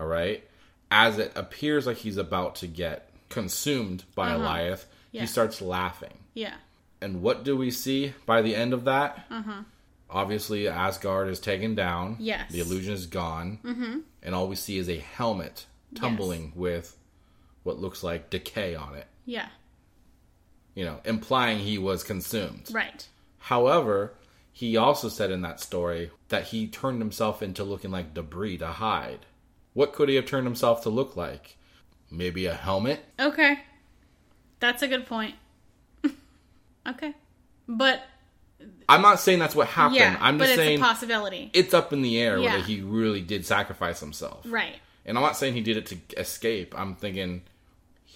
all 0.00 0.06
right. 0.06 0.44
As 0.90 1.18
it 1.18 1.32
appears 1.34 1.86
like 1.86 1.96
he's 1.98 2.16
about 2.16 2.56
to 2.56 2.66
get 2.66 3.10
consumed 3.28 4.04
by 4.14 4.30
Alioth, 4.30 4.72
Uh-huh. 4.72 4.84
Yeah. 5.12 5.20
he 5.22 5.26
starts 5.26 5.60
laughing. 5.62 6.12
Yeah. 6.34 6.54
And 7.00 7.22
what 7.22 7.44
do 7.44 7.56
we 7.56 7.70
see 7.70 8.14
by 8.26 8.40
the 8.42 8.54
end 8.54 8.72
of 8.72 8.84
that? 8.84 9.26
Uh-huh. 9.30 9.62
Obviously, 10.08 10.68
Asgard 10.68 11.28
is 11.28 11.40
taken 11.40 11.74
down. 11.74 12.16
Yes. 12.20 12.50
The 12.52 12.60
illusion 12.60 12.94
is 12.94 13.06
gone. 13.06 13.58
Mm-hmm. 13.64 13.98
And 14.22 14.34
all 14.34 14.48
we 14.48 14.56
see 14.56 14.78
is 14.78 14.88
a 14.88 14.98
helmet 14.98 15.66
tumbling 15.94 16.52
with 16.54 16.96
what 17.66 17.78
looks 17.80 18.02
like 18.02 18.30
decay 18.30 18.74
on 18.74 18.94
it. 18.94 19.06
Yeah. 19.26 19.48
You 20.74 20.84
know, 20.84 21.00
implying 21.04 21.58
he 21.58 21.78
was 21.78 22.04
consumed. 22.04 22.68
Right. 22.70 23.06
However, 23.38 24.14
he 24.52 24.76
also 24.76 25.08
said 25.08 25.30
in 25.30 25.42
that 25.42 25.60
story 25.60 26.10
that 26.28 26.44
he 26.44 26.66
turned 26.68 27.00
himself 27.00 27.42
into 27.42 27.64
looking 27.64 27.90
like 27.90 28.14
debris 28.14 28.58
to 28.58 28.68
hide. 28.68 29.26
What 29.74 29.92
could 29.92 30.08
he 30.08 30.14
have 30.14 30.26
turned 30.26 30.46
himself 30.46 30.82
to 30.84 30.90
look 30.90 31.16
like? 31.16 31.56
Maybe 32.10 32.46
a 32.46 32.54
helmet? 32.54 33.04
Okay. 33.18 33.58
That's 34.60 34.82
a 34.82 34.88
good 34.88 35.06
point. 35.06 35.34
okay. 36.88 37.14
But 37.68 38.02
I'm 38.88 39.02
not 39.02 39.18
saying 39.20 39.40
that's 39.40 39.54
what 39.56 39.66
happened. 39.68 39.96
yeah, 39.96 40.16
I'm 40.20 40.38
but 40.38 40.44
just 40.44 40.54
it's 40.54 40.62
saying 40.62 40.78
a 40.78 40.82
possibility. 40.82 41.50
it's 41.52 41.74
up 41.74 41.92
in 41.92 42.02
the 42.02 42.18
air 42.20 42.38
Yeah. 42.38 42.52
whether 42.54 42.64
he 42.64 42.80
really 42.80 43.20
did 43.22 43.44
sacrifice 43.44 44.00
himself. 44.00 44.44
right. 44.48 44.76
And 45.04 45.16
I'm 45.16 45.22
not 45.22 45.36
saying 45.36 45.54
he 45.54 45.60
did 45.60 45.76
it 45.76 45.86
to 45.86 45.98
escape. 46.20 46.74
I'm 46.76 46.96
thinking 46.96 47.42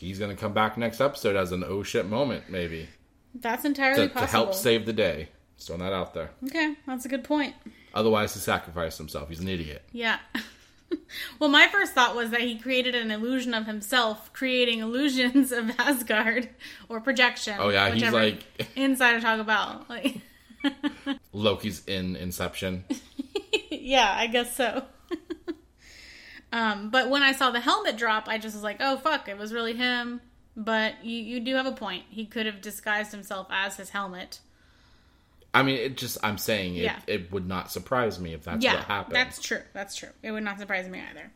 he's 0.07 0.19
going 0.19 0.35
to 0.35 0.41
come 0.41 0.53
back 0.53 0.77
next 0.77 1.01
episode 1.01 1.37
as 1.37 1.53
an 1.53 1.65
oh 1.67 1.83
shit 1.83 2.07
moment, 2.07 2.45
maybe. 2.49 2.89
That's 3.35 3.65
entirely 3.65 4.09
To, 4.09 4.15
to 4.15 4.27
help 4.27 4.55
save 4.55 4.87
the 4.87 4.93
day. 4.93 5.29
Just 5.57 5.69
throwing 5.69 5.83
that 5.83 5.93
out 5.93 6.15
there. 6.15 6.31
Okay, 6.47 6.75
that's 6.87 7.05
a 7.05 7.09
good 7.09 7.23
point. 7.25 7.55
Otherwise, 7.95 8.35
he 8.35 8.41
sacrificed 8.41 8.99
himself. 8.99 9.29
He's 9.29 9.41
an 9.41 9.49
idiot. 9.49 9.83
Yeah. 9.93 10.19
well, 11.39 11.51
my 11.51 11.69
first 11.69 11.93
thought 11.93 12.17
was 12.17 12.31
that 12.31 12.41
he 12.41 12.59
created 12.59 12.95
an 12.95 13.11
illusion 13.11 13.53
of 13.55 13.67
himself, 13.67 14.33
creating 14.33 14.79
illusions 14.81 15.53
of 15.53 15.71
Asgard 15.79 16.49
or 16.89 17.01
projection. 17.01 17.57
Oh, 17.59 17.69
yeah, 17.69 17.91
he's 17.91 18.11
like- 18.11 18.45
inside 18.77 19.17
of 19.17 19.23
Taco 19.23 19.45
Bell. 19.45 19.85
Like, 19.89 20.17
Loki's 21.33 21.85
in 21.87 22.17
Inception. 22.17 22.85
yeah, 23.71 24.13
I 24.17 24.27
guess 24.27 24.57
so. 24.57 24.85
Um, 26.53 26.91
but 26.91 27.09
when 27.11 27.23
I 27.23 27.33
saw 27.33 27.51
the 27.51 27.61
helmet 27.61 27.97
drop, 27.97 28.29
I 28.29 28.39
just 28.39 28.55
was 28.55 28.63
like, 28.65 28.79
oh 28.81 28.97
fuck, 28.97 29.29
it 29.29 29.39
was 29.39 29.53
really 29.53 29.75
him. 29.75 30.21
But 30.57 31.05
you, 31.05 31.17
you 31.17 31.41
do 31.41 31.55
have 31.55 31.67
a 31.67 31.73
point. 31.73 32.05
He 32.11 32.27
could 32.27 32.47
have 32.47 32.61
disguised 32.61 33.13
himself 33.13 33.47
as 33.51 33.77
his 33.77 33.91
helmet. 33.91 34.41
I 35.55 35.63
mean, 35.63 35.77
it 35.77 35.97
just, 35.97 36.19
I'm 36.23 36.39
saying 36.39 36.77
it, 36.77 36.83
Yeah. 36.83 36.99
it 37.07 37.33
would 37.33 37.47
not 37.47 37.71
surprise 37.71 38.19
me 38.21 38.35
if 38.35 38.45
that's 38.45 38.63
yeah, 38.65 38.75
what 38.77 38.85
happened. 38.85 39.17
that's 39.17 39.41
true. 39.41 39.63
That's 39.73 39.97
true. 39.97 40.11
It 40.23 40.33
would 40.33 40.43
not 40.45 40.59
surprise 40.59 40.89
me 40.89 41.01
either. 41.11 41.31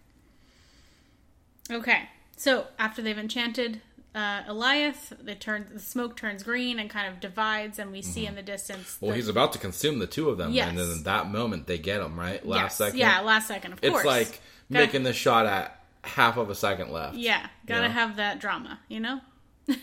Okay, 1.70 2.08
so 2.36 2.66
after 2.78 3.00
they've 3.00 3.16
enchanted 3.18 3.80
uh, 4.14 4.42
Alioth, 4.44 5.12
the 5.24 5.34
turn 5.34 5.66
the 5.72 5.80
smoke 5.80 6.16
turns 6.16 6.42
green 6.42 6.78
and 6.78 6.88
kind 6.90 7.08
of 7.12 7.20
divides, 7.20 7.78
and 7.78 7.90
we 7.90 8.02
see 8.02 8.26
in 8.26 8.34
the 8.34 8.42
distance. 8.42 8.96
Mm-hmm. 8.96 9.06
well, 9.06 9.10
the- 9.12 9.16
he's 9.16 9.28
about 9.28 9.52
to 9.54 9.58
consume 9.58 9.98
the 9.98 10.06
two 10.06 10.28
of 10.28 10.38
them. 10.38 10.52
Yes. 10.52 10.68
And 10.68 10.78
then 10.78 10.90
in 10.90 11.02
that 11.04 11.30
moment, 11.30 11.66
they 11.66 11.78
get 11.78 12.00
him, 12.00 12.18
right? 12.20 12.44
Last 12.46 12.62
yes, 12.62 12.76
second. 12.76 12.98
yeah, 12.98 13.20
last 13.20 13.48
second, 13.48 13.72
of 13.72 13.80
course. 13.80 13.94
It's 13.96 14.04
like 14.04 14.40
Gotta- 14.72 14.86
making 14.86 15.02
the 15.04 15.12
shot 15.12 15.46
at 15.46 15.80
half 16.02 16.36
of 16.36 16.50
a 16.50 16.54
second 16.54 16.90
left. 16.90 17.16
Yeah, 17.16 17.46
gotta 17.66 17.86
Yeah. 17.86 17.92
have 17.92 18.16
that 18.16 18.38
drama, 18.40 18.80
you 18.88 19.00
know? 19.00 19.20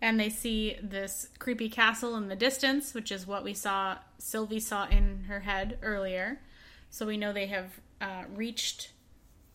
and 0.00 0.18
they 0.18 0.28
see 0.28 0.76
this 0.82 1.28
creepy 1.38 1.68
castle 1.68 2.16
in 2.16 2.28
the 2.28 2.36
distance, 2.36 2.92
which 2.94 3.12
is 3.12 3.26
what 3.26 3.44
we 3.44 3.54
saw, 3.54 3.98
Sylvie 4.18 4.60
saw 4.60 4.86
in 4.88 5.24
her 5.28 5.40
head 5.40 5.78
earlier. 5.82 6.40
So 6.90 7.06
we 7.06 7.16
know 7.16 7.32
they 7.32 7.46
have 7.46 7.80
uh, 8.00 8.24
reached, 8.34 8.90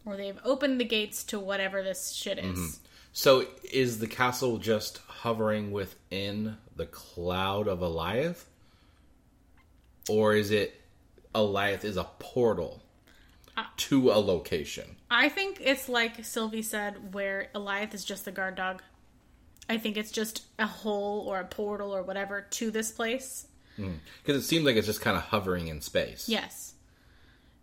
or 0.05 0.15
they've 0.15 0.39
opened 0.43 0.79
the 0.79 0.85
gates 0.85 1.23
to 1.25 1.39
whatever 1.39 1.83
this 1.83 2.13
shit 2.13 2.39
is. 2.39 2.79
So 3.11 3.45
is 3.71 3.99
the 3.99 4.07
castle 4.07 4.57
just 4.57 4.99
hovering 5.07 5.71
within 5.71 6.57
the 6.75 6.85
cloud 6.85 7.67
of 7.67 7.79
Alioth? 7.79 8.45
Or 10.09 10.33
is 10.33 10.51
it 10.51 10.79
Alioth 11.35 11.83
is 11.83 11.97
a 11.97 12.05
portal 12.19 12.81
to 13.77 14.11
a 14.11 14.19
location? 14.19 14.97
I 15.09 15.29
think 15.29 15.59
it's 15.61 15.89
like 15.89 16.23
Sylvie 16.25 16.61
said, 16.61 17.13
where 17.13 17.49
Alioth 17.55 17.93
is 17.93 18.05
just 18.05 18.25
the 18.25 18.31
guard 18.31 18.55
dog. 18.55 18.81
I 19.69 19.77
think 19.77 19.97
it's 19.97 20.11
just 20.11 20.45
a 20.57 20.65
hole 20.65 21.25
or 21.27 21.39
a 21.39 21.45
portal 21.45 21.95
or 21.95 22.03
whatever 22.03 22.41
to 22.51 22.71
this 22.71 22.91
place. 22.91 23.47
Because 23.75 24.43
it 24.43 24.47
seems 24.47 24.65
like 24.65 24.75
it's 24.75 24.87
just 24.87 25.01
kind 25.01 25.17
of 25.17 25.23
hovering 25.23 25.67
in 25.67 25.81
space. 25.81 26.27
Yes. 26.27 26.73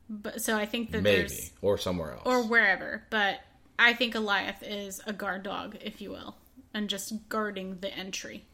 But 0.09 0.42
so 0.42 0.57
I 0.57 0.66
think 0.66 0.90
that 0.92 1.03
maybe 1.03 1.32
or 1.62 1.78
somewhere 1.78 2.12
else. 2.12 2.22
or 2.24 2.42
wherever, 2.45 3.05
but 3.11 3.40
I 3.78 3.95
think 3.95 4.14
Alioth 4.14 4.62
is 4.62 5.01
a 5.07 5.12
guard 5.12 5.42
dog, 5.42 5.76
if 5.80 6.01
you 6.01 6.11
will, 6.11 6.36
and 6.72 6.88
just 6.88 7.28
guarding 7.28 7.78
the 7.80 7.92
entry. 7.92 8.45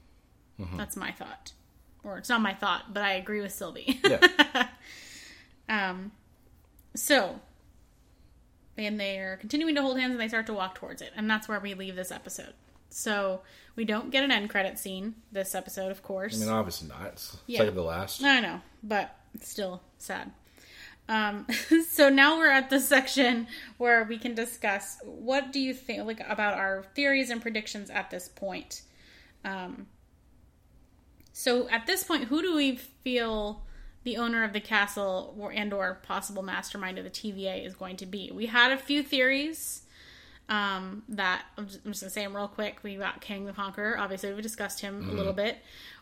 Mm-hmm. 0.60 0.76
That's 0.76 0.96
my 0.96 1.10
thought. 1.10 1.52
Or 2.02 2.18
it's 2.18 2.28
not 2.28 2.40
my 2.40 2.54
thought, 2.54 2.94
but 2.94 3.02
I 3.02 3.14
agree 3.14 3.40
with 3.40 3.52
Sylvie. 3.52 4.00
yeah. 4.08 4.68
So, 6.94 7.40
and 8.76 8.98
they 8.98 9.18
are 9.18 9.36
continuing 9.36 9.74
to 9.76 9.82
hold 9.82 9.98
hands 9.98 10.12
and 10.12 10.20
they 10.20 10.28
start 10.28 10.46
to 10.46 10.54
walk 10.54 10.74
towards 10.74 11.02
it. 11.02 11.12
And 11.16 11.28
that's 11.30 11.48
where 11.48 11.60
we 11.60 11.74
leave 11.74 11.96
this 11.96 12.10
episode. 12.10 12.54
So, 12.88 13.42
we 13.76 13.84
don't 13.84 14.10
get 14.10 14.24
an 14.24 14.30
end 14.32 14.50
credit 14.50 14.78
scene 14.78 15.14
this 15.30 15.54
episode, 15.54 15.90
of 15.92 16.02
course. 16.02 16.36
I 16.36 16.40
mean, 16.44 16.48
obviously 16.54 16.88
not. 16.88 17.06
It's 17.12 17.36
Yeah. 17.46 17.60
second 17.60 17.74
to 17.74 17.82
last. 17.82 18.22
I 18.22 18.40
know, 18.40 18.60
but 18.82 19.16
it's 19.34 19.48
still 19.48 19.82
sad. 19.98 20.32
Um, 21.08 21.46
so 21.90 22.08
now 22.08 22.38
we're 22.38 22.50
at 22.50 22.70
the 22.70 22.78
section 22.80 23.46
where 23.78 24.04
we 24.04 24.18
can 24.18 24.34
discuss 24.34 24.98
what 25.04 25.52
do 25.52 25.58
you 25.60 25.74
think 25.74 26.04
like 26.04 26.20
about 26.28 26.54
our 26.54 26.84
theories 26.94 27.30
and 27.30 27.40
predictions 27.42 27.90
at 27.90 28.10
this 28.10 28.28
point. 28.28 28.82
Um, 29.44 29.86
so 31.32 31.68
at 31.68 31.86
this 31.86 32.04
point, 32.04 32.24
who 32.24 32.42
do 32.42 32.54
we 32.54 32.76
feel 32.76 33.64
the 34.04 34.16
owner 34.16 34.44
of 34.44 34.52
the 34.52 34.60
castle 34.60 35.34
or 35.38 35.52
and 35.52 35.72
or 35.72 36.00
possible 36.02 36.42
mastermind 36.42 36.98
of 36.98 37.04
the 37.04 37.10
TVA 37.10 37.64
is 37.64 37.74
going 37.74 37.96
to 37.98 38.06
be? 38.06 38.30
We 38.32 38.46
had 38.46 38.72
a 38.72 38.78
few 38.78 39.02
theories. 39.02 39.82
Um, 40.48 41.04
that 41.08 41.44
I'm 41.56 41.66
just, 41.68 41.78
I'm 41.84 41.92
just 41.92 42.02
gonna 42.02 42.10
say 42.10 42.24
them 42.24 42.34
real 42.34 42.48
quick. 42.48 42.78
We 42.82 42.96
got 42.96 43.20
Kang 43.20 43.44
the 43.44 43.52
Conqueror. 43.52 43.96
Obviously, 43.96 44.32
we 44.34 44.42
discussed 44.42 44.80
him 44.80 45.08
a 45.08 45.12
little 45.12 45.32
bit. 45.32 45.58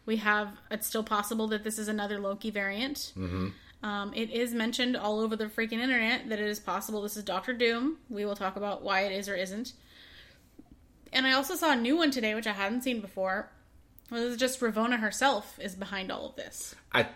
We 0.07 0.17
have. 0.17 0.49
It's 0.71 0.87
still 0.87 1.03
possible 1.05 1.49
that 1.49 1.65
this 1.65 1.79
is 1.79 1.87
another 1.87 2.19
Loki 2.19 2.51
variant. 2.51 3.13
Um, 3.83 4.13
it 4.15 4.31
is 4.31 4.55
mentioned 4.55 4.97
all 4.97 5.21
over 5.21 5.37
the 5.37 5.47
freaking 5.47 5.81
internet 5.81 6.29
that 6.31 6.41
it 6.41 6.47
is 6.47 6.59
possible 6.59 7.03
this 7.03 7.17
is 7.17 7.25
Doctor 7.25 7.53
Doom. 7.53 7.99
We 8.09 8.25
will 8.25 8.35
talk 8.37 8.57
about 8.57 8.83
why 8.83 9.03
it 9.03 9.13
is 9.13 9.29
or 9.29 9.35
isn't. 9.37 9.75
And 11.13 11.27
I 11.27 11.33
also 11.33 11.55
saw 11.55 11.73
a 11.73 11.77
new 11.77 11.97
one 11.97 12.11
today, 12.11 12.35
which 12.35 12.47
I 12.47 12.53
hadn't 12.53 12.83
seen 12.83 13.01
before. 13.01 13.51
Well, 14.11 14.27
it's 14.27 14.37
just 14.37 14.61
Ravonna 14.61 14.99
herself 14.99 15.59
is 15.61 15.75
behind 15.75 16.11
all 16.11 16.27
of 16.27 16.37
this. 16.37 16.75
I 16.93 17.09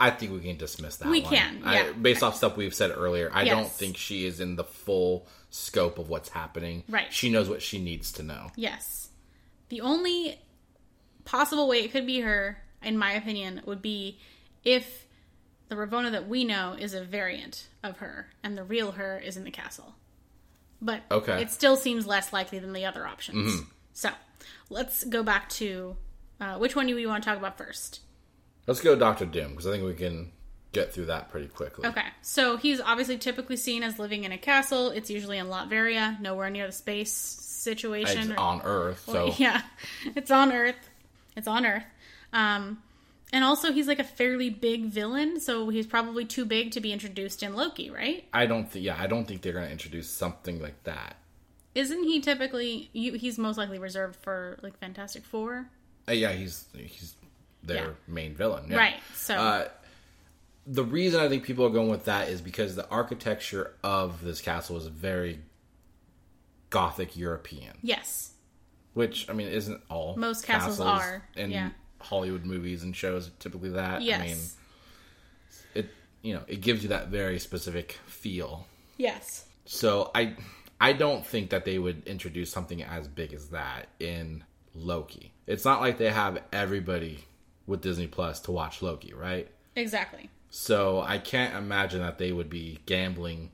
I 0.00 0.10
think 0.10 0.32
we 0.32 0.40
can 0.40 0.56
dismiss 0.56 0.96
that. 0.96 1.08
We 1.08 1.20
one. 1.20 1.32
can, 1.34 1.62
I- 1.64 1.74
yeah. 1.74 1.92
based 1.92 2.22
off 2.22 2.34
stuff 2.36 2.56
we've 2.56 2.74
said 2.74 2.90
earlier, 2.90 3.30
I 3.32 3.44
don't 3.44 3.68
think 3.70 3.96
she 3.96 4.24
is 4.26 4.40
in 4.40 4.56
the 4.56 4.64
full 4.64 5.26
scope 5.50 5.98
of 5.98 6.08
what's 6.08 6.30
happening. 6.30 6.82
Right. 6.88 7.12
She 7.12 7.30
knows 7.30 7.48
what 7.48 7.60
she 7.62 7.78
needs 7.78 8.12
to 8.12 8.22
know. 8.22 8.50
Yes. 8.56 9.10
The 9.68 9.82
only 9.82 10.38
possible 11.24 11.68
way 11.68 11.80
it 11.84 11.92
could 11.92 12.06
be 12.06 12.20
her, 12.20 12.62
in 12.82 12.96
my 12.96 13.12
opinion, 13.12 13.60
would 13.66 13.82
be 13.82 14.18
if 14.64 15.06
the 15.68 15.76
Ravonna 15.76 16.10
that 16.12 16.28
we 16.28 16.44
know 16.44 16.74
is 16.78 16.94
a 16.94 17.04
variant 17.04 17.68
of 17.84 17.98
her 17.98 18.30
and 18.42 18.56
the 18.56 18.64
real 18.64 18.92
her 18.92 19.18
is 19.18 19.36
in 19.36 19.44
the 19.44 19.50
castle. 19.50 19.94
But 20.82 21.02
Okay. 21.10 21.42
it 21.42 21.50
still 21.50 21.76
seems 21.76 22.06
less 22.06 22.32
likely 22.32 22.58
than 22.58 22.72
the 22.72 22.86
other 22.86 23.06
options. 23.06 23.52
Mm-hmm. 23.52 23.68
So 23.92 24.10
let's 24.70 25.04
go 25.04 25.22
back 25.22 25.48
to 25.50 25.96
uh, 26.40 26.56
which 26.56 26.74
one 26.74 26.86
do 26.86 26.94
we 26.94 27.06
want 27.06 27.22
to 27.22 27.28
talk 27.28 27.38
about 27.38 27.58
first? 27.58 28.00
Let's 28.70 28.80
go 28.80 28.94
Doctor 28.94 29.26
Doom 29.26 29.50
because 29.50 29.66
I 29.66 29.72
think 29.72 29.82
we 29.82 29.94
can 29.94 30.30
get 30.70 30.92
through 30.92 31.06
that 31.06 31.28
pretty 31.28 31.48
quickly. 31.48 31.88
Okay, 31.88 32.04
so 32.22 32.56
he's 32.56 32.80
obviously 32.80 33.18
typically 33.18 33.56
seen 33.56 33.82
as 33.82 33.98
living 33.98 34.22
in 34.22 34.30
a 34.30 34.38
castle. 34.38 34.90
It's 34.90 35.10
usually 35.10 35.38
in 35.38 35.46
Latveria, 35.46 36.20
nowhere 36.20 36.50
near 36.50 36.68
the 36.68 36.72
space 36.72 37.10
situation. 37.10 38.30
It's 38.30 38.40
on 38.40 38.62
Earth, 38.62 39.02
so 39.04 39.34
yeah, 39.38 39.62
it's 40.14 40.30
on 40.30 40.52
Earth. 40.52 40.88
It's 41.36 41.48
on 41.48 41.66
Earth. 41.66 41.82
Um, 42.32 42.80
and 43.32 43.42
also, 43.42 43.72
he's 43.72 43.88
like 43.88 43.98
a 43.98 44.04
fairly 44.04 44.50
big 44.50 44.84
villain, 44.84 45.40
so 45.40 45.68
he's 45.70 45.88
probably 45.88 46.24
too 46.24 46.44
big 46.44 46.70
to 46.70 46.80
be 46.80 46.92
introduced 46.92 47.42
in 47.42 47.56
Loki, 47.56 47.90
right? 47.90 48.22
I 48.32 48.46
don't 48.46 48.70
think. 48.70 48.84
Yeah, 48.84 48.96
I 48.96 49.08
don't 49.08 49.26
think 49.26 49.42
they're 49.42 49.52
going 49.52 49.66
to 49.66 49.72
introduce 49.72 50.08
something 50.08 50.62
like 50.62 50.80
that. 50.84 51.16
Isn't 51.74 52.04
he 52.04 52.20
typically? 52.20 52.88
You, 52.92 53.14
he's 53.14 53.36
most 53.36 53.58
likely 53.58 53.80
reserved 53.80 54.14
for 54.14 54.60
like 54.62 54.78
Fantastic 54.78 55.24
Four, 55.24 55.68
Uh, 56.08 56.12
yeah, 56.12 56.30
he's 56.30 56.66
he's 56.72 57.16
their 57.62 57.84
Yeah. 57.84 57.90
main 58.06 58.34
villain, 58.34 58.66
yeah. 58.70 58.76
right? 58.76 58.94
So 59.14 59.34
Uh, 59.34 59.68
the 60.66 60.84
reason 60.84 61.20
I 61.20 61.28
think 61.28 61.44
people 61.44 61.64
are 61.66 61.70
going 61.70 61.88
with 61.90 62.04
that 62.06 62.28
is 62.28 62.40
because 62.40 62.76
the 62.76 62.88
architecture 62.88 63.74
of 63.82 64.22
this 64.22 64.40
castle 64.40 64.76
is 64.76 64.86
very 64.86 65.40
gothic 66.70 67.16
European, 67.16 67.76
yes, 67.82 68.32
which 68.94 69.28
I 69.28 69.32
mean 69.32 69.48
isn't 69.48 69.80
all 69.88 70.16
Most 70.16 70.44
castles 70.44 70.80
are, 70.80 71.26
in 71.36 71.50
yeah. 71.50 71.70
Hollywood 72.00 72.44
movies 72.44 72.82
and 72.82 72.94
shows 72.94 73.30
typically 73.40 73.70
that. 73.70 74.02
yes, 74.02 74.20
I 74.20 74.24
mean, 74.26 74.38
it 75.74 75.90
you 76.22 76.34
know 76.34 76.42
it 76.46 76.60
gives 76.60 76.82
you 76.82 76.90
that 76.90 77.08
very 77.08 77.38
specific 77.38 77.98
feel. 78.06 78.66
yes. 78.96 79.46
So 79.64 80.10
I 80.14 80.36
I 80.80 80.92
don't 80.94 81.24
think 81.26 81.50
that 81.50 81.64
they 81.64 81.78
would 81.78 82.06
introduce 82.06 82.50
something 82.50 82.82
as 82.82 83.06
big 83.06 83.32
as 83.32 83.48
that 83.48 83.88
in 83.98 84.44
Loki. 84.74 85.32
It's 85.46 85.64
not 85.64 85.80
like 85.80 85.98
they 85.98 86.10
have 86.10 86.42
everybody 86.52 87.24
with 87.70 87.80
Disney 87.80 88.06
Plus 88.06 88.40
to 88.40 88.52
watch 88.52 88.82
Loki, 88.82 89.14
right? 89.14 89.48
Exactly. 89.76 90.28
So 90.50 91.00
I 91.00 91.18
can't 91.18 91.54
imagine 91.54 92.00
that 92.00 92.18
they 92.18 92.32
would 92.32 92.50
be 92.50 92.80
gambling 92.86 93.50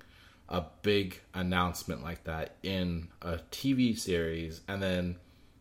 a 0.48 0.64
big 0.82 1.20
announcement 1.34 2.02
like 2.02 2.24
that 2.24 2.56
in 2.62 3.08
a 3.20 3.38
TV 3.50 3.98
series 3.98 4.60
and 4.68 4.80
then 4.82 5.16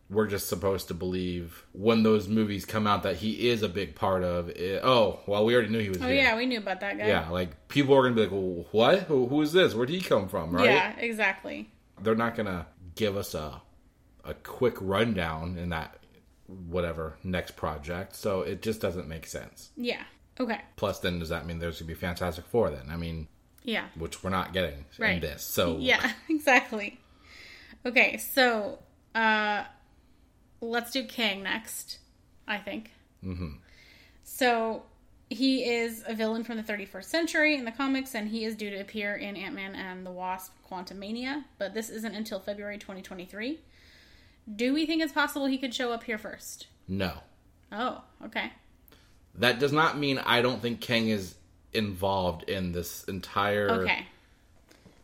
we're 0.08 0.28
just 0.28 0.48
supposed 0.48 0.86
to 0.88 0.94
believe 0.94 1.64
when 1.72 2.04
those 2.04 2.28
movies 2.28 2.64
come 2.64 2.86
out 2.86 3.02
that 3.02 3.16
he 3.16 3.48
is 3.48 3.64
a 3.64 3.68
big 3.68 3.96
part 3.96 4.22
of 4.22 4.48
it. 4.50 4.80
Oh, 4.84 5.18
well, 5.26 5.44
we 5.44 5.52
already 5.54 5.70
knew 5.70 5.80
he 5.80 5.88
was 5.88 5.98
Oh 6.00 6.06
here. 6.06 6.14
yeah, 6.14 6.36
we 6.36 6.46
knew 6.46 6.58
about 6.58 6.78
that 6.80 6.96
guy. 6.96 7.08
Yeah, 7.08 7.28
like 7.28 7.66
people 7.66 7.94
are 7.96 8.02
gonna 8.04 8.14
be 8.14 8.20
like, 8.22 8.30
well, 8.30 8.64
"What? 8.70 9.00
Who, 9.00 9.26
who 9.26 9.42
is 9.42 9.52
this? 9.52 9.74
Where'd 9.74 9.88
he 9.90 10.00
come 10.00 10.28
from?" 10.28 10.52
Right? 10.52 10.66
Yeah, 10.66 10.94
exactly. 10.96 11.68
they're 12.00 12.14
not 12.14 12.36
gonna 12.36 12.66
give 12.94 13.16
us 13.16 13.34
a 13.34 13.60
a 14.24 14.34
quick 14.34 14.76
rundown 14.80 15.58
in 15.58 15.70
that 15.70 15.98
whatever 16.46 17.16
next 17.24 17.56
project 17.56 18.14
so 18.16 18.42
it 18.42 18.62
just 18.62 18.80
doesn't 18.80 19.08
make 19.08 19.26
sense 19.26 19.70
Yeah. 19.76 20.02
Okay. 20.38 20.60
plus 20.76 20.98
then 21.00 21.18
does 21.18 21.30
that 21.30 21.46
mean 21.46 21.58
there's 21.58 21.80
gonna 21.80 21.88
be 21.88 21.94
fantastic 21.94 22.44
four 22.46 22.70
then 22.70 22.86
i 22.90 22.96
mean 22.96 23.26
Yeah. 23.64 23.86
which 23.96 24.22
we're 24.22 24.30
not 24.30 24.52
getting 24.52 24.84
in 24.98 25.20
this 25.20 25.42
so 25.42 25.76
Yeah, 25.80 26.12
exactly. 26.28 27.00
Okay, 27.84 28.16
so 28.16 28.78
uh 29.14 29.64
let's 30.60 30.90
do 30.90 31.04
Kang 31.04 31.42
next, 31.42 31.98
I 32.48 32.58
think. 32.58 32.90
Mm-hmm. 33.24 33.58
So 34.24 34.82
he 35.28 35.64
is 35.68 36.02
a 36.06 36.14
villain 36.14 36.44
from 36.44 36.56
the 36.56 36.62
31st 36.62 37.04
century 37.04 37.56
in 37.56 37.64
the 37.64 37.72
comics, 37.72 38.14
and 38.14 38.28
he 38.28 38.44
is 38.44 38.54
due 38.56 38.70
to 38.70 38.80
appear 38.80 39.14
in 39.16 39.36
Ant 39.36 39.54
Man 39.54 39.74
and 39.74 40.06
the 40.06 40.10
Wasp 40.10 40.52
Quantum 40.64 40.98
Mania, 40.98 41.44
but 41.58 41.74
this 41.74 41.90
isn't 41.90 42.14
until 42.14 42.40
February 42.40 42.78
2023. 42.78 43.60
Do 44.54 44.72
we 44.72 44.86
think 44.86 45.02
it's 45.02 45.12
possible 45.12 45.46
he 45.46 45.58
could 45.58 45.74
show 45.74 45.92
up 45.92 46.04
here 46.04 46.18
first? 46.18 46.66
no 46.88 47.12
Oh, 47.72 48.02
okay. 48.26 48.52
that 49.34 49.58
does 49.58 49.72
not 49.72 49.98
mean 49.98 50.18
i 50.18 50.40
don't 50.40 50.62
think 50.62 50.80
kang 50.80 51.08
is 51.08 51.34
involved 51.72 52.48
in 52.48 52.70
this 52.72 53.02
entire 53.04 53.68
Okay. 53.82 54.06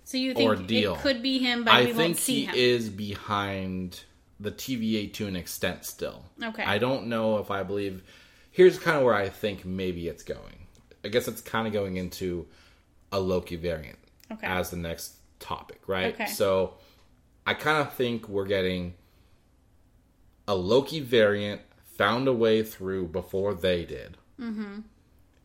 So 0.04 0.16
you 0.18 0.32
think 0.34 0.48
Ordeal. 0.48 0.94
it 0.94 1.00
could 1.00 1.22
be 1.22 1.38
him, 1.38 1.64
but 1.64 1.72
i 1.74 1.80
we 1.80 1.86
think 1.86 1.98
won't 1.98 2.16
see 2.18 2.40
he 2.40 2.44
him. 2.46 2.54
is 2.56 2.88
behind 2.88 4.00
the 4.38 4.50
tva 4.52 5.12
to 5.14 5.26
an 5.26 5.34
extent 5.36 5.84
still 5.84 6.24
Okay. 6.42 6.62
i 6.62 6.78
don't 6.78 7.06
know 7.08 7.38
if 7.38 7.50
i 7.50 7.62
believe 7.64 8.02
here's 8.52 8.78
kind 8.78 8.96
of 8.98 9.02
where 9.04 9.14
i 9.14 9.28
think 9.28 9.64
maybe 9.64 10.06
it's 10.08 10.22
going 10.22 10.66
i 11.04 11.08
guess 11.08 11.26
it's 11.28 11.40
kind 11.40 11.66
of 11.66 11.72
going 11.72 11.96
into 11.96 12.46
a 13.10 13.18
loki 13.18 13.56
variant 13.56 13.98
Okay. 14.30 14.46
as 14.46 14.70
the 14.70 14.76
next 14.76 15.14
topic 15.40 15.80
right 15.88 16.14
Okay. 16.14 16.26
so 16.26 16.74
i 17.46 17.54
kind 17.54 17.78
of 17.86 17.92
think 17.94 18.28
we're 18.28 18.46
getting 18.46 18.94
a 20.46 20.54
loki 20.54 21.00
variant 21.00 21.60
found 21.84 22.26
a 22.26 22.32
way 22.32 22.62
through 22.62 23.06
before 23.06 23.54
they 23.54 23.84
did 23.84 24.16
mm-hmm. 24.40 24.80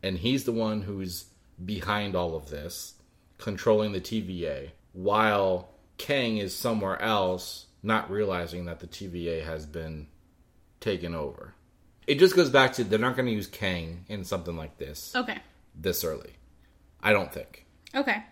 and 0.04 0.18
he's 0.20 0.44
the 0.46 0.52
one 0.52 0.82
who's 0.82 1.26
behind 1.64 2.16
all 2.16 2.36
of 2.36 2.50
this 2.50 2.96
controlling 3.38 3.92
the 3.92 4.02
tva 4.02 4.70
while 4.94 5.70
kang 5.98 6.38
is 6.38 6.56
somewhere 6.56 7.02
else 7.02 7.66
not 7.84 8.10
realizing 8.10 8.66
that 8.66 8.80
the 8.80 8.88
tva 8.88 9.44
has 9.44 9.66
been 9.66 10.08
taken 10.80 11.14
over 11.14 11.54
it 12.06 12.16
just 12.20 12.36
goes 12.36 12.50
back 12.50 12.74
to 12.74 12.84
they're 12.84 13.00
not 13.00 13.16
going 13.16 13.26
to 13.26 13.32
use 13.32 13.48
kang 13.48 14.06
in 14.08 14.24
something 14.24 14.56
like 14.56 14.78
this 14.78 15.14
Okay. 15.16 15.38
this 15.76 16.04
early 16.04 16.34
i 17.02 17.12
don't 17.12 17.34
think 17.34 17.66
Okay. 17.96 18.24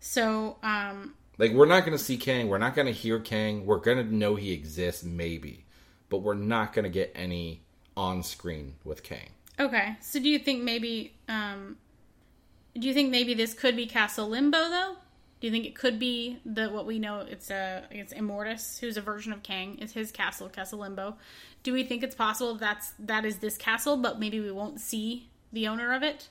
So, 0.00 0.56
um, 0.62 1.14
Like 1.38 1.52
we're 1.52 1.66
not 1.66 1.84
going 1.84 1.96
to 1.96 2.02
see 2.02 2.16
Kang. 2.16 2.48
We're 2.48 2.58
not 2.58 2.74
going 2.74 2.86
to 2.86 2.92
hear 2.92 3.20
Kang. 3.20 3.66
We're 3.66 3.78
going 3.78 3.98
to 3.98 4.14
know 4.14 4.36
he 4.36 4.52
exists, 4.52 5.04
maybe, 5.04 5.65
but 6.08 6.18
we're 6.18 6.34
not 6.34 6.72
going 6.72 6.84
to 6.84 6.90
get 6.90 7.12
any 7.14 7.62
on 7.96 8.22
screen 8.22 8.74
with 8.84 9.02
Kang. 9.02 9.30
okay. 9.58 9.96
So 10.00 10.18
do 10.20 10.28
you 10.28 10.38
think 10.38 10.62
maybe, 10.62 11.14
um, 11.28 11.76
do 12.78 12.86
you 12.86 12.92
think 12.94 13.10
maybe 13.10 13.34
this 13.34 13.54
could 13.54 13.74
be 13.76 13.86
Castle 13.86 14.28
Limbo 14.28 14.58
though? 14.68 14.96
Do 15.40 15.46
you 15.46 15.50
think 15.52 15.66
it 15.66 15.74
could 15.74 15.98
be 15.98 16.38
the 16.46 16.68
what 16.70 16.86
we 16.86 16.98
know? 16.98 17.20
It's 17.20 17.50
a 17.50 17.84
it's 17.90 18.12
Immortus, 18.14 18.78
who's 18.80 18.96
a 18.96 19.02
version 19.02 19.32
of 19.34 19.42
Kang. 19.42 19.78
Is 19.78 19.92
his 19.92 20.10
castle 20.10 20.48
Castle 20.48 20.78
Limbo? 20.78 21.16
Do 21.62 21.72
we 21.74 21.84
think 21.84 22.02
it's 22.02 22.14
possible 22.14 22.54
that's 22.54 22.92
that 22.98 23.24
is 23.26 23.38
this 23.38 23.56
castle, 23.58 23.98
but 23.98 24.18
maybe 24.18 24.40
we 24.40 24.50
won't 24.50 24.80
see 24.80 25.28
the 25.52 25.68
owner 25.68 25.92
of 25.92 26.02
it? 26.02 26.28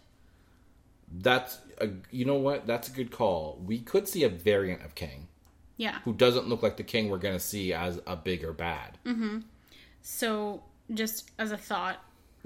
That's 1.12 1.60
a, 1.80 1.90
you 2.12 2.26
know 2.26 2.36
what? 2.36 2.66
That's 2.66 2.88
a 2.88 2.92
good 2.92 3.12
call. 3.12 3.62
We 3.64 3.80
could 3.80 4.08
see 4.08 4.24
a 4.24 4.30
variant 4.30 4.84
of 4.84 4.96
Kang 4.96 5.28
Yeah. 5.78 6.00
who 6.04 6.14
doesn't 6.14 6.48
look 6.48 6.64
like 6.64 6.78
the 6.78 6.84
Kang 6.84 7.10
we're 7.10 7.18
going 7.20 7.36
to 7.36 7.40
see 7.40 7.74
as 7.74 8.02
a 8.08 8.16
bigger 8.16 8.54
bad. 8.54 8.98
So, 10.08 10.62
just 10.94 11.32
as 11.40 11.52
a 11.52 11.58
thought, 11.58 11.98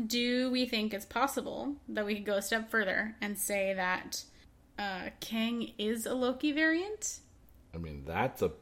do 0.07 0.49
we 0.49 0.65
think 0.65 0.93
it's 0.93 1.05
possible 1.05 1.75
that 1.89 2.05
we 2.05 2.15
could 2.15 2.25
go 2.25 2.35
a 2.35 2.41
step 2.41 2.71
further 2.71 3.17
and 3.19 3.37
say 3.37 3.73
that 3.73 4.23
uh, 4.77 5.09
Kang 5.19 5.73
is 5.77 6.05
a 6.05 6.13
Loki 6.13 6.53
variant? 6.53 7.19
I 7.75 7.77
mean, 7.77 8.03
that's 8.07 8.41
a 8.41 8.53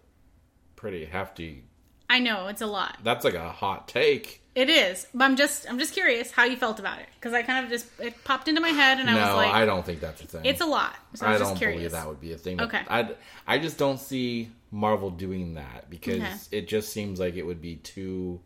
pretty 0.76 1.06
hefty. 1.06 1.66
I 2.10 2.18
know 2.18 2.48
it's 2.48 2.62
a 2.62 2.66
lot. 2.66 2.98
That's 3.04 3.24
like 3.24 3.36
a 3.36 3.50
hot 3.52 3.88
take. 3.88 4.42
It 4.56 4.68
is, 4.68 5.06
but 5.14 5.26
I'm 5.26 5.36
just 5.36 5.70
I'm 5.70 5.78
just 5.78 5.94
curious 5.94 6.32
how 6.32 6.46
you 6.46 6.58
felt 6.58 6.80
about 6.80 6.98
it 6.98 7.06
because 7.20 7.34
I 7.34 7.44
kind 7.44 7.64
of 7.64 7.70
just 7.72 7.86
it 8.00 8.24
popped 8.24 8.48
into 8.48 8.62
my 8.62 8.70
head 8.70 9.00
and 9.00 9.08
I 9.08 9.14
was 9.28 9.36
like. 9.36 9.54
I 9.54 9.64
don't 9.66 9.86
think 9.86 10.00
that's 10.00 10.24
a 10.24 10.26
thing. 10.26 10.42
it's 10.44 10.62
a 10.62 10.66
lot. 10.66 10.96
So 11.14 11.28
I 11.28 11.30
I 11.30 11.32
was 11.34 11.42
don't 11.42 11.50
just 11.52 11.60
curious. 11.60 11.78
believe 11.78 11.92
that 11.92 12.08
would 12.08 12.20
be 12.20 12.34
a 12.34 12.38
thing. 12.40 12.60
Okay. 12.62 12.82
I 12.90 13.12
I 13.46 13.60
just 13.60 13.78
don't 13.78 14.00
see 14.00 14.50
Marvel 14.72 15.12
doing 15.12 15.54
that 15.54 15.88
because 15.92 16.16
Okay. 16.22 16.34
it 16.50 16.68
just 16.68 16.92
seems 16.92 17.20
like 17.20 17.36
it 17.36 17.44
would 17.46 17.62
be 17.62 17.76
too 17.76 18.40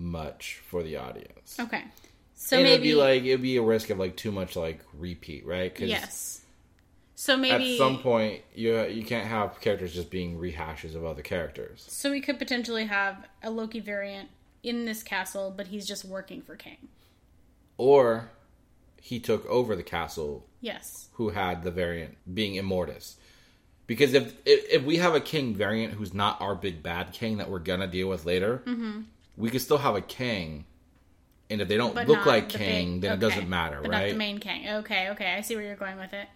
much 0.00 0.60
for 0.68 0.82
the 0.82 0.96
audience. 0.96 1.56
Okay, 1.60 1.84
so 2.34 2.56
and 2.56 2.64
maybe 2.64 2.72
it'd 2.74 2.82
be 2.82 2.94
like 2.94 3.22
it'd 3.24 3.42
be 3.42 3.56
a 3.58 3.62
risk 3.62 3.90
of 3.90 3.98
like 3.98 4.16
too 4.16 4.32
much 4.32 4.56
like 4.56 4.80
repeat, 4.94 5.46
right? 5.46 5.72
'Cause 5.74 5.88
yes. 5.88 6.36
So 7.14 7.36
maybe 7.36 7.72
At 7.74 7.78
some 7.78 7.98
point, 7.98 8.42
you 8.54 8.80
you 8.86 9.04
can't 9.04 9.26
have 9.26 9.60
characters 9.60 9.94
just 9.94 10.10
being 10.10 10.38
rehashes 10.38 10.94
of 10.94 11.04
other 11.04 11.20
characters. 11.22 11.84
so 11.86 12.10
we 12.10 12.20
could 12.22 12.38
potentially 12.38 12.86
have 12.86 13.26
a 13.42 13.50
Loki 13.50 13.78
variant 13.80 14.30
in 14.62 14.86
this 14.86 15.02
castle, 15.02 15.52
but 15.54 15.66
he's 15.68 15.86
just 15.86 16.04
working 16.04 16.40
for 16.42 16.56
Kang. 16.56 16.88
Or 17.76 18.30
he 19.00 19.18
took 19.20 19.44
over 19.46 19.74
the 19.76 19.82
castle 19.82 20.46
Yes. 20.60 21.08
who 21.14 21.30
had 21.30 21.62
the 21.62 21.70
variant 21.70 22.16
being 22.34 22.54
Immortus. 22.62 23.14
Because 23.86 24.14
if, 24.14 24.34
if 24.46 24.70
if 24.70 24.82
we 24.84 24.96
have 24.96 25.14
a 25.14 25.20
Kang 25.20 25.54
variant 25.54 25.94
who's 25.94 26.14
not 26.14 26.40
our 26.40 26.54
big 26.54 26.82
bad 26.82 27.12
Kang 27.12 27.38
that 27.38 27.50
we're 27.50 27.58
gonna 27.58 27.86
deal 27.86 28.08
with 28.08 28.24
later, 28.24 28.62
mm-hmm. 28.66 29.00
We 29.36 29.50
could 29.50 29.60
still 29.60 29.78
have 29.78 29.94
a 29.96 30.00
king. 30.00 30.64
And 31.48 31.60
if 31.60 31.68
they 31.68 31.76
don't. 31.76 31.94
But 31.94 32.06
look 32.06 32.18
not 32.18 32.26
like 32.26 32.52
the 32.52 32.58
king, 32.58 32.94
big- 32.94 33.02
then 33.02 33.12
it 33.12 33.14
okay, 33.24 33.34
doesn't 33.34 33.48
matter, 33.48 33.80
but 33.82 33.90
Not 33.90 33.98
right? 34.02 34.12
the 34.12 34.18
main 34.18 34.38
Kang. 34.38 34.68
Okay, 34.78 35.08
okay, 35.10 35.34
I 35.34 35.40
see 35.40 35.56
where 35.56 35.64
you're 35.64 35.74
going 35.76 35.98
with 35.98 36.12
it. 36.12 36.28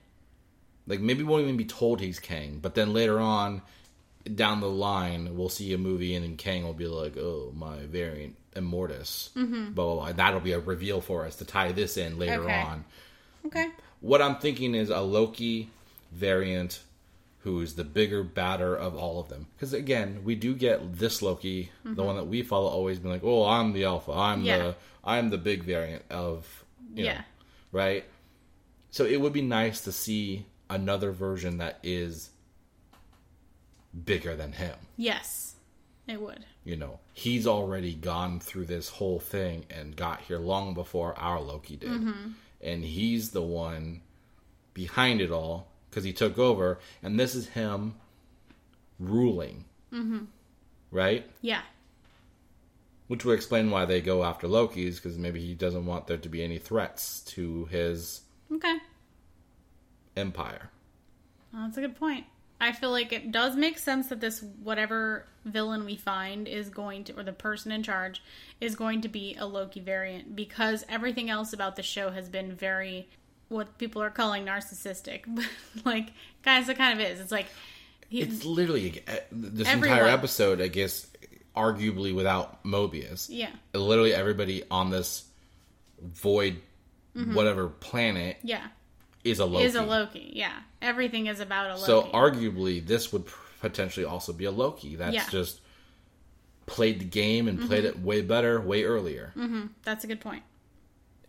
Like 0.86 1.00
maybe 1.00 1.22
we 1.22 1.30
won't 1.30 1.44
even 1.44 1.56
be 1.56 1.64
told 1.64 2.00
he's 2.00 2.18
Kang, 2.18 2.58
but 2.60 2.74
then 2.74 2.92
later 2.92 3.18
on, 3.20 3.62
down 4.34 4.60
the 4.60 4.68
line, 4.68 5.36
we'll 5.36 5.48
see 5.48 5.72
a 5.72 5.78
movie 5.78 6.14
and 6.14 6.24
then 6.24 6.36
Kang 6.36 6.64
will 6.64 6.74
be 6.74 6.86
like, 6.88 7.16
"Oh, 7.16 7.52
my 7.54 7.78
variant 7.86 8.36
Immortus," 8.56 9.30
mm-hmm. 9.34 9.72
blah, 9.72 9.84
blah 9.84 9.94
blah. 9.94 10.12
That'll 10.12 10.40
be 10.40 10.52
a 10.52 10.58
reveal 10.60 11.00
for 11.00 11.24
us 11.24 11.36
to 11.36 11.44
tie 11.44 11.72
this 11.72 11.96
in 11.96 12.18
later 12.18 12.42
Okay. 12.42 12.60
on. 12.60 12.84
Okay. 13.46 13.68
What 14.00 14.20
I'm 14.20 14.36
thinking 14.36 14.74
is 14.74 14.90
a 14.90 15.00
Loki 15.00 15.70
variant 16.12 16.80
who's 17.44 17.74
the 17.74 17.84
bigger, 17.84 18.22
badder 18.24 18.74
of 18.74 18.96
all 18.96 19.20
of 19.20 19.28
them. 19.28 19.46
Because 19.54 19.72
again, 19.72 20.22
we 20.24 20.34
do 20.34 20.54
get 20.54 20.96
this 20.98 21.22
Loki, 21.22 21.70
the 21.84 22.02
one 22.02 22.16
that 22.16 22.24
we 22.26 22.42
follow, 22.42 22.68
always 22.68 22.98
being 22.98 23.12
like, 23.12 23.22
"Oh, 23.24 23.44
I'm 23.46 23.72
the 23.72 23.84
alpha. 23.84 24.12
I'm 24.12 24.38
Mm-hmm. 24.38 24.46
Yeah. 24.46 24.58
the 24.58 24.76
I'm 25.04 25.30
the 25.30 25.38
big 25.38 25.62
variant 25.62 26.02
of 26.10 26.64
you 26.94 27.04
know, 27.04 27.10
Yeah. 27.10 27.22
right." 27.70 28.04
So 28.90 29.04
it 29.04 29.20
would 29.20 29.32
be 29.32 29.42
nice 29.42 29.80
to 29.82 29.92
see 29.92 30.46
another 30.70 31.12
version 31.12 31.58
that 31.58 31.78
is 31.82 32.30
bigger 34.04 34.34
than 34.36 34.52
him. 34.52 34.76
Yes, 34.96 35.54
it 36.06 36.20
would. 36.20 36.44
You 36.64 36.76
know, 36.76 37.00
he's 37.12 37.46
already 37.46 37.94
gone 37.94 38.40
through 38.40 38.64
this 38.66 38.88
whole 38.88 39.20
thing 39.20 39.66
and 39.70 39.94
got 39.94 40.20
here 40.22 40.38
long 40.38 40.74
before 40.74 41.18
our 41.18 41.40
Loki 41.40 41.76
did. 41.76 41.90
And 42.62 42.82
he's 42.84 43.30
the 43.30 43.42
one 43.42 44.00
behind 44.72 45.20
it 45.20 45.30
all 45.30 45.68
because 45.94 46.04
he 46.04 46.12
took 46.12 46.38
over. 46.38 46.80
And 47.02 47.18
this 47.18 47.36
is 47.36 47.46
him 47.48 47.94
ruling. 48.98 49.64
Mm-hmm. 49.92 50.24
Right? 50.90 51.24
Yeah. 51.40 51.60
Which 53.06 53.24
would 53.24 53.34
explain 53.34 53.70
why 53.70 53.84
they 53.84 54.00
go 54.00 54.24
after 54.24 54.48
Loki's 54.48 54.96
because 54.98 55.16
maybe 55.16 55.40
he 55.40 55.54
doesn't 55.54 55.86
want 55.86 56.08
there 56.08 56.16
to 56.16 56.28
be 56.28 56.42
any 56.42 56.58
threats 56.58 57.20
to 57.26 57.66
his 57.66 58.22
Okay. 58.52 58.76
empire. 60.16 60.70
Well, 61.52 61.62
that's 61.66 61.78
a 61.78 61.82
good 61.82 61.96
point. 61.96 62.24
I 62.60 62.72
feel 62.72 62.90
like 62.90 63.12
it 63.12 63.30
does 63.30 63.56
make 63.56 63.78
sense 63.78 64.08
that 64.08 64.20
this 64.20 64.42
whatever 64.62 65.26
villain 65.44 65.84
we 65.84 65.96
find 65.96 66.48
is 66.48 66.70
going 66.70 67.04
to, 67.04 67.18
or 67.18 67.22
the 67.22 67.32
person 67.32 67.70
in 67.70 67.82
charge 67.82 68.22
is 68.60 68.74
going 68.74 69.02
to 69.02 69.08
be 69.08 69.36
a 69.38 69.46
Loki 69.46 69.80
variant 69.80 70.34
because 70.34 70.84
everything 70.88 71.28
else 71.28 71.52
about 71.52 71.76
the 71.76 71.82
show 71.82 72.10
has 72.10 72.28
been 72.28 72.52
very 72.52 73.08
what 73.54 73.78
people 73.78 74.02
are 74.02 74.10
calling 74.10 74.44
narcissistic. 74.44 75.22
But 75.34 75.44
like, 75.84 76.08
guys, 76.42 76.68
it 76.68 76.76
kind 76.76 77.00
of 77.00 77.06
is. 77.06 77.20
It's 77.20 77.32
like 77.32 77.46
he, 78.08 78.20
It's 78.20 78.44
literally 78.44 79.02
uh, 79.08 79.12
this 79.32 79.66
Everyone. 79.68 79.98
entire 79.98 80.08
episode, 80.08 80.60
I 80.60 80.68
guess, 80.68 81.06
arguably 81.56 82.14
without 82.14 82.64
Mobius. 82.64 83.28
yeah, 83.30 83.50
literally 83.72 84.12
everybody 84.14 84.62
on 84.70 84.90
this 84.90 85.24
void 86.02 86.56
whatever 87.32 87.68
planet 87.68 88.36
yeah, 88.42 88.66
is 89.22 89.38
a 89.38 89.44
Loki. 89.46 89.64
is 89.64 89.76
a 89.76 89.82
Loki. 89.82 90.32
Yeah, 90.34 90.52
everything 90.82 91.28
is 91.28 91.38
about 91.38 91.70
a 91.70 91.74
Loki. 91.74 91.86
So 91.86 92.02
arguably 92.12 92.84
this 92.84 93.12
would 93.12 93.24
potentially 93.60 94.04
also 94.04 94.32
be 94.32 94.46
a 94.46 94.50
Loki 94.50 94.96
that's 94.96 95.14
Yeah. 95.14 95.20
Mm-hmm. 95.22 95.30
just 95.30 95.60
played 96.66 96.98
the 96.98 97.04
game 97.04 97.46
and 97.46 97.60
played 97.68 97.84
it 97.84 98.00
way 98.00 98.20
better 98.22 98.60
way 98.60 98.82
earlier. 98.84 99.32
that's 99.84 100.02
a 100.02 100.08
good 100.08 100.20
point. 100.20 100.42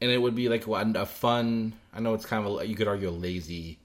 And 0.01 0.11
it 0.11 0.21
would 0.21 0.35
be 0.35 0.49
like 0.49 0.67
a 0.67 1.05
fun, 1.05 1.73
I 1.93 1.99
know 1.99 2.13
it's 2.13 2.25
kind 2.25 2.45
of 2.45 2.59
a, 2.61 2.67
you 2.67 2.75
could 2.75 2.87
argue 2.87 3.09
a 3.09 3.11
lazy 3.11 3.79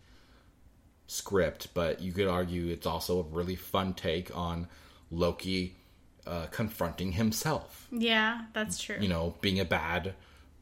script, 1.07 1.69
but 1.75 2.01
you 2.01 2.13
could 2.13 2.29
argue 2.29 2.69
it's 2.69 2.87
also 2.87 3.21
a 3.21 3.23
really 3.23 3.57
fun 3.57 3.95
take 3.95 4.37
on 4.37 4.69
Loki 5.11 5.77
uh, 6.27 6.47
confronting 6.47 7.13
himself. 7.13 7.89
Yeah, 7.91 8.43
that's 8.53 8.81
true. 8.81 8.97
You 9.01 9.09
know, 9.09 9.35
being 9.41 9.61
a 9.61 9.65
bad 9.65 10.15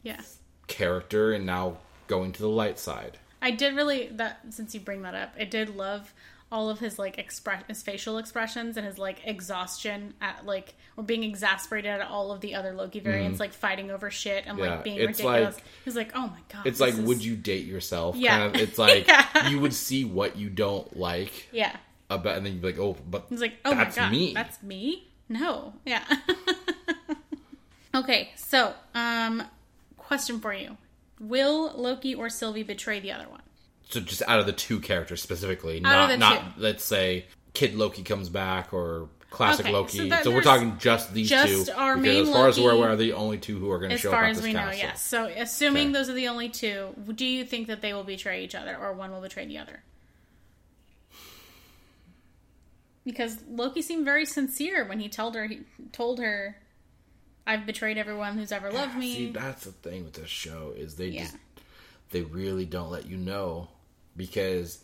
yeah. 0.03 0.21
character 0.67 1.33
and 1.33 1.45
now 1.45 1.79
going 2.07 2.33
to 2.33 2.41
the 2.41 2.49
light 2.49 2.79
side. 2.79 3.19
I 3.41 3.51
did 3.53 3.77
really 3.77 4.09
that 4.13 4.41
since 4.51 4.75
you 4.75 4.81
bring 4.81 5.03
that 5.03 5.15
up, 5.15 5.35
I 5.39 5.45
did 5.45 5.77
love 5.77 6.13
all 6.51 6.71
of 6.71 6.79
his 6.79 6.99
like 6.99 7.19
express 7.19 7.63
his 7.69 7.83
facial 7.83 8.17
expressions 8.19 8.77
and 8.79 8.87
his 8.87 8.99
like 8.99 9.21
exhaustion 9.27 10.15
at 10.21 10.47
like 10.47 10.75
or 10.97 11.05
being 11.05 11.23
exasperated 11.23 11.91
at 11.91 12.01
all 12.09 12.33
of 12.33 12.41
the 12.41 12.55
other 12.55 12.73
Loki 12.73 13.01
variants 13.01 13.39
like 13.39 13.53
fighting 13.53 13.91
over 13.91 14.11
shit 14.11 14.45
and. 14.47 14.59
Yeah, 14.59 14.71
like 14.77 14.85
being 14.85 14.99
it's 14.99 15.19
ridiculous. 15.21 15.55
like- 15.57 15.65
He's 15.85 15.97
like, 15.97 16.13
"Oh 16.15 16.27
my 16.29 16.39
god." 16.53 16.67
It's 16.67 16.81
like, 16.81 16.95
is- 16.95 17.01
would 17.01 17.23
you 17.25 17.37
date 17.37 17.67
yourself? 17.67 18.17
Yeah. 18.17 18.39
Kind 18.39 18.57
of, 18.57 18.61
it's 18.63 18.79
like 18.87 19.07
Yeah. 19.07 19.49
you 19.49 19.61
would 19.61 19.75
see 19.75 20.05
what 20.05 20.37
you 20.37 20.49
don't 20.49 20.97
like 20.97 21.49
Yeah. 21.53 21.77
about, 22.11 22.37
and 22.39 22.47
then 22.47 22.55
you'd 22.55 22.63
be 22.63 22.69
like, 22.69 22.79
oh, 22.79 22.97
but 23.09 23.27
He's 23.29 23.41
like, 23.43 23.55
"Oh 23.65 23.75
that's 23.75 23.97
my 23.97 24.03
god. 24.05 24.13
me. 24.13 24.33
That's 24.35 24.63
me?" 24.63 25.09
No. 25.29 25.75
Yeah. 25.85 26.03
okay, 27.95 28.31
so, 28.37 28.75
um 28.95 29.43
question 29.97 30.41
for 30.41 30.55
you. 30.55 30.77
Will 31.21 31.73
Loki 31.77 32.15
or 32.15 32.31
Sylvie 32.31 32.63
betray 32.63 33.01
the 33.01 33.13
other 33.13 33.29
one? 33.29 33.43
So 33.89 34.01
just 34.01 34.23
out 34.27 34.39
of 34.41 34.47
the 34.47 34.53
two 34.53 34.81
characters 34.81 35.23
specifically, 35.23 35.79
Out 35.85 36.09
not 36.11 36.19
not 36.19 36.55
two. 36.57 36.61
let's 36.63 36.85
say 36.85 37.27
Kid 37.55 37.75
Loki 37.75 38.03
comes 38.03 38.29
back 38.29 38.73
or 38.73 39.09
classic 39.31 39.67
Okay, 39.67 39.73
Loki. 39.75 40.11
so 40.11 40.23
So, 40.23 40.31
we're 40.31 40.43
talking 40.43 40.79
just 40.79 41.13
these 41.13 41.29
just 41.29 41.67
two. 41.67 41.73
our 41.75 41.97
main 41.97 42.23
as 42.23 42.31
far 42.31 42.49
as 42.49 42.59
we're 42.61 42.73
aware, 42.73 42.91
are 42.91 42.97
the 42.97 43.13
only 43.15 43.39
two 43.39 43.59
who 43.59 43.71
are 43.71 43.79
going 43.79 43.91
to 43.91 43.99
show 43.99 44.11
far 44.11 44.25
up 44.25 44.31
as 44.31 44.37
this 44.39 44.47
we 44.47 44.53
know, 44.53 44.71
yes. 44.71 45.05
So, 45.05 45.27
assuming 45.27 45.89
Okay. 45.89 45.93
those 45.93 46.09
are 46.09 46.15
the 46.15 46.29
only 46.29 46.49
two, 46.49 46.95
do 47.15 47.27
you 47.27 47.45
think 47.45 47.67
that 47.69 47.81
they 47.83 47.93
will 47.93 48.05
betray 48.05 48.45
each 48.45 48.55
other, 48.55 48.77
or 48.77 48.93
one 48.95 49.11
will 49.13 49.21
betray 49.21 49.47
the 49.47 49.59
other? 49.59 49.83
Because 53.05 53.39
Loki 53.49 53.81
seemed 53.83 54.05
very 54.05 54.27
sincere 54.27 54.85
when 54.87 55.01
he 55.01 55.09
told 55.09 55.35
her 55.35 55.47
he 55.47 55.61
told 55.93 56.19
her, 56.21 56.57
"I've 57.47 57.65
betrayed 57.65 57.97
everyone 57.97 58.37
who's 58.37 58.53
ever 58.53 58.71
loved 58.71 58.97
me." 58.97 59.15
See, 59.15 59.31
that's 59.33 59.65
the 59.65 59.73
thing 59.73 60.05
with 60.05 60.15
this 60.15 60.29
show 60.29 60.75
is 60.77 60.97
they 60.97 61.09
Yeah. 61.09 61.23
just 61.23 61.37
they 62.11 62.23
really 62.23 62.67
don't 62.67 62.91
let 62.91 63.07
you 63.07 63.17
know 63.17 63.69
because 64.19 64.81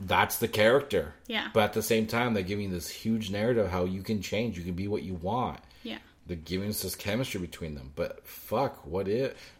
that's 0.00 0.38
the 0.38 0.48
character. 0.48 1.12
Yeah. 1.26 1.48
But 1.52 1.64
at 1.64 1.72
the 1.74 1.82
same 1.82 2.06
time, 2.06 2.32
they're 2.32 2.42
giving 2.42 2.70
this 2.70 2.88
huge 2.88 3.30
narrative 3.30 3.70
how 3.70 3.84
you 3.84 4.02
can 4.02 4.22
change, 4.22 4.56
you 4.56 4.64
can 4.64 4.74
be 4.74 4.88
what 4.88 5.02
you 5.02 5.14
want. 5.14 5.60
yeah, 5.82 5.98
They're 6.26 6.36
giving 6.36 6.70
us 6.70 6.82
this 6.82 6.94
chemistry 6.94 7.40
between 7.40 7.74
them. 7.74 7.92
But 7.94 8.26
fuck, 8.26 8.86
what 8.86 9.08
if? 9.08 9.52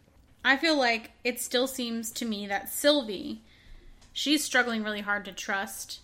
I 0.45 0.57
feel 0.57 0.77
like 0.77 1.11
it 1.23 1.41
still 1.41 1.67
seems 1.67 2.11
to 2.13 2.25
me 2.25 2.47
that 2.47 2.69
Sylvie, 2.69 3.43
she's 4.13 4.43
struggling 4.43 4.83
really 4.83 5.03
hard 5.03 5.25
to 5.27 5.33
trust 5.33 6.01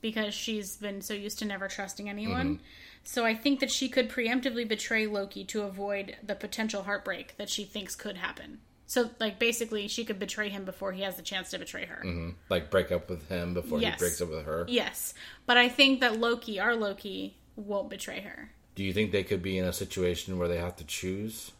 because 0.00 0.32
she's 0.32 0.76
been 0.76 1.02
so 1.02 1.12
used 1.12 1.38
to 1.40 1.44
never 1.44 1.68
trusting 1.68 2.08
anyone. 2.08 2.54
Mm-hmm. 2.54 2.62
So 3.04 3.24
I 3.24 3.34
think 3.34 3.60
that 3.60 3.70
she 3.70 3.88
could 3.88 4.08
preemptively 4.10 4.66
betray 4.68 5.06
Loki 5.06 5.44
to 5.46 5.62
avoid 5.62 6.16
the 6.22 6.34
potential 6.34 6.82
heartbreak 6.84 7.36
that 7.36 7.48
she 7.48 7.64
thinks 7.64 7.96
could 7.96 8.18
happen. 8.18 8.60
So, 8.90 9.10
like, 9.20 9.38
basically, 9.38 9.86
she 9.86 10.04
could 10.06 10.18
betray 10.18 10.48
him 10.48 10.64
before 10.64 10.92
he 10.92 11.02
has 11.02 11.16
the 11.16 11.22
chance 11.22 11.50
to 11.50 11.58
betray 11.58 11.84
her. 11.84 12.02
Mm-hmm. 12.04 12.30
Like 12.48 12.70
break 12.70 12.90
up 12.90 13.10
with 13.10 13.28
him 13.28 13.52
before 13.52 13.80
Yes. 13.80 13.94
he 13.94 13.98
breaks 13.98 14.20
up 14.22 14.30
with 14.30 14.46
her. 14.46 14.64
Yes. 14.66 15.12
But 15.44 15.58
I 15.58 15.68
think 15.68 16.00
that 16.00 16.18
Loki, 16.18 16.58
our 16.58 16.74
Loki, 16.74 17.36
won't 17.54 17.90
betray 17.90 18.20
her. 18.22 18.50
Do 18.74 18.82
you 18.82 18.94
think 18.94 19.12
they 19.12 19.24
could 19.24 19.42
be 19.42 19.58
in 19.58 19.66
a 19.66 19.72
situation 19.74 20.38
where 20.38 20.48
they 20.48 20.56
have 20.56 20.76
to 20.76 20.84
choose? 20.84 21.52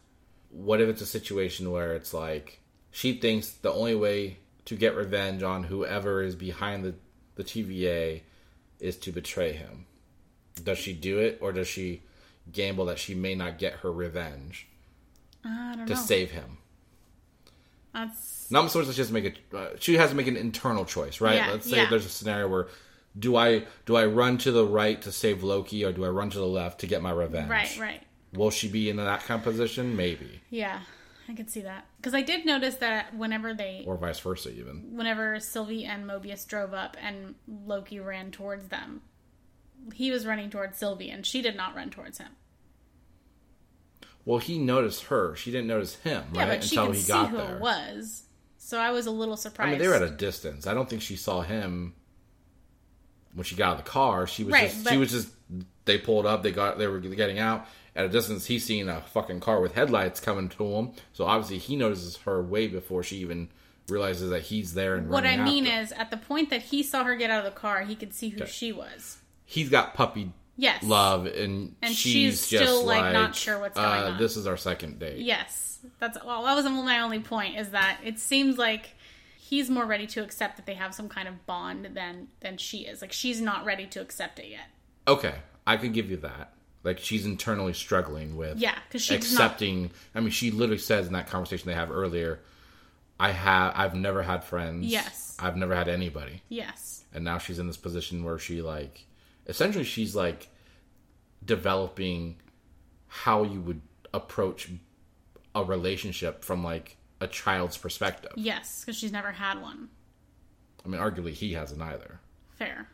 What 0.49 0.81
if 0.81 0.89
it's 0.89 1.01
a 1.01 1.05
situation 1.05 1.69
where 1.71 1.93
it's 1.93 2.15
like 2.15 2.61
she 2.89 3.13
thinks 3.13 3.49
the 3.51 3.71
only 3.71 3.93
way 3.93 4.37
to 4.65 4.75
get 4.75 4.95
revenge 4.95 5.43
on 5.43 5.63
whoever 5.65 6.23
is 6.23 6.35
behind 6.35 6.83
the, 6.83 6.95
the 7.35 7.43
TVA 7.43 8.21
is 8.79 8.97
to 8.97 9.11
betray 9.11 9.51
him. 9.51 9.85
Does 10.63 10.77
she 10.79 10.93
do 10.93 11.19
it 11.19 11.37
or 11.41 11.51
does 11.51 11.67
she 11.67 12.01
gamble 12.51 12.85
that 12.85 12.97
she 12.97 13.13
may 13.13 13.35
not 13.35 13.59
get 13.59 13.73
her 13.81 13.91
revenge 13.91 14.67
I 15.45 15.75
don't 15.75 15.85
to 15.87 15.93
know. 15.93 15.99
save 15.99 16.31
him? 16.31 16.57
That's 17.93 18.49
Not 18.51 18.69
so 18.71 18.79
much 18.79 18.87
that 18.87 18.93
she 18.93 19.01
has 19.01 19.07
to 19.07 19.13
make 19.13 19.43
a 19.53 19.57
uh, 19.57 19.69
she 19.79 19.95
has 19.97 20.09
to 20.11 20.15
make 20.15 20.27
an 20.27 20.37
internal 20.37 20.85
choice, 20.85 21.21
right? 21.21 21.35
Yeah, 21.35 21.51
Let's 21.51 21.69
say 21.69 21.77
yeah. 21.77 21.89
there's 21.89 22.05
a 22.05 22.09
scenario 22.09 22.47
where 22.47 22.67
do 23.17 23.35
I 23.35 23.65
do 23.85 23.95
I 23.95 24.05
run 24.05 24.37
to 24.39 24.51
the 24.51 24.65
right 24.65 25.01
to 25.01 25.11
save 25.11 25.43
Loki 25.43 25.83
or 25.83 25.91
do 25.91 26.05
I 26.05 26.09
run 26.09 26.29
to 26.29 26.37
the 26.37 26.45
left 26.45 26.79
to 26.81 26.87
get 26.87 27.01
my 27.01 27.11
revenge? 27.11 27.49
right, 27.49 27.77
right. 27.79 28.03
Will 28.33 28.51
she 28.51 28.67
be 28.67 28.89
in 28.89 28.97
that 28.97 29.21
kind 29.23 29.39
of 29.39 29.43
position? 29.43 29.95
Maybe. 29.95 30.41
Yeah, 30.51 30.81
I 31.27 31.33
could 31.33 31.49
see 31.49 31.61
that 31.61 31.85
because 31.97 32.13
I 32.13 32.21
did 32.21 32.45
notice 32.45 32.75
that 32.75 33.15
whenever 33.15 33.55
they, 33.55 33.83
Or 33.87 33.97
vice 33.97 34.19
versa 34.19 34.51
even. 34.51 34.95
whenever 34.95 35.39
Sylvie 35.39 35.85
and 35.85 36.05
Mobius 36.07 36.47
drove 36.47 36.73
up 36.73 36.95
and 37.01 37.33
Loki 37.65 37.99
ran 37.99 38.29
towards 38.29 38.67
them, 38.67 39.01
he 39.93 40.11
was 40.11 40.27
running 40.27 40.51
towards 40.51 40.77
Sylvie 40.77 41.09
and 41.09 41.25
she 41.25 41.41
did 41.41 41.55
not 41.55 41.75
run 41.75 41.89
towards 41.89 42.19
him. 42.19 42.29
Well, 44.29 44.37
he 44.37 44.59
noticed 44.59 45.05
her. 45.05 45.35
She 45.35 45.49
didn't 45.49 45.65
notice 45.65 45.95
him, 45.95 46.23
Yeah, 46.33 46.41
right? 46.41 46.49
but 46.59 46.63
she 46.63 46.75
Until 46.75 46.85
could 46.91 46.95
he 46.97 47.01
see 47.01 47.07
got 47.07 47.29
who 47.31 47.37
there. 47.37 47.55
it 47.55 47.59
was. 47.61 48.23
So 48.59 48.77
I 48.77 48.91
was 48.91 49.07
a 49.07 49.11
little 49.11 49.35
surprised. 49.35 49.69
I 49.69 49.71
mean, 49.71 49.79
they 49.79 49.87
were 49.87 49.95
at 49.95 50.03
a 50.03 50.11
distance. 50.11 50.67
I 50.67 50.75
don't 50.75 50.87
think 50.87 51.01
she 51.01 51.15
saw 51.15 51.41
him 51.41 51.95
when 53.33 53.43
she 53.43 53.55
got 53.55 53.69
out 53.69 53.79
of 53.79 53.85
the 53.85 53.89
car. 53.89 54.27
She 54.27 54.43
was 54.43 54.53
Right, 54.53 54.69
just 54.69 54.83
but- 54.83 54.91
she 54.93 54.97
was 54.97 55.09
just 55.09 55.29
they 55.85 55.97
pulled 55.97 56.27
up, 56.27 56.43
they 56.43 56.51
got 56.51 56.77
they 56.77 56.85
were 56.85 56.99
getting 56.99 57.39
out. 57.39 57.65
At 57.95 58.05
a 58.05 58.09
distance, 58.09 58.45
he's 58.45 58.63
seeing 58.63 58.87
a 58.87 59.01
fucking 59.01 59.39
car 59.39 59.59
with 59.61 59.73
headlights 59.73 60.19
coming 60.19 60.47
to 60.49 60.63
him. 60.75 60.91
So 61.13 61.25
obviously 61.25 61.57
he 61.57 61.75
notices 61.75 62.17
her 62.17 62.39
way 62.43 62.67
before 62.67 63.01
she 63.01 63.17
even 63.17 63.49
realizes 63.87 64.29
that 64.29 64.43
he's 64.43 64.75
there 64.75 64.95
and 64.95 65.09
what 65.09 65.25
I 65.25 65.37
mean 65.37 65.65
after. 65.65 65.81
is, 65.81 65.91
at 65.99 66.11
the 66.11 66.17
point 66.17 66.51
that 66.51 66.61
he 66.61 66.83
saw 66.83 67.03
her 67.03 67.15
get 67.15 67.31
out 67.31 67.43
of 67.43 67.51
the 67.51 67.59
car, 67.59 67.81
he 67.81 67.95
could 67.95 68.13
see 68.13 68.29
who 68.29 68.43
Okay. 68.43 68.51
she 68.51 68.71
was. 68.71 69.17
he's 69.43 69.69
got 69.69 69.95
puppy 69.95 70.31
Yes. 70.59 70.83
love 70.83 71.25
and, 71.25 71.75
And 71.81 71.95
she's, 71.95 72.45
she's 72.45 72.59
still, 72.61 72.83
like, 72.85 73.01
like, 73.01 73.13
not 73.13 73.33
sure 73.33 73.57
what's 73.59 73.75
going 73.77 73.87
uh, 73.87 74.11
on. 74.11 74.17
This 74.17 74.35
is 74.35 74.45
our 74.45 74.57
second 74.57 74.99
date. 74.99 75.19
Yes, 75.19 75.79
that's 75.99 76.17
well. 76.25 76.43
That 76.43 76.55
was 76.55 76.65
my 76.65 76.99
only 76.99 77.19
point. 77.19 77.57
Is 77.57 77.69
that 77.69 77.99
it 78.03 78.19
seems 78.19 78.57
like 78.57 78.89
he's 79.37 79.69
more 79.69 79.85
ready 79.85 80.05
to 80.07 80.21
accept 80.21 80.57
that 80.57 80.65
they 80.65 80.73
have 80.73 80.93
some 80.93 81.07
kind 81.07 81.27
of 81.29 81.45
bond 81.45 81.87
than 81.93 82.27
than 82.41 82.57
she 82.57 82.79
is. 82.79 83.01
Like 83.01 83.13
she's 83.13 83.39
not 83.39 83.63
ready 83.63 83.87
to 83.87 84.01
accept 84.01 84.37
it 84.39 84.47
yet. 84.49 84.67
Okay, 85.07 85.35
I 85.65 85.77
can 85.77 85.93
give 85.93 86.11
you 86.11 86.17
that. 86.17 86.53
Like 86.83 86.99
she's 86.99 87.25
internally 87.25 87.73
struggling 87.73 88.35
with 88.35 88.57
Yeah, 88.57 88.77
'cause 88.91 89.01
she 89.01 89.15
does 89.17 89.31
not- 89.33 89.41
accepting. 89.41 89.91
I 90.13 90.19
mean, 90.19 90.31
she 90.31 90.51
literally 90.51 90.77
says 90.77 91.07
in 91.07 91.13
that 91.13 91.27
conversation 91.27 91.67
they 91.67 91.73
have 91.75 91.89
earlier, 91.91 92.41
"I 93.19 93.31
have, 93.31 93.73
I've 93.75 93.95
never 93.95 94.23
had 94.23 94.43
friends. 94.43 94.87
Yes. 94.87 95.37
I've 95.39 95.55
never 95.55 95.73
had 95.75 95.87
anybody." 95.87 96.41
Yes. 96.49 97.05
And 97.13 97.23
now 97.23 97.37
she's 97.37 97.59
in 97.59 97.67
this 97.67 97.77
position 97.77 98.23
where 98.25 98.37
she 98.39 98.61
like, 98.61 99.05
essentially, 99.49 99.83
she's 99.83 100.15
like 100.15 100.47
developing 101.43 102.37
how 103.07 103.43
you 103.43 103.59
would 103.59 103.81
approach 104.13 104.69
a 105.55 105.63
relationship 105.63 106.45
from 106.45 106.63
like 106.63 106.95
a 107.19 107.27
child's 107.27 107.75
perspective. 107.75 108.31
Yes, 108.35 108.81
because 108.81 108.97
she's 108.97 109.11
never 109.11 109.31
had 109.31 109.61
one. 109.61 109.89
I 110.85 110.87
mean, 110.87 111.01
arguably 111.01 111.33
he 111.33 111.53
hasn't 111.53 111.81
either. 111.81 112.21
Fair. 112.57 112.87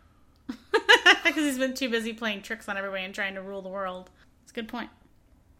Because 1.23 1.43
he's 1.43 1.57
been 1.57 1.73
too 1.73 1.89
busy 1.89 2.13
playing 2.13 2.43
tricks 2.43 2.69
on 2.69 2.77
everybody 2.77 3.03
and 3.03 3.13
trying 3.13 3.33
to 3.33 3.41
rule 3.41 3.63
the 3.63 3.69
world. 3.69 4.11
It's 4.43 4.51
a 4.51 4.55
good 4.55 4.67
point. 4.67 4.91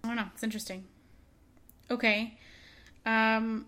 I 0.04 0.08
don't 0.08 0.16
know. 0.16 0.28
It's 0.34 0.44
interesting. 0.44 0.86
Okay. 1.90 2.38
Um. 3.06 3.66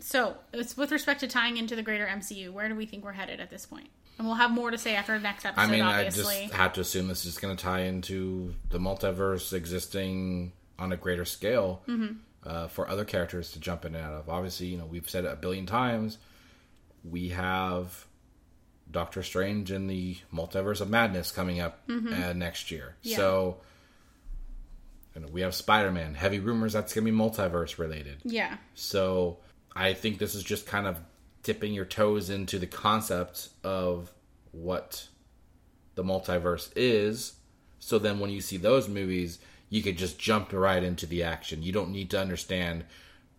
So, 0.00 0.36
it's 0.52 0.76
with 0.76 0.90
respect 0.90 1.20
to 1.20 1.28
tying 1.28 1.56
into 1.56 1.76
the 1.76 1.82
greater 1.82 2.06
MCU. 2.06 2.50
Where 2.52 2.68
do 2.68 2.74
we 2.74 2.84
think 2.84 3.04
we're 3.04 3.12
headed 3.12 3.40
at 3.40 3.48
this 3.48 3.64
point? 3.64 3.90
And 4.18 4.26
we'll 4.26 4.36
have 4.36 4.50
more 4.50 4.70
to 4.70 4.78
say 4.78 4.96
after 4.96 5.12
the 5.16 5.22
next 5.22 5.44
episode. 5.44 5.62
I 5.62 5.70
mean, 5.70 5.80
obviously. 5.82 6.36
I 6.36 6.42
just 6.42 6.54
have 6.54 6.72
to 6.74 6.80
assume 6.80 7.06
this 7.08 7.24
is 7.24 7.38
going 7.38 7.56
to 7.56 7.62
tie 7.62 7.82
into 7.82 8.54
the 8.68 8.78
multiverse 8.78 9.52
existing 9.52 10.52
on 10.78 10.92
a 10.92 10.96
greater 10.96 11.24
scale 11.24 11.82
Mm-hmm. 11.88 12.14
uh, 12.44 12.68
for 12.68 12.88
other 12.88 13.04
characters 13.04 13.52
to 13.52 13.60
jump 13.60 13.84
in 13.84 13.94
and 13.94 14.04
out 14.04 14.12
of. 14.12 14.28
Obviously, 14.28 14.66
you 14.66 14.76
know, 14.78 14.86
we've 14.86 15.08
said 15.08 15.24
it 15.24 15.32
a 15.32 15.36
billion 15.36 15.66
times. 15.66 16.18
We 17.08 17.28
have 17.28 18.06
Doctor 18.90 19.22
Strange 19.22 19.70
in 19.70 19.86
the 19.86 20.16
Multiverse 20.34 20.80
of 20.80 20.90
Madness 20.90 21.30
coming 21.30 21.60
up 21.60 21.80
uh, 21.88 22.32
next 22.32 22.70
year. 22.72 22.96
Mm-hmm. 23.00 23.08
Yeah. 23.10 23.16
So, 23.16 23.56
you 25.14 25.20
know, 25.20 25.28
we 25.28 25.42
have 25.42 25.54
Spider 25.54 25.90
Man. 25.92 26.14
Heavy 26.14 26.38
rumors 26.40 26.72
that's 26.72 26.92
going 26.94 27.06
to 27.06 27.12
be 27.12 27.16
multiverse 27.16 27.78
related. 27.78 28.18
yeah. 28.24 28.56
So 28.74 29.38
I 29.76 29.92
think 29.94 30.18
this 30.18 30.34
is 30.34 30.42
just 30.42 30.66
kind 30.66 30.86
of 30.86 30.96
dipping 31.48 31.72
your 31.72 31.86
toes 31.86 32.28
into 32.28 32.58
the 32.58 32.66
concept 32.66 33.48
of 33.64 34.12
what 34.52 35.08
the 35.94 36.04
multiverse 36.04 36.70
is. 36.76 37.36
So 37.78 37.98
then 37.98 38.20
when 38.20 38.28
you 38.28 38.42
see 38.42 38.58
those 38.58 38.86
movies, 38.86 39.38
you 39.70 39.80
could 39.80 39.96
just 39.96 40.18
jump 40.18 40.52
right 40.52 40.84
into 40.84 41.06
the 41.06 41.22
action. 41.22 41.62
You 41.62 41.72
don't 41.72 41.90
need 41.90 42.10
to 42.10 42.20
understand 42.20 42.84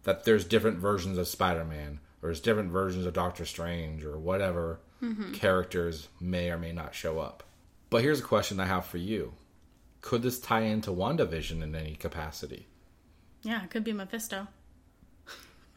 that 0.06 0.24
there's 0.24 0.44
different 0.44 0.80
versions 0.80 1.20
of 1.20 1.28
Spider 1.28 1.64
Man, 1.64 2.00
or 2.24 2.30
there's 2.30 2.40
different 2.40 2.72
versions 2.72 3.06
of 3.06 3.14
Doctor 3.14 3.46
Strange, 3.46 4.04
or 4.04 4.18
whatever 4.18 4.80
mm-hmm. 5.04 5.34
characters 5.34 6.08
may 6.20 6.50
or 6.50 6.58
may 6.58 6.72
not 6.72 6.96
show 6.96 7.20
up. 7.20 7.44
But 7.92 8.02
here's 8.02 8.22
a 8.22 8.24
question 8.24 8.60
I 8.60 8.66
have 8.66 8.88
for 8.88 8.98
you 8.98 9.34
Could 10.02 10.24
this 10.24 10.40
tie 10.40 10.62
into 10.62 10.90
WandaVision 10.90 11.62
in 11.62 11.76
any 11.76 11.94
capacity? 11.94 12.66
Yeah, 13.44 13.64
it 13.66 13.70
could 13.70 13.84
be 13.84 13.94
Mephisto. 13.94 14.48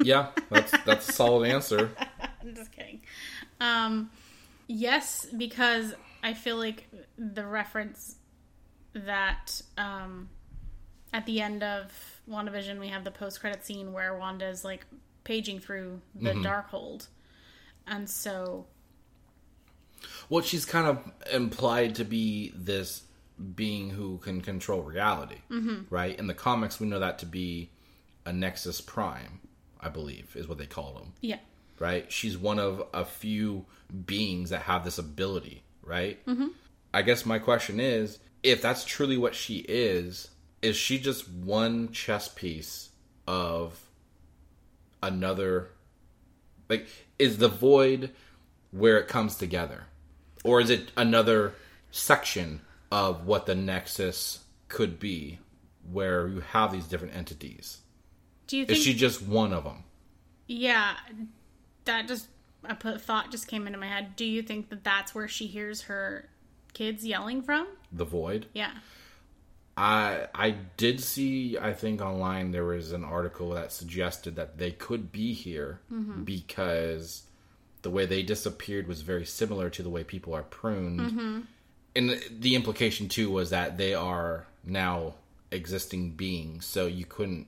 Yeah, 0.01 0.29
that's 0.51 0.73
that's 0.85 1.09
a 1.09 1.13
solid 1.13 1.49
answer. 1.49 1.91
I'm 2.43 2.55
just 2.55 2.73
kidding. 2.73 3.01
Um, 3.61 4.11
yes, 4.67 5.27
because 5.37 5.95
I 6.23 6.35
feel 6.35 6.57
like 6.57 6.89
the 7.17 7.47
reference 7.47 8.17
that 8.95 9.61
um, 9.79 10.29
at 11.13 11.27
the 11.27 11.41
end 11.41 11.63
of 11.63 11.93
WandaVision, 12.29 12.79
we 12.79 12.89
have 12.89 13.05
the 13.05 13.11
post 13.11 13.41
credit 13.41 13.65
scene 13.65 13.93
where 13.93 14.17
Wanda's 14.17 14.65
like 14.65 14.87
paging 15.25 15.61
through 15.61 16.01
the 16.15 16.31
Darkhold. 16.33 17.09
And 17.87 18.09
so, 18.09 18.67
Well, 20.29 20.43
she's 20.43 20.65
kind 20.65 20.87
of 20.87 21.13
implied 21.33 21.97
to 21.97 22.05
be 22.05 22.53
this 22.55 23.03
being 23.55 23.91
who 23.91 24.19
can 24.19 24.41
control 24.41 24.83
reality, 24.83 25.39
mm-hmm. 25.51 25.83
right? 25.91 26.19
In 26.19 26.27
the 26.27 26.35
comics, 26.35 26.79
we 26.79 26.87
know 26.87 27.01
that 27.01 27.19
to 27.21 27.27
be 27.27 27.71
a 28.25 28.33
Nexus 28.33 28.81
Prime, 28.81 29.41
I 29.83 29.89
believe, 29.89 30.35
is 30.37 30.49
what 30.49 30.59
they 30.59 30.67
call 30.67 30.95
them, 30.95 31.13
yeah. 31.21 31.39
right? 31.79 32.11
She's 32.11 32.39
one 32.39 32.59
of 32.59 32.85
a 32.95 33.05
few 33.05 33.67
beings 34.07 34.51
that 34.51 34.63
have 34.63 34.85
this 34.85 34.99
ability, 34.99 35.65
right? 35.83 36.25
Mm-hmm. 36.27 36.49
I 36.95 37.03
guess 37.03 37.27
my 37.27 37.39
question 37.39 37.81
is 37.81 38.19
if 38.43 38.63
that's 38.63 38.85
truly 38.85 39.17
what 39.17 39.35
she 39.35 39.59
is, 39.69 40.29
is 40.61 40.77
she 40.77 40.99
just 40.99 41.29
one 41.29 41.91
chess 41.93 42.29
piece 42.29 42.91
of 43.27 43.79
another? 45.03 45.71
Like, 46.69 46.87
is 47.19 47.39
the 47.39 47.49
void 47.49 48.11
where 48.71 48.99
it 48.99 49.09
comes 49.09 49.37
together? 49.37 49.85
Or 50.45 50.61
is 50.61 50.71
it 50.71 50.91
another 50.97 51.55
section 51.91 52.61
of 52.91 53.27
what 53.27 53.47
the 53.47 53.55
Nexus 53.55 54.41
could 54.69 54.99
be 54.99 55.39
where 55.91 56.29
you 56.29 56.41
have 56.41 56.73
these 56.73 56.87
different 56.87 57.17
entities? 57.17 57.79
Do 58.53 58.59
you 58.59 58.67
think? 58.67 58.77
Is 58.77 58.85
she 58.85 58.93
just 58.93 59.23
one 59.23 59.55
of 59.55 59.65
them? 59.65 59.85
yeah, 60.47 60.95
that 61.87 62.07
just 62.07 62.27
a 62.65 62.75
put 62.75 63.01
thought 63.01 63.31
just 63.31 63.49
came 63.49 63.67
into 63.67 63.79
my 63.79 63.89
head. 63.89 64.15
Do 64.15 64.27
you 64.27 64.43
think 64.43 64.69
that 64.69 64.85
that's 64.85 65.15
where 65.15 65.27
she 65.27 65.47
hears 65.47 65.81
her 65.83 66.29
kids 66.75 67.03
yelling 67.03 67.41
from? 67.41 67.67
The 67.91 68.05
void? 68.05 68.45
Yeah. 68.53 68.73
I 69.75 70.27
I 70.35 70.51
did 70.77 71.01
see 71.01 71.57
I 71.57 71.73
think 71.73 72.03
online 72.03 72.51
there 72.51 72.67
was 72.67 72.93
an 72.93 73.05
article 73.05 73.53
that 73.53 73.73
suggested 73.73 74.37
that 74.37 74.59
they 74.59 74.73
could 74.73 75.11
be 75.11 75.33
here 75.33 75.81
mm-hmm. 75.91 76.25
because 76.25 77.23
the 77.81 77.89
way 77.91 78.05
they 78.05 78.23
disappeared 78.23 78.87
was 78.87 79.01
very 79.01 79.25
similar 79.25 79.71
to 79.71 79.83
the 79.83 79.89
way 79.89 80.05
people 80.05 80.35
are 80.35 80.43
pruned. 80.43 81.01
Mm-hmm. 81.01 81.41
And 81.97 82.11
the- 82.11 82.23
the 82.31 82.55
implication 82.55 83.09
too 83.09 83.31
was 83.31 83.49
that 83.49 83.79
they 83.79 83.95
are 83.95 84.47
now 84.63 85.15
existing 85.51 86.11
beings, 86.11 86.67
so 86.67 86.87
you 86.87 87.07
couldn't 87.07 87.47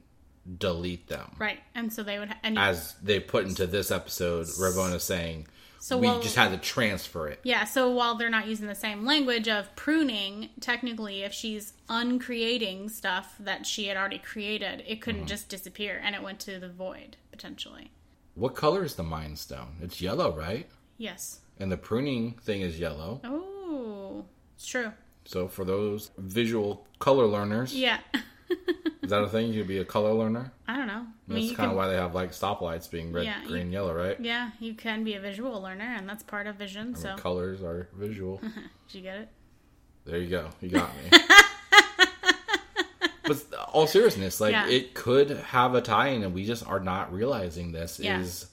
delete 0.58 1.08
them. 1.08 1.34
Right. 1.38 1.60
And 1.74 1.92
so 1.92 2.02
they 2.02 2.18
would. 2.18 2.28
Ha- 2.28 2.38
and 2.42 2.58
As 2.58 2.94
they 3.02 3.20
put 3.20 3.46
into 3.46 3.66
this 3.66 3.90
episode, 3.90 4.46
Ravonna 4.46 5.00
saying 5.00 5.46
So 5.78 5.96
we 5.98 6.06
while- 6.06 6.20
just 6.20 6.36
had 6.36 6.50
to 6.52 6.58
transfer 6.58 7.28
it. 7.28 7.40
Yeah, 7.42 7.64
so 7.64 7.90
while 7.90 8.14
they're 8.16 8.30
not 8.30 8.46
using 8.46 8.66
the 8.66 8.74
same 8.74 9.04
language 9.04 9.48
of 9.48 9.74
pruning, 9.76 10.50
technically, 10.60 11.22
if 11.22 11.32
she's 11.32 11.72
uncreating 11.88 12.88
stuff 12.88 13.34
that 13.40 13.66
she 13.66 13.86
had 13.86 13.96
already 13.96 14.18
created, 14.18 14.82
it 14.86 15.00
couldn't 15.00 15.22
Mm-hmm. 15.22 15.28
just 15.28 15.48
disappear 15.48 16.00
and 16.04 16.14
it 16.14 16.22
went 16.22 16.40
to 16.40 16.58
the 16.58 16.68
void, 16.68 17.16
potentially. 17.30 17.90
What 18.34 18.54
color 18.54 18.82
is 18.84 18.94
the 18.96 19.02
Mind 19.02 19.38
Stone? 19.38 19.76
It's 19.80 20.00
yellow, 20.00 20.34
right? 20.36 20.68
Yes. 20.98 21.40
And 21.58 21.70
the 21.70 21.76
pruning 21.76 22.32
thing 22.42 22.62
is 22.62 22.78
yellow. 22.80 23.20
Oh, 23.22 24.24
it's 24.56 24.66
true. 24.66 24.92
So 25.24 25.48
for 25.48 25.64
those 25.64 26.10
visual 26.18 26.86
color 26.98 27.26
learners, 27.26 27.74
Yeah. 27.74 28.00
Is 29.02 29.10
that 29.10 29.22
a 29.22 29.28
thing? 29.28 29.52
You'd 29.52 29.68
be 29.68 29.78
a 29.78 29.84
color 29.84 30.12
learner. 30.12 30.52
I 30.66 30.76
don't 30.76 30.86
know. 30.86 30.92
I 30.94 30.98
mean, 31.32 31.40
That's 31.40 31.50
you 31.50 31.56
kind 31.56 31.70
of 31.70 31.76
why 31.76 31.88
they 31.88 31.94
have 31.96 32.14
like 32.14 32.30
stoplights 32.32 32.90
being 32.90 33.12
red, 33.12 33.24
Yeah, 33.26 33.42
you- 33.42 33.48
green, 33.48 33.70
yellow, 33.72 33.94
right? 33.94 34.18
yeah, 34.20 34.50
you 34.60 34.74
can 34.74 35.04
be 35.04 35.14
a 35.14 35.20
visual 35.20 35.60
learner, 35.60 35.94
and 35.96 36.08
that's 36.08 36.22
part 36.22 36.46
of 36.46 36.56
vision. 36.56 36.94
So, 36.94 37.14
Colors 37.16 37.62
are 37.62 37.88
visual. 37.94 38.38
did 38.88 38.94
you 38.94 39.02
get 39.02 39.18
it? 39.18 39.28
There 40.06 40.18
you 40.18 40.28
go. 40.30 40.48
You 40.60 40.68
got 40.70 40.90
me. 41.10 41.18
but 43.26 43.42
all 43.72 43.86
seriousness, 43.86 44.40
like 44.40 44.52
Yeah. 44.52 44.66
it 44.68 44.94
could 44.94 45.30
have 45.30 45.74
a 45.74 45.80
tie-in, 45.80 46.22
and 46.22 46.34
we 46.34 46.44
just 46.44 46.66
are 46.66 46.80
not 46.80 47.12
realizing 47.12 47.72
this 47.72 47.98
Yeah. 47.98 48.20
is 48.20 48.46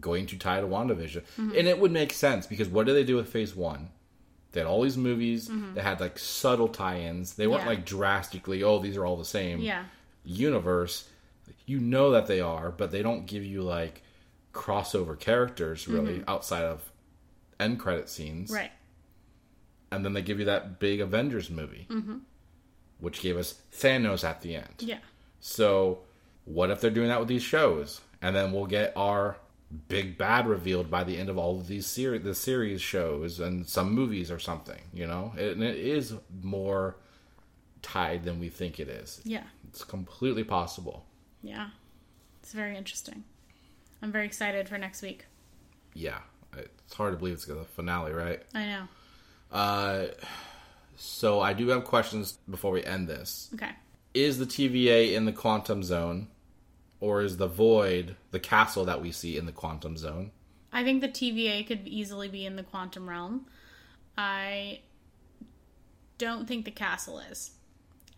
going 0.00 0.26
to 0.26 0.36
tie 0.38 0.60
to 0.60 0.66
WandaVision, 0.66 1.22
Mm-hmm. 1.22 1.52
and 1.56 1.68
it 1.68 1.78
would 1.78 1.92
make 1.92 2.12
sense 2.12 2.46
because 2.46 2.68
what 2.68 2.86
do 2.86 2.92
they 2.94 3.04
do 3.04 3.16
with 3.16 3.28
Phase 3.28 3.54
One? 3.54 3.90
They 4.56 4.60
had 4.62 4.66
all 4.68 4.82
these 4.82 4.96
movies 4.96 5.50
that 5.74 5.84
had 5.84 6.00
like 6.00 6.18
subtle 6.18 6.66
tie-ins. 6.68 7.34
They 7.34 7.46
weren't 7.46 7.60
Mm-hmm. 7.60 7.70
Yeah. 7.70 7.76
like 7.76 7.84
drastically, 7.84 8.62
oh, 8.62 8.78
these 8.80 8.96
are 8.96 9.04
all 9.06 9.16
the 9.16 9.24
same 9.24 9.60
Yeah. 9.60 9.84
universe. 10.24 11.08
You 11.66 11.78
know 11.78 12.10
that 12.12 12.26
they 12.26 12.40
are, 12.40 12.70
but 12.70 12.90
they 12.90 13.02
don't 13.02 13.26
give 13.26 13.44
you 13.44 13.62
like 13.62 14.02
crossover 14.54 15.18
characters 15.18 15.86
really 15.86 16.24
outside 16.26 16.64
of 16.64 16.90
end 17.60 17.78
credit 17.78 18.08
scenes 18.08 18.48
Mm-hmm. 18.50 18.56
Right. 18.56 18.72
and 19.92 20.04
then 20.04 20.14
they 20.14 20.22
give 20.22 20.38
you 20.38 20.46
that 20.46 20.78
big 20.80 21.00
Avengers 21.00 21.50
movie, 21.50 21.86
which 22.98 23.20
gave 23.20 23.36
us 23.36 23.60
Thanos 23.72 24.24
at 24.24 24.40
the 24.42 24.56
end. 24.56 24.74
Yeah. 24.78 24.98
So, 25.40 25.98
what 26.46 26.70
if 26.70 26.80
they're 26.80 26.90
doing 26.90 27.08
that 27.08 27.18
with 27.20 27.28
these 27.28 27.42
shows, 27.42 28.00
and 28.22 28.34
then 28.34 28.52
we'll 28.52 28.66
get 28.66 28.92
our 28.96 29.36
big 29.88 30.16
bad 30.16 30.46
revealed 30.46 30.90
by 30.90 31.04
the 31.04 31.16
end 31.18 31.28
of 31.28 31.38
all 31.38 31.58
of 31.58 31.66
these 31.66 31.86
series, 31.86 32.22
the 32.22 32.34
series 32.34 32.80
shows, 32.80 33.40
and 33.40 33.66
some 33.66 33.92
movies 33.92 34.30
or 34.30 34.38
something? 34.38 34.80
You 34.92 35.06
know, 35.06 35.32
and 35.38 35.62
it 35.62 35.76
is 35.76 36.14
more 36.42 36.96
tied 37.82 38.24
than 38.24 38.40
we 38.40 38.48
think 38.48 38.80
it 38.80 38.88
is. 38.88 39.20
Yeah. 39.24 39.44
It's 39.68 39.84
completely 39.84 40.44
possible. 40.44 41.04
Yeah. 41.42 41.68
It's 42.42 42.52
very 42.52 42.76
interesting. 42.76 43.24
I'm 44.02 44.12
very 44.12 44.26
excited 44.26 44.68
for 44.68 44.78
next 44.78 45.02
week. 45.02 45.26
Yeah, 45.94 46.18
it's 46.56 46.94
hard 46.94 47.12
to 47.14 47.18
believe 47.18 47.34
it's 47.34 47.46
the 47.46 47.64
finale, 47.64 48.12
right? 48.12 48.42
I 48.54 48.66
know. 48.66 48.88
Uh, 49.50 50.06
so 50.96 51.40
I 51.40 51.52
do 51.54 51.68
have 51.68 51.84
questions 51.84 52.38
before 52.48 52.72
we 52.72 52.84
end 52.84 53.08
this. 53.08 53.48
Okay. 53.54 53.70
is 54.14 54.38
the 54.38 54.44
TVA 54.46 55.14
in 55.14 55.24
the 55.24 55.32
quantum 55.32 55.82
zone, 55.82 56.28
or 57.00 57.22
is 57.22 57.36
the 57.36 57.46
void 57.46 58.16
the 58.30 58.40
castle 58.40 58.84
that 58.84 59.00
we 59.02 59.12
see 59.12 59.36
in 59.36 59.46
the 59.46 59.52
quantum 59.52 59.96
zone? 59.96 60.30
I 60.72 60.84
think 60.84 61.00
the 61.00 61.08
TVA 61.08 61.66
could 61.66 61.86
easily 61.86 62.28
be 62.28 62.44
in 62.46 62.56
the 62.56 62.62
quantum 62.62 63.08
realm. 63.08 63.46
I 64.18 64.80
don't 66.18 66.46
think 66.46 66.64
the 66.64 66.70
castle 66.70 67.18
is. 67.30 67.50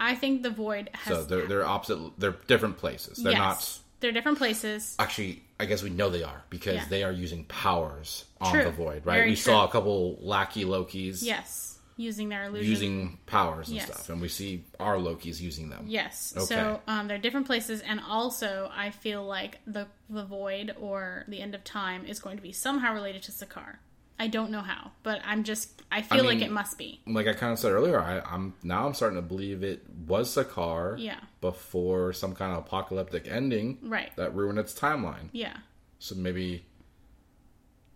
I 0.01 0.15
think 0.15 0.43
the 0.43 0.51
void 0.51 0.91
has. 0.93 1.17
So 1.17 1.25
they're 1.25 1.47
they're 1.47 1.67
opposite. 1.67 1.99
They're 2.19 2.37
different 2.47 2.79
places. 2.79 3.19
They're 3.19 3.33
yes, 3.33 3.81
they're 4.01 4.13
different 4.13 4.39
places. 4.39 4.95
actually. 4.99 5.43
I 5.61 5.65
guess 5.67 5.83
we 5.83 5.91
know 5.91 6.09
they 6.09 6.23
are 6.23 6.45
because 6.51 6.77
Yeah. 6.77 6.85
they 6.89 7.03
are 7.03 7.11
using 7.11 7.43
powers 7.47 8.25
on 8.41 8.53
True. 8.53 8.63
the 8.63 8.71
void, 8.71 9.05
right? 9.05 9.17
Very 9.17 9.31
we 9.31 9.35
true. 9.35 9.53
saw 9.55 9.65
a 9.65 9.69
couple 9.69 10.17
lackey 10.21 10.65
Lokis 10.65 11.21
Yes, 11.25 11.68
using 11.99 12.31
their 12.31 12.45
illusion. 12.45 12.71
using 12.71 13.19
powers 13.27 13.69
and 13.69 13.77
Yes. 13.77 13.87
stuff, 13.87 14.09
and 14.09 14.21
we 14.23 14.29
see 14.29 14.65
our 14.81 14.97
Lokis 14.97 15.41
using 15.41 15.69
them. 15.69 15.85
Yes. 15.87 16.33
Okay. 16.35 16.47
So 16.47 16.81
um, 16.87 17.09
they're 17.09 17.19
different 17.19 17.47
places, 17.47 17.83
and 17.83 18.01
also 18.01 18.71
I 18.75 18.91
feel 18.91 19.25
like 19.27 19.59
the 19.67 19.87
the 20.09 20.25
void 20.25 20.75
or 20.81 21.25
the 21.29 21.41
end 21.41 21.55
of 21.55 21.63
time 21.65 22.07
is 22.07 22.19
going 22.21 22.37
to 22.39 22.43
be 22.43 22.53
somehow 22.53 22.95
related 22.95 23.23
to 23.25 23.33
Sakaar. 23.33 23.77
I 24.21 24.27
don't 24.27 24.51
know 24.51 24.63
how, 24.63 24.91
but 25.05 25.21
I'm 25.25 25.45
just 25.45 25.81
I 25.93 26.03
feel 26.03 26.25
like 26.25 26.39
mean- 26.39 26.47
it 26.49 26.51
must 26.53 26.77
be. 26.79 27.01
Like 27.07 27.29
I 27.29 27.35
kind 27.35 27.53
of 27.53 27.59
said 27.59 27.71
earlier, 27.73 28.01
I, 28.01 28.21
I'm 28.21 28.55
now 28.63 28.87
I'm 28.87 28.95
starting 28.95 29.17
to 29.17 29.23
believe 29.23 29.63
it 29.63 29.85
was 30.07 30.35
Sakaar. 30.35 30.97
Yeah. 30.99 31.21
Before 31.41 32.13
some 32.13 32.35
kind 32.35 32.53
of 32.53 32.59
apocalyptic 32.59 33.29
ending. 33.29 33.79
Right. 33.83 34.11
That 34.17 34.35
ruined 34.35 34.59
its 34.59 34.75
timeline. 34.79 35.29
Yeah. 35.33 35.57
So 36.01 36.15
maybe 36.17 36.65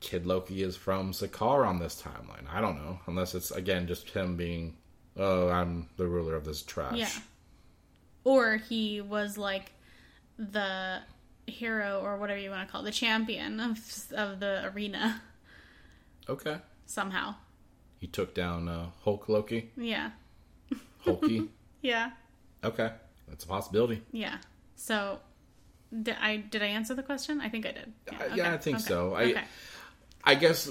Kid 0.02 0.26
Loki 0.26 0.62
is 0.62 0.76
from 0.76 1.12
Sakaar 1.12 1.66
on 1.66 1.78
this 1.78 2.02
timeline. 2.02 2.44
I 2.52 2.60
don't 2.60 2.76
know. 2.76 2.98
Unless 3.06 3.34
it's, 3.34 3.50
again, 3.52 3.86
just 3.86 4.10
him 4.10 4.36
being, 4.36 4.76
oh, 5.16 5.48
I'm 5.48 5.88
the 5.96 6.06
ruler 6.06 6.34
of 6.34 6.44
this 6.44 6.62
trash. 6.62 6.98
Yeah. 6.98 7.08
Or 8.24 8.56
he 8.56 9.00
was 9.00 9.38
like 9.38 9.72
the 10.38 10.98
hero 11.46 12.00
or 12.02 12.16
whatever 12.18 12.40
you 12.40 12.50
want 12.50 12.66
to 12.66 12.72
call 12.72 12.82
it, 12.82 12.84
the 12.84 12.90
champion 12.90 13.58
of 13.60 13.78
of 14.12 14.38
the 14.40 14.70
arena 14.74 15.20
Okay. 16.28 16.56
somehow. 16.86 17.34
He 17.98 18.06
took 18.06 18.34
down 18.34 18.68
uh, 18.68 18.86
Hulk 19.04 19.28
Loki. 19.28 19.70
Yeah. 19.76 20.10
Hulky. 21.04 21.48
Yeah. 21.82 22.12
okay. 22.62 22.92
That's 23.28 23.42
a 23.42 23.48
possibility. 23.48 24.02
Yeah. 24.12 24.36
So 24.76 25.18
did 26.02 26.14
I 26.20 26.36
did 26.36 26.62
I 26.62 26.66
answer 26.66 26.94
the 26.94 27.02
question? 27.02 27.40
I 27.40 27.48
think 27.48 27.66
I 27.66 27.72
did. 27.72 27.92
Uh, 28.08 28.34
yeah, 28.36 28.54
I 28.54 28.56
think 28.58 28.76
okay, 28.76 28.84
so. 28.86 29.14
I- 29.14 29.24
okay. 29.24 29.44
I 30.24 30.34
guess 30.34 30.70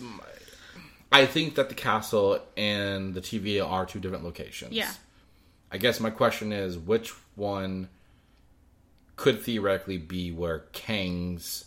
I 1.12 1.26
think 1.26 1.56
that 1.56 1.70
the 1.70 1.76
castle 1.76 2.40
and 2.56 3.14
the 3.14 3.22
TVA 3.22 3.68
are 3.68 3.86
two 3.86 4.00
different 4.00 4.24
locations. 4.24 4.72
Yeah. 4.74 4.92
I 5.72 5.78
guess 5.78 6.00
my 6.00 6.10
question 6.10 6.52
is 6.54 6.78
which 6.78 7.14
one 7.36 7.90
could 9.16 9.42
theoretically 9.42 9.98
be 9.98 10.32
where 10.32 10.60
Kang's 10.74 11.66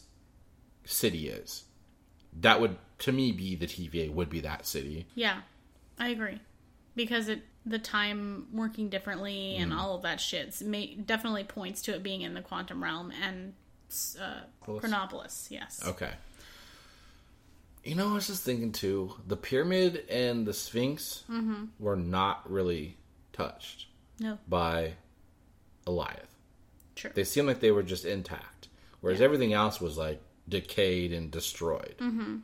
city 0.85 1.29
is? 1.29 1.65
That 2.41 2.61
would 2.61 2.77
to 2.99 3.13
me 3.13 3.33
be 3.33 3.55
the 3.55 3.67
TVA 3.67 4.11
would 4.13 4.31
be 4.31 4.41
that 4.41 4.67
city. 4.67 5.07
Yeah, 5.15 5.41
I 5.99 6.09
agree 6.09 6.41
because 6.97 7.29
it 7.29 7.43
the 7.67 7.79
time 7.79 8.47
working 8.53 8.89
differently 8.91 9.57
and 9.57 9.73
Mm. 9.73 9.79
all 9.79 9.97
of 9.97 10.03
that 10.03 10.21
shit 10.21 10.61
may, 10.61 10.95
definitely 10.97 11.45
points 11.45 11.81
to 11.83 11.95
it 11.95 12.03
being 12.03 12.21
in 12.21 12.35
the 12.35 12.43
quantum 12.43 12.83
realm 12.83 13.11
and 13.23 13.55
uh, 14.21 14.41
Chronopolis. 14.61 15.49
Yes. 15.51 15.81
Okay. 15.87 16.11
You 17.85 17.95
know, 17.95 18.11
I 18.11 18.15
was 18.15 18.27
just 18.27 18.43
thinking 18.45 18.73
too. 18.73 19.15
The 19.27 19.37
pyramid 19.37 20.05
and 20.09 20.47
the 20.47 20.55
Sphinx 20.55 21.25
Mm-hmm. 21.31 21.65
were 21.79 21.97
not 21.97 22.51
really 22.51 22.97
touched 23.33 23.87
No. 24.19 24.39
by 24.49 24.95
Alioth. 25.87 26.21
True. 26.97 27.11
They 27.15 27.25
seemed 27.25 27.47
like 27.49 27.61
they 27.61 27.73
were 27.73 27.83
just 27.83 28.05
intact, 28.05 28.69
whereas 29.01 29.21
everything 29.21 29.53
else 29.53 29.81
was 29.81 29.99
like 29.99 30.23
decayed 30.49 31.13
and 31.13 31.31
destroyed. 31.31 31.95
Mm-hmm. 31.99 32.37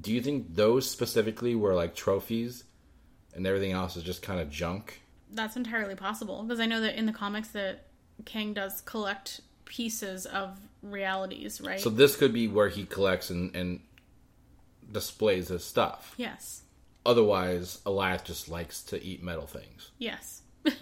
Do 0.00 0.12
you 0.12 0.22
think 0.22 0.54
those 0.54 0.88
specifically 0.88 1.54
were 1.56 1.74
like 1.74 1.94
trophies, 1.94 2.64
and 3.34 3.46
everything 3.46 3.72
else 3.72 3.96
is 3.96 4.04
just 4.04 4.22
kind 4.22 4.40
of 4.40 4.48
junk? 4.50 5.02
That's 5.32 5.56
entirely 5.56 5.96
possible 5.96 6.42
because 6.44 6.60
I 6.60 6.66
know 6.66 6.80
that 6.80 6.94
in 6.96 7.06
the 7.06 7.12
comics 7.12 7.48
that 7.48 7.86
Kang 8.24 8.54
does 8.54 8.80
collect 8.82 9.40
pieces 9.64 10.26
of 10.26 10.58
realities, 10.82 11.60
right? 11.60 11.80
So 11.80 11.90
this 11.90 12.16
could 12.16 12.32
be 12.32 12.48
where 12.48 12.68
he 12.68 12.84
collects 12.84 13.30
and, 13.30 13.54
and 13.54 13.80
displays 14.90 15.48
his 15.48 15.64
stuff. 15.64 16.14
yes. 16.16 16.62
Otherwise, 17.06 17.78
Alioth 17.86 18.24
just 18.24 18.48
likes 18.50 18.82
to 18.82 19.02
eat 19.02 19.22
metal 19.22 19.46
things. 19.46 19.90
Yes. 19.98 20.42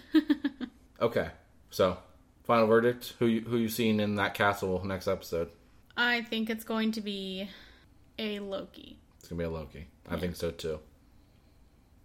Okay, 1.01 1.29
so 1.69 1.97
final 2.43 2.67
verdict: 2.67 3.13
who 3.19 3.25
you, 3.25 3.41
who 3.41 3.55
you 3.57 3.69
seen 3.69 3.99
in 4.01 4.15
that 4.15 4.33
castle 4.33 4.83
next 4.85 5.07
episode? 5.07 5.49
I 5.95 6.23
think 6.23 6.49
it's 6.49 6.65
going 6.65 6.91
to 6.93 7.01
be 7.01 7.49
a 8.17 8.39
Loki. 8.39 8.99
It's 9.19 9.29
gonna 9.29 9.39
be 9.39 9.45
a 9.45 9.49
Loki. 9.49 9.87
I 10.09 10.17
think 10.17 10.35
so 10.35 10.51
too. 10.51 10.79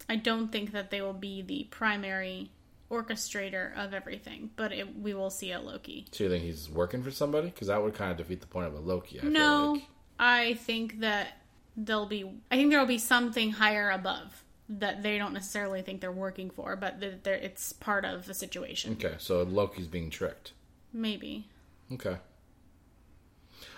I 0.08 0.16
don't 0.16 0.52
think 0.52 0.72
that 0.72 0.90
they 0.92 1.00
will 1.02 1.12
be 1.12 1.42
the 1.42 1.66
primary 1.70 2.50
orchestrator 2.90 3.76
of 3.76 3.94
everything, 3.94 4.50
but 4.54 4.70
it, 4.72 4.96
we 4.96 5.12
will 5.14 5.30
see 5.30 5.50
a 5.50 5.60
Loki. 5.60 6.06
So 6.12 6.24
you 6.24 6.30
think 6.30 6.44
he's 6.44 6.70
working 6.70 7.02
for 7.02 7.10
somebody? 7.10 7.48
Because 7.48 7.68
that 7.68 7.82
would 7.82 7.94
kind 7.94 8.12
of 8.12 8.16
defeat 8.18 8.40
the 8.40 8.46
point 8.46 8.66
of 8.68 8.74
a 8.74 8.80
Loki. 8.80 9.20
I 9.20 9.26
No, 9.26 9.72
like. 9.72 9.82
I 10.20 10.54
think 10.54 11.00
that 11.00 11.28
there'll 11.76 12.06
be. 12.06 12.24
I 12.50 12.56
think 12.56 12.70
there 12.70 12.80
will 12.80 12.86
be 12.86 12.98
something 12.98 13.52
higher 13.52 13.90
above 13.90 14.42
that 14.68 15.02
they 15.02 15.18
don't 15.18 15.34
necessarily 15.34 15.82
think 15.82 16.00
they're 16.00 16.10
working 16.12 16.50
for, 16.50 16.74
but 16.76 17.00
that 17.00 17.24
they're, 17.24 17.34
it's 17.34 17.72
part 17.72 18.04
of 18.04 18.26
the 18.26 18.34
situation. 18.34 18.92
Okay, 18.94 19.14
so 19.18 19.42
Loki's 19.42 19.86
being 19.86 20.10
tricked. 20.10 20.52
Maybe. 20.92 21.48
Okay. 21.92 22.16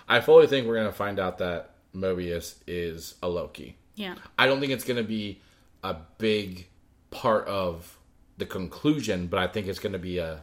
I 0.09 0.21
fully 0.21 0.47
think 0.47 0.67
we're 0.67 0.77
gonna 0.77 0.93
find 0.93 1.19
out 1.19 1.39
that 1.39 1.73
Mobius 1.95 2.57
is 2.67 3.15
a 3.23 3.29
Loki. 3.29 3.77
Yeah. 3.97 4.15
I 4.39 4.47
don't 4.47 4.61
think 4.61 4.73
it's 4.73 4.85
gonna 4.85 5.03
be 5.03 5.41
a 5.83 5.97
big 6.19 6.69
part 7.11 7.47
of 7.49 7.99
the 8.39 8.47
conclusion, 8.47 9.27
but 9.27 9.41
I 9.41 9.47
think 9.49 9.67
it's 9.67 9.79
gonna 9.81 9.99
be 9.99 10.19
a 10.19 10.43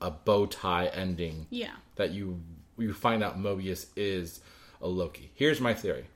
a 0.00 0.10
bow 0.10 0.46
tie 0.46 0.86
ending. 0.86 1.46
Yeah. 1.50 1.72
that 1.96 2.12
you 2.12 2.40
you 2.78 2.94
find 2.94 3.22
out 3.22 3.38
Mobius 3.38 3.86
is 3.96 4.40
a 4.80 4.88
Loki. 4.88 5.30
Here's 5.34 5.60
my 5.60 5.74
theory. 5.74 6.06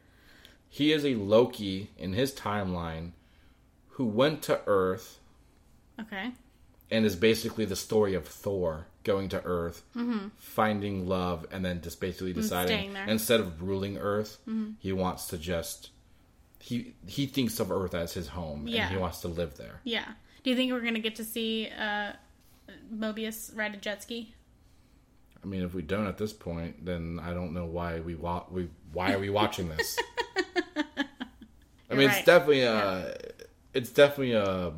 He 0.74 0.90
is 0.92 1.04
a 1.04 1.14
Loki 1.14 1.90
in 1.96 2.14
his 2.14 2.32
timeline 2.34 3.12
who 3.90 4.06
went 4.06 4.42
to 4.42 4.60
Earth 4.66 5.20
Okay. 6.00 6.32
and 6.90 7.06
is 7.06 7.14
basically 7.14 7.64
the 7.64 7.76
story 7.76 8.14
of 8.14 8.26
Thor 8.26 8.88
going 9.04 9.28
to 9.28 9.40
Earth, 9.44 9.84
finding 10.36 11.06
love, 11.06 11.46
and 11.52 11.64
then 11.64 11.80
just 11.80 12.00
basically 12.00 12.32
deciding. 12.32 12.94
Mm-hmm. 12.94 13.08
instead 13.08 13.38
of 13.38 13.62
ruling 13.62 13.98
Earth, 13.98 14.38
he 14.80 14.92
wants 14.92 15.28
to 15.28 15.38
just 15.38 15.90
he 16.58 16.94
he 17.06 17.26
thinks 17.26 17.60
of 17.60 17.70
Earth 17.70 17.94
as 17.94 18.12
his 18.14 18.26
home 18.26 18.66
Yeah. 18.66 18.86
and 18.86 18.94
he 18.94 19.00
wants 19.00 19.20
to 19.20 19.28
live 19.28 19.56
there. 19.56 19.80
Yeah. 19.84 20.06
Do 20.42 20.50
you 20.50 20.56
think 20.56 20.72
we're 20.72 20.80
gonna 20.80 20.98
get 20.98 21.14
to 21.16 21.24
see 21.24 21.68
uh, 21.78 22.14
Mobius 22.92 23.56
ride 23.56 23.74
a 23.74 23.76
jet 23.76 24.02
ski? 24.02 24.34
I 25.40 25.46
mean, 25.46 25.62
if 25.62 25.72
we 25.72 25.82
don't 25.82 26.08
at 26.08 26.18
this 26.18 26.32
point, 26.32 26.84
then 26.84 27.20
I 27.22 27.32
don't 27.32 27.52
know 27.52 27.66
why 27.66 28.00
we 28.00 28.16
wa- 28.16 28.46
we 28.50 28.70
why 28.92 29.12
are 29.12 29.20
we 29.20 29.30
watching 29.30 29.68
this? 29.68 29.96
I 31.94 31.98
mean, 31.98 32.02
You're 32.02 32.10
it's 32.10 32.16
right. 32.18 32.26
definitely 32.26 32.62
a 32.62 33.16
it's 33.72 33.90
definitely 33.90 34.32
a 34.32 34.72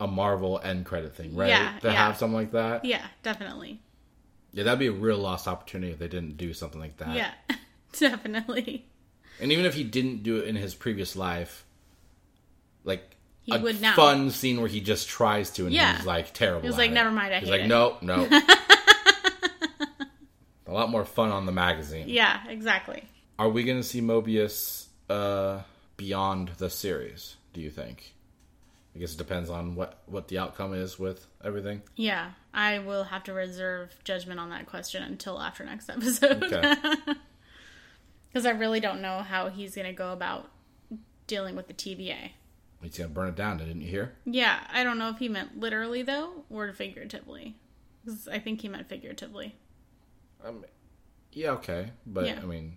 a 0.00 0.06
Marvel 0.06 0.60
end 0.62 0.86
credit 0.86 1.14
thing, 1.14 1.34
right? 1.36 1.48
Yeah, 1.48 1.78
to 1.80 1.88
yeah. 1.88 1.92
have 1.94 2.16
something 2.16 2.34
like 2.34 2.52
that. 2.52 2.84
Yeah, 2.84 3.04
definitely. 3.22 3.80
Yeah, 4.52 4.64
that'd 4.64 4.78
be 4.78 4.86
a 4.88 4.92
real 4.92 5.18
lost 5.18 5.46
opportunity 5.46 5.92
if 5.92 5.98
they 5.98 6.08
didn't 6.08 6.36
do 6.36 6.52
something 6.54 6.80
like 6.80 6.96
that. 6.98 7.14
Yeah, 7.14 7.30
definitely. 7.98 8.86
And 9.40 9.52
even 9.52 9.64
if 9.64 9.74
he 9.74 9.84
didn't 9.84 10.22
do 10.22 10.36
it 10.38 10.46
in 10.48 10.56
his 10.56 10.74
previous 10.74 11.16
life, 11.16 11.64
like 12.84 13.16
He 13.42 13.54
a 13.54 13.58
would 13.60 13.80
now. 13.80 13.94
fun 13.94 14.30
scene 14.30 14.58
where 14.60 14.68
he 14.68 14.80
just 14.80 15.08
tries 15.08 15.50
to 15.52 15.66
and 15.66 15.74
Yeah. 15.74 15.96
he's 15.96 16.06
like 16.06 16.32
terrible. 16.34 16.66
He's 16.66 16.76
like, 16.76 16.90
it. 16.90 16.94
"Never 16.94 17.10
mind, 17.10 17.32
I 17.34 17.40
He's 17.40 17.48
like, 17.50 17.62
it." 17.62 17.68
no, 17.68 17.96
no. 18.02 18.26
a 20.66 20.72
lot 20.72 20.90
more 20.90 21.04
fun 21.04 21.30
on 21.30 21.46
the 21.46 21.52
magazine. 21.52 22.08
Yeah, 22.08 22.40
exactly. 22.48 23.04
Are 23.38 23.48
we 23.48 23.64
going 23.64 23.78
to 23.78 23.82
see 23.84 24.00
Mobius 24.00 24.86
uh, 25.08 25.60
beyond 26.00 26.48
the 26.56 26.70
series? 26.70 27.36
Do 27.52 27.60
you 27.60 27.70
think? 27.70 28.14
I 28.96 28.98
guess 28.98 29.12
it 29.14 29.18
depends 29.18 29.50
on 29.50 29.74
what 29.74 30.02
what 30.06 30.28
the 30.28 30.38
outcome 30.38 30.72
is 30.74 30.98
with 30.98 31.26
everything. 31.44 31.82
Yeah, 31.94 32.30
I 32.54 32.78
will 32.80 33.04
have 33.04 33.22
to 33.24 33.32
reserve 33.34 33.94
judgment 34.02 34.40
on 34.40 34.48
that 34.50 34.66
question 34.66 35.02
until 35.02 35.38
after 35.40 35.62
next 35.64 35.88
episode. 35.90 36.42
Okay. 36.42 36.74
Because 38.32 38.46
I 38.46 38.50
really 38.50 38.78
don't 38.78 39.02
know 39.02 39.18
how 39.22 39.48
he's 39.48 39.74
going 39.74 39.88
to 39.88 39.92
go 39.92 40.12
about 40.12 40.48
dealing 41.26 41.56
with 41.56 41.66
the 41.66 41.74
TVA. 41.74 42.30
He's 42.80 42.96
going 42.96 43.10
to 43.10 43.14
burn 43.14 43.28
it 43.28 43.34
down. 43.34 43.58
Didn't 43.58 43.80
you 43.80 43.90
hear? 43.90 44.12
Yeah, 44.24 44.60
I 44.72 44.84
don't 44.84 44.98
know 44.98 45.08
if 45.10 45.18
he 45.18 45.28
meant 45.28 45.58
literally, 45.58 46.02
though, 46.02 46.44
or 46.48 46.72
figuratively. 46.72 47.56
'Cause 48.06 48.28
I 48.30 48.38
think 48.38 48.60
he 48.62 48.68
meant 48.68 48.88
figuratively. 48.88 49.56
Um, 50.44 50.64
yeah, 51.32 51.50
okay, 51.54 51.90
but 52.06 52.24
Yeah. 52.26 52.38
I 52.40 52.46
mean, 52.46 52.76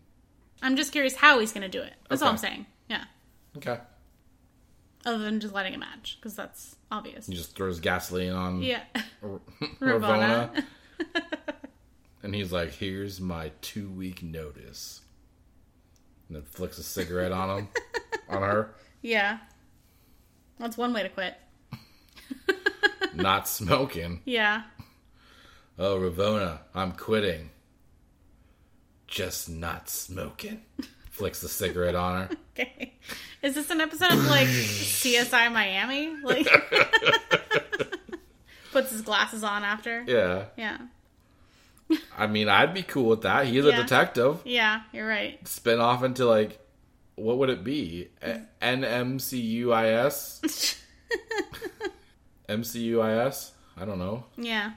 I'm 0.64 0.76
just 0.76 0.92
curious 0.92 1.16
how 1.16 1.38
he's 1.40 1.52
going 1.54 1.62
to 1.62 1.70
do 1.70 1.84
it. 1.84 1.94
That's 2.10 2.24
all 2.24 2.30
I'm 2.30 2.38
saying. 2.38 2.66
Yeah. 2.90 3.06
okay. 3.58 3.80
Other 5.06 5.18
than 5.18 5.40
just 5.42 5.54
lighting 5.54 5.76
a 5.76 5.78
match, 5.78 6.18
because 6.20 6.34
that's 6.36 6.76
obvious. 6.90 7.28
He 7.28 7.34
just 7.36 7.56
throws 7.56 7.80
gasoline 7.82 8.32
on 8.32 8.62
Yeah. 8.62 8.84
Ravonna. 9.22 9.40
Ravonna. 9.82 10.64
and 12.24 12.34
he's 12.34 12.52
like, 12.54 12.72
"Here's 12.72 13.20
my 13.20 13.52
two 13.62 13.90
week 13.90 14.24
notice," 14.24 15.02
and 16.28 16.38
then 16.38 16.44
flicks 16.44 16.78
a 16.78 16.84
cigarette 16.84 17.34
on 17.34 17.58
him, 17.60 17.68
on 18.30 18.42
her, 18.44 18.76
yeah. 19.02 19.40
That's 20.58 20.78
one 20.78 20.94
way 20.94 21.04
to 21.04 21.10
quit. 21.10 21.36
not 23.14 23.48
smoking. 23.50 24.22
Yeah. 24.24 24.64
Oh, 25.78 25.98
Ravonna, 25.98 26.60
I'm 26.74 26.94
quitting. 26.94 27.50
Just 29.08 29.50
not 29.50 29.90
smoking. 29.90 30.62
Flicks 31.14 31.42
the 31.42 31.50
cigarette 31.50 31.96
on 31.96 32.28
her. 32.28 32.36
Okay. 32.56 32.94
Is 33.42 33.56
this 33.56 33.72
an 33.72 33.82
episode 33.82 34.12
of 34.12 34.26
like 34.28 34.48
CSI 34.48 35.52
Miami? 35.52 36.16
Like 36.22 36.46
puts 38.72 38.92
his 38.92 39.02
glasses 39.02 39.44
on 39.44 39.64
after? 39.64 40.04
Yeah. 40.06 40.46
Yeah. 40.56 40.78
I 42.16 42.28
mean, 42.28 42.50
I'd 42.50 42.76
be 42.76 42.84
cool 42.84 43.10
with 43.10 43.24
that. 43.24 43.48
He's 43.48 43.66
a 43.66 43.72
detective. 43.72 44.40
Yeah, 44.46 44.82
you're 44.92 45.08
right. 45.08 45.46
Spin 45.48 45.80
off 45.80 46.04
into 46.04 46.26
like, 46.26 46.60
what 47.16 47.40
would 47.40 47.50
it 47.50 47.64
be? 47.64 48.10
NMCUIS? 48.62 50.40
MCUIS? 52.48 53.52
I 53.78 53.86
don't 53.86 53.98
know. 54.00 54.26
Yeah. 54.38 54.74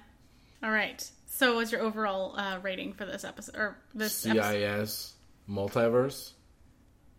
All 0.63 0.71
right. 0.71 1.07
So 1.27 1.57
what's 1.57 1.73
your 1.73 1.83
overall 1.83 2.35
uh, 2.39 2.59
rating 2.63 2.95
for 2.95 3.05
this 3.05 3.23
episode 3.23 3.57
or 3.57 3.77
this 3.95 4.25
episode? 4.25 4.41
Multiverse? 5.49 6.33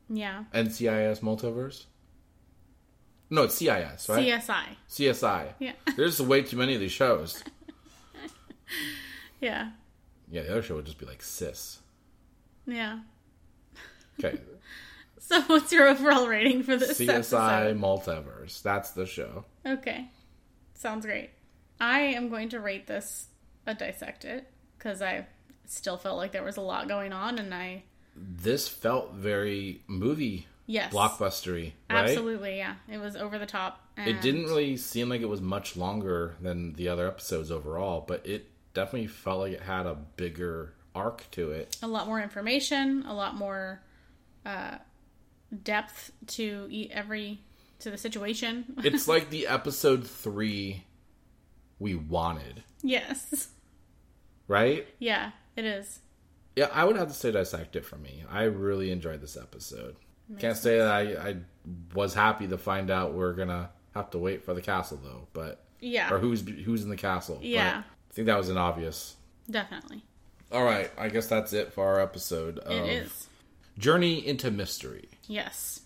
Yeah. 0.10 0.46
NCIS 0.54 1.20
Multiverse? 1.22 1.86
No, 3.30 3.44
it's 3.44 3.56
CIS, 3.56 4.08
right? 4.10 4.26
CSI. 4.26 4.64
CSI. 4.90 5.54
Yeah. 5.60 5.74
There's 5.98 6.22
way 6.22 6.44
too 6.44 6.58
many 6.58 6.76
of 6.76 6.80
these 6.80 6.92
shows. 6.92 7.44
Yeah. 9.40 9.70
Yeah, 10.30 10.42
the 10.42 10.52
other 10.52 10.62
show 10.62 10.76
would 10.76 10.86
just 10.86 10.98
be 10.98 11.06
like 11.06 11.22
Cis. 11.22 11.80
Yeah. 12.66 13.00
Okay. 14.20 14.40
So 15.20 15.42
what's 15.42 15.74
your 15.74 15.90
overall 15.90 16.26
rating 16.26 16.64
for 16.64 16.78
this 16.78 16.98
CSI 17.02 17.10
episode? 17.16 17.78
Multiverse. 17.78 18.62
That's 18.62 18.92
the 18.92 19.06
show. 19.06 19.44
Okay. 19.66 20.08
Sounds 20.74 21.06
great. 21.06 21.32
I 21.82 22.00
am 22.00 22.30
going 22.30 22.48
to 22.50 22.62
rate 22.62 22.88
this 22.88 23.28
a 23.66 23.74
dissect 23.74 24.24
it 24.24 24.50
because 24.78 25.02
I 25.02 25.28
still 25.66 25.98
felt 25.98 26.16
like 26.16 26.32
there 26.32 26.46
was 26.46 26.56
a 26.56 26.62
lot 26.62 26.88
going 26.88 27.12
on 27.12 27.40
and 27.40 27.54
I 27.54 27.84
This 28.20 28.68
felt 28.68 29.14
very 29.14 29.84
movie 29.88 30.48
yes 30.66 30.94
blockbustery, 30.94 31.72
right? 31.90 32.10
absolutely 32.10 32.58
yeah 32.58 32.76
it 32.92 32.98
was 32.98 33.16
over 33.16 33.38
the 33.40 33.46
top 33.46 33.80
and 33.96 34.10
It 34.10 34.22
didn't 34.22 34.44
really 34.46 34.76
seem 34.78 35.08
like 35.10 35.22
it 35.22 35.30
was 35.30 35.42
much 35.42 35.78
longer 35.78 36.36
than 36.42 36.74
the 36.74 36.90
other 36.90 37.08
episodes 37.08 37.52
overall, 37.52 38.04
but 38.08 38.26
it 38.28 38.50
definitely 38.74 39.08
felt 39.08 39.40
like 39.40 39.54
it 39.54 39.62
had 39.62 39.86
a 39.86 39.96
bigger 39.96 40.74
arc 40.94 41.30
to 41.32 41.52
it. 41.52 41.78
a 41.82 41.88
lot 41.88 42.06
more 42.08 42.20
information 42.22 43.04
a 43.08 43.14
lot 43.14 43.36
more 43.36 43.82
uh, 44.46 44.78
depth 45.64 46.12
to 46.28 46.68
every 46.92 47.40
to 47.80 47.90
the 47.92 47.98
situation 47.98 48.66
It's 48.84 49.08
like 49.08 49.30
the 49.30 49.48
episode 49.48 50.06
3 50.08 50.84
we 51.80 51.96
wanted, 51.96 52.64
yes 52.82 53.50
right? 54.48 54.88
yeah 55.00 55.32
it 55.56 55.66
is 55.66 56.00
Yeah, 56.58 56.70
I 56.74 56.86
would 56.86 56.96
have 56.96 57.10
to 57.10 57.14
say 57.14 57.30
dissect 57.30 57.76
it 57.76 57.86
for 57.86 57.98
me. 57.98 58.24
I 58.32 58.46
really 58.46 58.90
enjoyed 58.92 59.22
this 59.22 59.38
episode. 59.38 59.96
Can't 60.40 60.58
say 60.58 60.80
that 60.80 60.88
I, 60.88 61.02
I 61.30 61.36
was 61.94 62.16
happy 62.16 62.48
to 62.48 62.58
find 62.58 62.90
out 62.90 63.14
we're 63.14 63.34
gonna 63.34 63.70
have 63.94 64.10
to 64.10 64.18
wait 64.18 64.44
for 64.44 64.56
the 64.56 64.62
castle 64.62 65.00
though, 65.04 65.28
but 65.34 65.64
yeah 65.80 66.12
or 66.12 66.18
who's 66.18 66.42
who's 66.66 66.82
in 66.82 66.90
the 66.90 66.98
castle. 66.98 67.36
but 67.36 67.46
Yeah. 67.46 67.84
I 68.10 68.14
think 68.14 68.26
that 68.26 68.38
was 68.40 68.50
an 68.50 68.58
obvious. 68.58 69.16
definitely 69.48 70.02
All 70.52 70.64
right, 70.64 70.90
I 70.98 71.10
guess 71.10 71.28
that's 71.28 71.54
it 71.54 71.74
for 71.74 71.86
our 71.86 72.02
episode 72.02 72.58
of 72.58 72.72
it 72.88 73.04
is 73.04 73.28
Journey 73.78 74.26
into 74.26 74.50
Mystery, 74.50 75.10
yes 75.28 75.82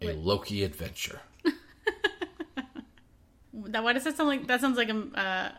a 0.00 0.14
Loki 0.14 0.64
adventure. 0.64 1.20
that 3.52 3.84
why 3.84 3.92
does 3.92 4.04
that 4.04 4.16
sound 4.16 4.30
like 4.30 4.46
that 4.46 4.62
sounds 4.62 4.78
like 4.78 4.88
a 4.88 5.18
uh, 5.18 5.52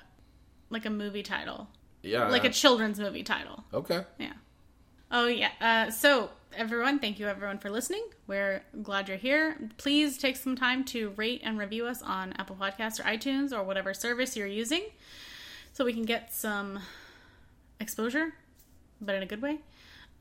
like 0.72 0.88
a 0.88 0.90
movie 0.90 1.22
title 1.24 1.68
Yeah, 2.02 2.30
like 2.30 2.46
a 2.46 2.50
children's 2.50 3.00
movie 3.00 3.22
title 3.24 3.64
okay. 3.72 4.06
Yeah. 4.20 4.34
Oh 5.18 5.28
yeah. 5.28 5.52
Uh, 5.62 5.92
so 5.92 6.30
everyone, 6.58 7.00
thank 7.00 7.20
you 7.20 7.28
everyone 7.30 7.58
for 7.58 7.70
listening. 7.70 8.04
We're 8.28 8.64
glad 8.84 9.08
you're 9.08 9.16
here. 9.16 9.56
Please 9.78 10.18
take 10.18 10.36
some 10.36 10.58
time 10.58 10.84
to 10.86 11.12
rate 11.12 11.40
and 11.46 11.58
review 11.58 11.88
us 11.88 12.02
on 12.02 12.34
Apple 12.34 12.58
Podcasts 12.58 13.00
or 13.00 13.04
iTunes 13.04 13.58
or 13.58 13.64
whatever 13.64 13.94
service 13.94 14.36
you're 14.36 14.46
using, 14.46 14.84
so 15.72 15.86
we 15.86 15.94
can 15.94 16.04
get 16.04 16.34
some 16.34 16.80
exposure, 17.80 18.34
but 19.00 19.16
in 19.16 19.24
a 19.24 19.26
good 19.26 19.42
way. 19.42 19.60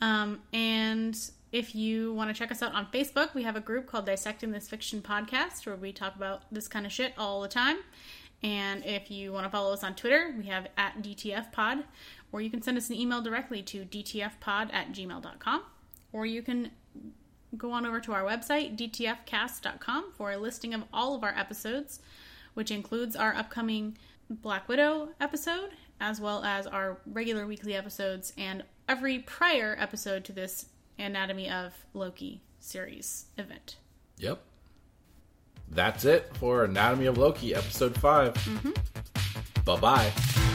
Um, 0.00 0.42
and 0.52 1.18
if 1.50 1.74
you 1.74 2.14
want 2.14 2.30
to 2.30 2.34
check 2.34 2.52
us 2.52 2.62
out 2.62 2.72
on 2.72 2.86
Facebook, 2.94 3.34
we 3.34 3.42
have 3.42 3.56
a 3.56 3.60
group 3.60 3.88
called 3.88 4.06
Dissecting 4.06 4.52
This 4.52 4.68
Fiction 4.68 5.02
Podcast 5.02 5.66
where 5.66 5.74
we 5.74 5.90
talk 5.92 6.14
about 6.14 6.42
this 6.52 6.68
kind 6.68 6.86
of 6.86 6.92
shit 6.92 7.14
all 7.18 7.42
the 7.42 7.48
time. 7.48 7.78
And 8.44 8.84
if 8.84 9.10
you 9.10 9.32
want 9.32 9.44
to 9.44 9.50
follow 9.50 9.72
us 9.72 9.82
on 9.82 9.94
Twitter, 9.94 10.34
we 10.36 10.44
have 10.44 10.68
at 10.76 11.02
DTF 11.02 11.50
Pod, 11.50 11.82
or 12.34 12.40
you 12.40 12.50
can 12.50 12.60
send 12.60 12.76
us 12.76 12.90
an 12.90 12.96
email 12.96 13.22
directly 13.22 13.62
to 13.62 13.84
dtfpod 13.84 14.74
at 14.74 14.90
gmail.com, 14.90 15.62
or 16.12 16.26
you 16.26 16.42
can 16.42 16.68
go 17.56 17.70
on 17.70 17.86
over 17.86 18.00
to 18.00 18.12
our 18.12 18.24
website, 18.24 18.76
dtfcast.com, 18.76 20.12
for 20.16 20.32
a 20.32 20.36
listing 20.36 20.74
of 20.74 20.82
all 20.92 21.14
of 21.14 21.22
our 21.22 21.32
episodes, 21.38 22.00
which 22.54 22.72
includes 22.72 23.14
our 23.14 23.32
upcoming 23.36 23.96
Black 24.28 24.68
Widow 24.68 25.10
episode, 25.20 25.70
as 26.00 26.20
well 26.20 26.42
as 26.42 26.66
our 26.66 26.98
regular 27.06 27.46
weekly 27.46 27.76
episodes 27.76 28.32
and 28.36 28.64
every 28.88 29.20
prior 29.20 29.76
episode 29.78 30.24
to 30.24 30.32
this 30.32 30.66
Anatomy 30.98 31.48
of 31.48 31.72
Loki 31.92 32.40
series 32.58 33.26
event. 33.38 33.76
Yep. 34.18 34.40
That's 35.70 36.04
it 36.04 36.36
for 36.38 36.64
Anatomy 36.64 37.06
of 37.06 37.16
Loki, 37.16 37.54
episode 37.54 37.96
5 37.96 38.34
mm-hmm. 38.34 38.70
Bye 39.64 39.76
bye. 39.76 40.53